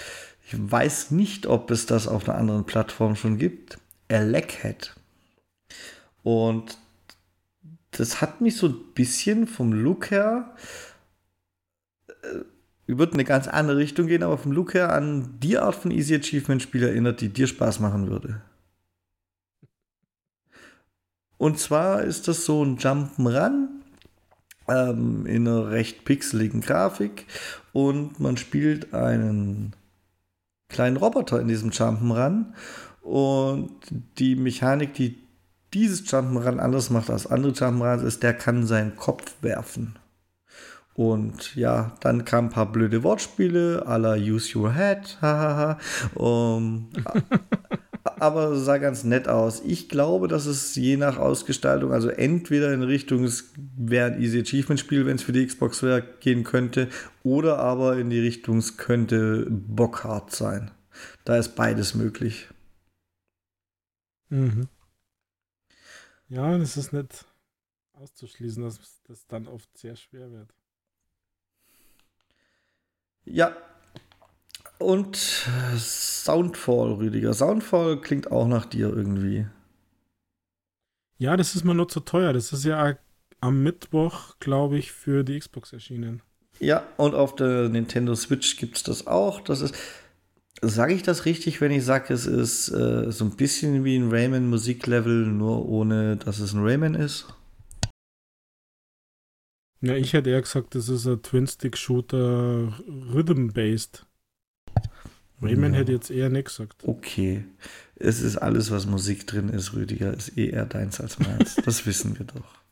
Ich 0.47 0.55
weiß 0.57 1.11
nicht, 1.11 1.47
ob 1.47 1.71
es 1.71 1.87
das 1.87 2.07
auf 2.07 2.29
einer 2.29 2.39
anderen 2.39 2.65
Plattform 2.65 3.17
schon 3.17 3.39
gibt. 3.39 3.79
Elechead. 4.09 4.95
Und 6.23 6.79
das 7.91 8.21
hat 8.21 8.41
mich 8.41 8.57
so 8.57 8.69
ein 8.69 8.77
bisschen 8.95 9.47
vom 9.47 9.73
Look 9.73 10.11
her, 10.11 10.55
äh, 12.23 12.41
wird 12.87 13.15
eine 13.15 13.25
ganz 13.25 13.49
andere 13.49 13.79
Richtung 13.79 14.07
gehen, 14.07 14.23
aber 14.23 14.39
vom 14.39 14.53
Look 14.53 14.75
her 14.75 14.93
an 14.93 15.41
die 15.41 15.59
Art 15.59 15.75
von 15.75 15.91
Easy 15.91 16.15
Achievement 16.15 16.63
Spiel 16.63 16.83
erinnert, 16.83 17.21
die 17.21 17.31
dir 17.31 17.47
Spaß 17.47 17.81
machen 17.81 18.11
würde. 18.11 18.43
Und 21.45 21.59
zwar 21.59 22.01
ist 22.01 22.27
das 22.27 22.47
so 22.47 22.65
ein 22.65 22.79
Jump'n'Run 22.79 23.69
ähm, 24.67 25.27
in 25.27 25.47
einer 25.47 25.69
recht 25.69 26.07
pixeligen 26.07 26.63
Grafik 26.63 27.27
und 27.75 28.19
man 28.19 28.39
spielt 28.39 28.95
einen 28.95 29.77
kleinen 30.71 30.97
Roboter 30.97 31.43
in 31.43 31.49
diesem 31.49 31.69
Jump'n'Run 31.69 32.55
und 33.03 33.69
die 34.17 34.37
Mechanik, 34.37 34.95
die 34.95 35.19
dieses 35.75 36.07
Jump'n'Run 36.07 36.61
anders 36.61 36.89
macht 36.89 37.11
als 37.11 37.27
andere 37.27 37.53
Jump'n'Runs, 37.53 38.05
ist, 38.05 38.23
der 38.23 38.33
kann 38.33 38.67
seinen 38.67 38.97
Kopf 38.97 39.35
werfen. 39.43 39.99
Und 40.95 41.57
ja, 41.57 41.93
dann 42.01 42.25
kamen 42.25 42.49
ein 42.49 42.53
paar 42.53 42.73
blöde 42.73 43.03
Wortspiele, 43.03 43.85
à 43.87 43.99
la 43.99 44.15
Use 44.15 44.57
Your 44.57 44.73
Head, 44.73 45.19
hahaha. 45.21 45.79
um, 46.15 46.89
aber 48.21 48.57
sah 48.57 48.79
ganz 48.79 49.05
nett 49.05 49.29
aus. 49.29 49.61
Ich 49.65 49.89
glaube, 49.89 50.29
dass 50.29 50.47
es 50.47 50.75
je 50.75 50.97
nach 50.97 51.19
Ausgestaltung, 51.19 51.93
also 51.93 52.09
entweder 52.09 52.73
in 52.73 52.83
Richtung, 52.83 53.25
es 53.25 53.53
wäre 53.77 54.13
ein 54.13 54.21
Easy 54.21 54.41
Achievement-Spiel, 54.41 55.07
wenn 55.07 55.17
es 55.17 55.23
für 55.23 55.33
die 55.33 55.47
Xbox 55.47 55.83
wäre, 55.83 56.03
gehen 56.21 56.45
könnte, 56.45 56.89
oder 57.23 57.59
aber 57.59 57.97
in 57.99 58.11
die 58.11 58.21
Richtung, 58.21 58.59
es 58.59 58.77
könnte 58.77 59.47
bockhart 59.51 60.33
sein. 60.33 60.71
Da 61.25 61.37
ist 61.37 61.57
beides 61.57 61.95
möglich. 61.95 62.49
Mhm. 64.29 64.69
Ja, 66.29 66.59
das 66.59 66.77
ist 66.77 66.93
nicht 66.93 67.27
auszuschließen, 67.93 68.63
dass 68.63 68.79
das 69.07 69.27
dann 69.27 69.47
oft 69.47 69.77
sehr 69.77 69.97
schwer 69.97 70.31
wird. 70.31 70.55
Ja. 73.25 73.57
Und 74.79 75.17
Soundfall, 75.77 76.93
Rüdiger. 76.95 77.33
Soundfall 77.33 78.01
klingt 78.01 78.31
auch 78.31 78.47
nach 78.47 78.67
dir 78.67 78.89
irgendwie. 78.89 79.47
Ja, 81.19 81.37
das 81.37 81.55
ist 81.55 81.65
mir 81.65 81.75
nur 81.75 81.89
zu 81.89 82.01
teuer. 82.01 82.33
Das 82.33 82.53
ist 82.53 82.65
ja 82.65 82.97
am 83.41 83.63
Mittwoch, 83.63 84.35
glaube 84.41 84.79
ich, 84.79 84.93
für 84.93 85.23
die 85.23 85.39
Xbox 85.39 85.73
erschienen. 85.73 86.23
Ja, 86.61 86.87
und 86.97 87.15
auf 87.15 87.35
der 87.35 87.69
Nintendo 87.69 88.15
Switch 88.15 88.57
gibt 88.57 88.77
es 88.77 88.83
das 88.83 89.07
auch. 89.07 89.41
Das 89.41 89.61
ist. 89.61 89.75
Sage 90.63 90.95
ich 90.95 91.03
das 91.03 91.25
richtig, 91.27 91.61
wenn 91.61 91.73
ich 91.73 91.85
sage, 91.85 92.15
es 92.15 92.27
ist 92.27 92.69
äh, 92.69 93.11
so 93.11 93.25
ein 93.25 93.37
bisschen 93.37 93.85
wie 93.85 93.97
ein 93.97 94.11
Rayman 94.11 94.49
Musiklevel, 94.49 95.27
nur 95.27 95.69
ohne 95.69 96.17
dass 96.17 96.39
es 96.39 96.55
ein 96.55 96.63
Rayman 96.65 96.95
ist? 96.95 97.27
Ja, 99.81 99.95
ich 99.95 100.15
hätte 100.15 100.31
eher 100.31 100.41
gesagt, 100.41 100.75
das 100.75 100.89
ist 100.89 101.07
ein 101.07 101.21
Twin-Stick-Shooter 101.21 102.73
Rhythm-based. 103.13 104.07
Rayman 105.45 105.73
ja. 105.73 105.81
hätte 105.81 105.93
jetzt 105.93 106.11
eher 106.11 106.29
nicht 106.29 106.47
gesagt. 106.47 106.83
Okay. 106.85 107.45
Es 107.97 108.21
ist 108.21 108.37
alles, 108.37 108.71
was 108.71 108.87
Musik 108.87 109.27
drin 109.27 109.49
ist, 109.49 109.73
Rüdiger, 109.75 110.13
ist 110.15 110.37
eh 110.37 110.51
eher 110.51 110.67
deins 110.67 111.01
als 111.01 111.19
meins. 111.19 111.57
das 111.65 111.87
wissen 111.87 112.19
wir 112.19 112.27
doch. 112.27 112.63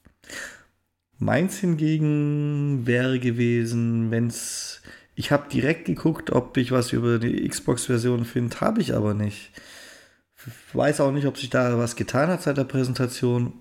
Meins 1.19 1.59
hingegen 1.59 2.87
wäre 2.87 3.21
gewesen, 3.21 4.11
wenn 4.11 4.27
es. 4.27 4.83
Ich 5.15 5.31
habe 5.31 5.49
direkt 5.49 5.85
geguckt, 5.85 6.31
ob 6.31 6.57
ich 6.57 6.73
was 6.73 6.93
über 6.93 7.19
die 7.19 7.47
Xbox-Version 7.47 8.25
finde, 8.25 8.61
habe 8.61 8.81
ich 8.81 8.95
aber 8.95 9.15
nicht. 9.15 9.51
Weiß 10.73 11.01
auch 11.01 11.13
nicht, 11.13 11.27
ob 11.27 11.37
sich 11.37 11.51
da 11.51 11.79
was 11.79 11.97
getan 11.97 12.29
hat 12.29 12.43
seit 12.43 12.57
der 12.57 12.65
Präsentation. 12.65 13.53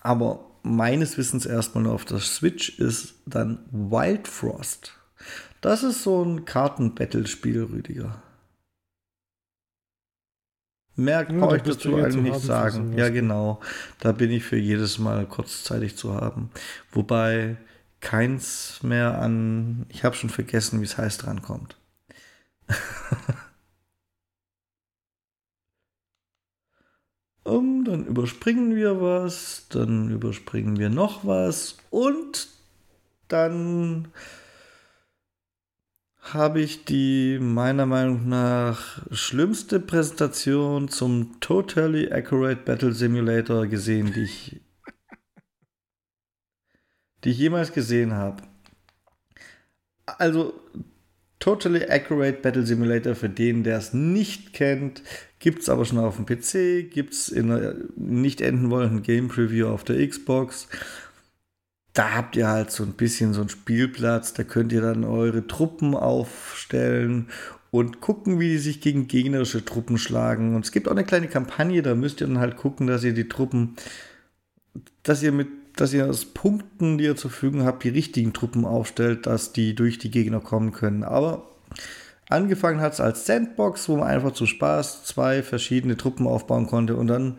Aber 0.00 0.48
meines 0.62 1.16
Wissens 1.16 1.46
erstmal 1.46 1.84
nur 1.84 1.94
auf 1.94 2.04
der 2.04 2.18
Switch 2.18 2.78
ist 2.78 3.14
dann 3.24 3.60
Wild 3.70 4.28
Frost. 4.28 4.97
Das 5.60 5.82
ist 5.82 6.02
so 6.02 6.24
ein 6.24 6.44
Karten-Battle-Spiel, 6.44 7.64
Rüdiger. 7.64 8.22
Mehr 10.94 11.26
ja, 11.30 11.38
brauche 11.38 11.56
ich 11.56 11.62
dazu 11.62 11.94
eigentlich 11.96 12.16
nicht 12.16 12.40
sagen. 12.40 12.96
Ja, 12.98 13.08
genau. 13.08 13.60
Da 14.00 14.12
bin 14.12 14.30
ich 14.30 14.44
für 14.44 14.56
jedes 14.56 14.98
Mal 14.98 15.26
kurzzeitig 15.26 15.96
zu 15.96 16.14
haben. 16.14 16.50
Wobei 16.90 17.56
keins 18.00 18.82
mehr 18.82 19.20
an, 19.20 19.86
ich 19.88 20.04
habe 20.04 20.16
schon 20.16 20.30
vergessen, 20.30 20.80
wie 20.80 20.84
es 20.84 20.98
heißt, 20.98 21.26
rankommt. 21.26 21.76
Um, 27.44 27.86
dann 27.86 28.04
überspringen 28.04 28.76
wir 28.76 29.00
was, 29.00 29.68
dann 29.70 30.10
überspringen 30.10 30.78
wir 30.78 30.90
noch 30.90 31.24
was 31.24 31.78
und 31.88 32.48
dann 33.28 34.08
habe 36.34 36.60
ich 36.60 36.84
die 36.84 37.38
meiner 37.40 37.86
Meinung 37.86 38.28
nach 38.28 39.00
schlimmste 39.10 39.80
Präsentation 39.80 40.88
zum 40.88 41.40
Totally 41.40 42.10
Accurate 42.12 42.62
Battle 42.64 42.92
Simulator 42.92 43.66
gesehen, 43.66 44.12
die 44.12 44.22
ich, 44.22 44.60
die 47.24 47.30
ich 47.30 47.38
jemals 47.38 47.72
gesehen 47.72 48.14
habe. 48.14 48.42
Also 50.06 50.54
Totally 51.38 51.84
Accurate 51.88 52.38
Battle 52.42 52.66
Simulator, 52.66 53.14
für 53.14 53.28
den, 53.28 53.62
der 53.62 53.78
es 53.78 53.92
nicht 53.92 54.52
kennt, 54.52 55.02
gibt 55.38 55.62
es 55.62 55.68
aber 55.68 55.84
schon 55.84 55.98
auf 55.98 56.16
dem 56.16 56.26
PC, 56.26 56.90
gibt 56.90 57.14
es 57.14 57.28
in 57.28 57.50
einer 57.50 57.74
nicht 57.96 58.40
enden 58.40 58.70
wollenden 58.70 59.02
Game 59.02 59.28
Preview 59.28 59.68
auf 59.68 59.84
der 59.84 60.06
Xbox. 60.06 60.68
Da 61.98 62.14
habt 62.14 62.36
ihr 62.36 62.46
halt 62.46 62.70
so 62.70 62.84
ein 62.84 62.92
bisschen 62.92 63.34
so 63.34 63.40
einen 63.40 63.48
Spielplatz, 63.48 64.32
da 64.32 64.44
könnt 64.44 64.70
ihr 64.70 64.80
dann 64.80 65.02
eure 65.02 65.48
Truppen 65.48 65.96
aufstellen 65.96 67.26
und 67.72 68.00
gucken, 68.00 68.38
wie 68.38 68.50
die 68.50 68.58
sich 68.58 68.80
gegen 68.80 69.08
gegnerische 69.08 69.64
Truppen 69.64 69.98
schlagen. 69.98 70.54
Und 70.54 70.64
es 70.64 70.70
gibt 70.70 70.86
auch 70.86 70.92
eine 70.92 71.02
kleine 71.02 71.26
Kampagne, 71.26 71.82
da 71.82 71.96
müsst 71.96 72.20
ihr 72.20 72.28
dann 72.28 72.38
halt 72.38 72.56
gucken, 72.56 72.86
dass 72.86 73.02
ihr 73.02 73.14
die 73.14 73.28
Truppen, 73.28 73.74
dass 75.02 75.24
ihr 75.24 75.32
mit 75.32 75.48
dass 75.74 75.92
ihr 75.92 76.06
aus 76.06 76.24
Punkten, 76.24 76.98
die 76.98 77.04
ihr 77.04 77.16
zur 77.16 77.32
Verfügung 77.32 77.64
habt, 77.64 77.82
die 77.82 77.88
richtigen 77.88 78.32
Truppen 78.32 78.64
aufstellt, 78.64 79.26
dass 79.26 79.52
die 79.52 79.74
durch 79.74 79.98
die 79.98 80.12
Gegner 80.12 80.38
kommen 80.38 80.70
können. 80.70 81.02
Aber 81.02 81.48
angefangen 82.28 82.80
hat 82.80 82.92
es 82.92 83.00
als 83.00 83.26
Sandbox, 83.26 83.88
wo 83.88 83.96
man 83.96 84.06
einfach 84.06 84.32
zu 84.32 84.46
Spaß 84.46 85.02
zwei 85.02 85.42
verschiedene 85.42 85.96
Truppen 85.96 86.28
aufbauen 86.28 86.68
konnte 86.68 86.94
und 86.94 87.08
dann, 87.08 87.38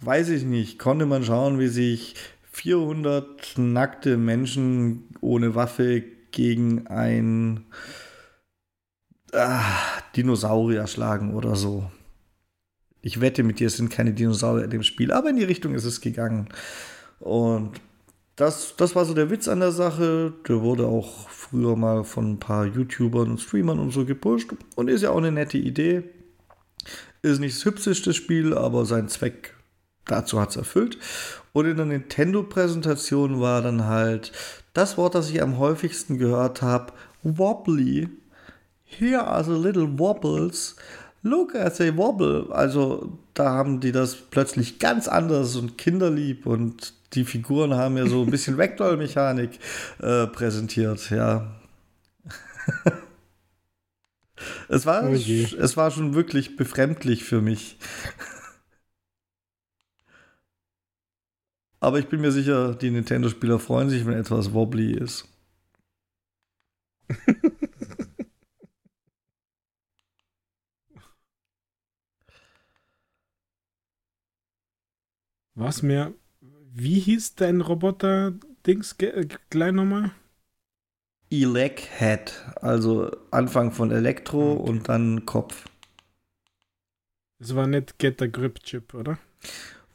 weiß 0.00 0.28
ich 0.28 0.44
nicht, 0.44 0.78
konnte 0.78 1.06
man 1.06 1.24
schauen, 1.24 1.58
wie 1.58 1.66
sich 1.66 2.14
400 2.60 3.54
nackte 3.56 4.18
Menschen 4.18 5.08
ohne 5.22 5.54
Waffe 5.54 6.02
gegen 6.30 6.86
ein 6.88 7.64
ah, 9.32 9.62
Dinosaurier 10.14 10.86
schlagen 10.86 11.34
oder 11.34 11.56
so. 11.56 11.90
Ich 13.00 13.22
wette 13.22 13.44
mit 13.44 13.60
dir, 13.60 13.68
es 13.68 13.78
sind 13.78 13.88
keine 13.88 14.12
Dinosaurier 14.12 14.64
in 14.64 14.70
dem 14.70 14.82
Spiel, 14.82 15.10
aber 15.10 15.30
in 15.30 15.36
die 15.36 15.44
Richtung 15.44 15.74
ist 15.74 15.86
es 15.86 16.02
gegangen. 16.02 16.50
Und 17.18 17.80
das, 18.36 18.74
das 18.76 18.94
war 18.94 19.06
so 19.06 19.14
der 19.14 19.30
Witz 19.30 19.48
an 19.48 19.60
der 19.60 19.72
Sache. 19.72 20.34
Der 20.46 20.60
wurde 20.60 20.86
auch 20.86 21.30
früher 21.30 21.76
mal 21.76 22.04
von 22.04 22.32
ein 22.32 22.40
paar 22.40 22.66
YouTubern 22.66 23.30
und 23.30 23.40
Streamern 23.40 23.78
und 23.78 23.90
so 23.90 24.04
gepusht 24.04 24.50
und 24.76 24.88
ist 24.88 25.00
ja 25.00 25.10
auch 25.10 25.18
eine 25.18 25.32
nette 25.32 25.56
Idee. 25.56 26.02
Ist 27.22 27.40
nicht 27.40 27.56
das 27.56 27.64
hübscheste 27.64 28.12
Spiel, 28.12 28.52
aber 28.52 28.84
sein 28.84 29.08
Zweck 29.08 29.54
dazu 30.04 30.38
hat 30.38 30.50
es 30.50 30.56
erfüllt. 30.56 30.98
Und 31.52 31.66
in 31.66 31.76
der 31.76 31.86
Nintendo-Präsentation 31.86 33.40
war 33.40 33.62
dann 33.62 33.86
halt 33.86 34.32
das 34.72 34.96
Wort, 34.96 35.14
das 35.14 35.30
ich 35.30 35.42
am 35.42 35.58
häufigsten 35.58 36.18
gehört 36.18 36.62
habe, 36.62 36.92
wobbly. 37.22 38.08
Here 38.84 39.24
are 39.24 39.44
the 39.44 39.52
little 39.52 39.98
wobbles. 39.98 40.76
Look 41.22 41.54
at 41.54 41.76
the 41.76 41.96
wobble. 41.96 42.46
Also 42.50 43.18
da 43.34 43.50
haben 43.50 43.80
die 43.80 43.92
das 43.92 44.14
plötzlich 44.14 44.78
ganz 44.78 45.08
anders 45.08 45.56
und 45.56 45.76
kinderlieb 45.76 46.46
und 46.46 46.94
die 47.14 47.24
Figuren 47.24 47.74
haben 47.74 47.96
ja 47.96 48.06
so 48.06 48.22
ein 48.22 48.30
bisschen 48.30 48.56
Vektormechanik 48.58 49.58
äh, 50.00 50.26
präsentiert, 50.26 51.10
ja. 51.10 51.56
es, 54.68 54.86
war, 54.86 55.04
oh 55.04 55.12
es 55.12 55.76
war 55.76 55.90
schon 55.90 56.14
wirklich 56.14 56.56
befremdlich 56.56 57.24
für 57.24 57.40
mich. 57.40 57.78
Aber 61.80 61.98
ich 61.98 62.08
bin 62.08 62.20
mir 62.20 62.32
sicher, 62.32 62.74
die 62.74 62.90
Nintendo-Spieler 62.90 63.58
freuen 63.58 63.90
sich, 63.90 64.06
wenn 64.06 64.14
etwas 64.14 64.52
wobbly 64.52 64.92
ist. 64.92 65.26
Was 75.54 75.82
mir 75.82 76.14
wie 76.72 77.00
hieß 77.00 77.34
dein 77.34 77.60
Roboter-Dings 77.60 78.96
gleich 79.50 79.72
nochmal? 79.72 80.12
Elec 81.30 81.80
Head, 81.98 82.32
also 82.60 83.10
Anfang 83.30 83.72
von 83.72 83.90
Elektro 83.90 84.52
okay. 84.52 84.70
und 84.70 84.88
dann 84.88 85.26
Kopf. 85.26 85.68
Es 87.38 87.54
war 87.54 87.66
nicht 87.66 87.98
Get 87.98 88.22
a 88.22 88.26
Grip 88.26 88.60
Chip, 88.60 88.94
oder? 88.94 89.18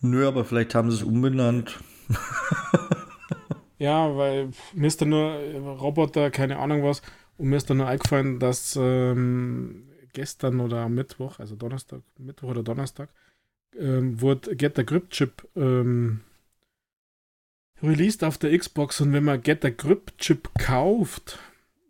Nö, 0.10 0.28
aber 0.28 0.46
vielleicht 0.46 0.76
haben 0.76 0.92
sie 0.92 0.98
es 0.98 1.04
umbenannt. 1.04 1.80
ja, 3.78 4.16
weil 4.16 4.52
mir 4.74 4.88
ist 4.88 5.02
da 5.02 5.06
nur 5.06 5.34
Roboter, 5.80 6.32
keine 6.32 6.60
Ahnung 6.60 6.84
was, 6.84 7.02
und 7.38 7.50
mir 7.50 7.58
ist 7.58 7.70
da 7.70 7.74
nur 7.74 7.88
eingefallen, 7.88 8.40
dass 8.40 8.78
ähm, 8.80 9.90
gestern 10.14 10.60
oder 10.60 10.82
am 10.82 10.96
Mittwoch, 10.96 11.40
also 11.40 11.56
Donnerstag, 11.56 12.02
Mittwoch 12.18 12.50
oder 12.50 12.64
Donnerstag, 12.64 13.10
ähm, 13.78 14.22
wurde 14.22 14.56
Get 14.56 14.76
the 14.78 14.86
Grip 14.86 15.10
Chip 15.10 15.48
ähm, 15.56 16.22
released 17.84 18.24
auf 18.24 18.38
der 18.38 18.58
Xbox 18.58 19.02
und 19.02 19.12
wenn 19.14 19.24
man 19.26 19.42
Get 19.42 19.64
the 19.64 19.76
Grip 19.76 20.18
Chip 20.18 20.50
kauft, 20.58 21.40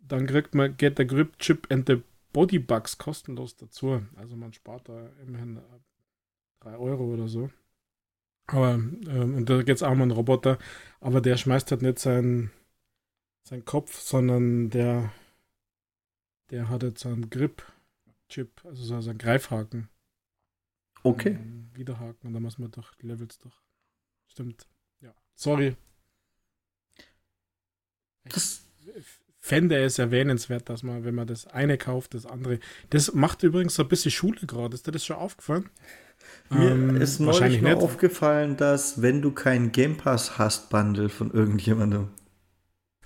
dann 0.02 0.26
kriegt 0.26 0.54
man 0.54 0.76
Get 0.76 0.98
the 0.98 1.06
Grip 1.06 1.38
Chip 1.38 1.66
and 1.70 1.86
the 1.86 2.02
Body 2.32 2.58
Bugs 2.58 2.98
kostenlos 2.98 3.56
dazu. 3.56 4.02
Also 4.16 4.36
man 4.36 4.52
spart 4.52 4.88
da 4.88 5.08
immerhin 5.26 5.60
3 6.60 6.72
äh, 6.72 6.76
Euro 6.76 7.14
oder 7.14 7.28
so. 7.28 7.50
Aber, 8.46 8.74
ähm, 8.74 9.34
und 9.34 9.50
da 9.50 9.62
geht 9.62 9.76
es 9.76 9.82
auch 9.82 9.92
um 9.92 10.02
einen 10.02 10.10
Roboter, 10.12 10.58
aber 11.00 11.20
der 11.20 11.36
schmeißt 11.36 11.70
halt 11.70 11.82
nicht 11.82 11.98
seinen, 11.98 12.50
seinen 13.42 13.64
Kopf, 13.64 14.00
sondern 14.00 14.70
der, 14.70 15.12
der 16.50 16.68
hat 16.68 16.82
jetzt 16.82 17.04
einen 17.06 17.28
Grip-Chip, 17.28 18.64
also 18.64 19.00
so 19.00 19.10
einen 19.10 19.18
Greifhaken. 19.18 19.88
Okay. 21.02 21.38
Ähm, 21.40 21.70
Wiederhaken 21.74 22.28
und 22.28 22.34
dann 22.34 22.42
muss 22.42 22.58
man 22.58 22.70
doch 22.70 22.94
die 22.94 23.06
Levels 23.06 23.38
doch. 23.38 23.62
Stimmt. 24.28 24.68
Ja. 25.00 25.14
Sorry. 25.34 25.76
Das 28.24 28.64
fände 29.38 29.76
es 29.76 30.00
erwähnenswert, 30.00 30.68
dass 30.68 30.82
man, 30.82 31.04
wenn 31.04 31.14
man 31.14 31.28
das 31.28 31.46
eine 31.46 31.78
kauft, 31.78 32.14
das 32.14 32.26
andere. 32.26 32.58
Das 32.90 33.14
macht 33.14 33.44
übrigens 33.44 33.76
so 33.76 33.82
ein 33.82 33.88
bisschen 33.88 34.10
Schule 34.10 34.40
gerade. 34.46 34.74
Ist 34.74 34.86
dir 34.86 34.92
das 34.92 35.04
schon 35.04 35.16
aufgefallen? 35.16 35.70
Mir 36.50 36.70
ähm, 36.70 36.96
ist 36.96 37.18
neulich 37.18 37.60
noch 37.60 37.82
aufgefallen, 37.82 38.56
dass 38.56 39.02
wenn 39.02 39.20
du 39.20 39.32
keinen 39.32 39.72
Game 39.72 39.96
Pass 39.96 40.38
hast, 40.38 40.70
Bundle 40.70 41.08
von 41.08 41.32
irgendjemandem. 41.32 42.08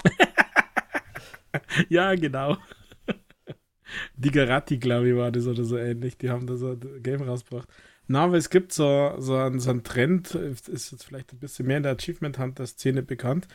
ja, 1.89 2.15
genau. 2.15 2.57
Die 4.17 4.31
Garati, 4.31 4.79
glaube 4.79 5.09
ich, 5.09 5.17
war 5.17 5.33
das 5.33 5.47
oder 5.47 5.65
so 5.65 5.77
ähnlich. 5.77 6.19
Die 6.19 6.31
haben 6.31 6.47
da 6.47 6.57
so 6.57 6.73
ein 6.73 7.03
Game 7.03 7.23
rausgebracht. 7.23 7.69
Na, 8.07 8.25
aber 8.25 8.37
es 8.37 8.51
gibt 8.51 8.73
so, 8.73 9.15
so, 9.19 9.37
einen, 9.37 9.61
so 9.61 9.71
einen 9.71 9.85
Trend, 9.85 10.35
ist 10.35 10.69
jetzt 10.69 11.05
vielleicht 11.05 11.33
ein 11.33 11.39
bisschen 11.39 11.67
mehr 11.67 11.77
in 11.77 11.85
der 11.85 11.93
Achievement 11.93 12.39
Hunter-Szene 12.39 13.03
bekannt, 13.03 13.47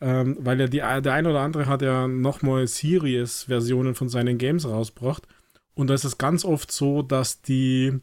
ähm, 0.00 0.36
weil 0.40 0.58
ja 0.60 0.66
die, 0.66 0.78
der 0.78 1.12
ein 1.12 1.26
oder 1.26 1.40
andere 1.40 1.66
hat 1.66 1.82
ja 1.82 2.08
nochmal 2.08 2.66
Series-Versionen 2.66 3.94
von 3.94 4.08
seinen 4.08 4.38
Games 4.38 4.66
rausgebracht. 4.66 5.28
Und 5.74 5.88
da 5.88 5.94
ist 5.94 6.04
es 6.04 6.18
ganz 6.18 6.44
oft 6.44 6.72
so, 6.72 7.02
dass 7.02 7.42
die 7.42 8.00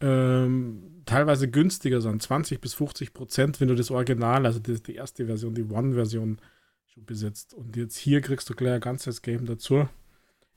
ähm, 0.00 1.02
teilweise 1.04 1.50
günstiger 1.50 2.00
sind, 2.00 2.22
20 2.22 2.60
bis 2.60 2.74
50 2.74 3.12
Prozent, 3.12 3.60
wenn 3.60 3.68
du 3.68 3.74
das 3.74 3.90
Original, 3.90 4.46
also 4.46 4.58
die, 4.58 4.82
die 4.82 4.94
erste 4.94 5.26
Version, 5.26 5.54
die 5.54 5.64
One-Version 5.64 6.40
schon 6.86 7.04
besitzt. 7.04 7.54
Und 7.54 7.76
jetzt 7.76 7.96
hier 7.96 8.20
kriegst 8.20 8.48
du 8.48 8.54
gleich 8.54 8.74
ein 8.74 8.80
ganzes 8.80 9.22
Game 9.22 9.46
dazu. 9.46 9.88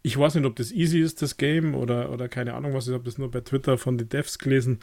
Ich 0.02 0.18
weiß 0.18 0.36
nicht, 0.36 0.45
ob 0.45 0.56
das 0.56 0.72
easy 0.72 0.99
ist, 0.99 1.22
das 1.22 1.38
Game, 1.38 1.76
oder, 1.76 2.11
oder 2.11 2.28
keine 2.28 2.53
Ahnung 2.53 2.74
was, 2.74 2.88
ich 2.88 2.94
habe 2.94 3.03
das 3.03 3.18
nur 3.18 3.32
bei 3.32 3.41
Twitter 3.41 3.78
von 3.78 3.98
den 3.98 4.10
Devs 4.10 4.38
gelesen, 4.38 4.80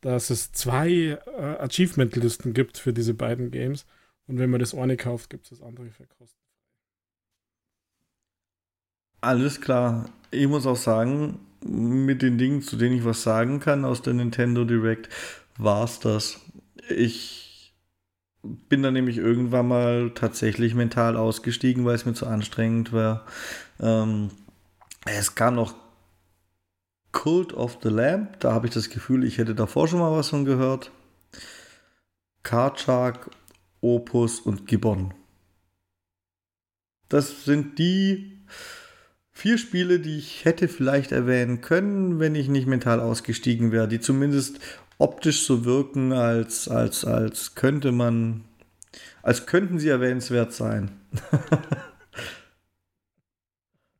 dass 0.00 0.30
es 0.30 0.52
zwei 0.52 1.18
äh, 1.38 1.56
Achievement-Listen 1.58 2.52
gibt 2.52 2.78
für 2.78 2.92
diese 2.92 3.14
beiden 3.14 3.50
Games. 3.50 3.86
Und 4.26 4.38
wenn 4.38 4.50
man 4.50 4.60
das 4.60 4.74
eine 4.74 4.96
kauft, 4.96 5.30
gibt 5.30 5.44
es 5.44 5.50
das 5.50 5.62
andere 5.62 5.90
für 5.90 6.06
Kosten. 6.06 6.40
Alles 9.20 9.60
klar. 9.60 10.08
Ich 10.30 10.46
muss 10.46 10.66
auch 10.66 10.76
sagen, 10.76 11.38
mit 11.68 12.22
den 12.22 12.38
Dingen, 12.38 12.62
zu 12.62 12.76
denen 12.76 12.96
ich 12.96 13.04
was 13.04 13.22
sagen 13.22 13.60
kann 13.60 13.84
aus 13.84 14.02
der 14.02 14.14
Nintendo 14.14 14.64
Direct, 14.64 15.08
war 15.58 15.84
es 15.84 16.00
das. 16.00 16.40
Ich 16.88 17.74
bin 18.42 18.82
dann 18.82 18.94
nämlich 18.94 19.18
irgendwann 19.18 19.68
mal 19.68 20.12
tatsächlich 20.14 20.74
mental 20.74 21.16
ausgestiegen, 21.16 21.84
weil 21.84 21.94
es 21.94 22.06
mir 22.06 22.14
zu 22.14 22.26
anstrengend 22.26 22.92
war. 22.92 23.26
Ähm, 23.80 24.30
es 25.04 25.34
kam 25.34 25.54
noch 25.54 25.74
Cult 27.12 27.54
of 27.54 27.78
the 27.82 27.88
Lamp, 27.88 28.40
da 28.40 28.52
habe 28.52 28.66
ich 28.66 28.74
das 28.74 28.90
Gefühl, 28.90 29.24
ich 29.24 29.38
hätte 29.38 29.54
davor 29.54 29.88
schon 29.88 30.00
mal 30.00 30.12
was 30.12 30.28
von 30.28 30.44
gehört. 30.44 30.90
Card 32.42 32.78
Shark, 32.78 33.30
Opus 33.80 34.40
und 34.40 34.66
Gibbon. 34.66 35.14
Das 37.08 37.44
sind 37.44 37.78
die 37.78 38.35
vier 39.36 39.58
Spiele, 39.58 40.00
die 40.00 40.16
ich 40.16 40.46
hätte 40.46 40.66
vielleicht 40.66 41.12
erwähnen 41.12 41.60
können, 41.60 42.18
wenn 42.18 42.34
ich 42.34 42.48
nicht 42.48 42.66
mental 42.66 43.00
ausgestiegen 43.00 43.70
wäre, 43.70 43.86
die 43.86 44.00
zumindest 44.00 44.58
optisch 44.96 45.44
so 45.44 45.66
wirken, 45.66 46.14
als, 46.14 46.68
als, 46.68 47.04
als 47.04 47.54
könnte 47.54 47.92
man, 47.92 48.44
als 49.22 49.44
könnten 49.44 49.78
sie 49.78 49.90
erwähnenswert 49.90 50.54
sein. 50.54 50.90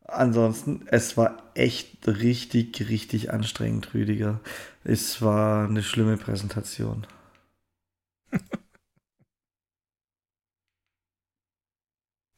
Ansonsten, 0.04 0.86
es 0.86 1.18
war 1.18 1.42
echt 1.54 2.08
richtig, 2.08 2.88
richtig 2.88 3.30
anstrengend, 3.30 3.92
Rüdiger. 3.92 4.40
Es 4.84 5.20
war 5.20 5.68
eine 5.68 5.82
schlimme 5.82 6.16
Präsentation. 6.16 7.06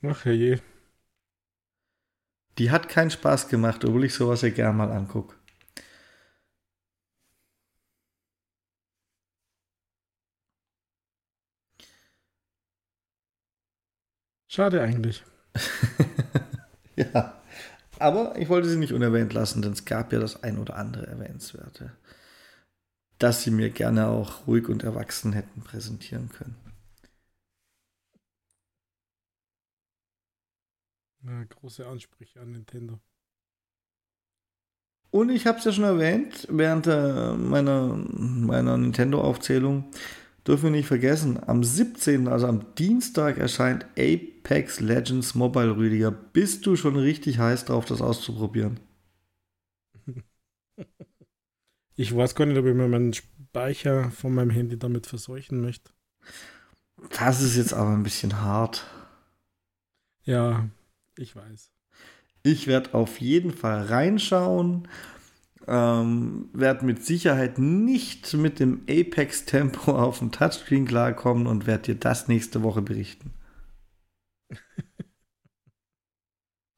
Ach 0.02 0.24
je. 0.26 0.58
Die 2.58 2.70
hat 2.70 2.88
keinen 2.88 3.10
Spaß 3.10 3.48
gemacht, 3.48 3.84
obwohl 3.84 4.04
ich 4.04 4.14
sowas 4.14 4.42
ja 4.42 4.50
gern 4.50 4.76
mal 4.76 4.90
angucke. 4.90 5.34
Schade 14.48 14.82
eigentlich. 14.82 15.24
ja. 16.96 17.40
Aber 17.98 18.36
ich 18.38 18.48
wollte 18.48 18.68
sie 18.68 18.76
nicht 18.76 18.92
unerwähnt 18.92 19.32
lassen, 19.32 19.62
denn 19.62 19.72
es 19.72 19.84
gab 19.84 20.12
ja 20.12 20.20
das 20.20 20.42
ein 20.42 20.58
oder 20.58 20.76
andere 20.76 21.06
Erwähnenswerte, 21.06 21.92
das 23.18 23.42
sie 23.42 23.50
mir 23.50 23.70
gerne 23.70 24.08
auch 24.08 24.46
ruhig 24.46 24.68
und 24.68 24.84
erwachsen 24.84 25.32
hätten 25.32 25.62
präsentieren 25.62 26.28
können. 26.30 26.67
Ja, 31.24 31.44
große 31.44 31.86
Ansprüche 31.86 32.40
an 32.40 32.52
Nintendo. 32.52 33.00
Und 35.10 35.30
ich 35.30 35.46
habe 35.46 35.58
es 35.58 35.64
ja 35.64 35.72
schon 35.72 35.84
erwähnt, 35.84 36.46
während 36.50 36.86
äh, 36.86 37.32
meiner, 37.34 37.96
meiner 37.96 38.76
Nintendo-Aufzählung, 38.76 39.90
dürfen 40.46 40.64
wir 40.64 40.70
nicht 40.70 40.86
vergessen, 40.86 41.38
am 41.46 41.64
17., 41.64 42.28
also 42.28 42.46
am 42.46 42.74
Dienstag 42.74 43.38
erscheint 43.38 43.86
Apex 43.98 44.80
Legends 44.80 45.34
Mobile 45.34 45.76
Rüdiger. 45.76 46.10
Bist 46.10 46.66
du 46.66 46.76
schon 46.76 46.96
richtig 46.96 47.38
heiß 47.38 47.66
drauf, 47.66 47.84
das 47.84 48.02
auszuprobieren? 48.02 48.80
Ich 52.00 52.14
weiß 52.14 52.36
gar 52.36 52.46
nicht, 52.46 52.56
ob 52.56 52.64
ich 52.64 52.74
mir 52.74 52.86
meinen 52.86 53.12
Speicher 53.12 54.12
von 54.12 54.32
meinem 54.32 54.50
Handy 54.50 54.78
damit 54.78 55.08
verseuchen 55.08 55.60
möchte. 55.60 55.90
Das 57.18 57.42
ist 57.42 57.56
jetzt 57.56 57.74
aber 57.74 57.90
ein 57.90 58.04
bisschen 58.04 58.40
hart. 58.40 58.86
Ja, 60.22 60.68
ich 61.18 61.36
weiß. 61.36 61.72
Ich 62.42 62.66
werde 62.66 62.94
auf 62.94 63.20
jeden 63.20 63.52
Fall 63.52 63.84
reinschauen. 63.86 64.88
Ähm, 65.66 66.48
werde 66.54 66.86
mit 66.86 67.04
Sicherheit 67.04 67.58
nicht 67.58 68.32
mit 68.32 68.58
dem 68.58 68.84
Apex-Tempo 68.88 69.92
auf 69.92 70.20
dem 70.20 70.32
Touchscreen 70.32 70.86
klarkommen 70.86 71.46
und 71.46 71.66
werde 71.66 71.92
dir 71.92 71.96
das 71.96 72.26
nächste 72.26 72.62
Woche 72.62 72.80
berichten. 72.80 73.32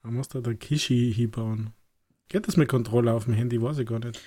Man 0.02 0.14
muss 0.14 0.28
da 0.28 0.40
der 0.40 0.56
Kishi 0.56 1.12
hinbauen. 1.14 1.70
Geht 2.28 2.48
das 2.48 2.56
mit 2.56 2.68
Controller 2.68 3.14
auf 3.14 3.26
dem 3.26 3.34
Handy? 3.34 3.62
Weiß 3.62 3.78
ich 3.78 3.86
gar 3.86 4.00
nicht. 4.00 4.20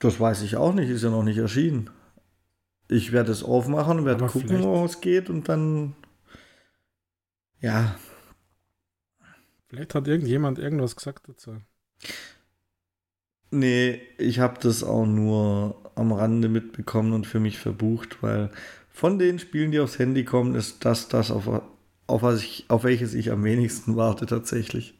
Das 0.00 0.18
weiß 0.18 0.42
ich 0.42 0.56
auch 0.56 0.72
nicht, 0.74 0.88
ist 0.88 1.02
ja 1.02 1.10
noch 1.10 1.22
nicht 1.22 1.38
erschienen. 1.38 1.90
Ich 2.88 3.12
werde 3.12 3.30
es 3.30 3.42
aufmachen, 3.42 4.04
werde 4.04 4.26
gucken, 4.26 4.62
wo 4.62 4.84
es 4.84 5.00
geht 5.00 5.28
und 5.28 5.48
dann. 5.48 5.94
Ja, 7.60 7.96
Vielleicht 9.68 9.94
hat 9.94 10.08
irgendjemand 10.08 10.58
irgendwas 10.58 10.96
gesagt 10.96 11.28
dazu. 11.28 11.60
Nee, 13.50 14.00
ich 14.18 14.40
habe 14.40 14.58
das 14.60 14.82
auch 14.84 15.06
nur 15.06 15.90
am 15.94 16.12
Rande 16.12 16.48
mitbekommen 16.48 17.12
und 17.12 17.26
für 17.26 17.40
mich 17.40 17.58
verbucht, 17.58 18.22
weil 18.22 18.50
von 18.90 19.18
den 19.18 19.38
Spielen, 19.38 19.70
die 19.70 19.80
aufs 19.80 19.98
Handy 19.98 20.24
kommen, 20.24 20.54
ist 20.54 20.84
das 20.84 21.08
das, 21.08 21.30
auf, 21.30 21.48
auf, 22.06 22.22
was 22.22 22.42
ich, 22.42 22.66
auf 22.68 22.84
welches 22.84 23.14
ich 23.14 23.30
am 23.30 23.44
wenigsten 23.44 23.96
warte 23.96 24.26
tatsächlich. 24.26 24.94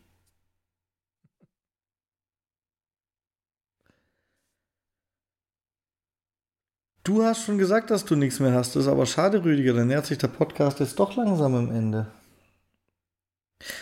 Du 7.05 7.23
hast 7.25 7.45
schon 7.45 7.59
gesagt, 7.59 7.91
dass 7.91 8.05
du 8.05 8.17
nichts 8.17 8.39
mehr 8.39 8.53
hast. 8.53 8.77
Das 8.77 8.85
ist 8.85 8.89
aber 8.89 9.07
schade, 9.07 9.43
Rüdiger. 9.45 9.73
Dann 9.73 9.87
nähert 9.89 10.07
sich 10.07 10.19
der 10.19 10.29
Podcast 10.29 10.79
jetzt 10.81 10.99
doch 10.99 11.17
langsam 11.17 11.55
am 11.55 11.71
Ende. 11.71 12.07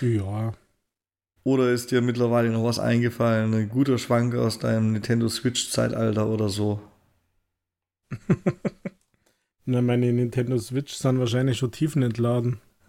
Ja, 0.00 0.52
oder 1.46 1.70
ist 1.70 1.92
dir 1.92 2.02
mittlerweile 2.02 2.50
noch 2.50 2.64
was 2.64 2.80
eingefallen? 2.80 3.54
Ein 3.54 3.68
guter 3.68 3.98
Schwank 3.98 4.34
aus 4.34 4.58
deinem 4.58 4.90
Nintendo 4.90 5.28
Switch-Zeitalter 5.28 6.28
oder 6.28 6.48
so? 6.48 6.82
Na, 9.64 9.80
meine 9.80 10.12
Nintendo 10.12 10.58
Switch 10.58 10.94
sind 10.94 11.20
wahrscheinlich 11.20 11.58
schon 11.58 11.70
tiefenentladen. 11.70 12.60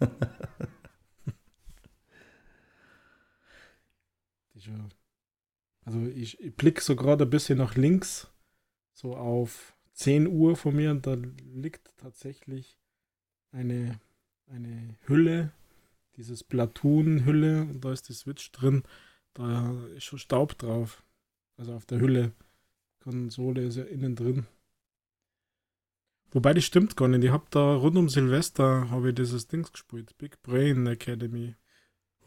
also 5.84 6.06
ich, 6.16 6.40
ich 6.40 6.56
blicke 6.56 6.80
so 6.80 6.96
gerade 6.96 7.26
ein 7.26 7.30
bisschen 7.30 7.58
nach 7.58 7.76
links, 7.76 8.26
so 8.92 9.14
auf 9.16 9.76
10 9.92 10.26
Uhr 10.26 10.56
von 10.56 10.74
mir 10.74 10.90
und 10.90 11.06
da 11.06 11.14
liegt 11.14 11.96
tatsächlich 11.96 12.76
eine, 13.52 14.00
eine 14.46 14.96
Hülle, 15.06 15.52
dieses 16.18 16.44
Platoon-Hülle 16.44 17.62
und 17.62 17.84
da 17.84 17.92
ist 17.92 18.08
die 18.08 18.12
Switch 18.12 18.52
drin. 18.52 18.82
Da 19.32 19.74
ist 19.96 20.04
schon 20.04 20.18
Staub 20.18 20.58
drauf. 20.58 21.02
Also 21.56 21.72
auf 21.72 21.86
der 21.86 22.00
Hülle. 22.00 22.32
Konsole 23.00 23.62
ist 23.62 23.76
ja 23.76 23.84
innen 23.84 24.16
drin. 24.16 24.46
Wobei, 26.30 26.52
das 26.52 26.64
stimmt 26.64 26.96
gar 26.96 27.08
nicht. 27.08 27.24
Ich 27.24 27.30
habe 27.30 27.46
da 27.50 27.76
rund 27.76 27.96
um 27.96 28.08
Silvester 28.08 28.90
habe 28.90 29.10
ich 29.10 29.14
dieses 29.14 29.46
Dings 29.46 29.72
gespielt. 29.72 30.18
Big 30.18 30.42
Brain 30.42 30.86
Academy. 30.86 31.54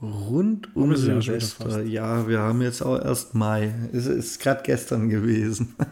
Rund 0.02 0.76
um 0.76 0.96
Silvester. 0.96 1.84
Ja, 1.84 2.28
wir 2.28 2.40
haben 2.40 2.64
jetzt 2.64 2.82
auch 2.82 3.00
erst 3.00 3.36
Mai. 3.36 3.90
Es 3.94 4.08
ist 4.08 4.40
gerade 4.40 4.64
gestern 4.64 5.10
gewesen. 5.10 5.76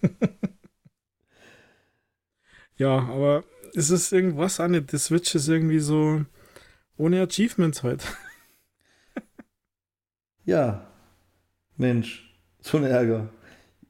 ja, 2.76 2.98
aber 2.98 3.44
es 3.74 3.90
ist 3.90 4.12
irgendwas 4.12 4.60
an 4.60 4.86
Die 4.86 4.98
Switch 4.98 5.34
ist 5.34 5.48
irgendwie 5.48 5.80
so 5.80 6.24
ohne 6.98 7.22
Achievements 7.22 7.82
heute. 7.82 8.04
ja. 10.44 10.86
Mensch, 11.76 12.34
so 12.60 12.78
ein 12.78 12.84
Ärger. 12.84 13.28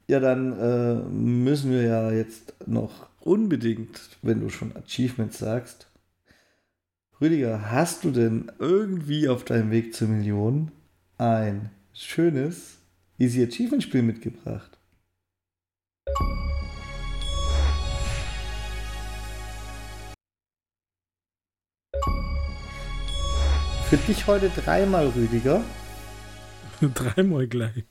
Ja, 0.07 0.21
dann 0.21 0.59
äh, 0.59 0.95
müssen 1.11 1.71
wir 1.73 1.83
ja 1.83 2.13
jetzt 2.13 2.55
noch 2.67 3.09
unbedingt, 3.21 4.01
wenn 4.23 4.41
du 4.41 4.51
schon 4.51 4.77
Achievements 4.77 5.39
sagst. 5.39 5.91
Rüdiger, 7.21 7.71
hast 7.71 8.05
du 8.05 8.11
denn 8.11 8.53
irgendwie 8.59 9.29
auf 9.29 9.45
deinem 9.45 9.71
Weg 9.71 9.95
zur 9.95 10.09
Million 10.09 10.71
ein 11.17 11.71
schönes 11.93 12.79
Easy 13.19 13.43
Achievement 13.43 13.83
Spiel 13.83 14.03
mitgebracht? 14.03 14.79
Für 23.89 23.97
dich 23.97 24.27
heute 24.27 24.51
dreimal, 24.51 25.07
Rüdiger. 25.09 25.65
dreimal 26.95 27.47
gleich. 27.47 27.85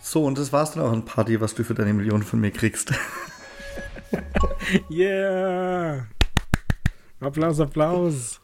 So, 0.00 0.24
und 0.24 0.36
das 0.36 0.52
war's 0.52 0.72
dann 0.72 0.82
auch 0.82 0.90
an 0.90 1.04
Party, 1.04 1.40
was 1.40 1.54
du 1.54 1.62
für 1.62 1.74
deine 1.74 1.94
Million 1.94 2.24
von 2.24 2.40
mir 2.40 2.50
kriegst. 2.50 2.92
yeah! 4.90 6.08
Applaus, 7.20 7.60
Applaus. 7.60 8.40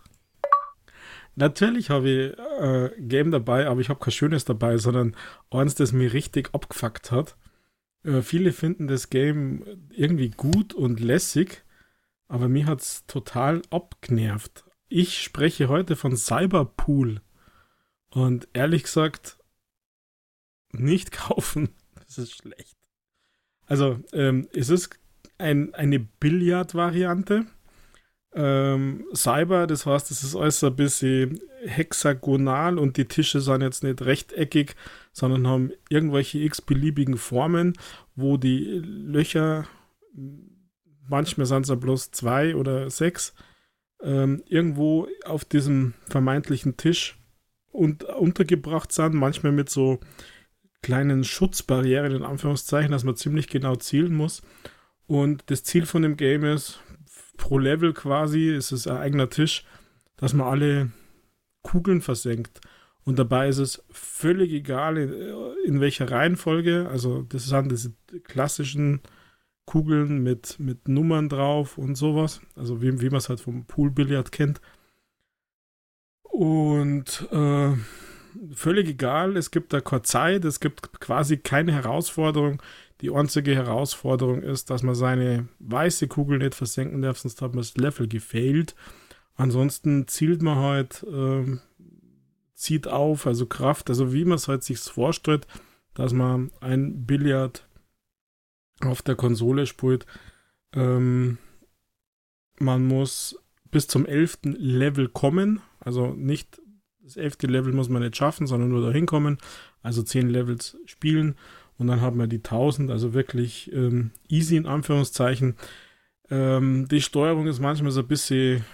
Natürlich 1.35 1.91
habe 1.91 2.09
ich 2.09 2.39
äh, 2.63 2.91
Game 3.01 3.33
dabei, 3.33 3.67
aber 3.67 3.81
ich 3.81 3.89
habe 3.89 3.99
kein 3.99 4.13
schönes 4.13 4.45
dabei, 4.45 4.79
sondern 4.79 5.17
eins, 5.51 5.75
das 5.75 5.91
mir 5.91 6.13
richtig 6.13 6.51
abgefuckt 6.55 7.11
hat. 7.11 7.37
Äh, 8.07 8.23
viele 8.23 8.53
finden 8.53 8.87
das 8.87 9.11
Game 9.11 9.65
irgendwie 9.91 10.31
gut 10.31 10.73
und 10.73 11.01
lässig, 11.01 11.65
aber 12.29 12.49
mir 12.49 12.67
hat 12.67 12.81
es 12.81 13.05
total 13.07 13.63
abgenervt. 13.71 14.65
Ich 14.89 15.21
spreche 15.23 15.69
heute 15.69 15.97
von 15.97 16.17
Cyberpool. 16.17 17.21
Und 18.09 18.49
ehrlich 18.53 18.85
gesagt, 18.85 19.39
nicht 20.73 21.11
kaufen. 21.13 21.71
Das 21.95 22.19
ist 22.19 22.37
schlecht. 22.37 22.77
Also, 23.67 24.01
ähm, 24.13 24.49
es 24.55 24.71
ist 24.71 24.99
ein, 25.39 25.75
eine 25.75 25.99
Billard-Variante. 25.99 27.47
Ähm, 28.35 29.07
Cyber, 29.15 29.67
das 29.67 29.87
heißt, 29.87 30.11
es 30.11 30.23
ist 30.23 30.37
alles 30.37 30.63
ein 30.63 30.77
bisschen 30.77 31.41
hexagonal 31.65 32.79
und 32.79 32.97
die 32.97 33.07
Tische 33.07 33.41
sind 33.41 33.63
jetzt 33.63 33.83
nicht 33.83 34.03
rechteckig, 34.03 34.77
sondern 35.13 35.47
haben 35.47 35.73
irgendwelche 35.89 36.39
x-beliebigen 36.41 37.17
Formen, 37.17 37.73
wo 38.15 38.37
die 38.37 38.83
Löcher, 38.85 39.67
manchmal 41.09 41.47
sind 41.47 41.63
es 41.63 41.69
ja 41.71 41.77
bloß 41.77 42.11
zwei 42.11 42.55
oder 42.55 42.91
sechs, 42.91 43.35
ähm, 44.03 44.43
irgendwo 44.47 45.09
auf 45.25 45.45
diesem 45.45 45.95
vermeintlichen 46.09 46.77
Tisch 46.77 47.19
und, 47.73 48.05
untergebracht 48.05 48.93
sind, 48.93 49.15
manchmal 49.15 49.53
mit 49.53 49.71
so 49.71 49.99
kleinen 50.83 51.25
Schutzbarrieren 51.25 52.15
in 52.15 52.23
Anführungszeichen, 52.23 52.93
dass 52.93 53.05
man 53.05 53.17
ziemlich 53.17 53.49
genau 53.49 53.77
zielen 53.77 54.15
muss. 54.15 54.43
Und 55.07 55.45
das 55.47 55.63
Ziel 55.63 55.87
von 55.87 56.03
dem 56.03 56.17
Game 56.17 56.45
ist, 56.45 56.81
pro 57.37 57.59
Level 57.59 57.93
quasi, 57.93 58.49
ist 58.55 58.73
es 58.73 58.87
ein 58.87 58.97
eigener 58.97 59.31
Tisch, 59.31 59.65
dass 60.17 60.33
man 60.33 60.47
alle 60.47 60.91
Kugeln 61.63 62.01
versenkt. 62.01 62.61
Und 63.05 63.19
dabei 63.19 63.49
ist 63.49 63.59
es 63.59 63.85
völlig 63.91 64.53
egal, 64.53 64.99
in, 64.99 65.13
in 65.65 65.81
welcher 65.81 66.11
Reihenfolge. 66.11 66.89
Also, 66.91 67.23
das 67.23 67.47
sind 67.47 67.71
diese 67.71 67.93
klassischen 68.25 69.01
Kugeln 69.65 70.23
mit, 70.23 70.59
mit 70.59 70.89
Nummern 70.89 71.29
drauf 71.29 71.79
und 71.79 71.95
sowas. 71.95 72.41
Also, 72.57 72.83
wie, 72.83 73.01
wie 73.01 73.11
man 73.11 73.19
es 73.19 73.29
halt 73.29 73.41
vom 73.41 73.65
Poolbillard 73.65 74.33
kennt. 74.33 74.61
Und 76.23 77.29
äh, 77.31 77.75
völlig 78.53 78.89
egal. 78.89 79.37
Es 79.37 79.51
gibt 79.51 79.73
da 79.73 79.81
keine 79.81 80.03
Zeit, 80.03 80.45
es 80.45 80.61
gibt 80.61 81.01
quasi 81.01 81.37
keine 81.39 81.73
Herausforderung. 81.73 82.63
Die 83.01 83.11
einzige 83.11 83.55
Herausforderung 83.55 84.43
ist, 84.43 84.71
dass 84.71 84.83
man 84.83 84.95
seine 84.95 85.49
weiße 85.59 86.09
Kugel 86.09 86.39
nicht 86.39 86.55
versenken 86.55 87.03
darf, 87.03 87.19
sonst 87.19 87.43
hat 87.43 87.51
man 87.51 87.59
das 87.63 87.77
Level 87.77 88.09
gefailt. 88.09 88.75
Ansonsten 89.35 90.09
zielt 90.09 90.41
man 90.41 90.59
halt, 90.59 91.03
äh, 91.03 91.59
zieht 92.55 92.89
auf, 92.89 93.27
also 93.27 93.47
Kraft, 93.47 93.91
also 93.91 94.15
wie 94.15 94.25
man 94.25 94.37
es 94.37 94.49
halt 94.49 94.63
sich 94.65 94.79
vorstellt, 94.79 95.47
dass 95.93 96.13
man 96.15 96.51
ein 96.61 97.05
Billard 97.05 97.69
auf 98.81 99.03
der 99.03 99.15
Konsole 99.15 99.67
spielt. 99.67 100.07
Ähm, 100.73 101.37
man 102.59 102.87
muss 102.87 103.39
bis 103.71 103.89
zum 103.89 104.07
11. 104.07 104.39
Level 104.45 105.09
kommen, 105.09 105.61
also 105.81 106.15
nicht 106.15 106.63
das 107.07 107.17
elfte 107.17 107.47
Level 107.47 107.73
muss 107.73 107.89
man 107.89 108.03
nicht 108.03 108.17
schaffen, 108.17 108.49
sondern 108.49 108.71
nur 108.71 108.85
dahin 108.85 109.07
kommen. 109.07 109.39
Also 109.81 110.03
zehn 110.03 110.29
Levels 110.29 110.77
spielen 110.87 111.37
und 111.79 111.89
dann 111.89 112.01
haben 112.01 112.19
wir 112.19 112.27
die 112.27 112.39
1000, 112.39 112.91
also 112.91 113.15
wirklich 113.15 113.73
ähm, 113.73 114.11
easy 114.29 114.57
in 114.57 114.67
Anführungszeichen. 114.67 115.57
Ähm, 116.31 116.89
die 116.89 117.03
Steuerung 117.03 117.47
ist 117.47 117.61
manchmal 117.61 117.93
so 117.93 118.01
ein 118.01 118.09
bisschen, 118.09 118.65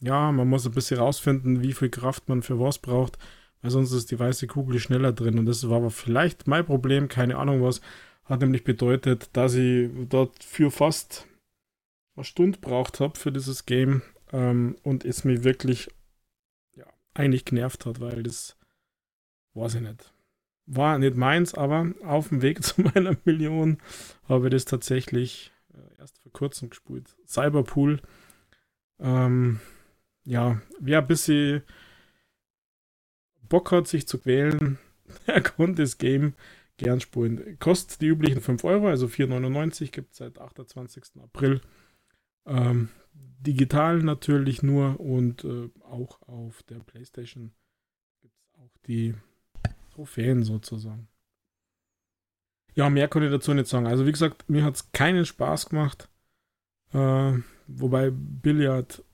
ja, 0.00 0.30
man 0.32 0.48
muss 0.48 0.66
ein 0.66 0.72
bisschen 0.72 0.98
rausfinden, 0.98 1.62
wie 1.62 1.72
viel 1.72 1.88
Kraft 1.88 2.28
man 2.28 2.42
für 2.42 2.60
was 2.60 2.78
braucht, 2.78 3.18
weil 3.62 3.70
sonst 3.70 3.92
ist 3.92 4.10
die 4.10 4.18
weiße 4.18 4.46
Kugel 4.46 4.78
schneller 4.78 5.12
drin. 5.12 5.38
Und 5.38 5.46
das 5.46 5.68
war 5.68 5.78
aber 5.78 5.90
vielleicht 5.90 6.46
mein 6.46 6.66
Problem, 6.66 7.08
keine 7.08 7.36
Ahnung 7.36 7.62
was. 7.62 7.80
Hat 8.24 8.40
nämlich 8.40 8.64
bedeutet, 8.64 9.30
dass 9.32 9.54
ich 9.54 9.90
dort 10.08 10.44
für 10.44 10.70
fast 10.70 11.26
eine 12.14 12.24
Stunde 12.24 12.58
braucht 12.60 13.00
habe 13.00 13.18
für 13.18 13.32
dieses 13.32 13.66
Game 13.66 14.02
ähm, 14.32 14.76
und 14.82 15.04
es 15.04 15.24
mir 15.24 15.44
wirklich 15.44 15.90
eigentlich 17.14 17.44
genervt 17.44 17.86
hat, 17.86 18.00
weil 18.00 18.22
das 18.22 18.56
weiß 19.54 19.76
ich 19.76 19.80
nicht. 19.80 20.12
War 20.72 20.98
nicht 20.98 21.16
meins, 21.16 21.54
aber 21.54 21.92
auf 22.04 22.28
dem 22.28 22.42
Weg 22.42 22.62
zu 22.62 22.82
meiner 22.82 23.16
Million 23.24 23.78
habe 24.28 24.46
ich 24.46 24.52
das 24.52 24.64
tatsächlich 24.66 25.52
äh, 25.74 25.98
erst 25.98 26.18
vor 26.18 26.32
kurzem 26.32 26.70
gespielt. 26.70 27.16
Cyberpool. 27.26 28.00
Ähm, 29.00 29.60
ja, 30.24 30.62
wer 30.78 30.98
ein 31.00 31.06
bisschen 31.08 31.62
Bock 33.48 33.72
hat, 33.72 33.88
sich 33.88 34.06
zu 34.06 34.18
quälen, 34.18 34.78
der 35.26 35.42
konnte 35.42 35.82
das 35.82 35.98
Game 35.98 36.34
gern 36.76 37.00
spielen. 37.00 37.58
Kostet 37.58 38.00
die 38.00 38.06
üblichen 38.06 38.40
5 38.40 38.62
Euro, 38.62 38.88
also 38.88 39.06
4,99 39.06 39.90
gibt 39.90 40.12
es 40.12 40.18
seit 40.18 40.38
28. 40.38 41.20
April. 41.20 41.60
Ähm, 42.46 42.90
digital 43.12 43.98
natürlich 43.98 44.62
nur 44.62 45.00
und 45.00 45.44
äh, 45.44 45.68
auch 45.82 46.22
auf 46.22 46.62
der 46.62 46.78
PlayStation 46.78 47.52
gibt 48.20 48.38
es 48.38 48.54
auch 48.54 48.76
die 48.86 49.14
Trophäen 49.90 50.42
sozusagen. 50.42 51.08
Ja, 52.74 52.88
mehr 52.88 53.08
kann 53.08 53.22
ich 53.22 53.30
dazu 53.30 53.52
nicht 53.52 53.66
sagen. 53.66 53.86
Also 53.86 54.06
wie 54.06 54.12
gesagt, 54.12 54.48
mir 54.48 54.64
hat 54.64 54.76
es 54.76 54.92
keinen 54.92 55.26
Spaß 55.26 55.68
gemacht. 55.70 56.08
Äh, 56.92 57.38
wobei 57.66 58.10
Billard 58.10 59.04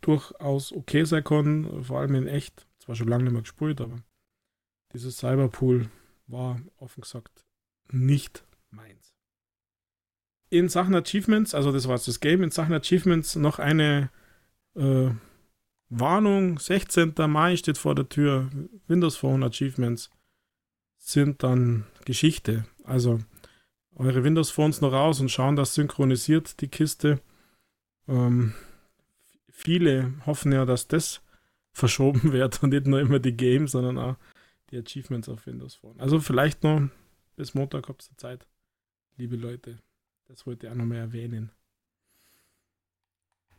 durchaus 0.00 0.72
okay 0.72 1.04
sein 1.04 1.24
kann, 1.24 1.84
vor 1.84 2.00
allem 2.00 2.14
in 2.14 2.26
echt. 2.26 2.66
Zwar 2.78 2.94
schon 2.94 3.08
lange 3.08 3.24
nicht 3.24 3.32
mehr 3.32 3.42
gespielt, 3.42 3.80
aber 3.80 4.02
dieses 4.92 5.18
Cyberpool 5.18 5.90
war 6.26 6.60
offen 6.78 7.02
gesagt 7.02 7.44
nicht 7.90 8.44
meins 8.70 9.12
in 10.50 10.68
Sachen 10.68 10.94
Achievements, 10.94 11.54
also 11.54 11.72
das 11.72 11.88
war 11.88 11.98
das 11.98 12.20
Game, 12.20 12.42
in 12.42 12.50
Sachen 12.50 12.74
Achievements 12.74 13.36
noch 13.36 13.58
eine 13.58 14.10
äh, 14.74 15.10
Warnung. 15.90 16.58
16. 16.58 17.14
Mai 17.28 17.56
steht 17.56 17.78
vor 17.78 17.94
der 17.94 18.08
Tür. 18.08 18.50
Windows 18.86 19.16
Phone 19.16 19.42
Achievements 19.42 20.10
sind 20.96 21.42
dann 21.42 21.86
Geschichte. 22.04 22.66
Also 22.84 23.20
eure 23.94 24.24
Windows 24.24 24.50
Phones 24.50 24.80
noch 24.80 24.92
raus 24.92 25.20
und 25.20 25.30
schauen, 25.30 25.56
dass 25.56 25.74
synchronisiert 25.74 26.60
die 26.60 26.68
Kiste. 26.68 27.20
Ähm, 28.06 28.54
viele 29.50 30.14
hoffen 30.26 30.52
ja, 30.52 30.64
dass 30.64 30.88
das 30.88 31.22
verschoben 31.72 32.32
wird 32.32 32.62
und 32.62 32.70
nicht 32.70 32.86
nur 32.86 33.00
immer 33.00 33.18
die 33.18 33.36
Games, 33.36 33.72
sondern 33.72 33.98
auch 33.98 34.16
die 34.70 34.78
Achievements 34.78 35.28
auf 35.28 35.46
Windows 35.46 35.74
Phone. 35.76 35.98
Also 36.00 36.20
vielleicht 36.20 36.62
noch 36.62 36.88
bis 37.36 37.54
Montag 37.54 37.88
habt 37.88 38.08
ihr 38.10 38.16
Zeit, 38.16 38.46
liebe 39.16 39.36
Leute. 39.36 39.78
Das 40.26 40.46
wollte 40.46 40.66
ich 40.66 40.72
auch 40.72 40.76
noch 40.76 40.84
mal 40.84 40.96
erwähnen. 40.96 41.50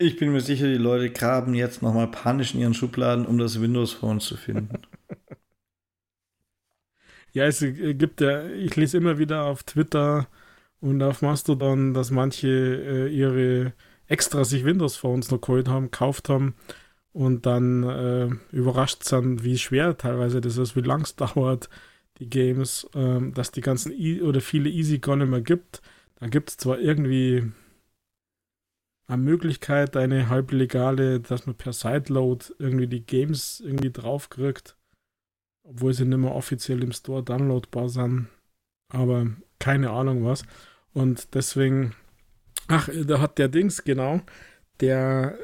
Ich 0.01 0.15
bin 0.15 0.31
mir 0.31 0.39
sicher, 0.39 0.67
die 0.67 0.75
Leute 0.75 1.11
graben 1.11 1.53
jetzt 1.53 1.81
nochmal 1.81 2.07
panisch 2.07 2.53
in 2.53 2.61
ihren 2.61 2.73
Schubladen, 2.73 3.25
um 3.25 3.37
das 3.37 3.59
Windows 3.59 3.91
Phone 3.91 4.21
zu 4.21 4.37
finden. 4.37 4.79
ja, 7.33 7.43
es 7.43 7.59
gibt 7.59 8.21
ja, 8.21 8.47
ich 8.47 8.77
lese 8.77 8.97
immer 8.97 9.17
wieder 9.17 9.43
auf 9.43 9.63
Twitter 9.63 10.29
und 10.79 11.03
auf 11.03 11.21
Mastodon, 11.21 11.93
dass 11.93 12.11
manche 12.11 12.47
äh, 12.47 13.07
ihre 13.09 13.73
extra 14.07 14.45
sich 14.45 14.63
Windows 14.63 14.95
Phones 14.95 15.31
noch 15.31 15.41
geholt 15.41 15.67
haben, 15.67 15.91
gekauft 15.91 16.29
haben 16.29 16.55
und 17.11 17.45
dann 17.45 17.83
äh, 17.83 18.29
überrascht 18.55 19.03
sind, 19.03 19.43
wie 19.43 19.57
schwer 19.57 19.97
teilweise 19.97 20.39
das 20.39 20.55
ist, 20.55 20.77
wie 20.77 20.81
lang 20.81 21.01
es 21.01 21.15
dauert, 21.17 21.69
die 22.19 22.29
Games, 22.29 22.89
äh, 22.95 23.19
dass 23.33 23.51
die 23.51 23.61
ganzen 23.61 23.91
e 23.91 24.21
oder 24.21 24.39
viele 24.39 24.69
Easy 24.69 24.99
gar 24.99 25.17
nicht 25.17 25.29
mehr 25.29 25.41
gibt. 25.41 25.81
Da 26.21 26.27
gibt 26.27 26.51
es 26.51 26.57
zwar 26.57 26.79
irgendwie 26.79 27.51
Möglichkeit, 29.17 29.97
eine 29.97 30.29
halblegale, 30.29 31.19
dass 31.19 31.45
man 31.45 31.55
per 31.55 31.73
Sideload 31.73 32.45
irgendwie 32.59 32.87
die 32.87 33.05
Games 33.05 33.59
irgendwie 33.59 33.91
draufkriegt, 33.91 34.75
obwohl 35.63 35.93
sie 35.93 36.05
nicht 36.05 36.17
mehr 36.17 36.35
offiziell 36.35 36.83
im 36.83 36.91
Store 36.91 37.23
downloadbar 37.23 37.89
sind. 37.89 38.27
Aber 38.89 39.27
keine 39.59 39.89
Ahnung 39.91 40.25
was. 40.25 40.43
Und 40.93 41.33
deswegen, 41.33 41.95
ach, 42.67 42.89
da 43.05 43.19
hat 43.19 43.37
der 43.37 43.47
Dings, 43.47 43.83
genau, 43.83 44.21
der 44.79 45.37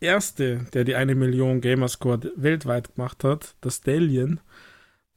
erste, 0.00 0.66
der 0.72 0.84
die 0.84 0.94
eine 0.94 1.14
Million 1.14 1.60
Gamerscore 1.60 2.32
weltweit 2.36 2.94
gemacht 2.94 3.24
hat, 3.24 3.54
das 3.60 3.76
Stallion, 3.76 4.40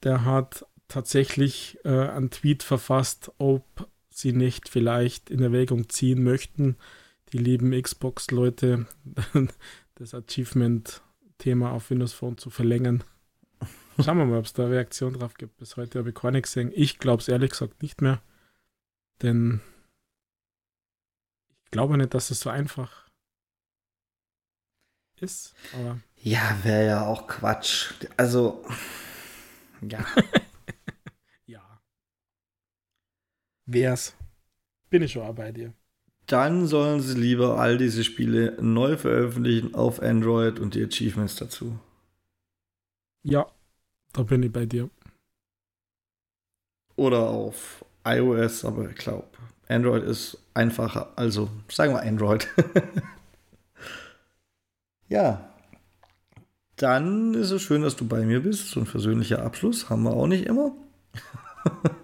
der 0.04 0.26
hat 0.26 0.66
tatsächlich 0.88 1.80
äh, 1.86 1.90
einen 1.90 2.30
Tweet 2.30 2.64
verfasst, 2.64 3.32
ob 3.38 3.90
sie 4.10 4.34
nicht 4.34 4.70
vielleicht 4.70 5.30
in 5.30 5.42
Erwägung 5.42 5.90
ziehen 5.90 6.24
möchten, 6.24 6.78
die 7.34 7.40
lieben 7.40 7.72
Xbox-Leute 7.72 8.86
das 9.96 10.14
Achievement-Thema 10.14 11.72
auf 11.72 11.90
Windows 11.90 12.14
Phone 12.14 12.38
zu 12.38 12.52
verlängern. 12.52 13.04
Schauen 14.00 14.18
wir 14.18 14.26
mal, 14.26 14.40
ob 14.40 14.46
es 14.46 14.54
da 14.54 14.68
Reaktion 14.68 15.14
drauf 15.14 15.34
gibt. 15.34 15.58
Bis 15.58 15.76
heute 15.76 16.00
habe 16.00 16.10
ich 16.10 16.16
gar 16.16 16.32
nichts 16.32 16.54
gesehen. 16.54 16.72
Ich 16.76 17.00
glaube 17.00 17.22
es 17.22 17.28
ehrlich 17.28 17.52
gesagt 17.52 17.82
nicht 17.82 18.02
mehr. 18.02 18.22
Denn 19.22 19.62
ich 21.66 21.72
glaube 21.72 21.98
nicht, 21.98 22.14
dass 22.14 22.30
es 22.30 22.40
so 22.40 22.50
einfach 22.50 23.10
ist. 25.20 25.56
Aber 25.74 26.00
ja, 26.18 26.58
wäre 26.64 26.86
ja 26.86 27.06
auch 27.06 27.28
Quatsch. 27.28 27.94
Also, 28.18 28.64
ja. 29.82 30.06
ja. 31.46 31.82
Wär's. 33.66 34.16
Bin 34.90 35.02
ich 35.02 35.12
schon 35.14 35.34
bei 35.34 35.52
dir 35.52 35.74
dann 36.28 36.68
sollen 36.68 37.02
sie 37.02 37.20
lieber 37.20 37.60
all 37.60 37.78
diese 37.78 38.04
Spiele 38.04 38.58
neu 38.62 38.98
veröffentlichen 38.98 39.76
auf 39.76 40.02
Android 40.02 40.60
und 40.60 40.76
die 40.76 40.84
Achievements 40.84 41.36
dazu. 41.36 41.78
Ja, 43.24 43.48
da 44.14 44.24
bin 44.24 44.44
ich 44.44 44.52
bei 44.52 44.66
dir. 44.66 44.90
Oder 46.96 47.30
auf 47.30 47.84
iOS, 48.06 48.66
aber 48.66 48.90
ich 48.90 48.96
glaube, 48.96 49.28
Android 49.68 50.04
ist 50.04 50.38
einfacher. 50.54 51.12
Also 51.16 51.50
sagen 51.70 51.94
wir 51.94 52.04
Android. 52.04 52.48
ja. 55.08 55.50
Dann 56.76 57.34
ist 57.34 57.52
es 57.52 57.62
schön, 57.62 57.82
dass 57.82 57.96
du 57.96 58.08
bei 58.08 58.26
mir 58.26 58.42
bist. 58.42 58.70
So 58.70 58.80
ein 58.80 58.86
versöhnlicher 58.86 59.44
Abschluss 59.44 59.90
haben 59.90 60.04
wir 60.04 60.12
auch 60.12 60.28
nicht 60.28 60.46
immer. 60.46 60.76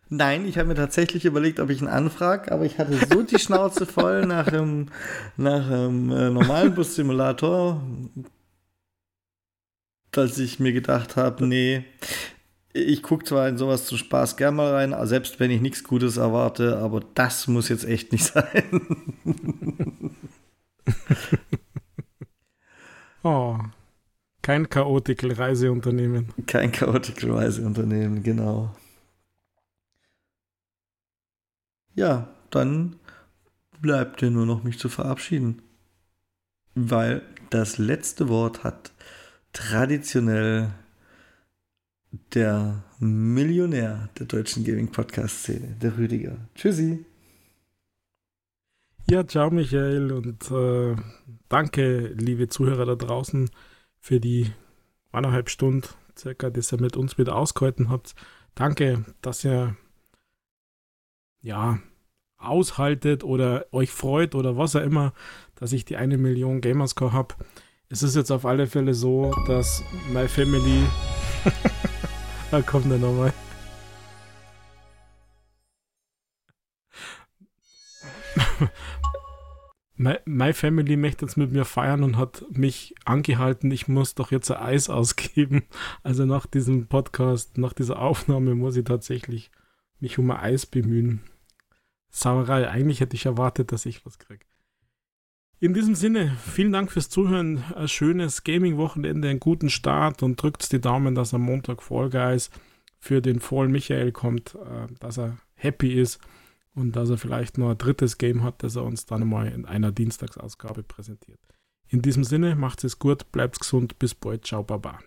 Nein, 0.10 0.46
ich 0.46 0.58
habe 0.58 0.68
mir 0.68 0.76
tatsächlich 0.76 1.26
überlegt, 1.26 1.60
ob 1.60 1.70
ich 1.70 1.82
ihn 1.82 1.88
anfrage, 1.88 2.52
aber 2.52 2.66
ich 2.66 2.78
hatte 2.78 2.94
so 3.10 3.24
die 3.24 3.40
Schnauze 3.40 3.86
voll 3.86 4.26
nach 4.26 4.48
einem, 4.48 4.90
nach 5.38 5.66
einem 5.66 6.12
äh, 6.12 6.30
normalen 6.30 6.76
Bus-Simulator, 6.76 7.82
dass 10.12 10.38
ich 10.38 10.60
mir 10.60 10.74
gedacht 10.74 11.16
habe, 11.16 11.48
nee, 11.48 11.86
ich 12.74 13.04
gucke 13.04 13.24
zwar 13.24 13.48
in 13.48 13.58
sowas 13.58 13.86
zum 13.86 13.98
Spaß 13.98 14.36
gerne 14.36 14.58
mal 14.58 14.74
rein, 14.74 14.96
selbst 15.08 15.40
wenn 15.40 15.52
ich 15.52 15.62
nichts 15.62 15.84
Gutes 15.84 16.18
erwarte, 16.18 16.78
aber 16.78 17.02
das 17.14 17.48
muss 17.48 17.70
jetzt 17.70 17.86
echt 17.86 18.12
nicht 18.12 18.26
sein. 18.34 18.82
oh. 23.24 23.58
Kein 24.42 24.70
Chaotical 24.70 25.32
Reiseunternehmen. 25.32 26.34
Kein 26.48 26.74
Chaotical 26.74 27.32
Reiseunternehmen, 27.32 28.24
genau. 28.24 28.76
Ja, 31.96 32.28
dann 32.50 32.98
bleibt 33.80 34.20
dir 34.20 34.32
nur 34.32 34.46
noch 34.46 34.64
mich 34.64 34.80
zu 34.80 34.90
verabschieden. 34.90 35.62
Weil 36.76 37.22
das 37.52 37.78
letzte 37.78 38.28
Wort 38.28 38.66
hat 38.66 38.92
traditionell 39.54 40.74
der 42.34 42.84
Millionär 43.00 44.10
der 44.18 44.26
deutschen 44.26 44.64
Gaming-Podcast-Szene, 44.64 45.78
der 45.82 45.98
Rüdiger. 45.98 46.38
Tschüssi. 46.56 47.06
Ja, 49.10 49.28
ciao 49.28 49.52
Michael 49.52 50.12
und 50.12 50.50
äh, 50.52 50.96
danke, 51.50 52.08
liebe 52.18 52.48
Zuhörer 52.48 52.86
da 52.86 52.96
draußen, 52.96 53.50
für 54.00 54.20
die 54.20 54.52
eineinhalb 55.12 55.50
Stunden 55.50 55.88
circa, 56.18 56.50
dass 56.50 56.72
ihr 56.72 56.80
mit 56.80 56.96
uns 56.96 57.18
wieder 57.18 57.36
ausgehalten 57.36 57.90
habt. 57.90 58.16
Danke, 58.56 59.06
dass 59.22 59.44
ihr 59.44 59.76
ja 61.42 61.80
aushaltet 62.38 63.24
oder 63.24 63.66
euch 63.72 63.92
freut 63.92 64.36
oder 64.36 64.58
was 64.58 64.76
auch 64.76 64.82
immer, 64.82 65.14
dass 65.56 65.74
ich 65.74 65.86
die 65.86 65.98
eine 65.98 66.18
Million 66.18 66.62
Gamerscore 66.62 67.14
habe. 67.14 67.36
Es 67.90 68.04
ist 68.04 68.16
jetzt 68.16 68.32
auf 68.32 68.46
alle 68.46 68.68
Fälle 68.68 68.94
so, 68.94 69.34
dass 69.48 69.84
My 70.12 70.28
Family 70.28 70.84
da 72.54 72.62
kommt 72.62 72.90
er 72.92 73.00
nochmal. 73.00 73.34
My, 79.96 80.18
My, 80.26 80.54
Family 80.54 80.96
möchte 80.96 81.26
jetzt 81.26 81.36
mit 81.36 81.52
mir 81.52 81.66
feiern 81.66 82.04
und 82.04 82.16
hat 82.16 82.46
mich 82.52 82.94
angehalten, 83.06 83.72
ich 83.72 83.88
muss 83.88 84.14
doch 84.14 84.30
jetzt 84.30 84.52
ein 84.52 84.62
Eis 84.62 84.88
ausgeben. 84.88 85.64
Also 86.04 86.26
nach 86.26 86.46
diesem 86.46 86.86
Podcast, 86.86 87.58
nach 87.58 87.74
dieser 87.74 88.00
Aufnahme 88.00 88.54
muss 88.54 88.76
ich 88.76 88.84
tatsächlich 88.84 89.50
mich 90.00 90.20
um 90.20 90.30
ein 90.30 90.38
Eis 90.38 90.68
bemühen. 90.68 91.24
Sauerei, 92.12 92.70
eigentlich 92.70 93.00
hätte 93.00 93.16
ich 93.16 93.26
erwartet, 93.26 93.72
dass 93.72 93.88
ich 93.88 94.06
was 94.06 94.20
kriege. 94.20 94.46
In 95.64 95.74
diesem 95.74 95.96
Sinne, 95.96 96.36
vielen 96.46 96.74
Dank 96.74 96.92
fürs 96.92 97.08
Zuhören. 97.08 97.64
Ein 97.74 97.88
schönes 97.88 98.44
Gaming-Wochenende, 98.44 99.30
einen 99.30 99.40
guten 99.40 99.70
Start 99.70 100.22
und 100.22 100.36
drückt 100.36 100.70
die 100.74 100.82
Daumen, 100.82 101.16
dass 101.16 101.34
am 101.34 101.44
Montag 101.44 101.82
Fall 101.82 102.10
Guys 102.10 102.50
für 103.00 103.22
den 103.22 103.40
Fall 103.40 103.70
Michael 103.70 104.12
kommt, 104.12 104.56
äh, 104.56 104.94
dass 105.00 105.18
er 105.18 105.38
happy 105.56 105.94
ist 105.94 106.20
und 106.76 106.98
dass 106.98 107.10
er 107.10 107.18
vielleicht 107.18 107.58
noch 107.58 107.70
ein 107.70 107.78
drittes 107.78 108.18
Game 108.18 108.44
hat, 108.44 108.62
das 108.62 108.76
er 108.76 108.84
uns 108.84 109.06
dann 109.06 109.26
mal 109.26 109.48
in 109.48 109.66
einer 109.66 109.94
Dienstagsausgabe 109.94 110.84
präsentiert. 110.84 111.40
In 111.88 112.02
diesem 112.02 112.26
Sinne, 112.26 112.58
macht 112.58 112.84
es 112.84 113.00
gut, 113.00 113.32
bleibt 113.32 113.58
gesund, 113.58 113.98
bis 114.00 114.14
bald, 114.16 114.46
ciao, 114.46 114.64
baba. 114.64 115.00